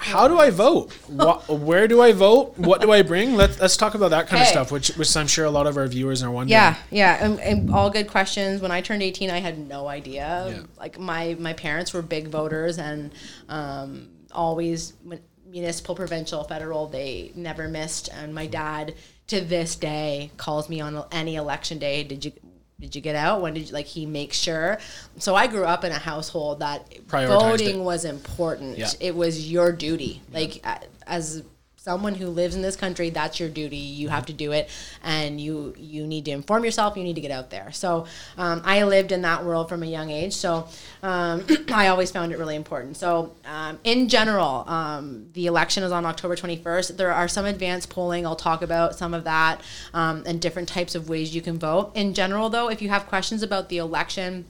how 0.00 0.28
do 0.28 0.38
I 0.38 0.48
vote? 0.48 0.92
what, 1.08 1.46
where 1.48 1.86
do 1.86 2.00
I 2.00 2.12
vote? 2.12 2.56
What 2.56 2.80
do 2.80 2.90
I 2.90 3.02
bring? 3.02 3.34
Let's 3.34 3.60
let's 3.60 3.76
talk 3.76 3.94
about 3.94 4.10
that 4.10 4.28
kind 4.28 4.40
okay. 4.40 4.48
of 4.48 4.48
stuff, 4.48 4.72
which 4.72 4.96
which 4.96 5.14
I'm 5.14 5.26
sure 5.26 5.44
a 5.44 5.50
lot 5.50 5.66
of 5.66 5.76
our 5.76 5.86
viewers 5.86 6.22
are 6.22 6.30
wondering. 6.30 6.52
Yeah, 6.52 6.76
yeah, 6.90 7.22
and, 7.22 7.38
and 7.40 7.70
all 7.70 7.90
good 7.90 8.08
questions. 8.08 8.62
When 8.62 8.70
I 8.70 8.80
turned 8.80 9.02
18, 9.02 9.30
I 9.30 9.40
had 9.40 9.58
no 9.58 9.88
idea. 9.88 10.46
Yeah. 10.48 10.62
Like 10.78 10.98
my 10.98 11.36
my 11.38 11.52
parents 11.52 11.92
were 11.92 12.00
big 12.00 12.28
voters 12.28 12.78
and 12.78 13.12
um, 13.50 14.08
always 14.32 14.94
municipal, 15.46 15.94
provincial, 15.94 16.44
federal. 16.44 16.86
They 16.86 17.32
never 17.34 17.68
missed, 17.68 18.08
and 18.08 18.34
my 18.34 18.46
dad 18.46 18.94
to 19.30 19.40
this 19.40 19.76
day 19.76 20.30
calls 20.36 20.68
me 20.68 20.80
on 20.80 21.04
any 21.12 21.36
election 21.36 21.78
day. 21.78 22.02
Did 22.04 22.24
you 22.24 22.32
did 22.80 22.94
you 22.94 23.00
get 23.00 23.14
out? 23.14 23.42
When 23.42 23.54
did 23.54 23.68
you 23.68 23.74
like 23.74 23.86
he 23.86 24.06
makes 24.06 24.36
sure? 24.36 24.78
So 25.18 25.34
I 25.34 25.46
grew 25.46 25.64
up 25.64 25.84
in 25.84 25.92
a 25.92 25.98
household 25.98 26.60
that 26.60 26.88
voting 27.08 27.80
it. 27.80 27.82
was 27.82 28.04
important. 28.04 28.78
Yeah. 28.78 28.90
It 29.00 29.14
was 29.14 29.50
your 29.50 29.70
duty. 29.70 30.22
Yeah. 30.30 30.38
Like 30.38 30.66
as 31.06 31.42
someone 31.82 32.14
who 32.14 32.26
lives 32.26 32.54
in 32.54 32.60
this 32.60 32.76
country 32.76 33.08
that's 33.08 33.40
your 33.40 33.48
duty. 33.48 33.78
You 33.78 34.10
have 34.10 34.26
to 34.26 34.34
do 34.34 34.52
it 34.52 34.68
and 35.02 35.40
you 35.40 35.74
you 35.78 36.06
need 36.06 36.26
to 36.26 36.30
inform 36.30 36.62
yourself. 36.62 36.94
You 36.94 37.04
need 37.04 37.14
to 37.14 37.22
get 37.22 37.30
out 37.30 37.48
there. 37.48 37.72
So 37.72 38.06
um, 38.36 38.60
i 38.64 38.82
lived 38.84 39.12
in 39.12 39.22
that 39.22 39.46
world 39.46 39.70
from 39.70 39.82
a 39.82 39.86
young 39.86 40.10
age. 40.10 40.34
So 40.34 40.68
um, 41.02 41.46
i 41.72 41.88
always 41.88 42.10
found 42.10 42.32
it 42.32 42.38
really 42.38 42.56
important. 42.56 42.98
So 42.98 43.34
um, 43.46 43.78
in 43.82 44.10
general 44.10 44.68
um, 44.68 45.30
the 45.32 45.46
election 45.46 45.82
is 45.82 45.90
on 45.90 46.04
october 46.04 46.36
21st 46.36 46.98
there 46.98 47.12
are 47.12 47.28
some 47.28 47.46
advanced 47.46 47.88
polling. 47.88 48.26
I'll 48.26 48.36
talk 48.36 48.60
about 48.60 48.94
some 48.94 49.14
of 49.14 49.24
that 49.24 49.62
um, 49.94 50.22
and 50.26 50.38
different 50.38 50.68
types 50.68 50.94
of 50.94 51.08
ways 51.08 51.34
you 51.34 51.40
can 51.40 51.58
vote. 51.58 51.92
In 51.94 52.12
general 52.12 52.50
though 52.50 52.68
if 52.68 52.82
you 52.82 52.90
have 52.90 53.06
questions 53.06 53.42
about 53.42 53.70
the 53.70 53.78
election 53.78 54.44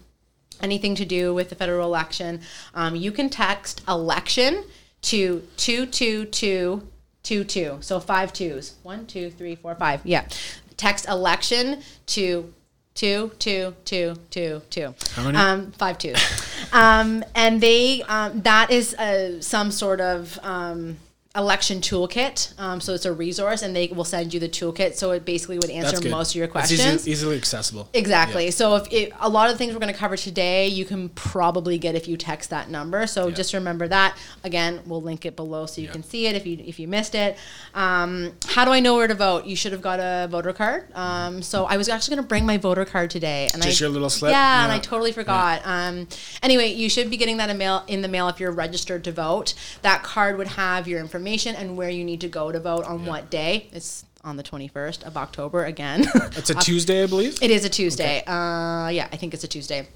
anything 0.61 0.97
to 0.97 1.05
do 1.05 1.33
with 1.33 1.49
the 1.49 1.55
federal 1.55 1.87
election 1.87 2.41
um, 2.75 2.97
you 2.97 3.13
can 3.13 3.31
text 3.31 3.83
election 3.87 4.65
to 5.03 5.47
222 5.57 6.83
two 7.23 7.45
two. 7.45 7.79
So 7.81 8.01
five 8.01 8.33
twos. 8.33 8.75
One, 8.83 9.07
two, 9.07 9.31
three, 9.31 9.55
four, 9.55 9.75
five. 9.75 10.01
Yeah. 10.05 10.27
Text 10.77 11.07
election 11.09 11.83
to 12.07 12.53
two, 12.95 13.33
two, 13.39 13.75
two, 13.85 14.17
two, 14.31 14.63
two. 14.71 14.95
How 15.15 15.25
many? 15.25 15.39
Um, 15.39 15.73
five 15.73 15.99
twos. 15.99 16.19
um, 16.73 17.25
and 17.35 17.61
they 17.61 18.03
um, 18.03 18.43
that 18.43 18.71
is 18.71 18.95
uh, 18.95 19.41
some 19.41 19.71
sort 19.71 20.01
of 20.01 20.39
um, 20.43 20.97
election 21.37 21.81
toolkit. 21.81 22.59
Um, 22.59 22.81
so 22.81 22.93
it's 22.93 23.05
a 23.05 23.13
resource, 23.13 23.63
and 23.63 23.75
they 23.75 23.87
will 23.89 24.05
send 24.05 24.35
you 24.35 24.41
the 24.41 24.49
toolkit. 24.49 24.95
So 24.95 25.13
it 25.13 25.25
basically 25.25 25.59
would 25.59 25.71
answer 25.71 26.09
most 26.09 26.33
of 26.33 26.37
your 26.37 26.49
questions. 26.49 26.81
It's 26.81 27.03
easy, 27.03 27.13
easily 27.13 27.37
accessible. 27.37 27.89
Exactly. 27.95 28.47
Yeah. 28.47 28.51
So 28.51 28.77
if 28.77 28.93
it, 28.93 29.13
a 29.21 29.29
lot 29.29 29.49
of 29.49 29.55
the 29.55 29.59
things 29.59 29.73
we're 29.73 29.79
going 29.79 29.93
to 29.93 29.99
cover 29.99 30.17
today, 30.17 30.67
you 30.67 30.85
can 30.85 31.09
probably 31.11 31.79
get 31.79 31.95
if 31.95 32.09
you 32.09 32.17
text 32.17 32.51
that 32.51 32.69
number. 32.69 33.07
So 33.07 33.29
yeah. 33.29 33.35
just 33.35 33.55
remember 33.55 33.87
that. 33.87 34.17
Again, 34.43 34.81
we'll 34.87 35.03
link 35.03 35.25
it 35.25 35.37
below 35.37 35.67
so 35.67 35.81
you 35.81 35.87
yeah. 35.87 35.93
can 35.93 36.03
see 36.03 36.27
it 36.27 36.35
if 36.35 36.47
you 36.47 36.59
if 36.61 36.81
you 36.81 36.89
missed 36.89 37.15
it. 37.15 37.39
Um, 37.75 38.33
how 38.47 38.65
do 38.65 38.73
I 38.73 38.81
know 38.81 38.97
where 38.97 39.07
to 39.07 39.15
vote? 39.15 39.45
You 39.45 39.55
should 39.55 39.73
have 39.73 39.83
got 39.83 40.01
a 40.01 40.27
voter 40.29 40.53
card. 40.53 40.93
Um, 40.97 41.43
so 41.43 41.65
I 41.65 41.77
was 41.77 41.89
actually 41.89 42.17
going 42.17 42.25
to 42.25 42.29
bring 42.29 42.45
my 42.45 42.59
voter 42.59 42.85
card 42.85 43.11
today, 43.11 43.49
and 43.55 43.63
just 43.63 43.81
I, 43.81 43.85
your 43.85 43.93
little 43.93 44.11
slip. 44.11 44.33
Yeah, 44.33 44.65
and 44.65 44.73
I 44.73 44.81
totally 44.81 45.13
forgot. 45.13 45.63
Um, 45.65 46.09
anyway, 46.43 46.73
you 46.73 46.91
should 46.91 47.09
be 47.09 47.17
getting 47.17 47.37
that 47.37 47.51
in 47.51 47.59
mail 47.59 47.85
in 47.87 48.03
the 48.03 48.09
mail 48.09 48.27
if 48.29 48.41
you're 48.41 48.51
registered 48.51 49.05
to 49.05 49.13
vote. 49.13 49.55
That 49.83 50.03
card 50.03 50.37
would 50.37 50.49
have 50.49 50.89
your 50.89 50.99
information 50.99 51.20
information 51.21 51.55
and 51.55 51.77
where 51.77 51.91
you 51.91 52.03
need 52.03 52.23
to 52.23 52.29
go 52.29 52.51
to 52.51 52.59
vote 52.59 52.85
on 52.85 53.05
yeah. 53.05 53.09
what 53.09 53.31
day. 53.31 53.69
It's 53.73 54.05
on 54.25 54.37
the 54.37 54.43
21st 54.43 55.05
of 55.05 55.17
October 55.17 55.65
again. 55.65 56.07
It's 56.37 56.49
a 56.51 56.55
Tuesday, 56.69 57.03
I 57.03 57.07
believe. 57.07 57.43
It 57.43 57.51
is 57.51 57.65
a 57.65 57.69
Tuesday. 57.69 58.21
Okay. 58.21 58.31
Uh, 58.31 58.89
yeah, 58.89 59.09
I 59.13 59.17
think 59.17 59.35
it's 59.35 59.45
a 59.45 59.49
Tuesday. 59.49 59.87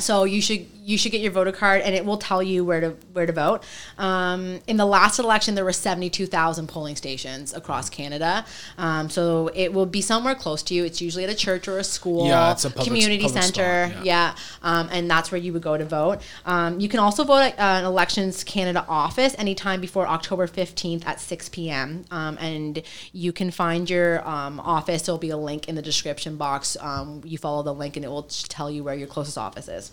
So 0.00 0.24
you 0.24 0.40
should 0.42 0.66
you 0.82 0.98
should 0.98 1.12
get 1.12 1.20
your 1.20 1.30
voter 1.30 1.52
card, 1.52 1.82
and 1.82 1.94
it 1.94 2.04
will 2.04 2.16
tell 2.16 2.42
you 2.42 2.64
where 2.64 2.80
to 2.80 2.90
where 3.12 3.26
to 3.26 3.32
vote. 3.32 3.62
Um, 3.98 4.60
in 4.66 4.76
the 4.76 4.86
last 4.86 5.18
election, 5.18 5.54
there 5.54 5.64
were 5.64 5.72
seventy 5.72 6.10
two 6.10 6.26
thousand 6.26 6.66
polling 6.68 6.96
stations 6.96 7.52
across 7.54 7.88
Canada. 7.90 8.44
Um, 8.78 9.08
so 9.10 9.50
it 9.54 9.72
will 9.72 9.86
be 9.86 10.00
somewhere 10.00 10.34
close 10.34 10.62
to 10.64 10.74
you. 10.74 10.84
It's 10.84 11.00
usually 11.00 11.24
at 11.24 11.30
a 11.30 11.34
church 11.34 11.68
or 11.68 11.78
a 11.78 11.84
school, 11.84 12.26
Yeah, 12.26 12.50
it's 12.52 12.64
a 12.64 12.70
public- 12.70 12.86
community 12.86 13.22
public 13.22 13.42
center. 13.42 13.90
spot, 13.90 14.04
yeah, 14.04 14.34
um, 14.62 14.88
and 14.90 15.08
that's 15.10 15.30
where 15.30 15.40
you 15.40 15.52
would 15.52 15.62
go 15.62 15.76
to 15.76 15.84
vote. 15.84 16.18
Um, 16.46 16.80
you 16.80 16.88
can 16.88 16.98
also 16.98 17.24
vote 17.24 17.38
at 17.38 17.58
uh, 17.58 17.80
an 17.80 17.84
Elections 17.84 18.42
Canada 18.42 18.84
office 18.88 19.34
anytime 19.38 19.80
before 19.80 20.08
October 20.08 20.46
fifteenth 20.46 21.06
at 21.06 21.20
six 21.20 21.48
p.m. 21.48 22.04
Um, 22.10 22.36
and 22.38 22.82
you 23.12 23.32
can 23.32 23.50
find 23.50 23.88
your 23.88 24.26
um, 24.26 24.58
office. 24.60 25.02
There'll 25.02 25.18
be 25.18 25.30
a 25.30 25.36
link 25.36 25.68
in 25.68 25.74
the 25.74 25.82
description 25.82 26.36
box. 26.36 26.76
Um, 26.80 27.20
you 27.24 27.38
follow 27.38 27.62
the 27.62 27.74
link, 27.74 27.96
and 27.96 28.04
it 28.04 28.08
will 28.08 28.24
tell 28.24 28.70
you 28.70 28.82
where 28.82 28.94
your 28.94 29.06
closest 29.08 29.38
office 29.38 29.68
is. 29.68 29.89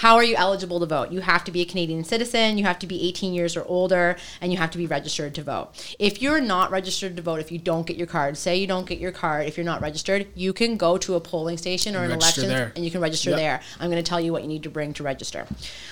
How 0.00 0.16
are 0.16 0.24
you 0.24 0.36
eligible 0.36 0.78
to 0.80 0.84
vote? 0.84 1.10
You 1.10 1.20
have 1.20 1.42
to 1.44 1.50
be 1.50 1.62
a 1.62 1.64
Canadian 1.64 2.04
citizen. 2.04 2.58
You 2.58 2.64
have 2.64 2.78
to 2.80 2.86
be 2.86 3.08
18 3.08 3.32
years 3.32 3.56
or 3.56 3.64
older, 3.64 4.16
and 4.42 4.52
you 4.52 4.58
have 4.58 4.70
to 4.72 4.78
be 4.78 4.86
registered 4.86 5.34
to 5.36 5.42
vote. 5.42 5.70
If 5.98 6.20
you're 6.20 6.40
not 6.42 6.70
registered 6.70 7.16
to 7.16 7.22
vote, 7.22 7.40
if 7.40 7.50
you 7.50 7.58
don't 7.58 7.86
get 7.86 7.96
your 7.96 8.06
card, 8.06 8.36
say 8.36 8.56
you 8.58 8.66
don't 8.66 8.86
get 8.86 8.98
your 8.98 9.10
card, 9.10 9.46
if 9.46 9.56
you're 9.56 9.64
not 9.64 9.80
registered, 9.80 10.26
you 10.34 10.52
can 10.52 10.76
go 10.76 10.98
to 10.98 11.14
a 11.14 11.20
polling 11.20 11.56
station 11.56 11.96
or 11.96 12.04
an 12.04 12.10
election, 12.10 12.46
there. 12.46 12.72
and 12.76 12.84
you 12.84 12.90
can 12.90 13.00
register 13.00 13.30
Yep. 13.30 13.38
there. 13.38 13.60
I'm 13.80 13.90
going 13.90 14.02
to 14.02 14.06
tell 14.08 14.20
you 14.20 14.32
what 14.32 14.42
you 14.42 14.48
need 14.48 14.64
to 14.64 14.70
bring 14.70 14.92
to 14.94 15.02
register. 15.02 15.46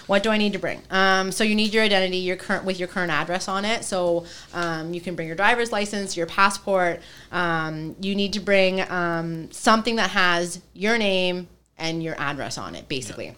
What 0.06 0.22
do 0.22 0.28
I 0.28 0.36
need 0.36 0.52
to 0.52 0.58
bring? 0.58 0.82
Um, 0.90 1.32
so 1.32 1.42
you 1.42 1.54
need 1.54 1.72
your 1.72 1.82
identity, 1.82 2.18
your 2.18 2.36
current 2.36 2.66
with 2.66 2.78
your 2.78 2.88
current 2.88 3.10
address 3.10 3.48
on 3.48 3.64
it. 3.64 3.84
So 3.84 4.26
um, 4.52 4.92
you 4.92 5.00
can 5.00 5.14
bring 5.14 5.28
your 5.28 5.36
driver's 5.36 5.72
license, 5.72 6.14
your 6.14 6.26
passport. 6.26 7.00
Um, 7.32 7.96
you 8.02 8.14
need 8.14 8.34
to 8.34 8.40
bring 8.40 8.82
um, 8.90 9.50
something 9.50 9.96
that 9.96 10.10
has 10.10 10.60
your 10.74 10.98
name 10.98 11.48
and 11.78 12.02
your 12.02 12.20
address 12.20 12.58
on 12.58 12.74
it, 12.74 12.86
basically. 12.86 13.34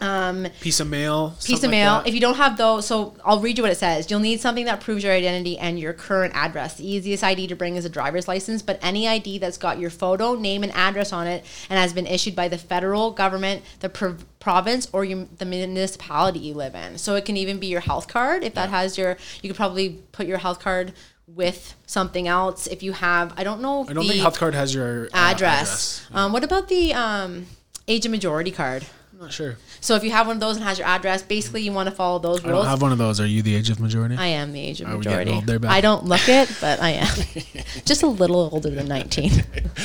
Um, 0.00 0.46
Piece 0.60 0.78
of 0.80 0.88
mail. 0.88 1.34
piece 1.44 1.64
of 1.64 1.70
mail. 1.70 1.98
that. 1.98 2.06
if 2.06 2.14
you 2.14 2.20
don't 2.20 2.36
have 2.36 2.56
those, 2.56 2.86
so 2.86 3.14
I'll 3.24 3.40
read 3.40 3.56
you 3.58 3.62
what 3.64 3.72
it 3.72 3.78
says. 3.78 4.10
You'll 4.10 4.20
need 4.20 4.40
something 4.40 4.66
that 4.66 4.80
proves 4.80 5.02
your 5.02 5.12
identity 5.12 5.58
and 5.58 5.78
your 5.78 5.92
current 5.92 6.34
address. 6.36 6.76
The 6.76 6.88
easiest 6.88 7.24
ID 7.24 7.48
to 7.48 7.56
bring 7.56 7.76
is 7.76 7.84
a 7.84 7.88
driver's 7.88 8.28
license, 8.28 8.62
but 8.62 8.78
any 8.80 9.08
ID 9.08 9.38
that's 9.38 9.58
got 9.58 9.78
your 9.78 9.90
photo, 9.90 10.34
name, 10.34 10.62
and 10.62 10.72
address 10.72 11.12
on 11.12 11.26
it 11.26 11.44
and 11.68 11.78
has 11.78 11.92
been 11.92 12.06
issued 12.06 12.36
by 12.36 12.46
the 12.48 12.58
federal 12.58 13.10
government, 13.10 13.62
the 13.80 13.88
prov- 13.88 14.24
province, 14.38 14.88
or 14.92 15.04
your, 15.04 15.26
the 15.38 15.44
municipality 15.44 16.38
you 16.38 16.54
live 16.54 16.74
in. 16.74 16.96
So 16.98 17.16
it 17.16 17.24
can 17.24 17.36
even 17.36 17.58
be 17.58 17.66
your 17.66 17.80
health 17.80 18.06
card. 18.08 18.44
If 18.44 18.54
that 18.54 18.70
has 18.70 18.96
your, 18.96 19.16
you 19.42 19.48
could 19.48 19.56
probably 19.56 19.98
put 20.12 20.26
your 20.26 20.38
health 20.38 20.60
card 20.60 20.92
with 21.26 21.74
something 21.86 22.26
else. 22.28 22.66
If 22.66 22.82
you 22.82 22.92
have, 22.92 23.34
I 23.36 23.44
don't 23.44 23.60
know. 23.60 23.84
I 23.88 23.92
don't 23.92 24.06
think 24.06 24.20
health 24.20 24.38
card 24.38 24.54
has 24.54 24.74
your 24.74 25.06
uh, 25.06 25.08
address. 25.14 26.06
Um, 26.12 26.32
what 26.32 26.44
about 26.44 26.68
the 26.68 26.94
um, 26.94 27.46
age 27.86 28.06
of 28.06 28.12
majority 28.12 28.50
card? 28.50 28.86
I'm 29.18 29.24
not 29.24 29.32
sure. 29.32 29.56
So 29.80 29.96
if 29.96 30.04
you 30.04 30.12
have 30.12 30.28
one 30.28 30.36
of 30.36 30.40
those 30.40 30.54
and 30.54 30.64
has 30.64 30.78
your 30.78 30.86
address, 30.86 31.22
basically 31.22 31.62
you 31.62 31.72
want 31.72 31.88
to 31.88 31.94
follow 31.94 32.20
those 32.20 32.44
I 32.44 32.50
rules. 32.50 32.62
don't 32.62 32.70
have 32.70 32.80
one 32.80 32.92
of 32.92 32.98
those. 32.98 33.18
Are 33.20 33.26
you 33.26 33.42
the 33.42 33.52
age 33.56 33.68
of 33.68 33.80
majority? 33.80 34.14
I 34.16 34.26
am 34.26 34.52
the 34.52 34.60
age 34.60 34.80
of 34.80 34.86
Are 34.86 34.96
majority. 34.96 35.32
old 35.32 35.44
there, 35.44 35.58
I 35.64 35.80
don't 35.80 36.04
look 36.04 36.28
it, 36.28 36.48
but 36.60 36.80
I 36.80 36.90
am. 36.90 37.16
Just 37.84 38.04
a 38.04 38.06
little 38.06 38.48
older 38.52 38.70
than 38.70 38.86
19. 38.86 39.32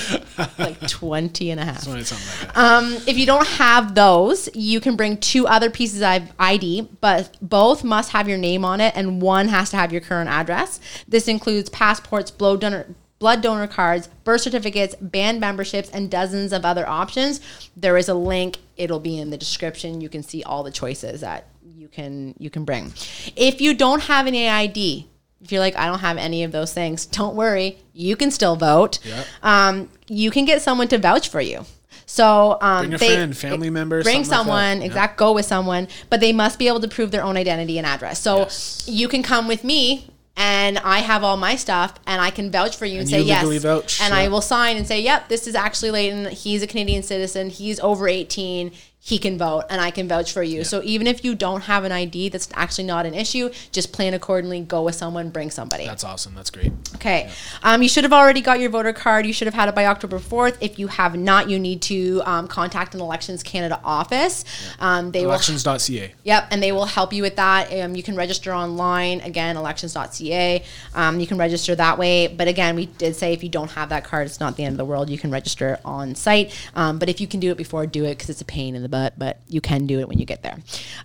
like 0.59 0.88
20 0.88 1.49
and 1.49 1.59
a 1.59 1.65
half. 1.65 1.79
Something 1.81 2.01
like 2.01 2.53
that. 2.53 2.55
Um, 2.55 2.93
if 3.07 3.17
you 3.17 3.25
don't 3.25 3.47
have 3.47 3.95
those, 3.95 4.55
you 4.55 4.79
can 4.79 4.95
bring 4.95 5.17
two 5.17 5.47
other 5.47 5.71
pieces 5.71 6.03
of 6.03 6.31
ID, 6.38 6.89
but 7.01 7.36
both 7.41 7.84
must 7.84 8.11
have 8.11 8.29
your 8.29 8.38
name 8.38 8.63
on 8.63 8.81
it, 8.81 8.93
and 8.95 9.19
one 9.19 9.47
has 9.47 9.71
to 9.71 9.77
have 9.77 9.91
your 9.91 10.01
current 10.01 10.29
address. 10.29 10.79
This 11.07 11.27
includes 11.27 11.71
passports, 11.71 12.29
blood 12.29 12.61
donor, 12.61 12.86
blood 13.24 13.41
donor 13.41 13.67
cards, 13.67 14.07
birth 14.26 14.41
certificates, 14.41 14.95
band 14.99 15.39
memberships, 15.39 15.89
and 15.91 16.11
dozens 16.11 16.51
of 16.51 16.65
other 16.65 16.86
options. 16.86 17.39
There 17.78 17.95
is 17.95 18.09
a 18.09 18.13
link; 18.13 18.57
it'll 18.76 18.99
be 18.99 19.17
in 19.17 19.30
the 19.30 19.38
description. 19.38 20.01
You 20.01 20.09
can 20.09 20.24
see 20.24 20.43
all 20.43 20.61
the 20.61 20.71
choices 20.71 21.21
that 21.21 21.47
you 21.74 21.88
can 21.88 22.36
you 22.38 22.49
can 22.49 22.65
bring. 22.65 22.91
If 23.38 23.61
you 23.61 23.74
don't 23.76 24.01
have 24.03 24.28
any 24.28 24.49
ID, 24.49 25.07
if 25.41 25.53
you're 25.53 25.61
like, 25.61 25.78
I 25.78 25.86
don't 25.86 25.99
have 25.99 26.17
any 26.17 26.43
of 26.43 26.51
those 26.51 26.74
things, 26.74 27.05
don't 27.05 27.36
worry. 27.38 27.78
You 27.93 28.17
can 28.17 28.30
still 28.30 28.57
vote. 28.57 28.99
Yep. 29.05 29.26
Um, 29.41 29.89
you 30.09 30.30
can 30.30 30.43
get 30.43 30.61
someone 30.61 30.89
to 30.89 30.97
vouch 30.97 31.30
for 31.30 31.39
you. 31.39 31.65
So 32.05 32.57
um, 32.59 32.82
Bring 32.82 32.93
a 32.93 32.97
they- 32.97 33.15
friend, 33.15 33.38
family 33.38 33.69
member, 33.69 34.03
bring 34.03 34.26
something 34.26 34.30
like 34.51 34.59
someone, 34.65 34.82
Yep. 34.82 34.86
exact, 34.88 35.17
go 35.17 35.32
with 35.32 35.45
someone, 35.45 35.88
but 36.09 36.19
they 36.19 36.34
must 36.34 36.59
be 36.59 36.67
able 36.67 36.82
to 36.82 36.89
prove 36.89 37.11
their 37.11 37.24
own 37.24 37.38
identity 37.38 37.78
and 37.78 37.88
address. 37.88 38.19
So 38.19 38.39
Yes. 38.39 38.84
you 38.86 39.07
can 39.07 39.24
come 39.24 39.47
with 39.47 39.63
me. 39.63 40.07
And 40.36 40.79
I 40.79 40.99
have 40.99 41.23
all 41.23 41.38
my 41.38 41.55
stuff, 41.55 41.93
and 42.07 42.19
I 42.19 42.31
can 42.31 42.49
vouch 42.51 42.75
for 42.75 42.86
you 42.86 42.93
and, 42.93 43.01
And 43.01 43.09
say 43.09 43.19
you 43.21 43.25
yes. 43.27 43.61
vouch, 43.61 44.01
and 44.01 44.13
I 44.13 44.27
will 44.29 44.41
sign 44.41 44.77
and 44.77 44.88
say, 44.88 44.99
"Yep, 44.99 45.29
this 45.29 45.45
is 45.47 45.53
actually 45.53 45.91
Leighton. 45.91 46.25
He's 46.31 46.63
a 46.63 46.67
Canadian 46.67 47.03
citizen. 47.03 47.49
He's 47.51 47.79
over 47.81 48.07
18. 48.07 48.71
He 49.05 49.17
can 49.17 49.37
vote, 49.37 49.65
and 49.69 49.81
I 49.81 49.91
can 49.91 50.07
vouch 50.07 50.31
for 50.31 50.43
you." 50.43 50.63
So 50.63 50.81
even 50.83 51.07
if 51.07 51.25
you 51.25 51.35
don't 51.35 51.61
have 51.61 51.83
an 51.83 51.91
ID, 51.91 52.29
that's 52.29 52.47
actually 52.53 52.85
not 52.85 53.05
an 53.05 53.13
issue. 53.13 53.49
Just 53.71 53.91
plan 53.91 54.13
accordingly. 54.13 54.61
Go 54.61 54.83
with 54.83 54.95
someone. 54.95 55.29
Bring 55.29 55.51
somebody. 55.51 55.85
That's 55.85 56.05
awesome. 56.05 56.33
That's 56.35 56.49
great. 56.49 56.71
Okay. 56.95 57.29
Um, 57.63 57.81
you 57.81 57.89
should 57.89 58.05
have 58.05 58.13
already 58.13 58.39
got 58.39 58.59
your 58.61 58.69
voter 58.69 58.93
card. 58.93 59.25
You 59.25 59.33
should 59.33 59.47
have 59.47 59.53
had 59.53 59.67
it 59.67 59.75
by 59.75 59.85
October 59.87 60.19
4th. 60.19 60.57
If 60.61 60.79
you 60.79 60.87
have 60.87 61.17
not, 61.17 61.49
you 61.49 61.59
need 61.59 61.81
to 61.83 62.21
um, 62.25 62.47
contact 62.47 62.95
an 62.95 63.01
Elections 63.01 63.43
Canada 63.43 63.79
office. 63.83 64.45
Um, 64.79 65.11
they 65.11 65.21
will. 65.21 65.31
Elections.ca. 65.31 66.13
Yep, 66.23 66.47
and 66.51 66.63
they 66.63 66.71
will 66.71 66.85
help 66.85 67.11
you 67.11 67.21
with 67.21 67.35
that. 67.35 67.73
Um, 67.73 67.95
you 67.95 68.03
can 68.03 68.15
register 68.15 68.53
online. 68.53 69.19
Again, 69.21 69.57
elections.ca. 69.57 70.63
Um, 70.93 71.19
you 71.19 71.27
can 71.27 71.37
register 71.37 71.75
that 71.75 71.97
way. 71.97 72.27
But 72.27 72.47
again, 72.47 72.75
we 72.75 72.85
did 72.85 73.15
say 73.15 73.33
if 73.33 73.43
you 73.43 73.49
don't 73.49 73.71
have 73.71 73.89
that 73.89 74.05
card, 74.05 74.27
it's 74.27 74.39
not 74.39 74.55
the 74.55 74.63
end 74.63 74.73
of 74.73 74.77
the 74.77 74.85
world. 74.85 75.09
You 75.09 75.17
can 75.17 75.31
register 75.31 75.79
on 75.83 76.15
site. 76.15 76.53
Um, 76.75 76.99
but 76.99 77.09
if 77.09 77.19
you 77.19 77.27
can 77.27 77.39
do 77.39 77.51
it 77.51 77.57
before, 77.57 77.85
do 77.85 78.05
it 78.05 78.17
because 78.17 78.29
it's 78.29 78.41
a 78.41 78.45
pain 78.45 78.75
in 78.75 78.81
the 78.81 78.89
butt. 78.93 79.17
But 79.17 79.41
you 79.49 79.59
can 79.59 79.87
do 79.87 79.99
it 79.99 80.07
when 80.07 80.19
you 80.19 80.25
get 80.25 80.43
there. 80.43 80.59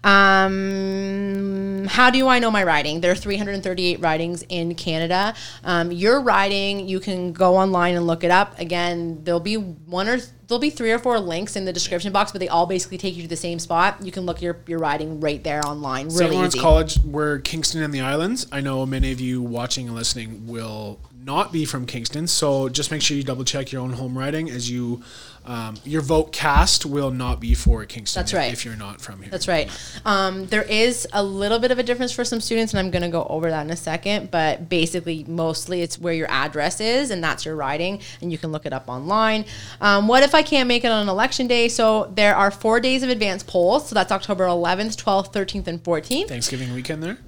Um, 0.05 1.86
how 1.89 2.11
do 2.11 2.28
I 2.28 2.39
know 2.39 2.51
my 2.51 2.62
riding? 2.62 3.01
There 3.01 3.11
are 3.11 3.16
338 3.16 4.01
ridings 4.01 4.45
in 4.51 4.74
Canada. 4.74 5.34
Um, 5.64 5.91
your 5.91 6.20
riding, 6.20 6.86
you 6.86 7.01
can 7.01 7.32
go 7.32 7.57
online 7.57 7.97
and 7.97 8.07
look 8.07 8.22
it 8.24 8.30
up. 8.30 8.59
Again, 8.59 9.24
there'll 9.24 9.41
be 9.41 9.57
one 9.57 10.07
or 10.07 10.18
there'll 10.47 10.61
be 10.61 10.70
three 10.70 10.93
or 10.93 10.99
four 10.99 11.18
links 11.18 11.57
in 11.57 11.64
the 11.64 11.72
description 11.72 12.12
box, 12.12 12.30
but 12.30 12.41
they 12.41 12.49
all 12.49 12.66
basically 12.66 12.99
take 12.99 13.16
you 13.16 13.22
to 13.22 13.28
the 13.28 13.36
same 13.36 13.59
spot. 13.59 14.05
You 14.05 14.12
can 14.12 14.26
look 14.26 14.43
your 14.43 14.59
your 14.66 14.78
riding 14.78 15.18
right 15.20 15.43
there 15.43 15.64
online. 15.64 16.11
St. 16.11 16.20
Really 16.20 16.36
Lawrence 16.36 16.55
easy. 16.55 16.62
College, 16.62 16.99
we're 17.05 17.39
Kingston 17.39 17.82
and 17.82 17.95
the 17.95 18.03
Islands. 18.03 18.47
I 18.53 18.61
know 18.61 18.84
many 18.84 19.12
of 19.12 19.20
you 19.20 19.41
watching 19.41 19.86
and 19.86 19.97
listening 19.97 20.47
will 20.47 21.01
not 21.24 21.53
be 21.53 21.64
from 21.64 21.86
Kingston, 21.86 22.26
so 22.26 22.68
just 22.68 22.91
make 22.91 23.03
sure 23.03 23.16
you 23.16 23.22
double 23.22 23.45
check 23.45 23.72
your 23.72 23.80
own 23.80 23.93
home 23.95 24.16
riding 24.16 24.51
as 24.51 24.70
you 24.70 25.03
um, 25.49 25.76
your 25.84 26.03
vote 26.03 26.30
cast 26.30 26.84
will 26.84 27.11
not 27.11 27.40
be 27.40 27.55
for 27.55 27.84
Kingston. 27.86 28.20
That's 28.20 28.32
if- 28.32 28.36
right. 28.38 28.53
If 28.53 28.64
you're 28.64 28.76
not 28.76 29.01
from 29.01 29.22
here. 29.22 29.30
That's 29.30 29.49
right. 29.49 29.70
Um, 30.05 30.46
there 30.46 30.62
is 30.62 31.09
a 31.12 31.22
little 31.22 31.59
bit 31.59 31.70
of 31.70 31.78
a 31.78 31.82
difference 31.82 32.12
for 32.12 32.24
some 32.24 32.40
students, 32.40 32.74
and 32.74 32.78
I'm 32.80 32.90
going 32.90 33.03
to 33.03 33.09
go 33.09 33.26
over 33.28 33.49
that 33.51 33.62
in 33.62 33.70
a 33.70 33.76
second. 33.76 34.30
But 34.30 34.68
basically, 34.68 35.24
mostly 35.26 35.80
it's 35.80 35.99
where 35.99 36.12
your 36.12 36.30
address 36.30 36.80
is, 36.80 37.11
and 37.11 37.24
that's 37.24 37.46
your 37.46 37.57
riding, 37.57 38.01
and 38.20 38.30
you 38.30 38.36
can 38.36 38.53
look 38.53 38.66
it 38.66 38.74
up 38.74 38.88
online. 38.88 39.46
Um, 39.80 40.07
what 40.07 40.22
if 40.22 40.34
I 40.34 40.42
can't 40.42 40.68
make 40.68 40.84
it 40.84 40.90
on 40.90 41.09
election 41.09 41.46
day? 41.46 41.68
So 41.68 42.12
there 42.14 42.36
are 42.36 42.51
four 42.51 42.78
days 42.78 43.03
of 43.03 43.09
advance 43.09 43.42
polls. 43.42 43.88
So 43.88 43.94
that's 43.94 44.12
October 44.12 44.44
11th, 44.44 45.03
12th, 45.03 45.32
13th, 45.32 45.66
and 45.66 45.82
14th. 45.82 46.28
Thanksgiving 46.28 46.74
weekend 46.74 47.03
there. 47.03 47.18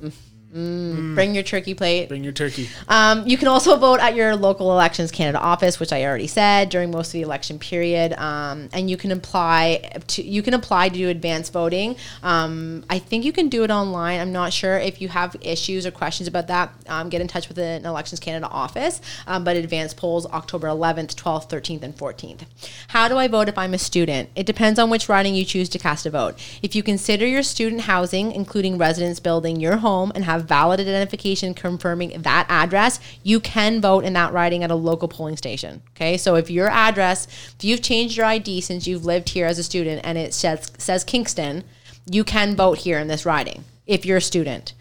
Bring 0.52 1.34
your 1.34 1.44
turkey 1.44 1.74
plate. 1.74 2.08
Bring 2.08 2.24
your 2.24 2.32
turkey. 2.32 2.68
Um, 2.88 3.24
you 3.24 3.38
can 3.38 3.46
also 3.46 3.76
vote 3.76 4.00
at 4.00 4.16
your 4.16 4.34
local 4.34 4.72
Elections 4.72 5.12
Canada 5.12 5.38
office, 5.38 5.78
which 5.78 5.92
I 5.92 6.04
already 6.04 6.26
said 6.26 6.70
during 6.70 6.90
most 6.90 7.08
of 7.08 7.12
the 7.12 7.22
election 7.22 7.60
period. 7.60 8.14
Um, 8.14 8.68
and 8.72 8.90
you 8.90 8.96
can 8.96 9.12
apply 9.12 10.00
to 10.08 10.22
you 10.22 10.42
can 10.42 10.54
apply 10.54 10.88
to 10.88 10.94
do 10.94 11.08
advance 11.08 11.50
voting. 11.50 11.94
Um, 12.24 12.84
I 12.90 12.98
think 12.98 13.24
you 13.24 13.32
can 13.32 13.48
do 13.48 13.62
it 13.62 13.70
online. 13.70 14.18
I'm 14.18 14.32
not 14.32 14.52
sure 14.52 14.76
if 14.76 15.00
you 15.00 15.08
have 15.08 15.36
issues 15.40 15.86
or 15.86 15.92
questions 15.92 16.26
about 16.26 16.48
that. 16.48 16.72
Um, 16.88 17.10
get 17.10 17.20
in 17.20 17.28
touch 17.28 17.48
with 17.48 17.58
an 17.58 17.86
Elections 17.86 18.18
Canada 18.18 18.48
office. 18.48 19.00
Um, 19.28 19.44
but 19.44 19.56
advance 19.56 19.94
polls 19.94 20.26
October 20.26 20.66
11th, 20.66 21.14
12th, 21.14 21.48
13th, 21.48 21.82
and 21.82 21.96
14th. 21.96 22.40
How 22.88 23.06
do 23.06 23.18
I 23.18 23.28
vote 23.28 23.48
if 23.48 23.56
I'm 23.56 23.74
a 23.74 23.78
student? 23.78 24.30
It 24.34 24.46
depends 24.46 24.80
on 24.80 24.90
which 24.90 25.08
riding 25.08 25.36
you 25.36 25.44
choose 25.44 25.68
to 25.68 25.78
cast 25.78 26.06
a 26.06 26.10
vote. 26.10 26.34
If 26.60 26.74
you 26.74 26.82
consider 26.82 27.24
your 27.24 27.44
student 27.44 27.82
housing, 27.82 28.32
including 28.32 28.78
residence 28.78 29.20
building, 29.20 29.60
your 29.60 29.76
home, 29.76 30.10
and 30.14 30.24
have 30.24 30.39
valid 30.40 30.80
identification 30.80 31.54
confirming 31.54 32.22
that 32.22 32.46
address, 32.48 33.00
you 33.22 33.40
can 33.40 33.80
vote 33.80 34.04
in 34.04 34.12
that 34.14 34.32
riding 34.32 34.64
at 34.64 34.70
a 34.70 34.74
local 34.74 35.08
polling 35.08 35.36
station. 35.36 35.82
Okay, 35.90 36.16
so 36.16 36.34
if 36.34 36.50
your 36.50 36.68
address, 36.68 37.26
if 37.58 37.64
you've 37.64 37.82
changed 37.82 38.16
your 38.16 38.26
ID 38.26 38.60
since 38.60 38.86
you've 38.86 39.04
lived 39.04 39.30
here 39.30 39.46
as 39.46 39.58
a 39.58 39.62
student 39.62 40.00
and 40.04 40.18
it 40.18 40.34
says, 40.34 40.70
says 40.78 41.04
Kingston, 41.04 41.64
you 42.10 42.24
can 42.24 42.56
vote 42.56 42.78
here 42.78 42.98
in 42.98 43.08
this 43.08 43.26
riding 43.26 43.64
if 43.86 44.04
you're 44.04 44.18
a 44.18 44.22
student. 44.22 44.72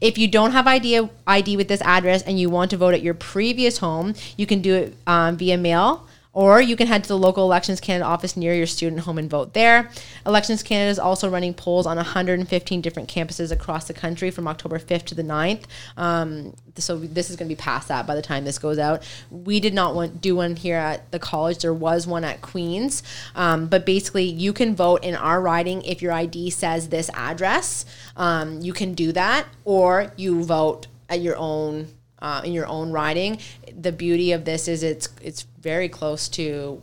If 0.00 0.18
you 0.18 0.28
don't 0.28 0.52
have 0.52 0.66
ID, 0.66 1.08
ID 1.26 1.56
with 1.56 1.68
this 1.68 1.80
address 1.82 2.22
and 2.22 2.40
you 2.40 2.50
want 2.50 2.70
to 2.70 2.76
vote 2.76 2.94
at 2.94 3.02
your 3.02 3.14
previous 3.14 3.78
home, 3.78 4.14
you 4.36 4.46
can 4.46 4.60
do 4.60 4.74
it 4.74 4.96
um, 5.06 5.36
via 5.36 5.56
mail 5.56 6.06
or 6.36 6.60
you 6.60 6.76
can 6.76 6.86
head 6.86 7.02
to 7.02 7.08
the 7.08 7.16
local 7.16 7.44
Elections 7.44 7.80
Canada 7.80 8.04
office 8.04 8.36
near 8.36 8.52
your 8.52 8.66
student 8.66 9.00
home 9.00 9.16
and 9.16 9.30
vote 9.30 9.54
there. 9.54 9.90
Elections 10.26 10.62
Canada 10.62 10.90
is 10.90 10.98
also 10.98 11.30
running 11.30 11.54
polls 11.54 11.86
on 11.86 11.96
115 11.96 12.82
different 12.82 13.08
campuses 13.08 13.50
across 13.50 13.88
the 13.88 13.94
country 13.94 14.30
from 14.30 14.46
October 14.46 14.78
5th 14.78 15.04
to 15.04 15.14
the 15.14 15.22
9th. 15.22 15.62
Um, 15.96 16.54
so 16.76 16.98
this 16.98 17.30
is 17.30 17.36
going 17.36 17.48
to 17.48 17.54
be 17.54 17.58
past 17.58 17.88
that 17.88 18.06
by 18.06 18.14
the 18.14 18.20
time 18.20 18.44
this 18.44 18.58
goes 18.58 18.78
out. 18.78 19.02
We 19.30 19.60
did 19.60 19.72
not 19.72 19.94
want 19.94 20.20
do 20.20 20.36
one 20.36 20.56
here 20.56 20.76
at 20.76 21.10
the 21.10 21.18
college. 21.18 21.60
There 21.60 21.72
was 21.72 22.06
one 22.06 22.22
at 22.22 22.42
Queen's, 22.42 23.02
um, 23.34 23.66
but 23.68 23.86
basically 23.86 24.24
you 24.24 24.52
can 24.52 24.76
vote 24.76 25.04
in 25.04 25.14
our 25.14 25.40
riding 25.40 25.80
if 25.84 26.02
your 26.02 26.12
ID 26.12 26.50
says 26.50 26.90
this 26.90 27.08
address. 27.14 27.86
Um, 28.14 28.60
you 28.60 28.74
can 28.74 28.92
do 28.92 29.10
that, 29.12 29.46
or 29.64 30.12
you 30.16 30.44
vote 30.44 30.86
at 31.08 31.22
your 31.22 31.38
own 31.38 31.88
uh, 32.20 32.42
in 32.44 32.52
your 32.52 32.66
own 32.66 32.92
riding. 32.92 33.38
The 33.78 33.92
beauty 33.92 34.32
of 34.32 34.44
this 34.44 34.68
is 34.68 34.82
it's 34.82 35.08
it's 35.22 35.42
very 35.60 35.88
close 35.88 36.28
to 36.30 36.80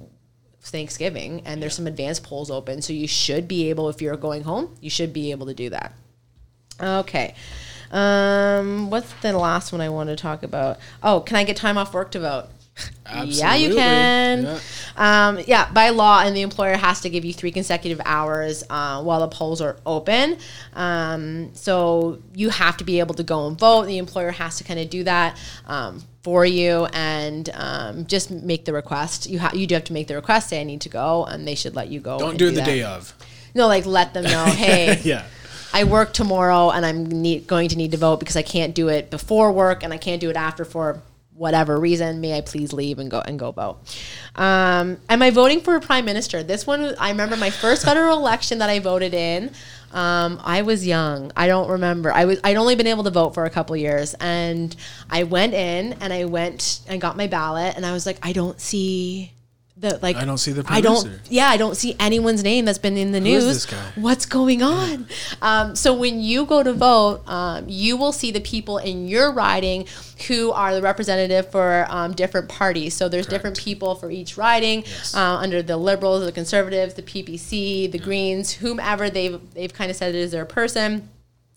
Thanksgiving, 0.62 1.42
and 1.46 1.62
there's 1.62 1.76
some 1.76 1.88
advanced 1.88 2.24
polls 2.24 2.50
open, 2.50 2.82
so 2.82 2.94
you 2.94 3.08
should 3.08 3.48
be 3.48 3.70
able, 3.70 3.90
if 3.90 4.02
you're 4.02 4.16
going 4.16 4.44
home, 4.44 4.76
you 4.80 4.90
should 4.90 5.12
be 5.12 5.32
able 5.32 5.46
to 5.48 5.54
do 5.54 5.70
that. 5.70 5.94
Okay. 6.82 7.36
Um, 7.92 8.90
what's 8.90 9.14
the 9.22 9.38
last 9.38 9.72
one 9.72 9.82
I 9.82 9.90
want 9.90 10.10
to 10.10 10.16
talk 10.16 10.42
about? 10.42 10.80
Oh, 11.04 11.20
can 11.20 11.36
I 11.38 11.44
get 11.44 11.58
time 11.58 11.78
off 11.78 11.94
work 11.94 12.12
to 12.12 12.20
vote? 12.20 12.46
Yeah, 13.26 13.56
you 13.56 13.76
can. 13.76 14.44
Yeah. 14.44 14.60
Um, 14.96 15.40
yeah, 15.46 15.72
by 15.72 15.90
law, 15.90 16.22
and 16.24 16.36
the 16.36 16.42
employer 16.42 16.76
has 16.76 17.02
to 17.02 17.10
give 17.10 17.24
you 17.26 17.34
three 17.34 17.52
consecutive 17.52 18.02
hours 18.06 18.64
uh, 18.70 19.02
while 19.04 19.20
the 19.20 19.28
polls 19.28 19.62
are 19.62 19.78
open. 19.86 20.38
Um, 20.74 21.54
so 21.54 22.20
you 22.34 22.50
have 22.50 22.78
to 22.78 22.84
be 22.84 23.00
able 23.00 23.16
to 23.16 23.24
go 23.24 23.48
and 23.48 23.58
vote. 23.58 23.86
The 23.86 23.98
employer 23.98 24.32
has 24.32 24.58
to 24.58 24.64
kind 24.64 24.80
of 24.80 24.90
do 24.90 25.04
that 25.04 25.38
um, 25.68 26.04
for 26.24 26.46
you 26.46 26.86
and 26.94 27.50
um, 27.54 28.06
just 28.08 28.32
make 28.32 28.66
the 28.66 28.74
request. 28.74 29.30
You 29.30 29.40
ha- 29.40 29.52
you 29.54 29.68
do 29.68 29.76
have 29.76 29.84
to 29.86 29.94
make 29.94 30.08
the 30.08 30.16
request. 30.16 30.50
Say 30.50 30.62
I 30.62 30.64
need 30.64 30.82
to 30.82 30.90
go, 30.90 31.26
and 31.26 31.48
they 31.48 31.56
should 31.56 31.76
let 31.76 31.90
you 31.90 32.00
go. 32.00 32.18
Don't 32.18 32.38
do 32.38 32.48
it 32.48 32.52
the 32.52 32.58
that. 32.58 32.66
day 32.66 32.84
of. 32.84 33.14
No, 33.54 33.68
like 33.68 33.86
let 33.86 34.14
them 34.14 34.24
know. 34.24 34.46
Hey, 34.54 35.00
Yeah. 35.04 35.26
I 35.76 35.86
work 35.86 36.14
tomorrow 36.14 36.70
and 36.70 36.86
I'm 36.86 37.06
need, 37.06 37.48
going 37.48 37.68
to 37.70 37.76
need 37.76 37.92
to 37.92 37.98
vote 37.98 38.20
because 38.20 38.36
I 38.36 38.44
can't 38.44 38.76
do 38.76 38.90
it 38.90 39.10
before 39.10 39.52
work 39.52 39.84
and 39.84 39.92
I 39.92 39.98
can't 39.98 40.22
do 40.22 40.30
it 40.30 40.36
after 40.36 40.66
for 40.66 41.02
whatever 41.36 41.80
reason. 41.80 42.22
May 42.22 42.38
I 42.38 42.42
please 42.42 42.74
leave 42.74 43.00
and 43.00 43.10
go 43.10 43.20
and 43.20 43.40
go 43.40 43.52
vote? 43.52 43.80
Um, 44.36 44.98
am 45.10 45.22
I 45.22 45.32
voting 45.32 45.62
for 45.62 45.76
a 45.76 45.82
prime 45.82 46.06
minister? 46.06 46.44
This 46.44 46.66
one, 46.68 46.96
I 47.00 47.10
remember 47.10 47.36
my 47.36 47.50
first 47.50 47.86
federal 47.86 48.18
election 48.18 48.60
that 48.60 48.70
I 48.70 48.80
voted 48.80 49.14
in. 49.14 49.52
Um, 49.92 50.42
I 50.44 50.64
was 50.64 50.86
young. 50.86 51.32
I 51.36 51.48
don't 51.48 51.70
remember. 51.70 52.12
I 52.12 52.26
was. 52.26 52.40
I'd 52.44 52.58
only 52.58 52.76
been 52.76 52.88
able 52.88 53.04
to 53.04 53.12
vote 53.12 53.36
for 53.36 53.46
a 53.46 53.50
couple 53.50 53.78
years, 53.78 54.16
and 54.16 54.76
I 55.10 55.24
went 55.24 55.54
in 55.54 55.94
and 55.94 56.12
I 56.12 56.26
went 56.26 56.82
and 56.88 57.00
got 57.00 57.16
my 57.16 57.28
ballot, 57.28 57.76
and 57.76 57.86
I 57.86 57.94
was 57.94 58.06
like, 58.06 58.18
I 58.24 58.34
don't 58.34 58.60
see 58.60 59.34
the 59.84 60.00
like. 60.02 60.16
I 60.16 60.26
don't 60.26 60.38
see 60.40 60.52
the 60.52 60.64
prime 60.64 60.78
I 60.78 60.82
don't. 60.82 61.08
Yeah, 61.30 61.48
I 61.48 61.58
don't 61.58 61.76
see 61.76 61.96
anyone's 62.00 62.44
name 62.44 62.66
that's 62.66 62.80
been 62.80 62.98
in 62.98 63.12
the 63.12 63.20
is 63.20 63.24
news. 63.24 63.46
this 63.46 63.66
guy? 63.68 63.92
What's 63.96 64.26
going 64.26 64.64
on? 64.64 65.08
Um, 65.42 65.76
so 65.76 65.94
when 65.94 66.20
you 66.22 66.46
go 66.46 66.64
to 66.64 66.74
vote, 66.74 67.22
um, 67.28 67.66
you 67.68 67.96
will 67.98 68.12
see 68.12 68.32
the 68.32 68.42
people 68.42 68.78
in 68.80 69.08
your 69.08 69.32
riding 69.32 69.86
who 70.28 70.52
are 70.52 70.74
the 70.74 70.82
representative 70.82 71.52
for 71.52 71.86
um, 71.90 72.14
different 72.14 72.48
parties. 72.50 72.94
So 72.94 73.10
there's 73.10 73.28
different 73.28 73.58
people 73.60 73.96
for 73.96 74.10
each 74.10 74.38
riding 74.38 74.84
Yes. 74.84 75.14
uh, 75.16 75.38
under 75.38 75.62
the 75.62 75.78
Liberals, 75.78 76.24
the 76.26 76.32
Conservatives, 76.32 76.94
the 76.96 77.02
PPC, 77.04 77.92
the 77.92 78.00
Greens, 78.00 78.54
whomever 78.54 79.10
they've 79.10 79.40
they've 79.54 79.74
kind 79.74 79.92
of 79.92 79.98
said 79.98 80.16
it 80.16 80.20
is 80.20 80.32
their 80.32 80.46
person. 80.46 81.10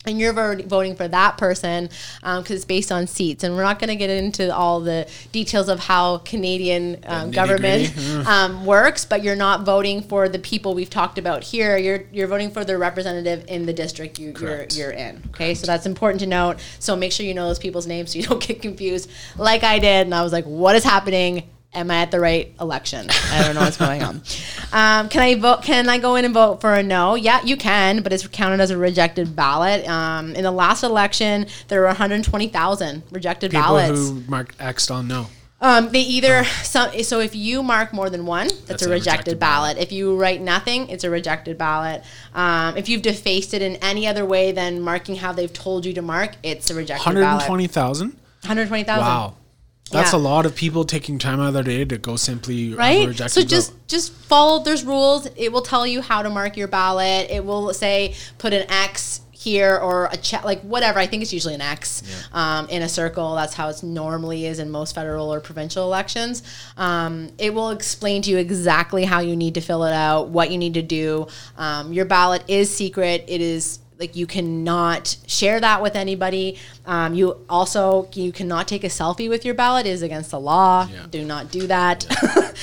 And 0.06 0.20
you're 0.20 0.32
voting 0.32 0.94
for 0.94 1.08
that 1.08 1.36
person 1.36 1.90
because 2.22 2.50
it's 2.50 2.64
based 2.64 2.92
on 2.92 3.06
seats. 3.06 3.42
And 3.44 3.56
we're 3.56 3.62
not 3.62 3.78
going 3.78 3.88
to 3.88 3.96
get 3.96 4.10
into 4.10 4.54
all 4.54 4.80
the 4.80 5.08
details 5.32 5.68
of 5.68 5.80
how 5.80 6.18
Canadian 6.18 6.98
um, 7.06 7.30
government 7.30 7.92
um, 8.26 8.64
works, 8.64 9.04
but 9.04 9.22
you're 9.24 9.36
not 9.36 9.64
voting 9.64 10.02
for 10.02 10.28
the 10.28 10.38
people 10.38 10.74
we've 10.74 10.90
talked 10.90 11.18
about 11.18 11.42
here. 11.42 11.76
You're 11.76 12.04
you're 12.12 12.28
voting 12.28 12.50
for 12.50 12.64
the 12.64 12.78
representative 12.78 13.44
in 13.48 13.66
the 13.66 13.72
district 13.72 14.18
you, 14.18 14.32
you're 14.40 14.66
you're 14.70 14.90
in. 14.90 15.22
Okay, 15.30 15.54
so 15.54 15.66
that's 15.66 15.86
important 15.86 16.20
to 16.20 16.26
note. 16.26 16.58
So 16.78 16.94
make 16.96 17.12
sure 17.12 17.26
you 17.26 17.34
know 17.34 17.48
those 17.48 17.58
people's 17.58 17.86
names 17.86 18.12
so 18.12 18.18
you 18.18 18.26
don't 18.26 18.42
get 18.46 18.62
confused, 18.62 19.10
like 19.36 19.64
I 19.64 19.78
did. 19.78 20.06
And 20.06 20.14
I 20.14 20.22
was 20.22 20.32
like, 20.32 20.44
"What 20.44 20.76
is 20.76 20.84
happening? 20.84 21.50
Am 21.76 21.90
I 21.90 21.96
at 21.96 22.10
the 22.10 22.18
right 22.18 22.52
election? 22.60 23.06
I 23.30 23.42
don't 23.44 23.54
know 23.54 23.60
what's 23.60 23.76
going 23.76 24.02
on." 24.02 24.22
Um, 24.72 25.08
can 25.08 25.22
I 25.22 25.36
vote? 25.36 25.62
Can 25.62 25.88
I 25.88 25.98
go 25.98 26.16
in 26.16 26.24
and 26.24 26.34
vote 26.34 26.60
for 26.60 26.74
a 26.74 26.82
no? 26.82 27.14
Yeah, 27.14 27.40
you 27.44 27.56
can, 27.56 28.02
but 28.02 28.12
it's 28.12 28.26
counted 28.26 28.60
as 28.60 28.72
a 28.72 28.76
rejected 28.76 29.36
ballot. 29.36 29.88
Um, 29.88 30.34
in 30.34 30.42
the 30.42 30.50
last 30.50 30.82
election, 30.82 31.46
there 31.68 31.80
were 31.80 31.86
120,000 31.86 33.04
rejected 33.12 33.52
People 33.52 33.62
ballots. 33.62 34.08
who 34.08 34.22
marked 34.28 34.60
X 34.60 34.90
on 34.90 35.06
no. 35.06 35.28
Um, 35.58 35.90
they 35.90 36.00
either 36.00 36.44
some 36.62 36.92
so 37.02 37.20
if 37.20 37.34
you 37.34 37.62
mark 37.62 37.94
more 37.94 38.10
than 38.10 38.26
one, 38.26 38.48
that's, 38.48 38.60
That's 38.62 38.82
a 38.82 38.90
rejected, 38.90 39.10
rejected 39.10 39.38
ballot. 39.38 39.78
If 39.78 39.90
you 39.90 40.16
write 40.16 40.42
nothing, 40.42 40.88
it's 40.90 41.04
a 41.04 41.10
rejected 41.10 41.56
ballot. 41.56 42.02
Um, 42.34 42.76
if 42.76 42.90
you've 42.90 43.02
defaced 43.02 43.54
it 43.54 43.62
in 43.62 43.76
any 43.76 44.06
other 44.06 44.26
way 44.26 44.52
than 44.52 44.82
marking 44.82 45.16
how 45.16 45.32
they've 45.32 45.52
told 45.52 45.86
you 45.86 45.94
to 45.94 46.02
mark, 46.02 46.34
it's 46.42 46.68
a 46.70 46.74
rejected 46.74 47.04
ballot. 47.04 47.48
120,000? 47.48 48.08
120,000. 48.08 49.00
Wow. 49.02 49.34
That's 49.90 50.12
Yeah. 50.12 50.18
a 50.18 50.20
lot 50.20 50.46
of 50.46 50.54
people 50.56 50.84
taking 50.84 51.18
time 51.18 51.40
out 51.40 51.48
of 51.48 51.54
their 51.54 51.62
day 51.62 51.84
to 51.84 51.96
go 51.98 52.16
simply 52.16 52.74
Right? 52.74 53.16
So 53.30 53.42
just 53.42 53.70
vote. 53.70 53.78
just 53.88 54.12
follow 54.12 54.62
there's 54.64 54.84
rules. 54.84 55.28
It 55.36 55.52
will 55.52 55.62
tell 55.62 55.86
you 55.86 56.02
how 56.02 56.22
to 56.22 56.30
mark 56.30 56.56
your 56.56 56.68
ballot. 56.68 57.28
It 57.30 57.44
will 57.44 57.72
say 57.72 58.14
put 58.38 58.52
an 58.52 58.68
X 58.70 59.20
here 59.30 59.76
or 59.76 60.08
a 60.10 60.16
check 60.16 60.44
like 60.44 60.60
whatever. 60.62 60.98
I 60.98 61.06
think 61.06 61.22
it's 61.22 61.32
usually 61.32 61.54
an 61.54 61.60
X 61.60 62.02
um, 62.32 62.68
in 62.68 62.82
a 62.82 62.88
circle. 62.88 63.36
That's 63.36 63.54
how 63.54 63.68
it 63.68 63.80
normally 63.84 64.44
is 64.44 64.58
in 64.58 64.70
most 64.70 64.92
federal 64.92 65.32
or 65.32 65.38
provincial 65.38 65.84
elections. 65.84 66.42
Um, 66.76 67.30
it 67.38 67.54
will 67.54 67.70
explain 67.70 68.22
to 68.22 68.30
you 68.30 68.38
exactly 68.38 69.04
how 69.04 69.20
you 69.20 69.36
need 69.36 69.54
to 69.54 69.60
fill 69.60 69.84
it 69.84 69.92
out, 69.92 70.30
what 70.30 70.50
you 70.50 70.58
need 70.58 70.74
to 70.74 70.82
do. 70.82 71.28
Um, 71.56 71.92
your 71.92 72.06
ballot 72.06 72.42
is 72.48 72.74
secret. 72.74 73.24
It 73.28 73.40
is 73.40 73.78
like 73.98 74.16
you 74.16 74.26
cannot 74.26 75.16
share 75.26 75.60
that 75.60 75.82
with 75.82 75.96
anybody. 75.96 76.58
Um, 76.84 77.14
you 77.14 77.44
also 77.48 78.08
you 78.14 78.32
cannot 78.32 78.68
take 78.68 78.84
a 78.84 78.88
selfie 78.88 79.28
with 79.28 79.44
your 79.44 79.54
ballot. 79.54 79.86
It 79.86 79.90
is 79.90 80.02
against 80.02 80.30
the 80.30 80.40
law. 80.40 80.88
Yeah. 80.90 81.06
Do 81.10 81.24
not 81.24 81.50
do 81.50 81.66
that. 81.66 82.06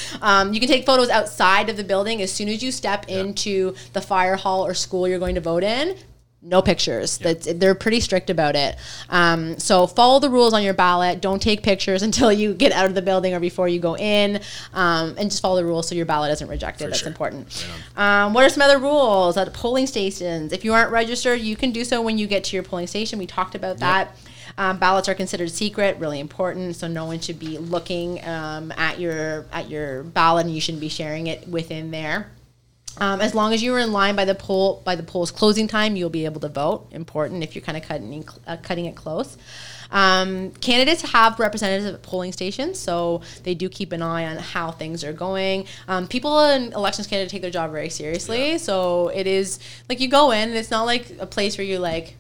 um, 0.22 0.54
you 0.54 0.60
can 0.60 0.70
take 0.70 0.86
photos 0.86 1.10
outside 1.10 1.70
of 1.70 1.78
the 1.78 1.84
building 1.84 2.22
as 2.22 2.32
soon 2.32 2.50
as 2.50 2.64
you 2.64 2.72
step 2.72 3.10
into 3.10 3.76
the 3.94 4.02
fire 4.02 4.36
hall 4.36 4.66
or 4.66 4.74
school 4.74 5.08
you're 5.08 5.20
going 5.20 5.36
to 5.36 5.42
vote 5.42 5.64
in. 5.64 5.98
No 6.46 6.62
pictures. 6.62 7.20
That's 7.20 7.52
they're 7.54 7.74
pretty 7.74 8.02
strict 8.02 8.30
about 8.30 8.58
it. 8.58 8.76
Um, 9.10 9.58
so 9.60 9.88
follow 9.88 10.20
the 10.20 10.30
rules 10.30 10.54
on 10.54 10.62
your 10.62 10.74
ballot. 10.74 11.22
Don't 11.22 11.42
take 11.42 11.64
pictures 11.64 12.02
until 12.08 12.34
you 12.34 12.54
get 12.54 12.74
out 12.74 12.86
of 12.86 12.96
the 12.96 13.02
building 13.02 13.34
or 13.34 13.40
before 13.40 13.70
you 13.70 13.80
go 13.80 13.96
in, 13.96 14.42
um, 14.74 15.16
and 15.18 15.32
just 15.32 15.42
follow 15.42 15.56
the 15.56 15.66
rules 15.66 15.88
so 15.88 15.96
your 15.96 16.06
ballot 16.06 16.32
isn't 16.32 16.50
rejected. 16.50 16.90
That's 16.90 17.00
sure. 17.00 17.08
important. 17.08 17.66
Um, 17.96 18.34
what 18.34 18.44
are 18.44 18.50
some 18.50 18.62
other 18.62 18.78
rules 18.78 19.38
at 19.38 19.54
polling 19.54 19.88
stations? 19.88 20.52
If 20.52 20.66
you 20.66 20.74
aren't 20.74 20.92
registered, 20.92 21.40
you 21.40 21.56
can 21.56 21.72
do 21.72 21.86
so 21.86 22.02
when 22.02 22.18
you 22.18 22.28
get 22.28 22.44
to 22.46 22.58
your 22.58 22.64
polling 22.64 22.88
station. 22.88 23.20
We 23.20 23.26
talked 23.26 23.56
about 23.56 23.78
that. 23.78 24.16
Um, 24.58 24.78
ballots 24.78 25.08
are 25.08 25.16
considered 25.16 25.50
secret, 25.50 25.98
really 25.98 26.20
important, 26.20 26.76
so 26.76 26.88
no 26.88 27.06
one 27.06 27.20
should 27.20 27.40
be 27.40 27.58
looking 27.58 28.24
um, 28.26 28.72
at 28.74 29.00
your 29.00 29.46
at 29.52 29.70
your 29.70 30.04
ballot, 30.04 30.46
and 30.46 30.54
you 30.54 30.62
shouldn't 30.62 30.82
be 30.82 30.90
sharing 30.90 31.28
it 31.28 31.48
within 31.48 31.92
there. 31.92 32.32
Um, 32.98 33.22
as 33.22 33.34
long 33.34 33.54
as 33.54 33.64
you 33.64 33.72
were 33.72 33.80
in 33.80 33.92
line 33.92 34.16
by 34.16 34.26
the 34.26 34.36
poll 34.36 34.82
by 34.86 34.96
the 34.96 35.04
poll's 35.04 35.32
closing 35.32 35.68
time, 35.68 35.96
you'll 35.96 36.10
be 36.10 36.26
able 36.26 36.42
to 36.42 36.50
vote. 36.50 36.88
Important 36.92 37.44
if 37.44 37.56
you're 37.56 37.64
kind 37.64 37.78
of 37.78 37.84
cutting 37.84 38.28
uh, 38.46 38.58
cutting 38.58 38.86
it 38.86 38.96
close. 38.96 39.38
Um, 39.92 40.52
candidates 40.54 41.04
have 41.12 41.40
representatives 41.40 41.86
at 41.86 42.02
polling 42.02 42.32
stations, 42.32 42.80
so 42.80 43.22
they 43.44 43.54
do 43.54 43.70
keep 43.70 43.92
an 43.92 44.02
eye 44.02 44.26
on 44.26 44.38
how 44.38 44.72
things 44.72 45.04
are 45.04 45.14
going. 45.14 45.66
Um, 45.88 46.08
people 46.08 46.44
in 46.46 46.74
elections 46.74 47.08
Canada 47.08 47.30
take 47.30 47.44
their 47.44 47.52
job 47.52 47.72
very 47.72 47.90
seriously, 47.90 48.58
so 48.58 49.10
it 49.10 49.28
is 49.28 49.60
like 49.90 50.00
you 50.00 50.08
go 50.08 50.32
in, 50.32 50.50
and 50.50 50.58
it's 50.58 50.72
not 50.72 50.84
like 50.84 51.16
a 51.20 51.28
place 51.28 51.58
where 51.58 51.66
you 51.66 51.80
like 51.80 52.16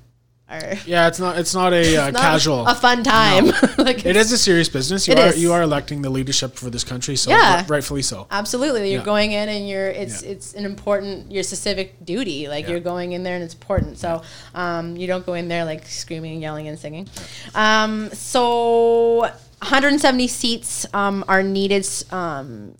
Yeah, 0.85 1.07
it's 1.07 1.19
not 1.19 1.37
it's 1.37 1.53
not 1.53 1.73
a 1.73 1.97
uh, 1.97 2.11
not 2.11 2.21
casual. 2.21 2.67
a 2.67 2.75
fun 2.75 3.03
time. 3.03 3.45
like 3.77 4.05
it 4.05 4.15
is 4.15 4.31
a 4.31 4.37
serious 4.37 4.69
business. 4.69 5.07
You 5.07 5.13
It 5.13 5.19
are 5.19 5.27
is. 5.29 5.41
you 5.41 5.53
are 5.53 5.61
electing 5.61 6.01
the 6.01 6.09
leadership 6.09 6.55
for 6.55 6.69
this 6.69 6.83
country, 6.83 7.15
so 7.15 7.29
Yeah. 7.31 7.65
rightfully 7.67 8.01
so. 8.01 8.27
Absolutely, 8.31 8.91
you're 8.91 8.99
Yeah. 8.99 9.05
going 9.05 9.31
in 9.31 9.49
and 9.49 9.67
you're 9.67 9.87
it's 9.87 10.21
Yeah. 10.23 10.31
it's 10.31 10.53
an 10.53 10.65
important 10.65 11.31
your 11.31 11.43
civic 11.43 12.03
duty. 12.05 12.47
Like 12.47 12.67
you're 12.67 12.79
going 12.79 13.13
in 13.13 13.23
there 13.23 13.35
and 13.35 13.43
it's 13.43 13.53
important. 13.53 13.97
So 13.97 14.21
um, 14.55 14.95
you 14.97 15.07
don't 15.07 15.25
go 15.25 15.33
in 15.33 15.47
there 15.47 15.65
like 15.65 15.85
screaming 15.87 16.33
and 16.33 16.41
yelling 16.41 16.67
and 16.67 16.77
singing. 16.77 17.07
Um, 17.55 18.09
so 18.13 19.21
170 19.61 20.27
seats 20.27 20.85
um, 20.93 21.23
are 21.27 21.43
needed. 21.43 21.87
Um, 22.11 22.75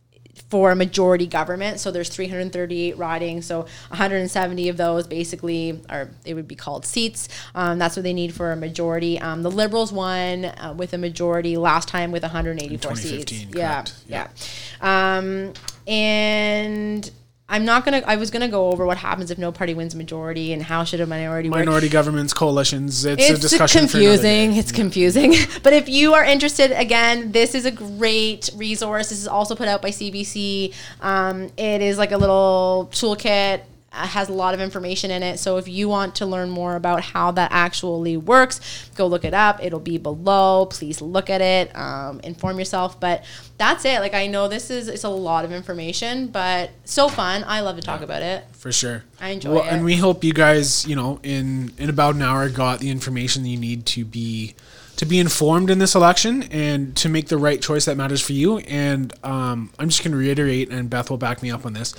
for 0.54 0.70
a 0.70 0.76
majority 0.76 1.26
government, 1.26 1.80
so 1.80 1.90
there's 1.90 2.10
338 2.10 2.96
ridings, 2.96 3.44
so 3.44 3.62
170 3.90 4.70
of 4.70 4.78
those 4.78 5.08
basically 5.08 5.82
are 5.90 6.12
they 6.26 6.36
would 6.36 6.48
be 6.48 6.54
called 6.54 6.86
seats. 6.86 7.28
Um, 7.56 7.80
that's 7.80 7.96
what 7.96 8.04
they 8.04 8.14
need 8.14 8.36
for 8.36 8.52
a 8.52 8.56
majority. 8.56 9.20
Um, 9.20 9.42
the 9.42 9.50
Liberals 9.50 9.92
won 9.92 10.46
uh, 10.46 10.76
with 10.78 10.94
a 10.94 11.00
majority 11.00 11.58
last 11.58 11.88
time 11.88 12.12
with 12.12 12.22
184 12.22 12.96
seats. 12.98 13.32
2015, 13.32 13.58
Yeah, 13.60 13.74
correct. 13.82 13.96
yeah. 14.08 15.18
Um, 15.18 15.54
and 15.88 17.10
I'm 17.54 17.66
not 17.66 17.86
gonna. 17.86 18.02
I 18.08 18.16
was 18.16 18.32
gonna 18.32 18.48
go 18.48 18.72
over 18.72 18.84
what 18.84 18.98
happens 18.98 19.30
if 19.30 19.38
no 19.38 19.52
party 19.52 19.76
wins 19.76 19.94
majority 19.94 20.54
and 20.54 20.64
how 20.64 20.84
should 20.84 21.00
a 21.02 21.06
minority 21.06 21.52
work. 21.52 21.60
Minority 21.60 21.88
governments, 21.88 22.34
coalitions. 22.34 23.06
It's, 23.06 23.30
a 23.30 23.38
discussion 23.38 23.86
for 23.86 24.00
confusing. 24.00 24.56
It's 24.56 24.72
confusing. 24.72 25.36
but 25.62 25.72
if 25.72 25.88
you 25.88 26.16
are 26.16 26.26
interested, 26.26 26.72
again, 26.72 27.32
this 27.32 27.54
is 27.54 27.66
a 27.66 27.72
great 27.72 28.50
resource. 28.56 29.10
This 29.10 29.20
is 29.20 29.28
also 29.28 29.56
put 29.56 29.68
out 29.68 29.84
by 29.84 29.90
CBC. 29.90 30.74
Um, 31.00 31.52
it 31.56 31.84
is 31.84 32.00
like 32.00 32.12
a 32.12 32.18
little 32.18 32.90
toolkit. 32.92 33.62
Has 33.94 34.28
a 34.28 34.34
lot 34.34 34.54
of 34.56 34.60
information 34.60 35.12
in 35.12 35.22
it. 35.22 35.38
So 35.38 35.58
if 35.58 35.68
you 35.68 35.88
want 35.88 36.16
to 36.16 36.26
learn 36.26 36.50
more 36.50 36.76
about 36.76 37.02
how 37.04 37.32
that 37.32 37.52
actually 37.52 38.18
works, 38.18 38.90
go 38.96 39.06
look 39.06 39.24
it 39.24 39.34
up. 39.36 39.64
It'll 39.64 39.80
be 39.80 40.00
below. 40.00 40.66
Please 40.66 41.00
look 41.00 41.30
at 41.30 41.42
it. 41.42 41.76
Um, 41.78 42.20
inform 42.22 42.58
yourself. 42.58 43.00
But 43.00 43.24
that's 43.58 43.86
it. 43.86 44.00
Like 44.00 44.16
I 44.16 44.26
know 44.28 44.48
this 44.48 44.72
is 44.72 44.88
it's 44.88 45.04
a 45.04 45.10
lot 45.10 45.46
of 45.46 45.52
information, 45.52 46.28
but 46.28 46.72
so 46.86 47.08
fun. 47.08 47.44
I 47.46 47.62
love 47.62 47.76
to 47.76 47.84
talk 47.84 48.02
about 48.02 48.24
it. 48.24 48.46
for 48.54 48.72
sure. 48.72 49.04
I 49.22 49.30
enjoy 49.30 49.58
it. 49.58 49.66
And 49.72 49.86
we 49.86 49.96
hope 49.98 50.24
you 50.24 50.34
guys, 50.34 50.88
you 50.88 50.96
know, 50.96 51.20
in 51.22 51.72
in 51.78 51.90
about 51.90 52.16
an 52.16 52.24
hour, 52.24 52.50
got 52.50 52.80
the 52.80 52.90
information 52.90 53.44
that 53.44 53.50
you 53.50 53.58
need 53.58 53.86
to 53.88 54.04
be 54.06 54.56
to 54.96 55.06
be 55.06 55.20
informed 55.20 55.70
in 55.70 55.80
this 55.80 55.96
election 55.96 56.44
and 56.52 56.96
to 56.96 57.10
make 57.10 57.28
the 57.28 57.38
right 57.38 57.62
choice 57.62 57.86
that 57.86 57.98
matters 57.98 58.22
for 58.22 58.34
you. 58.34 58.60
And 58.60 59.14
um, 59.24 59.72
I'm 59.80 59.90
just 59.90 60.04
going 60.04 60.12
to 60.12 60.18
reiterate, 60.18 60.70
and 60.70 60.90
Beth 60.90 61.10
will 61.10 61.18
back 61.18 61.42
me 61.42 61.50
up 61.50 61.66
on 61.66 61.74
this. 61.74 61.94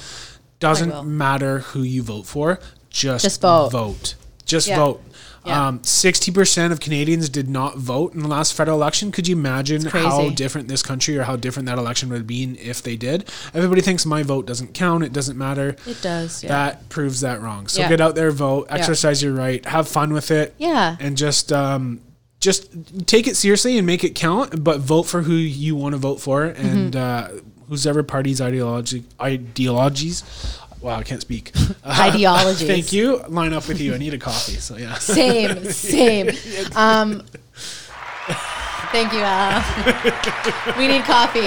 Doesn't 0.69 1.07
matter 1.07 1.59
who 1.61 1.83
you 1.83 2.03
vote 2.03 2.27
for, 2.27 2.59
just, 2.91 3.25
Just 3.25 3.41
vote. 3.41 3.71
Vote. 3.71 4.15
Just 4.45 4.69
Yeah. 4.69 4.77
vote. 4.77 5.03
Yeah. 5.47 5.67
Um, 5.69 5.81
60% 5.81 6.73
of 6.73 6.81
Canadians 6.81 7.29
did 7.29 7.51
not 7.51 7.77
vote 7.77 8.15
in 8.15 8.21
the 8.21 8.29
last 8.29 8.55
federal 8.55 8.79
election. 8.79 9.13
Could 9.13 9.29
you 9.29 9.37
imagine 9.37 9.85
how 9.85 10.31
different 10.31 10.69
this 10.69 10.83
country 10.83 11.19
or 11.19 11.25
how 11.25 11.37
different 11.37 11.67
that 11.67 11.77
election 11.77 12.09
would 12.09 12.17
have 12.17 12.27
been 12.27 12.57
if 12.57 12.83
they 12.83 12.97
did? 12.97 13.29
Everybody 13.53 13.83
thinks 13.83 14.07
my 14.07 14.23
vote 14.23 14.47
doesn't 14.47 14.73
count. 14.73 15.05
It 15.05 15.13
doesn't 15.13 15.37
matter. 15.37 15.77
It 15.87 16.01
does. 16.01 16.43
Yeah. 16.43 16.49
That 16.49 16.89
proves 16.89 17.21
that 17.21 17.43
wrong. 17.43 17.67
So 17.67 17.87
get 17.87 18.01
out 18.01 18.15
there, 18.15 18.31
vote, 18.31 18.69
exercise 18.71 19.23
your 19.23 19.35
right, 19.35 19.63
have 19.67 19.87
fun 19.87 20.15
with 20.15 20.31
it, 20.31 20.55
yeah. 20.57 20.97
and 20.99 21.15
just 21.15 21.53
um, 21.53 22.01
just 22.41 22.71
take 23.07 23.27
it 23.27 23.37
seriously 23.37 23.77
and 23.77 23.87
make 23.87 24.03
it 24.03 24.15
count. 24.15 24.65
But 24.65 24.81
vote 24.81 25.03
for 25.03 25.21
who 25.23 25.35
you 25.35 25.77
want 25.77 25.93
to 25.93 25.99
vote 25.99 26.21
for, 26.23 26.45
and 26.45 26.95
Mm-hmm. 26.95 27.37
uh, 27.37 27.41
whosever 27.69 28.03
party's 28.03 28.41
ideology 28.43 29.05
ideologies. 29.21 30.23
Wow, 30.85 30.99
I 30.99 31.03
can't 31.03 31.23
speak. 31.23 31.53
Uh, 31.83 32.11
Ideologies. 32.15 32.67
Thank 32.67 32.93
you. 32.95 33.19
Line 33.29 33.53
up 33.53 33.69
with 33.69 33.79
you. 33.79 33.95
I 33.95 33.99
need 33.99 34.15
a 34.15 34.19
coffee. 34.19 34.55
So 34.55 34.77
yeah. 34.77 34.95
Same, 34.99 35.65
same. 35.65 36.29
Um, 36.75 37.23
thank 38.91 39.13
you, 39.13 39.21
Al. 39.21 39.63
we 40.79 40.89
need 40.89 41.05
coffee. 41.05 41.41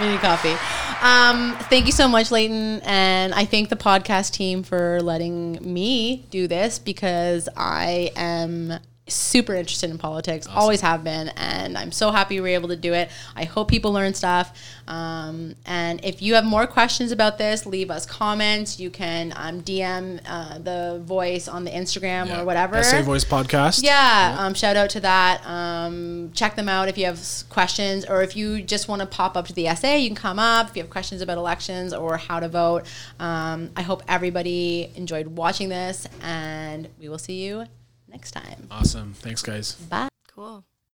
We 0.00 0.10
need 0.10 0.20
coffee. 0.20 0.56
Um, 1.02 1.56
thank 1.68 1.86
you 1.86 1.92
so 1.92 2.08
much, 2.08 2.32
Leighton. 2.32 2.80
And 2.84 3.32
I 3.32 3.44
thank 3.44 3.68
the 3.68 3.76
podcast 3.76 4.32
team 4.32 4.64
for 4.64 5.00
letting 5.02 5.58
me 5.62 6.26
do 6.30 6.48
this 6.48 6.80
because 6.80 7.48
I 7.56 8.10
am 8.16 8.80
super 9.14 9.54
interested 9.54 9.90
in 9.90 9.98
politics, 9.98 10.46
always 10.46 10.80
have 10.80 11.04
been, 11.04 11.28
and 11.36 11.76
I'm 11.76 11.92
so 11.92 12.10
happy 12.10 12.36
we 12.36 12.40
were 12.42 12.54
able 12.54 12.68
to 12.68 12.76
do 12.76 12.92
it. 12.94 13.10
I 13.36 13.44
hope 13.44 13.68
people 13.68 13.92
learn 13.92 14.14
stuff. 14.14 14.56
Um, 14.88 15.54
and 15.66 16.04
if 16.04 16.20
you 16.20 16.34
have 16.34 16.44
more 16.44 16.66
questions 16.66 17.12
about 17.12 17.38
this, 17.38 17.66
leave 17.66 17.90
us 17.90 18.06
comments. 18.06 18.80
You 18.80 18.90
can 18.90 19.32
um, 19.36 19.62
DM 19.62 20.20
uh, 20.26 20.58
the 20.58 21.00
voice 21.04 21.48
on 21.48 21.64
the 21.64 21.70
Instagram 21.70 22.36
or 22.36 22.44
whatever. 22.44 22.82
SA 22.82 23.02
Voice 23.02 23.24
Podcast. 23.24 23.82
Yeah, 23.82 24.36
um, 24.38 24.54
shout 24.54 24.76
out 24.76 24.90
to 24.90 25.00
that. 25.00 25.46
Um, 25.46 26.30
check 26.34 26.56
them 26.56 26.68
out 26.68 26.88
if 26.88 26.98
you 26.98 27.06
have 27.06 27.20
questions 27.48 28.04
or 28.04 28.22
if 28.22 28.36
you 28.36 28.62
just 28.62 28.88
want 28.88 29.00
to 29.00 29.06
pop 29.06 29.36
up 29.36 29.46
to 29.46 29.52
the 29.52 29.74
SA, 29.74 29.94
you 29.94 30.08
can 30.08 30.16
come 30.16 30.38
up. 30.38 30.70
If 30.70 30.76
you 30.76 30.82
have 30.82 30.90
questions 30.90 31.22
about 31.22 31.38
elections 31.38 31.92
or 31.92 32.16
how 32.16 32.40
to 32.40 32.48
vote, 32.48 32.86
um, 33.18 33.70
I 33.76 33.82
hope 33.82 34.02
everybody 34.08 34.90
enjoyed 34.94 35.26
watching 35.26 35.68
this 35.68 36.06
and 36.22 36.88
we 36.98 37.08
will 37.08 37.18
see 37.18 37.44
you 37.44 37.66
next 38.10 38.32
time. 38.32 38.68
Awesome. 38.70 39.14
Thanks, 39.14 39.42
guys. 39.42 39.72
Bye. 39.74 40.08
Cool. 40.34 40.64